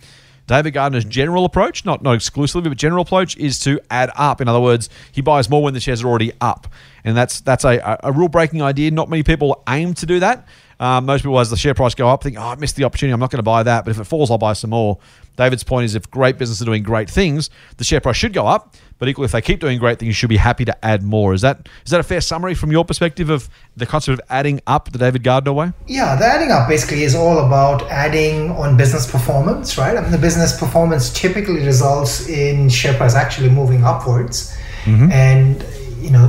David 0.46 0.72
Gardner's 0.72 1.04
general 1.04 1.44
approach, 1.44 1.84
not 1.84 2.02
not 2.02 2.14
exclusively, 2.14 2.68
but 2.68 2.76
general 2.76 3.02
approach 3.02 3.36
is 3.36 3.60
to 3.60 3.78
add 3.88 4.10
up. 4.16 4.40
In 4.40 4.48
other 4.48 4.58
words, 4.58 4.88
he 5.12 5.20
buys 5.20 5.48
more 5.48 5.62
when 5.62 5.74
the 5.74 5.80
shares 5.80 6.02
are 6.02 6.08
already 6.08 6.32
up, 6.40 6.66
and 7.04 7.16
that's 7.16 7.40
that's 7.40 7.64
a, 7.64 8.00
a 8.02 8.10
rule 8.10 8.28
breaking 8.28 8.60
idea. 8.60 8.90
Not 8.90 9.08
many 9.08 9.22
people 9.22 9.62
aim 9.68 9.94
to 9.94 10.06
do 10.06 10.18
that. 10.18 10.48
Um, 10.80 11.04
most 11.06 11.20
people, 11.22 11.38
as 11.38 11.50
the 11.50 11.56
share 11.56 11.74
price 11.74 11.94
go 11.94 12.08
up, 12.08 12.22
think, 12.22 12.36
"Oh, 12.38 12.42
I 12.42 12.54
missed 12.56 12.74
the 12.76 12.84
opportunity. 12.84 13.12
I'm 13.12 13.20
not 13.20 13.30
going 13.30 13.38
to 13.38 13.42
buy 13.44 13.62
that." 13.62 13.84
But 13.84 13.90
if 13.92 14.00
it 14.00 14.04
falls, 14.04 14.30
I'll 14.30 14.38
buy 14.38 14.54
some 14.54 14.70
more. 14.70 14.98
David's 15.36 15.62
point 15.62 15.84
is, 15.84 15.94
if 15.94 16.10
great 16.10 16.38
businesses 16.38 16.62
are 16.62 16.66
doing 16.66 16.82
great 16.82 17.08
things, 17.08 17.50
the 17.76 17.84
share 17.84 18.00
price 18.00 18.16
should 18.16 18.32
go 18.32 18.46
up. 18.46 18.74
But 18.98 19.08
equally, 19.08 19.24
if 19.26 19.32
they 19.32 19.40
keep 19.40 19.60
doing 19.60 19.78
great 19.78 19.98
things, 19.98 20.08
you 20.08 20.12
should 20.14 20.28
be 20.28 20.36
happy 20.38 20.64
to 20.66 20.84
add 20.84 21.02
more. 21.02 21.32
Is 21.34 21.42
that 21.42 21.68
is 21.84 21.90
that 21.90 22.00
a 22.00 22.02
fair 22.02 22.20
summary 22.22 22.54
from 22.54 22.72
your 22.72 22.84
perspective 22.84 23.28
of 23.30 23.48
the 23.76 23.86
concept 23.86 24.18
of 24.18 24.24
adding 24.30 24.60
up 24.66 24.90
the 24.92 24.98
David 24.98 25.22
Gardner 25.22 25.52
way? 25.52 25.72
Yeah, 25.86 26.16
the 26.16 26.24
adding 26.26 26.50
up 26.50 26.66
basically 26.68 27.04
is 27.04 27.14
all 27.14 27.38
about 27.46 27.82
adding 27.90 28.50
on 28.52 28.76
business 28.76 29.10
performance, 29.10 29.76
right? 29.78 29.96
I 29.96 30.00
mean, 30.00 30.10
the 30.12 30.18
business 30.18 30.58
performance 30.58 31.10
typically 31.12 31.64
results 31.64 32.26
in 32.28 32.68
share 32.70 32.94
price 32.94 33.14
actually 33.14 33.50
moving 33.50 33.84
upwards, 33.84 34.56
Mm-hmm. 34.84 35.12
and 35.12 35.62
you 36.02 36.10
know, 36.10 36.28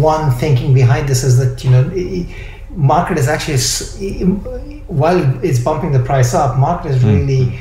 one 0.00 0.30
thinking 0.32 0.72
behind 0.74 1.08
this 1.08 1.22
is 1.22 1.36
that 1.38 1.62
you 1.64 1.70
know, 1.70 1.82
market 2.74 3.18
is 3.18 3.28
actually 3.28 3.58
while 4.86 5.44
it's 5.44 5.58
bumping 5.58 5.92
the 5.92 6.00
price 6.00 6.34
up, 6.34 6.58
market 6.58 6.92
is 6.92 7.04
really 7.04 7.58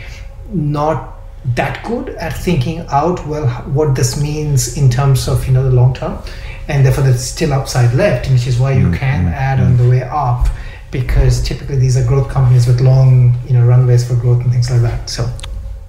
not 0.49 1.15
that 1.55 1.83
good 1.83 2.09
at 2.09 2.33
thinking 2.33 2.85
out 2.89 3.25
well 3.25 3.47
what 3.73 3.95
this 3.95 4.21
means 4.21 4.77
in 4.77 4.89
terms 4.89 5.27
of 5.27 5.45
you 5.47 5.53
know 5.53 5.63
the 5.63 5.71
long 5.71 5.93
term. 5.93 6.17
And 6.67 6.85
therefore 6.85 7.03
there's 7.03 7.23
still 7.23 7.53
upside 7.53 7.93
left 7.95 8.29
which 8.29 8.47
is 8.47 8.59
why 8.59 8.73
you 8.73 8.91
can 8.91 9.27
add 9.27 9.59
on 9.59 9.77
the 9.77 9.89
way 9.89 10.03
up 10.03 10.47
because 10.91 11.41
typically 11.43 11.77
these 11.77 11.97
are 11.97 12.05
growth 12.05 12.29
companies 12.29 12.67
with 12.67 12.79
long 12.79 13.35
you 13.47 13.53
know 13.53 13.65
runways 13.65 14.07
for 14.07 14.15
growth 14.15 14.41
and 14.41 14.51
things 14.51 14.69
like 14.69 14.81
that 14.81 15.09
so. 15.09 15.29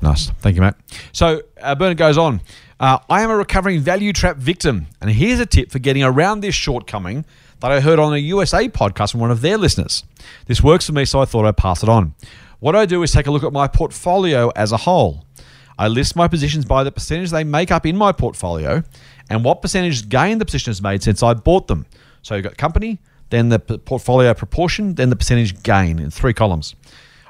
Nice. 0.00 0.30
Thank 0.40 0.56
you, 0.56 0.62
matt. 0.62 0.76
So 1.12 1.42
uh, 1.60 1.76
Bernard 1.76 1.96
goes 1.96 2.18
on. 2.18 2.40
Uh, 2.80 2.98
I 3.08 3.22
am 3.22 3.30
a 3.30 3.36
recovering 3.36 3.78
value 3.78 4.12
trap 4.12 4.36
victim, 4.36 4.88
and 5.00 5.08
here's 5.08 5.38
a 5.38 5.46
tip 5.46 5.70
for 5.70 5.78
getting 5.78 6.02
around 6.02 6.40
this 6.40 6.56
shortcoming 6.56 7.24
that 7.62 7.70
I 7.70 7.80
heard 7.80 8.00
on 8.00 8.12
a 8.12 8.18
USA 8.18 8.68
podcast 8.68 9.12
from 9.12 9.20
one 9.20 9.30
of 9.30 9.40
their 9.40 9.56
listeners. 9.56 10.02
This 10.46 10.62
works 10.62 10.86
for 10.86 10.92
me, 10.92 11.04
so 11.04 11.20
I 11.20 11.24
thought 11.24 11.46
I'd 11.46 11.56
pass 11.56 11.84
it 11.84 11.88
on. 11.88 12.14
What 12.58 12.74
I 12.74 12.86
do 12.86 13.04
is 13.04 13.12
take 13.12 13.28
a 13.28 13.30
look 13.30 13.44
at 13.44 13.52
my 13.52 13.68
portfolio 13.68 14.50
as 14.56 14.72
a 14.72 14.78
whole. 14.78 15.24
I 15.78 15.86
list 15.86 16.16
my 16.16 16.26
positions 16.26 16.64
by 16.64 16.82
the 16.82 16.90
percentage 16.90 17.30
they 17.30 17.44
make 17.44 17.70
up 17.70 17.86
in 17.86 17.96
my 17.96 18.10
portfolio 18.10 18.82
and 19.30 19.44
what 19.44 19.62
percentage 19.62 20.08
gain 20.08 20.38
the 20.38 20.44
position 20.44 20.70
has 20.70 20.82
made 20.82 21.04
since 21.04 21.22
I 21.22 21.34
bought 21.34 21.68
them. 21.68 21.86
So 22.22 22.34
you've 22.34 22.44
got 22.44 22.56
company, 22.56 22.98
then 23.30 23.48
the 23.48 23.60
portfolio 23.60 24.34
proportion, 24.34 24.96
then 24.96 25.10
the 25.10 25.16
percentage 25.16 25.62
gain 25.62 26.00
in 26.00 26.10
three 26.10 26.34
columns. 26.34 26.74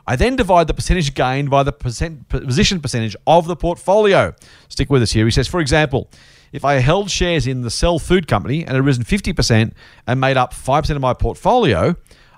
I 0.06 0.16
then 0.16 0.36
divide 0.36 0.66
the 0.66 0.74
percentage 0.74 1.14
gained 1.14 1.50
by 1.50 1.62
the 1.62 1.72
percent, 1.72 2.28
position 2.30 2.80
percentage 2.80 3.16
of 3.26 3.46
the 3.46 3.54
portfolio. 3.54 4.34
Stick 4.68 4.88
with 4.88 5.02
us 5.02 5.12
here. 5.12 5.26
He 5.26 5.30
says, 5.30 5.46
for 5.46 5.60
example, 5.60 6.10
if 6.52 6.64
I 6.64 6.74
held 6.74 7.10
shares 7.10 7.46
in 7.46 7.62
the 7.62 7.70
Cell 7.70 7.98
Food 7.98 8.28
Company 8.28 8.60
and 8.64 8.74
had 8.74 8.84
risen 8.84 9.04
50% 9.04 9.72
and 10.06 10.20
made 10.20 10.36
up 10.36 10.52
5% 10.52 10.90
of 10.90 11.00
my 11.00 11.14
portfolio, 11.14 11.96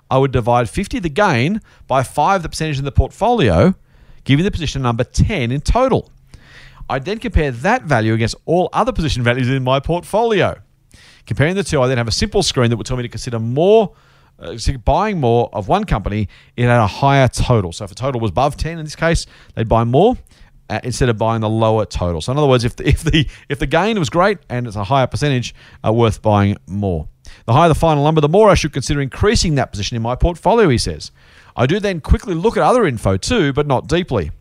I 0.09 0.17
would 0.17 0.31
divide 0.31 0.69
50 0.69 0.99
the 0.99 1.09
gain 1.09 1.61
by 1.87 2.03
5 2.03 2.43
the 2.43 2.49
percentage 2.49 2.79
in 2.79 2.85
the 2.85 2.91
portfolio, 2.91 3.75
giving 4.23 4.45
the 4.45 4.51
position 4.51 4.81
number 4.81 5.03
10 5.03 5.51
in 5.51 5.61
total. 5.61 6.11
I 6.89 6.99
then 6.99 7.19
compare 7.19 7.51
that 7.51 7.83
value 7.83 8.13
against 8.13 8.35
all 8.45 8.69
other 8.71 8.91
position 8.91 9.23
values 9.23 9.49
in 9.49 9.63
my 9.63 9.79
portfolio. 9.79 10.61
Comparing 11.25 11.55
the 11.55 11.63
two, 11.63 11.81
I 11.81 11.87
then 11.87 11.97
have 11.97 12.07
a 12.07 12.11
simple 12.11 12.43
screen 12.43 12.69
that 12.69 12.77
will 12.77 12.83
tell 12.83 12.97
me 12.97 13.03
to 13.03 13.09
consider 13.09 13.39
more, 13.39 13.93
uh, 14.37 14.55
buying 14.83 15.19
more 15.19 15.49
of 15.51 15.67
one 15.67 15.85
company, 15.85 16.29
it 16.55 16.65
had 16.65 16.79
a 16.79 16.87
higher 16.87 17.27
total. 17.27 17.71
So 17.71 17.83
if 17.83 17.89
the 17.89 17.95
total 17.95 18.21
was 18.21 18.29
above 18.29 18.55
10 18.55 18.77
in 18.77 18.85
this 18.85 18.95
case, 18.95 19.25
they'd 19.55 19.67
buy 19.67 19.83
more 19.83 20.17
uh, 20.69 20.79
instead 20.83 21.09
of 21.09 21.17
buying 21.17 21.41
the 21.41 21.49
lower 21.49 21.85
total. 21.85 22.21
So 22.21 22.31
in 22.31 22.37
other 22.37 22.47
words, 22.47 22.63
if 22.63 22.75
the, 22.75 22.87
if 22.87 23.03
the 23.03 23.27
if 23.49 23.59
the 23.59 23.67
gain 23.67 23.99
was 23.99 24.09
great 24.09 24.39
and 24.49 24.67
it's 24.67 24.75
a 24.75 24.83
higher 24.83 25.07
percentage, 25.07 25.53
uh, 25.85 25.93
worth 25.93 26.21
buying 26.21 26.57
more. 26.67 27.07
The 27.45 27.53
higher 27.53 27.69
the 27.69 27.75
final 27.75 28.03
number, 28.03 28.21
the 28.21 28.29
more 28.29 28.49
I 28.49 28.55
should 28.55 28.73
consider 28.73 29.01
increasing 29.01 29.55
that 29.55 29.71
position 29.71 29.95
in 29.95 30.01
my 30.03 30.15
portfolio, 30.15 30.69
he 30.69 30.77
says. 30.77 31.11
I 31.55 31.65
do 31.65 31.79
then 31.79 32.01
quickly 32.01 32.33
look 32.33 32.57
at 32.57 32.63
other 32.63 32.85
info 32.85 33.17
too, 33.17 33.53
but 33.53 33.65
not 33.67 33.87
deeply. 33.87 34.31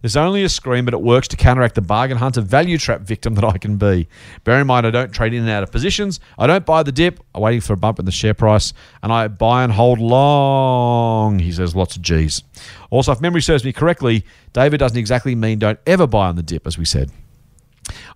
There's 0.00 0.16
only 0.16 0.44
a 0.44 0.48
screen, 0.48 0.84
but 0.84 0.94
it 0.94 1.00
works 1.00 1.28
to 1.28 1.36
counteract 1.36 1.74
the 1.74 1.82
bargain 1.82 2.18
hunter 2.18 2.40
value 2.40 2.78
trap 2.78 3.00
victim 3.00 3.34
that 3.34 3.44
I 3.44 3.58
can 3.58 3.76
be. 3.76 4.08
Bear 4.44 4.60
in 4.60 4.66
mind, 4.66 4.86
I 4.86 4.90
don't 4.90 5.10
trade 5.10 5.34
in 5.34 5.42
and 5.42 5.50
out 5.50 5.62
of 5.62 5.72
positions. 5.72 6.20
I 6.38 6.46
don't 6.46 6.64
buy 6.64 6.82
the 6.82 6.92
dip. 6.92 7.20
I'm 7.34 7.42
waiting 7.42 7.60
for 7.60 7.72
a 7.72 7.76
bump 7.76 7.98
in 7.98 8.04
the 8.04 8.12
share 8.12 8.34
price, 8.34 8.72
and 9.02 9.12
I 9.12 9.28
buy 9.28 9.64
and 9.64 9.72
hold 9.72 9.98
long. 9.98 11.38
He 11.38 11.52
says 11.52 11.74
lots 11.74 11.96
of 11.96 12.02
G's. 12.02 12.42
Also, 12.90 13.12
if 13.12 13.20
memory 13.20 13.42
serves 13.42 13.64
me 13.64 13.72
correctly, 13.72 14.24
David 14.52 14.78
doesn't 14.78 14.98
exactly 14.98 15.34
mean 15.34 15.58
don't 15.58 15.80
ever 15.86 16.06
buy 16.06 16.28
on 16.28 16.36
the 16.36 16.42
dip, 16.42 16.66
as 16.66 16.78
we 16.78 16.84
said. 16.84 17.10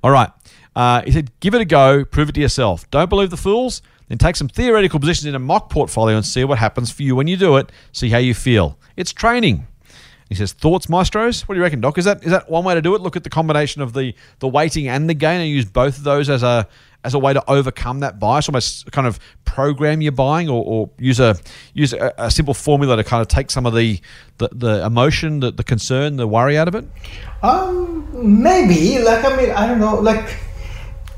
All 0.03 0.11
right. 0.11 0.31
Uh, 0.75 1.03
he 1.03 1.13
said, 1.13 1.31
give 1.41 1.55
it 1.55 1.61
a 1.61 1.67
go, 1.67 2.05
prove 2.05 2.29
it 2.29 2.33
to 2.33 2.41
yourself. 2.41 2.91
Don't 2.91 3.11
believe 3.11 3.31
the 3.31 3.37
fools, 3.37 3.83
then 4.09 4.19
take 4.19 4.37
some 4.37 4.49
theoretical 4.49 4.99
positions 4.99 5.27
in 5.27 5.35
a 5.35 5.39
mock 5.39 5.69
portfolio 5.69 6.17
and 6.17 6.25
see 6.25 6.45
what 6.45 6.59
happens 6.59 6.91
for 6.91 7.03
you 7.03 7.15
when 7.15 7.27
you 7.27 7.37
do 7.37 7.57
it. 7.57 7.71
See 7.93 8.09
how 8.09 8.19
you 8.19 8.35
feel. 8.35 8.79
It's 8.97 9.13
training. 9.13 9.67
He 10.33 10.39
says, 10.39 10.53
thoughts, 10.53 10.89
maestros? 10.89 11.43
What 11.43 11.55
do 11.55 11.59
you 11.59 11.63
reckon, 11.63 11.81
Doc? 11.81 11.99
Is 11.99 12.05
that 12.05 12.25
is 12.25 12.31
that 12.31 12.51
one 12.51 12.65
way 12.65 12.75
to 12.75 12.83
do 12.83 12.95
it? 12.95 13.01
Look 13.01 13.17
at 13.17 13.25
the 13.25 13.31
combination 13.31 13.83
of 13.83 13.93
the 13.93 14.15
the 14.39 14.49
weighting 14.49 14.89
and 14.89 15.09
the 15.09 15.15
gain 15.15 15.41
and 15.41 15.49
use 15.49 15.65
both 15.65 15.99
of 15.99 16.05
those 16.05 16.29
as 16.29 16.43
a 16.43 16.67
as 17.05 17.15
a 17.15 17.19
way 17.19 17.33
to 17.33 17.51
overcome 17.51 18.01
that 18.01 18.19
bias, 18.19 18.49
almost 18.49 18.91
kind 18.93 19.07
of 19.07 19.19
program 19.45 20.01
your 20.01 20.13
buying 20.13 20.49
or, 20.49 20.65
or 20.65 20.91
use 20.99 21.19
a 21.19 21.37
use 21.75 21.93
a, 21.93 22.13
a, 22.17 22.31
simple 22.31 22.55
formula 22.55 22.97
to 22.97 23.05
kind 23.05 23.21
of 23.21 23.29
take 23.29 23.51
some 23.51 23.67
of 23.67 23.75
the 23.75 24.01
the, 24.39 24.49
the 24.53 24.87
emotion, 24.87 25.41
the, 25.41 25.51
the 25.51 25.65
concern, 25.65 26.17
the 26.17 26.27
worry 26.29 26.57
out 26.57 26.69
of 26.69 26.75
it? 26.75 26.85
Um, 27.43 28.43
maybe. 28.43 29.03
Like 29.03 29.25
I 29.25 29.37
mean, 29.37 29.51
I 29.51 29.67
don't 29.67 29.81
know. 29.81 29.97
Like 29.97 30.39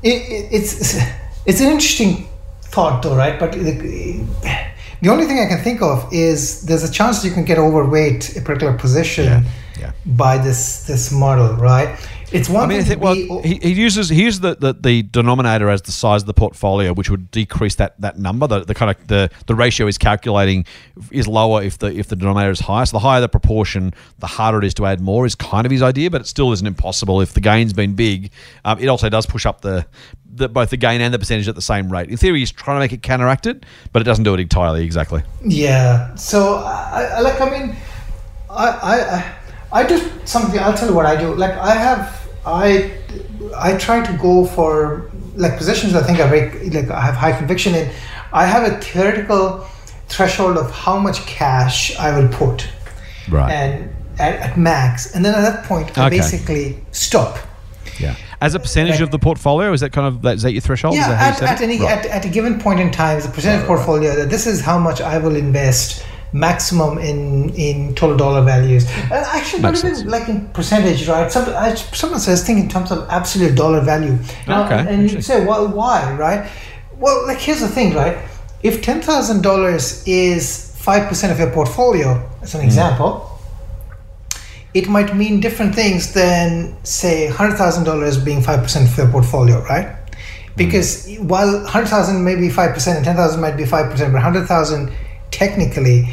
it, 0.01 0.21
it, 0.29 0.49
it's 0.51 0.97
it's 1.45 1.61
an 1.61 1.67
interesting 1.67 2.27
thought, 2.75 3.03
though, 3.03 3.15
right? 3.15 3.39
But 3.39 3.55
the 5.01 5.09
only 5.09 5.25
thing 5.25 5.39
I 5.39 5.47
can 5.47 5.59
think 5.63 5.81
of 5.81 6.07
is 6.11 6.61
there's 6.65 6.83
a 6.83 6.91
chance 6.91 7.23
you 7.25 7.31
can 7.31 7.43
get 7.45 7.57
overweight 7.57 8.35
a 8.37 8.41
particular 8.41 8.73
position 8.77 9.25
Yeah, 9.25 9.43
yeah. 9.79 9.91
by 10.05 10.37
this 10.37 10.83
this 10.87 11.11
model, 11.11 11.53
right? 11.55 11.89
It's 12.31 12.49
one 12.49 12.63
I 12.63 12.67
mean, 12.67 12.79
I 12.79 12.83
think 12.83 13.01
well, 13.01 13.13
he, 13.13 13.59
he 13.61 13.73
uses 13.73 14.09
he 14.09 14.23
uses 14.23 14.39
the, 14.39 14.55
the, 14.55 14.73
the 14.73 15.03
denominator 15.03 15.69
as 15.69 15.81
the 15.83 15.91
size 15.91 16.23
of 16.23 16.27
the 16.27 16.33
portfolio, 16.33 16.93
which 16.93 17.09
would 17.09 17.29
decrease 17.31 17.75
that, 17.75 17.99
that 18.01 18.17
number. 18.17 18.47
The, 18.47 18.61
the 18.61 18.73
kind 18.73 18.91
of 18.91 19.07
the, 19.07 19.29
the 19.47 19.55
ratio 19.55 19.87
is 19.87 19.97
calculating 19.97 20.65
is 21.11 21.27
lower 21.27 21.61
if 21.63 21.77
the 21.77 21.87
if 21.87 22.07
the 22.07 22.15
denominator 22.15 22.51
is 22.51 22.61
higher. 22.61 22.85
So 22.85 22.97
the 22.97 22.99
higher 22.99 23.21
the 23.21 23.29
proportion, 23.29 23.93
the 24.19 24.27
harder 24.27 24.59
it 24.59 24.65
is 24.65 24.73
to 24.75 24.85
add 24.85 25.01
more. 25.01 25.25
Is 25.25 25.35
kind 25.35 25.65
of 25.65 25.71
his 25.71 25.81
idea, 25.81 26.09
but 26.09 26.21
it 26.21 26.27
still 26.27 26.51
isn't 26.51 26.65
impossible 26.65 27.21
if 27.21 27.33
the 27.33 27.41
gain's 27.41 27.73
been 27.73 27.93
big. 27.95 28.31
Um, 28.63 28.79
it 28.79 28.87
also 28.87 29.09
does 29.09 29.25
push 29.25 29.45
up 29.45 29.61
the, 29.61 29.85
the 30.25 30.49
both 30.49 30.69
the 30.71 30.77
gain 30.77 31.01
and 31.01 31.13
the 31.13 31.19
percentage 31.19 31.47
at 31.47 31.55
the 31.55 31.61
same 31.61 31.91
rate. 31.91 32.09
In 32.09 32.17
theory, 32.17 32.39
he's 32.39 32.51
trying 32.51 32.77
to 32.77 32.79
make 32.79 32.93
it 32.93 33.03
counteract 33.03 33.45
it, 33.45 33.65
but 33.93 34.01
it 34.01 34.05
doesn't 34.05 34.23
do 34.23 34.33
it 34.33 34.39
entirely 34.39 34.83
exactly. 34.83 35.23
Yeah. 35.43 36.15
So 36.15 36.55
I, 36.55 37.03
I 37.15 37.19
like. 37.21 37.39
I 37.39 37.49
mean, 37.49 37.75
I, 38.49 38.67
I 38.69 39.15
I 39.15 39.35
I 39.79 39.81
do 39.91 39.97
something. 40.25 40.59
I'll 40.65 40.77
tell 40.79 40.89
you 40.91 40.95
what 40.99 41.05
I 41.13 41.15
do. 41.23 41.27
Like 41.43 41.55
I 41.71 41.75
have. 41.87 42.01
I 42.45 42.67
I 43.69 43.69
try 43.85 43.97
to 44.09 44.13
go 44.27 44.33
for 44.55 44.75
like 45.43 45.53
positions 45.61 45.91
I 45.95 46.03
think 46.07 46.17
are 46.23 46.29
very 46.35 46.69
like 46.77 46.89
I 46.89 47.01
have 47.09 47.15
high 47.25 47.35
conviction 47.41 47.71
in. 47.79 47.85
I 48.41 48.43
have 48.53 48.63
a 48.71 48.73
theoretical 48.85 49.43
threshold 50.13 50.55
of 50.63 50.67
how 50.85 50.97
much 51.07 51.17
cash 51.39 51.77
I 52.05 52.07
will 52.17 52.29
put, 52.41 52.57
Right. 53.37 53.51
and 53.59 53.71
at, 54.25 54.33
at 54.47 54.57
max, 54.57 55.13
and 55.13 55.19
then 55.25 55.33
at 55.39 55.41
that 55.49 55.65
point 55.69 55.85
I 55.97 56.07
Okay. 56.07 56.17
basically 56.19 56.65
stop. 56.91 57.33
yeah. 57.99 58.15
As 58.41 58.53
a 58.59 58.59
percentage 58.59 59.01
of 59.01 59.09
the 59.15 59.19
portfolio, 59.27 59.67
is 59.73 59.81
that 59.81 59.91
kind 59.97 60.07
of 60.09 60.13
is 60.37 60.41
that 60.43 60.51
your 60.57 60.61
threshold? 60.67 60.93
Is 60.93 60.99
Yeah, 60.99 61.09
that 61.09 61.17
how 61.17 61.25
you 61.27 61.51
at, 61.51 61.55
at 61.55 61.61
any 61.67 61.77
Right. 61.79 61.97
at, 61.97 62.05
at 62.17 62.23
a 62.29 62.31
given 62.37 62.53
point 62.65 62.79
in 62.85 62.89
time, 62.91 63.15
the 63.27 63.29
percentage 63.37 63.65
portfolio 63.71 64.09
that 64.19 64.29
this 64.35 64.45
is 64.53 64.57
how 64.69 64.77
much 64.87 64.99
I 65.01 65.17
will 65.23 65.35
invest 65.47 66.03
maximum 66.35 66.97
in 67.09 67.19
in 67.55 67.95
total 67.95 68.17
dollar 68.17 68.41
values. 68.43 68.83
And 69.13 69.13
actually, 69.37 69.61
not 69.63 69.77
even 69.77 69.95
sense. 69.95 70.05
like 70.15 70.27
in 70.29 70.47
percentage, 70.59 71.07
right? 71.07 71.31
Some 71.31 71.45
I, 71.65 71.73
someone 72.01 72.19
says 72.19 72.45
think 72.45 72.59
in 72.63 72.69
terms 72.69 72.91
of 72.91 72.99
absolute 73.09 73.55
dollar 73.55 73.81
value. 73.81 74.17
Now, 74.47 74.65
Okay, 74.65 74.79
and 74.89 75.09
you 75.11 75.21
say, 75.21 75.37
well, 75.45 75.67
why, 75.67 75.99
right? 76.25 76.41
Well, 77.03 77.17
like 77.27 77.39
here's 77.39 77.61
the 77.61 77.67
thing, 77.77 77.93
right? 77.93 78.17
If 78.63 78.81
ten 78.81 79.01
thousand 79.01 79.41
dollars 79.49 80.03
is 80.07 80.43
five 80.87 81.03
percent 81.09 81.31
of 81.33 81.39
your 81.39 81.51
portfolio, 81.51 82.09
as 82.41 82.51
Hmm. 82.53 82.59
an 82.59 82.65
example. 82.65 83.11
It 84.73 84.89
might 84.89 85.15
mean 85.15 85.39
different 85.39 85.73
things 85.73 86.11
than, 86.13 86.75
say, 86.83 87.27
hundred 87.27 87.55
thousand 87.55 87.85
dollars 87.85 88.17
being 88.17 88.41
five 88.41 88.61
percent 88.61 88.89
of 88.89 88.97
your 88.97 89.07
portfolio, 89.07 89.63
right? 89.73 89.87
because 90.57 90.89
while 91.31 91.51
100,000 91.63 92.23
may 92.23 92.35
be 92.35 92.47
5% 92.47 92.95
and 92.95 93.03
10,000 93.03 93.41
might 93.41 93.57
be 93.57 93.65
5%, 93.65 93.89
but 93.99 94.13
100,000 94.13 94.89
technically, 95.41 96.07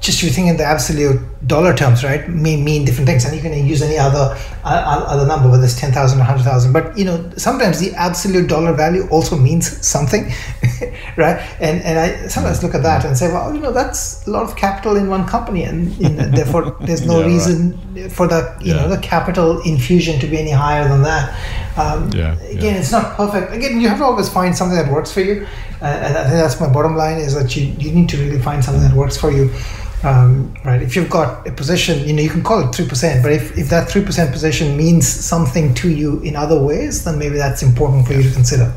just 0.00 0.18
if 0.18 0.24
you 0.26 0.30
think 0.30 0.46
in 0.48 0.56
the 0.56 0.64
absolute 0.64 1.18
dollar 1.46 1.74
terms, 1.74 2.04
right, 2.04 2.28
may 2.28 2.56
mean 2.56 2.84
different 2.84 3.08
things. 3.08 3.24
And 3.24 3.34
you 3.34 3.42
can 3.42 3.52
use 3.66 3.82
any 3.82 3.98
other 3.98 4.24
uh, 4.64 5.04
other 5.12 5.26
number, 5.26 5.50
whether 5.50 5.64
it's 5.64 5.78
10,000 5.80 6.18
or 6.18 6.20
100,000. 6.20 6.72
But, 6.72 6.96
you 6.96 7.04
know, 7.04 7.16
sometimes 7.36 7.80
the 7.80 7.90
absolute 7.96 8.46
dollar 8.48 8.72
value 8.74 9.08
also 9.10 9.36
means 9.36 9.64
something, 9.94 10.24
right? 11.16 11.38
And 11.60 11.82
and 11.82 11.98
I 11.98 12.28
sometimes 12.28 12.62
look 12.62 12.74
at 12.74 12.82
that 12.84 13.04
and 13.04 13.16
say, 13.18 13.26
well, 13.32 13.52
you 13.54 13.60
know, 13.60 13.72
that's 13.72 14.26
a 14.28 14.30
lot 14.30 14.44
of 14.48 14.54
capital 14.56 14.94
in 14.96 15.08
one 15.08 15.26
company. 15.26 15.62
And 15.64 15.78
you 15.98 16.10
know, 16.10 16.28
therefore, 16.38 16.76
there's 16.86 17.04
no 17.04 17.14
Yeah, 17.18 17.24
right. 17.24 17.32
reason 17.34 18.10
for 18.10 18.26
the, 18.28 18.40
you 18.60 18.74
Yeah. 18.74 18.82
know, 18.82 18.88
the 18.96 18.98
capital 19.14 19.60
infusion 19.62 20.20
to 20.20 20.26
be 20.28 20.38
any 20.38 20.52
higher 20.66 20.86
than 20.92 21.02
that. 21.02 21.24
Um, 21.78 22.10
Yeah, 22.12 22.38
Again, 22.40 22.76
it's 22.76 22.92
not 22.92 23.16
perfect. 23.16 23.52
Again, 23.52 23.80
you 23.80 23.88
have 23.88 23.98
to 23.98 24.04
always 24.04 24.28
find 24.28 24.56
something 24.56 24.76
that 24.76 24.90
works 24.90 25.12
for 25.12 25.20
you, 25.20 25.46
uh, 25.80 25.84
and 25.84 26.16
I 26.16 26.24
think 26.24 26.34
that's 26.34 26.60
my 26.60 26.68
bottom 26.72 26.96
line: 26.96 27.18
is 27.18 27.34
that 27.34 27.54
you 27.56 27.66
you 27.78 27.92
need 27.92 28.08
to 28.10 28.16
really 28.16 28.40
find 28.40 28.64
something 28.64 28.82
that 28.82 28.94
works 28.94 29.16
for 29.16 29.30
you. 29.30 29.50
Um, 30.04 30.54
right? 30.64 30.80
If 30.80 30.94
you've 30.94 31.10
got 31.10 31.46
a 31.48 31.52
position, 31.52 32.06
you 32.06 32.12
know, 32.12 32.22
you 32.22 32.30
can 32.30 32.42
call 32.42 32.60
it 32.66 32.74
three 32.74 32.86
percent, 32.86 33.22
but 33.22 33.32
if, 33.32 33.56
if 33.58 33.68
that 33.70 33.88
three 33.88 34.04
percent 34.04 34.32
position 34.32 34.76
means 34.76 35.06
something 35.08 35.74
to 35.74 35.88
you 35.90 36.20
in 36.20 36.36
other 36.36 36.60
ways, 36.62 37.04
then 37.04 37.18
maybe 37.18 37.36
that's 37.36 37.62
important 37.62 38.06
for 38.06 38.12
you 38.14 38.22
to 38.22 38.32
consider. 38.32 38.72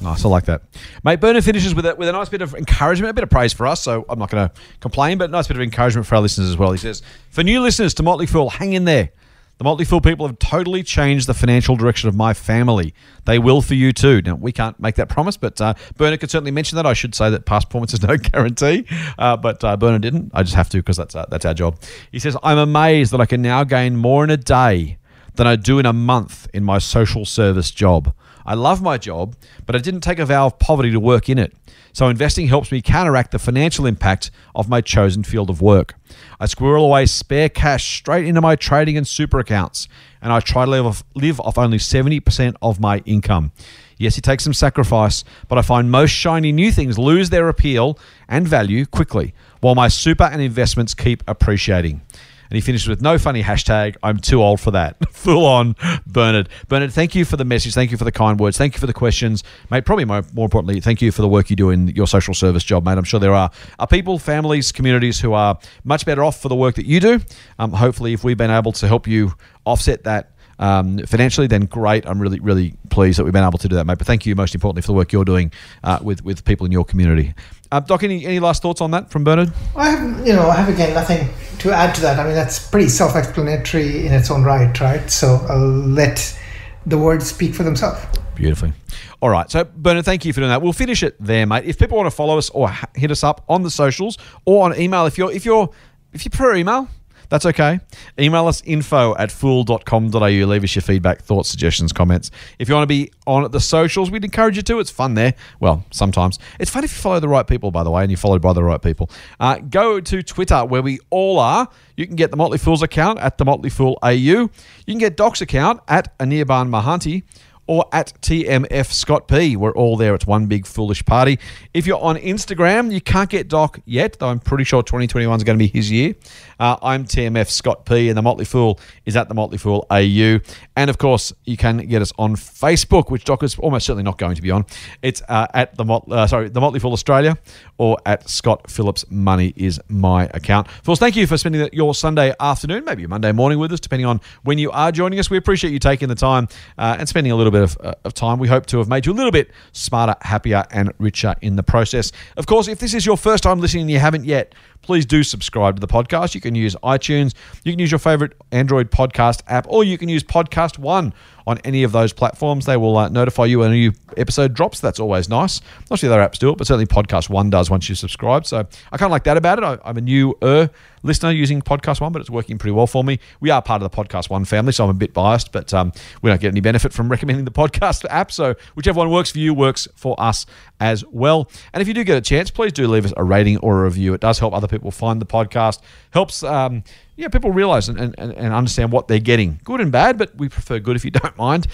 Nice, 0.00 0.24
I 0.24 0.28
like 0.28 0.44
that. 0.44 0.62
Mate, 1.04 1.20
Bernard 1.20 1.42
finishes 1.44 1.74
with 1.74 1.86
a, 1.86 1.94
with 1.94 2.08
a 2.08 2.12
nice 2.12 2.28
bit 2.28 2.42
of 2.42 2.54
encouragement, 2.54 3.10
a 3.10 3.14
bit 3.14 3.24
of 3.24 3.30
praise 3.30 3.52
for 3.54 3.66
us, 3.66 3.80
so 3.82 4.04
I'm 4.08 4.18
not 4.18 4.30
going 4.30 4.48
to 4.48 4.54
complain, 4.80 5.16
but 5.16 5.30
a 5.30 5.32
nice 5.32 5.48
bit 5.48 5.56
of 5.56 5.62
encouragement 5.62 6.06
for 6.06 6.16
our 6.16 6.20
listeners 6.20 6.50
as 6.50 6.56
well. 6.56 6.72
He 6.72 6.78
says, 6.78 7.02
For 7.30 7.42
new 7.42 7.60
listeners 7.60 7.94
to 7.94 8.02
Motley 8.02 8.26
Fool, 8.26 8.50
hang 8.50 8.74
in 8.74 8.84
there. 8.84 9.10
The 9.58 9.64
Motley 9.64 9.86
Fool 9.86 10.02
people 10.02 10.26
have 10.26 10.38
totally 10.38 10.82
changed 10.82 11.26
the 11.26 11.32
financial 11.32 11.76
direction 11.76 12.10
of 12.10 12.14
my 12.14 12.34
family. 12.34 12.92
They 13.24 13.38
will 13.38 13.62
for 13.62 13.72
you 13.72 13.90
too. 13.90 14.20
Now, 14.20 14.34
we 14.34 14.52
can't 14.52 14.78
make 14.78 14.96
that 14.96 15.08
promise, 15.08 15.38
but 15.38 15.58
uh, 15.62 15.72
Bernard 15.96 16.20
could 16.20 16.30
certainly 16.30 16.50
mention 16.50 16.76
that. 16.76 16.84
I 16.84 16.92
should 16.92 17.14
say 17.14 17.30
that 17.30 17.46
past 17.46 17.68
performance 17.68 17.94
is 17.94 18.02
no 18.06 18.18
guarantee, 18.18 18.84
uh, 19.18 19.38
but 19.38 19.64
uh, 19.64 19.78
Bernard 19.78 20.02
didn't. 20.02 20.30
I 20.34 20.42
just 20.42 20.56
have 20.56 20.68
to 20.70 20.78
because 20.78 20.98
that's, 20.98 21.14
uh, 21.14 21.24
that's 21.30 21.46
our 21.46 21.54
job. 21.54 21.80
He 22.12 22.18
says, 22.18 22.36
I'm 22.42 22.58
amazed 22.58 23.12
that 23.12 23.20
I 23.22 23.26
can 23.26 23.40
now 23.40 23.64
gain 23.64 23.96
more 23.96 24.24
in 24.24 24.30
a 24.30 24.36
day 24.36 24.98
than 25.36 25.46
I 25.46 25.56
do 25.56 25.78
in 25.78 25.86
a 25.86 25.92
month 25.92 26.48
in 26.52 26.62
my 26.62 26.76
social 26.76 27.24
service 27.24 27.70
job. 27.70 28.14
I 28.44 28.54
love 28.54 28.82
my 28.82 28.98
job, 28.98 29.36
but 29.64 29.74
I 29.74 29.78
didn't 29.78 30.02
take 30.02 30.18
a 30.18 30.26
vow 30.26 30.46
of 30.46 30.58
poverty 30.58 30.90
to 30.92 31.00
work 31.00 31.30
in 31.30 31.38
it. 31.38 31.54
So 31.96 32.08
investing 32.08 32.48
helps 32.48 32.70
me 32.70 32.82
counteract 32.82 33.30
the 33.30 33.38
financial 33.38 33.86
impact 33.86 34.30
of 34.54 34.68
my 34.68 34.82
chosen 34.82 35.24
field 35.24 35.48
of 35.48 35.62
work. 35.62 35.94
I 36.38 36.44
squirrel 36.44 36.84
away 36.84 37.06
spare 37.06 37.48
cash 37.48 37.96
straight 37.96 38.26
into 38.26 38.42
my 38.42 38.54
trading 38.54 38.98
and 38.98 39.08
super 39.08 39.38
accounts, 39.38 39.88
and 40.20 40.30
I 40.30 40.40
try 40.40 40.66
to 40.66 40.70
live 40.70 40.84
off, 40.84 41.04
live 41.14 41.40
off 41.40 41.56
only 41.56 41.78
70% 41.78 42.54
of 42.60 42.78
my 42.80 42.98
income. 43.06 43.50
Yes, 43.96 44.18
it 44.18 44.24
takes 44.24 44.44
some 44.44 44.52
sacrifice, 44.52 45.24
but 45.48 45.56
I 45.56 45.62
find 45.62 45.90
most 45.90 46.10
shiny 46.10 46.52
new 46.52 46.70
things 46.70 46.98
lose 46.98 47.30
their 47.30 47.48
appeal 47.48 47.98
and 48.28 48.46
value 48.46 48.84
quickly, 48.84 49.32
while 49.60 49.74
my 49.74 49.88
super 49.88 50.24
and 50.24 50.42
investments 50.42 50.92
keep 50.92 51.22
appreciating. 51.26 52.02
And 52.50 52.56
he 52.56 52.60
finishes 52.60 52.88
with 52.88 53.02
no 53.02 53.18
funny 53.18 53.42
hashtag. 53.42 53.96
I'm 54.02 54.18
too 54.18 54.42
old 54.42 54.60
for 54.60 54.70
that. 54.72 54.96
Full 55.12 55.44
on, 55.44 55.76
Bernard. 56.06 56.48
Bernard, 56.68 56.92
thank 56.92 57.14
you 57.14 57.24
for 57.24 57.36
the 57.36 57.44
message. 57.44 57.74
Thank 57.74 57.90
you 57.90 57.96
for 57.96 58.04
the 58.04 58.12
kind 58.12 58.38
words. 58.38 58.56
Thank 58.58 58.74
you 58.74 58.80
for 58.80 58.86
the 58.86 58.92
questions, 58.92 59.42
mate. 59.70 59.84
Probably 59.84 60.04
more, 60.04 60.22
more 60.34 60.44
importantly, 60.44 60.80
thank 60.80 61.02
you 61.02 61.12
for 61.12 61.22
the 61.22 61.28
work 61.28 61.50
you 61.50 61.56
do 61.56 61.70
in 61.70 61.88
your 61.88 62.06
social 62.06 62.34
service 62.34 62.64
job, 62.64 62.84
mate. 62.84 62.98
I'm 62.98 63.04
sure 63.04 63.20
there 63.20 63.34
are, 63.34 63.50
are 63.78 63.86
people, 63.86 64.18
families, 64.18 64.72
communities 64.72 65.20
who 65.20 65.32
are 65.32 65.58
much 65.84 66.06
better 66.06 66.22
off 66.22 66.40
for 66.40 66.48
the 66.48 66.56
work 66.56 66.76
that 66.76 66.86
you 66.86 67.00
do. 67.00 67.20
Um, 67.58 67.72
hopefully, 67.72 68.12
if 68.12 68.24
we've 68.24 68.38
been 68.38 68.50
able 68.50 68.72
to 68.72 68.86
help 68.86 69.06
you 69.06 69.34
offset 69.64 70.04
that 70.04 70.35
um, 70.58 70.98
financially, 71.06 71.46
then 71.46 71.66
great. 71.66 72.06
I'm 72.06 72.20
really, 72.20 72.40
really 72.40 72.74
pleased 72.88 73.18
that 73.18 73.24
we've 73.24 73.32
been 73.32 73.44
able 73.44 73.58
to 73.58 73.68
do 73.68 73.76
that, 73.76 73.84
mate. 73.84 73.98
But 73.98 74.06
thank 74.06 74.26
you, 74.26 74.34
most 74.34 74.54
importantly, 74.54 74.82
for 74.82 74.88
the 74.88 74.94
work 74.94 75.12
you're 75.12 75.24
doing 75.24 75.52
uh, 75.84 75.98
with 76.02 76.24
with 76.24 76.44
people 76.44 76.66
in 76.66 76.72
your 76.72 76.84
community. 76.84 77.34
Uh, 77.72 77.80
Doc, 77.80 78.04
any, 78.04 78.24
any 78.24 78.38
last 78.38 78.62
thoughts 78.62 78.80
on 78.80 78.92
that 78.92 79.10
from 79.10 79.24
Bernard? 79.24 79.52
I 79.74 79.90
have, 79.90 80.26
you 80.26 80.32
know, 80.32 80.48
I 80.48 80.54
have 80.54 80.68
again 80.68 80.94
nothing 80.94 81.28
to 81.58 81.72
add 81.72 81.94
to 81.96 82.00
that. 82.02 82.18
I 82.18 82.24
mean, 82.24 82.34
that's 82.34 82.68
pretty 82.68 82.88
self-explanatory 82.88 84.06
in 84.06 84.12
its 84.12 84.30
own 84.30 84.44
right, 84.44 84.80
right? 84.80 85.10
So 85.10 85.44
I'll 85.48 85.58
let 85.58 86.38
the 86.86 86.96
words 86.96 87.26
speak 87.26 87.54
for 87.54 87.64
themselves. 87.64 88.00
Beautifully. 88.36 88.72
All 89.20 89.30
right. 89.30 89.50
So, 89.50 89.64
Bernard, 89.64 90.04
thank 90.04 90.24
you 90.24 90.32
for 90.32 90.40
doing 90.40 90.50
that. 90.50 90.62
We'll 90.62 90.72
finish 90.72 91.02
it 91.02 91.16
there, 91.18 91.46
mate. 91.46 91.64
If 91.64 91.78
people 91.78 91.96
want 91.96 92.06
to 92.06 92.14
follow 92.14 92.38
us 92.38 92.50
or 92.50 92.70
hit 92.94 93.10
us 93.10 93.24
up 93.24 93.44
on 93.48 93.62
the 93.62 93.70
socials 93.70 94.18
or 94.44 94.64
on 94.64 94.78
email, 94.78 95.06
if 95.06 95.18
you're 95.18 95.32
if 95.32 95.44
you're 95.44 95.68
if 96.12 96.24
you 96.24 96.30
prefer 96.30 96.54
email, 96.54 96.88
That's 97.28 97.46
okay. 97.46 97.80
Email 98.18 98.46
us 98.46 98.62
info 98.64 99.14
at 99.16 99.30
fool.com.au. 99.30 100.18
Leave 100.18 100.64
us 100.64 100.74
your 100.74 100.82
feedback, 100.82 101.22
thoughts, 101.22 101.48
suggestions, 101.48 101.92
comments. 101.92 102.30
If 102.58 102.68
you 102.68 102.74
want 102.74 102.84
to 102.84 102.88
be 102.88 103.10
on 103.26 103.50
the 103.50 103.60
socials, 103.60 104.10
we'd 104.10 104.24
encourage 104.24 104.56
you 104.56 104.62
to. 104.62 104.78
It's 104.78 104.90
fun 104.90 105.14
there. 105.14 105.34
Well, 105.60 105.84
sometimes. 105.90 106.38
It's 106.60 106.70
fun 106.70 106.84
if 106.84 106.92
you 106.92 107.00
follow 107.00 107.20
the 107.20 107.28
right 107.28 107.46
people, 107.46 107.70
by 107.70 107.84
the 107.84 107.90
way, 107.90 108.02
and 108.02 108.10
you're 108.10 108.18
followed 108.18 108.42
by 108.42 108.52
the 108.52 108.62
right 108.62 108.80
people. 108.80 109.10
Uh, 109.40 109.58
go 109.58 110.00
to 110.00 110.22
Twitter, 110.22 110.64
where 110.64 110.82
we 110.82 110.98
all 111.10 111.38
are. 111.38 111.68
You 111.96 112.06
can 112.06 112.16
get 112.16 112.30
the 112.30 112.36
Motley 112.36 112.58
Fools 112.58 112.82
account 112.82 113.18
at 113.18 113.38
the 113.38 113.44
Motley 113.44 113.70
Fool 113.70 113.98
AU. 114.02 114.10
You 114.12 114.50
can 114.86 114.98
get 114.98 115.16
Doc's 115.16 115.40
account 115.40 115.80
at 115.88 116.16
Anirban 116.18 116.68
Mahanti 116.68 117.24
or 117.66 117.86
at 117.92 118.12
TMF 118.22 118.92
Scott 118.92 119.28
P. 119.28 119.56
We're 119.56 119.72
all 119.72 119.96
there. 119.96 120.14
It's 120.14 120.26
one 120.26 120.46
big 120.46 120.66
foolish 120.66 121.04
party. 121.04 121.38
If 121.74 121.86
you're 121.86 122.00
on 122.00 122.16
Instagram, 122.16 122.92
you 122.92 123.00
can't 123.00 123.28
get 123.28 123.48
Doc 123.48 123.80
yet, 123.84 124.18
though 124.18 124.28
I'm 124.28 124.40
pretty 124.40 124.64
sure 124.64 124.82
2021 124.82 125.36
is 125.36 125.44
going 125.44 125.58
to 125.58 125.62
be 125.62 125.68
his 125.68 125.90
year. 125.90 126.14
Uh, 126.58 126.76
I'm 126.82 127.04
TMF 127.04 127.48
Scott 127.50 127.84
P, 127.84 128.08
and 128.08 128.16
the 128.16 128.22
Motley 128.22 128.44
Fool 128.44 128.78
is 129.04 129.16
at 129.16 129.28
the 129.28 129.34
Motley 129.34 129.58
Fool 129.58 129.86
AU. 129.90 130.40
And 130.76 130.90
of 130.90 130.98
course, 130.98 131.32
you 131.44 131.56
can 131.56 131.78
get 131.78 132.02
us 132.02 132.12
on 132.18 132.36
Facebook, 132.36 133.10
which 133.10 133.24
Doc 133.24 133.42
is 133.42 133.58
almost 133.58 133.86
certainly 133.86 134.04
not 134.04 134.18
going 134.18 134.36
to 134.36 134.42
be 134.42 134.50
on. 134.50 134.64
It's 135.02 135.22
uh, 135.28 135.46
at 135.54 135.76
the 135.76 135.84
Mot- 135.84 136.10
uh, 136.10 136.26
sorry 136.26 136.48
the 136.48 136.60
Motley 136.60 136.80
Fool 136.80 136.92
Australia 136.92 137.36
or 137.78 137.98
at 138.06 138.28
Scott 138.28 138.70
Phillips 138.70 139.04
Money 139.10 139.52
is 139.56 139.80
my 139.88 140.24
account. 140.34 140.70
Fools, 140.82 140.98
thank 140.98 141.16
you 141.16 141.26
for 141.26 141.36
spending 141.36 141.68
your 141.72 141.94
Sunday 141.94 142.34
afternoon, 142.40 142.84
maybe 142.84 143.06
Monday 143.06 143.32
morning 143.32 143.58
with 143.58 143.72
us, 143.72 143.80
depending 143.80 144.06
on 144.06 144.20
when 144.42 144.58
you 144.58 144.70
are 144.70 144.92
joining 144.92 145.18
us. 145.18 145.30
We 145.30 145.36
appreciate 145.36 145.72
you 145.72 145.78
taking 145.78 146.08
the 146.08 146.14
time 146.14 146.48
uh, 146.78 146.96
and 146.98 147.08
spending 147.08 147.32
a 147.32 147.36
little 147.36 147.50
bit 147.50 147.55
of, 147.56 147.76
uh, 147.82 147.94
of 148.04 148.14
time. 148.14 148.38
We 148.38 148.48
hope 148.48 148.66
to 148.66 148.78
have 148.78 148.88
made 148.88 149.06
you 149.06 149.12
a 149.12 149.14
little 149.14 149.32
bit 149.32 149.50
smarter, 149.72 150.14
happier, 150.22 150.64
and 150.70 150.92
richer 150.98 151.34
in 151.42 151.56
the 151.56 151.62
process. 151.62 152.12
Of 152.36 152.46
course, 152.46 152.68
if 152.68 152.78
this 152.78 152.94
is 152.94 153.04
your 153.04 153.16
first 153.16 153.42
time 153.42 153.60
listening 153.60 153.82
and 153.82 153.90
you 153.90 153.98
haven't 153.98 154.24
yet, 154.24 154.54
please 154.82 155.04
do 155.04 155.22
subscribe 155.22 155.76
to 155.76 155.80
the 155.80 155.88
podcast. 155.88 156.34
You 156.34 156.40
can 156.40 156.54
use 156.54 156.76
iTunes, 156.76 157.34
you 157.64 157.72
can 157.72 157.78
use 157.78 157.90
your 157.90 157.98
favorite 157.98 158.34
Android 158.52 158.90
podcast 158.90 159.42
app, 159.48 159.66
or 159.68 159.84
you 159.84 159.98
can 159.98 160.08
use 160.08 160.22
Podcast 160.22 160.78
One 160.78 161.12
on 161.46 161.58
any 161.58 161.82
of 161.82 161.92
those 161.92 162.12
platforms. 162.12 162.66
They 162.66 162.76
will 162.76 162.96
uh, 162.96 163.08
notify 163.08 163.44
you 163.44 163.60
when 163.60 163.70
a 163.72 163.74
new 163.74 163.92
episode 164.16 164.54
drops. 164.54 164.80
That's 164.80 165.00
always 165.00 165.28
nice. 165.28 165.60
Not 165.90 165.98
sure 165.98 166.08
the 166.08 166.16
other 166.16 166.28
apps 166.28 166.38
do 166.38 166.50
it, 166.50 166.58
but 166.58 166.66
certainly 166.66 166.86
Podcast 166.86 167.28
One 167.28 167.50
does 167.50 167.70
once 167.70 167.88
you 167.88 167.94
subscribe. 167.94 168.46
So 168.46 168.66
I 168.92 168.96
kind 168.96 169.08
of 169.08 169.12
like 169.12 169.24
that 169.24 169.36
about 169.36 169.58
it. 169.58 169.64
I, 169.64 169.78
I'm 169.84 169.96
a 169.96 170.00
newer 170.00 170.70
listener 171.06 171.30
using 171.30 171.62
Podcast 171.62 172.00
One, 172.00 172.12
but 172.12 172.20
it's 172.20 172.30
working 172.30 172.58
pretty 172.58 172.72
well 172.72 172.86
for 172.86 173.02
me. 173.02 173.18
We 173.40 173.50
are 173.50 173.62
part 173.62 173.82
of 173.82 173.90
the 173.90 173.96
Podcast 173.96 174.28
One 174.28 174.44
family, 174.44 174.72
so 174.72 174.84
I'm 174.84 174.90
a 174.90 174.94
bit 174.94 175.14
biased, 175.14 175.52
but 175.52 175.72
um, 175.72 175.92
we 176.22 176.30
don't 176.30 176.40
get 176.40 176.48
any 176.48 176.60
benefit 176.60 176.92
from 176.92 177.08
recommending 177.10 177.44
the 177.44 177.50
podcast 177.50 178.04
app. 178.10 178.32
So 178.32 178.54
whichever 178.74 178.98
one 178.98 179.10
works 179.10 179.30
for 179.30 179.38
you 179.38 179.54
works 179.54 179.88
for 179.94 180.14
us 180.18 180.46
as 180.80 181.04
well. 181.06 181.50
And 181.72 181.80
if 181.80 181.88
you 181.88 181.94
do 181.94 182.04
get 182.04 182.18
a 182.18 182.20
chance, 182.20 182.50
please 182.50 182.72
do 182.72 182.86
leave 182.86 183.06
us 183.06 183.12
a 183.16 183.24
rating 183.24 183.58
or 183.58 183.80
a 183.80 183.84
review. 183.84 184.14
It 184.14 184.20
does 184.20 184.38
help 184.38 184.52
other 184.52 184.68
people 184.68 184.90
find 184.90 185.20
the 185.20 185.26
podcast. 185.26 185.80
Helps. 186.10 186.42
Um, 186.42 186.84
yeah, 187.16 187.28
people 187.28 187.50
realize 187.50 187.88
and, 187.88 187.98
and, 187.98 188.14
and 188.18 188.52
understand 188.52 188.92
what 188.92 189.08
they're 189.08 189.18
getting, 189.18 189.58
good 189.64 189.80
and 189.80 189.90
bad, 189.90 190.18
but 190.18 190.36
we 190.36 190.48
prefer 190.50 190.78
good 190.78 190.96
if 190.96 191.04
you 191.04 191.10
don't 191.22 191.36
mind. 191.38 191.66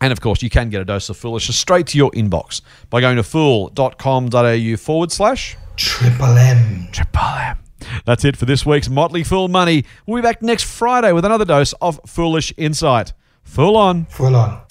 And 0.00 0.12
of 0.12 0.20
course, 0.20 0.42
you 0.42 0.50
can 0.50 0.70
get 0.70 0.80
a 0.80 0.84
dose 0.84 1.08
of 1.08 1.16
foolishness 1.16 1.56
straight 1.56 1.86
to 1.88 1.98
your 1.98 2.10
inbox 2.10 2.60
by 2.90 3.00
going 3.00 3.16
to 3.16 3.22
fool.com.au 3.22 4.76
forward 4.76 5.12
slash 5.12 5.56
Triple 5.76 6.36
M. 6.36 6.88
Triple 6.92 7.20
M. 7.22 7.63
That's 8.04 8.24
it 8.24 8.36
for 8.36 8.44
this 8.44 8.64
week's 8.64 8.88
Motley 8.88 9.24
Fool 9.24 9.48
Money. 9.48 9.84
We'll 10.06 10.22
be 10.22 10.26
back 10.26 10.42
next 10.42 10.64
Friday 10.64 11.12
with 11.12 11.24
another 11.24 11.44
dose 11.44 11.72
of 11.74 12.00
foolish 12.06 12.52
insight. 12.56 13.12
Fool 13.42 13.76
on. 13.76 14.06
Full 14.06 14.36
on. 14.36 14.64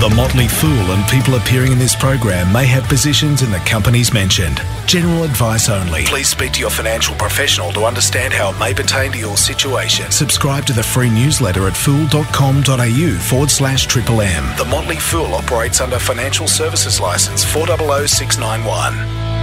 The 0.00 0.10
Motley 0.14 0.48
Fool 0.48 0.70
and 0.92 1.08
people 1.08 1.34
appearing 1.36 1.72
in 1.72 1.78
this 1.78 1.96
program 1.96 2.52
may 2.52 2.66
have 2.66 2.84
positions 2.84 3.40
in 3.40 3.50
the 3.50 3.56
companies 3.60 4.12
mentioned. 4.12 4.60
General 4.86 5.22
advice 5.22 5.70
only. 5.70 6.04
Please 6.04 6.28
speak 6.28 6.52
to 6.52 6.60
your 6.60 6.68
financial 6.68 7.14
professional 7.14 7.72
to 7.72 7.84
understand 7.84 8.34
how 8.34 8.50
it 8.50 8.58
may 8.58 8.74
pertain 8.74 9.12
to 9.12 9.18
your 9.18 9.38
situation. 9.38 10.10
Subscribe 10.10 10.66
to 10.66 10.74
the 10.74 10.82
free 10.82 11.08
newsletter 11.08 11.66
at 11.66 11.74
fool.com.au 11.74 13.18
forward 13.18 13.50
slash 13.50 13.86
triple 13.86 14.20
M. 14.20 14.44
The 14.58 14.66
Motley 14.66 14.96
Fool 14.96 15.32
operates 15.34 15.80
under 15.80 15.98
Financial 15.98 16.48
Services 16.48 17.00
License 17.00 17.42
400691. 17.42 19.33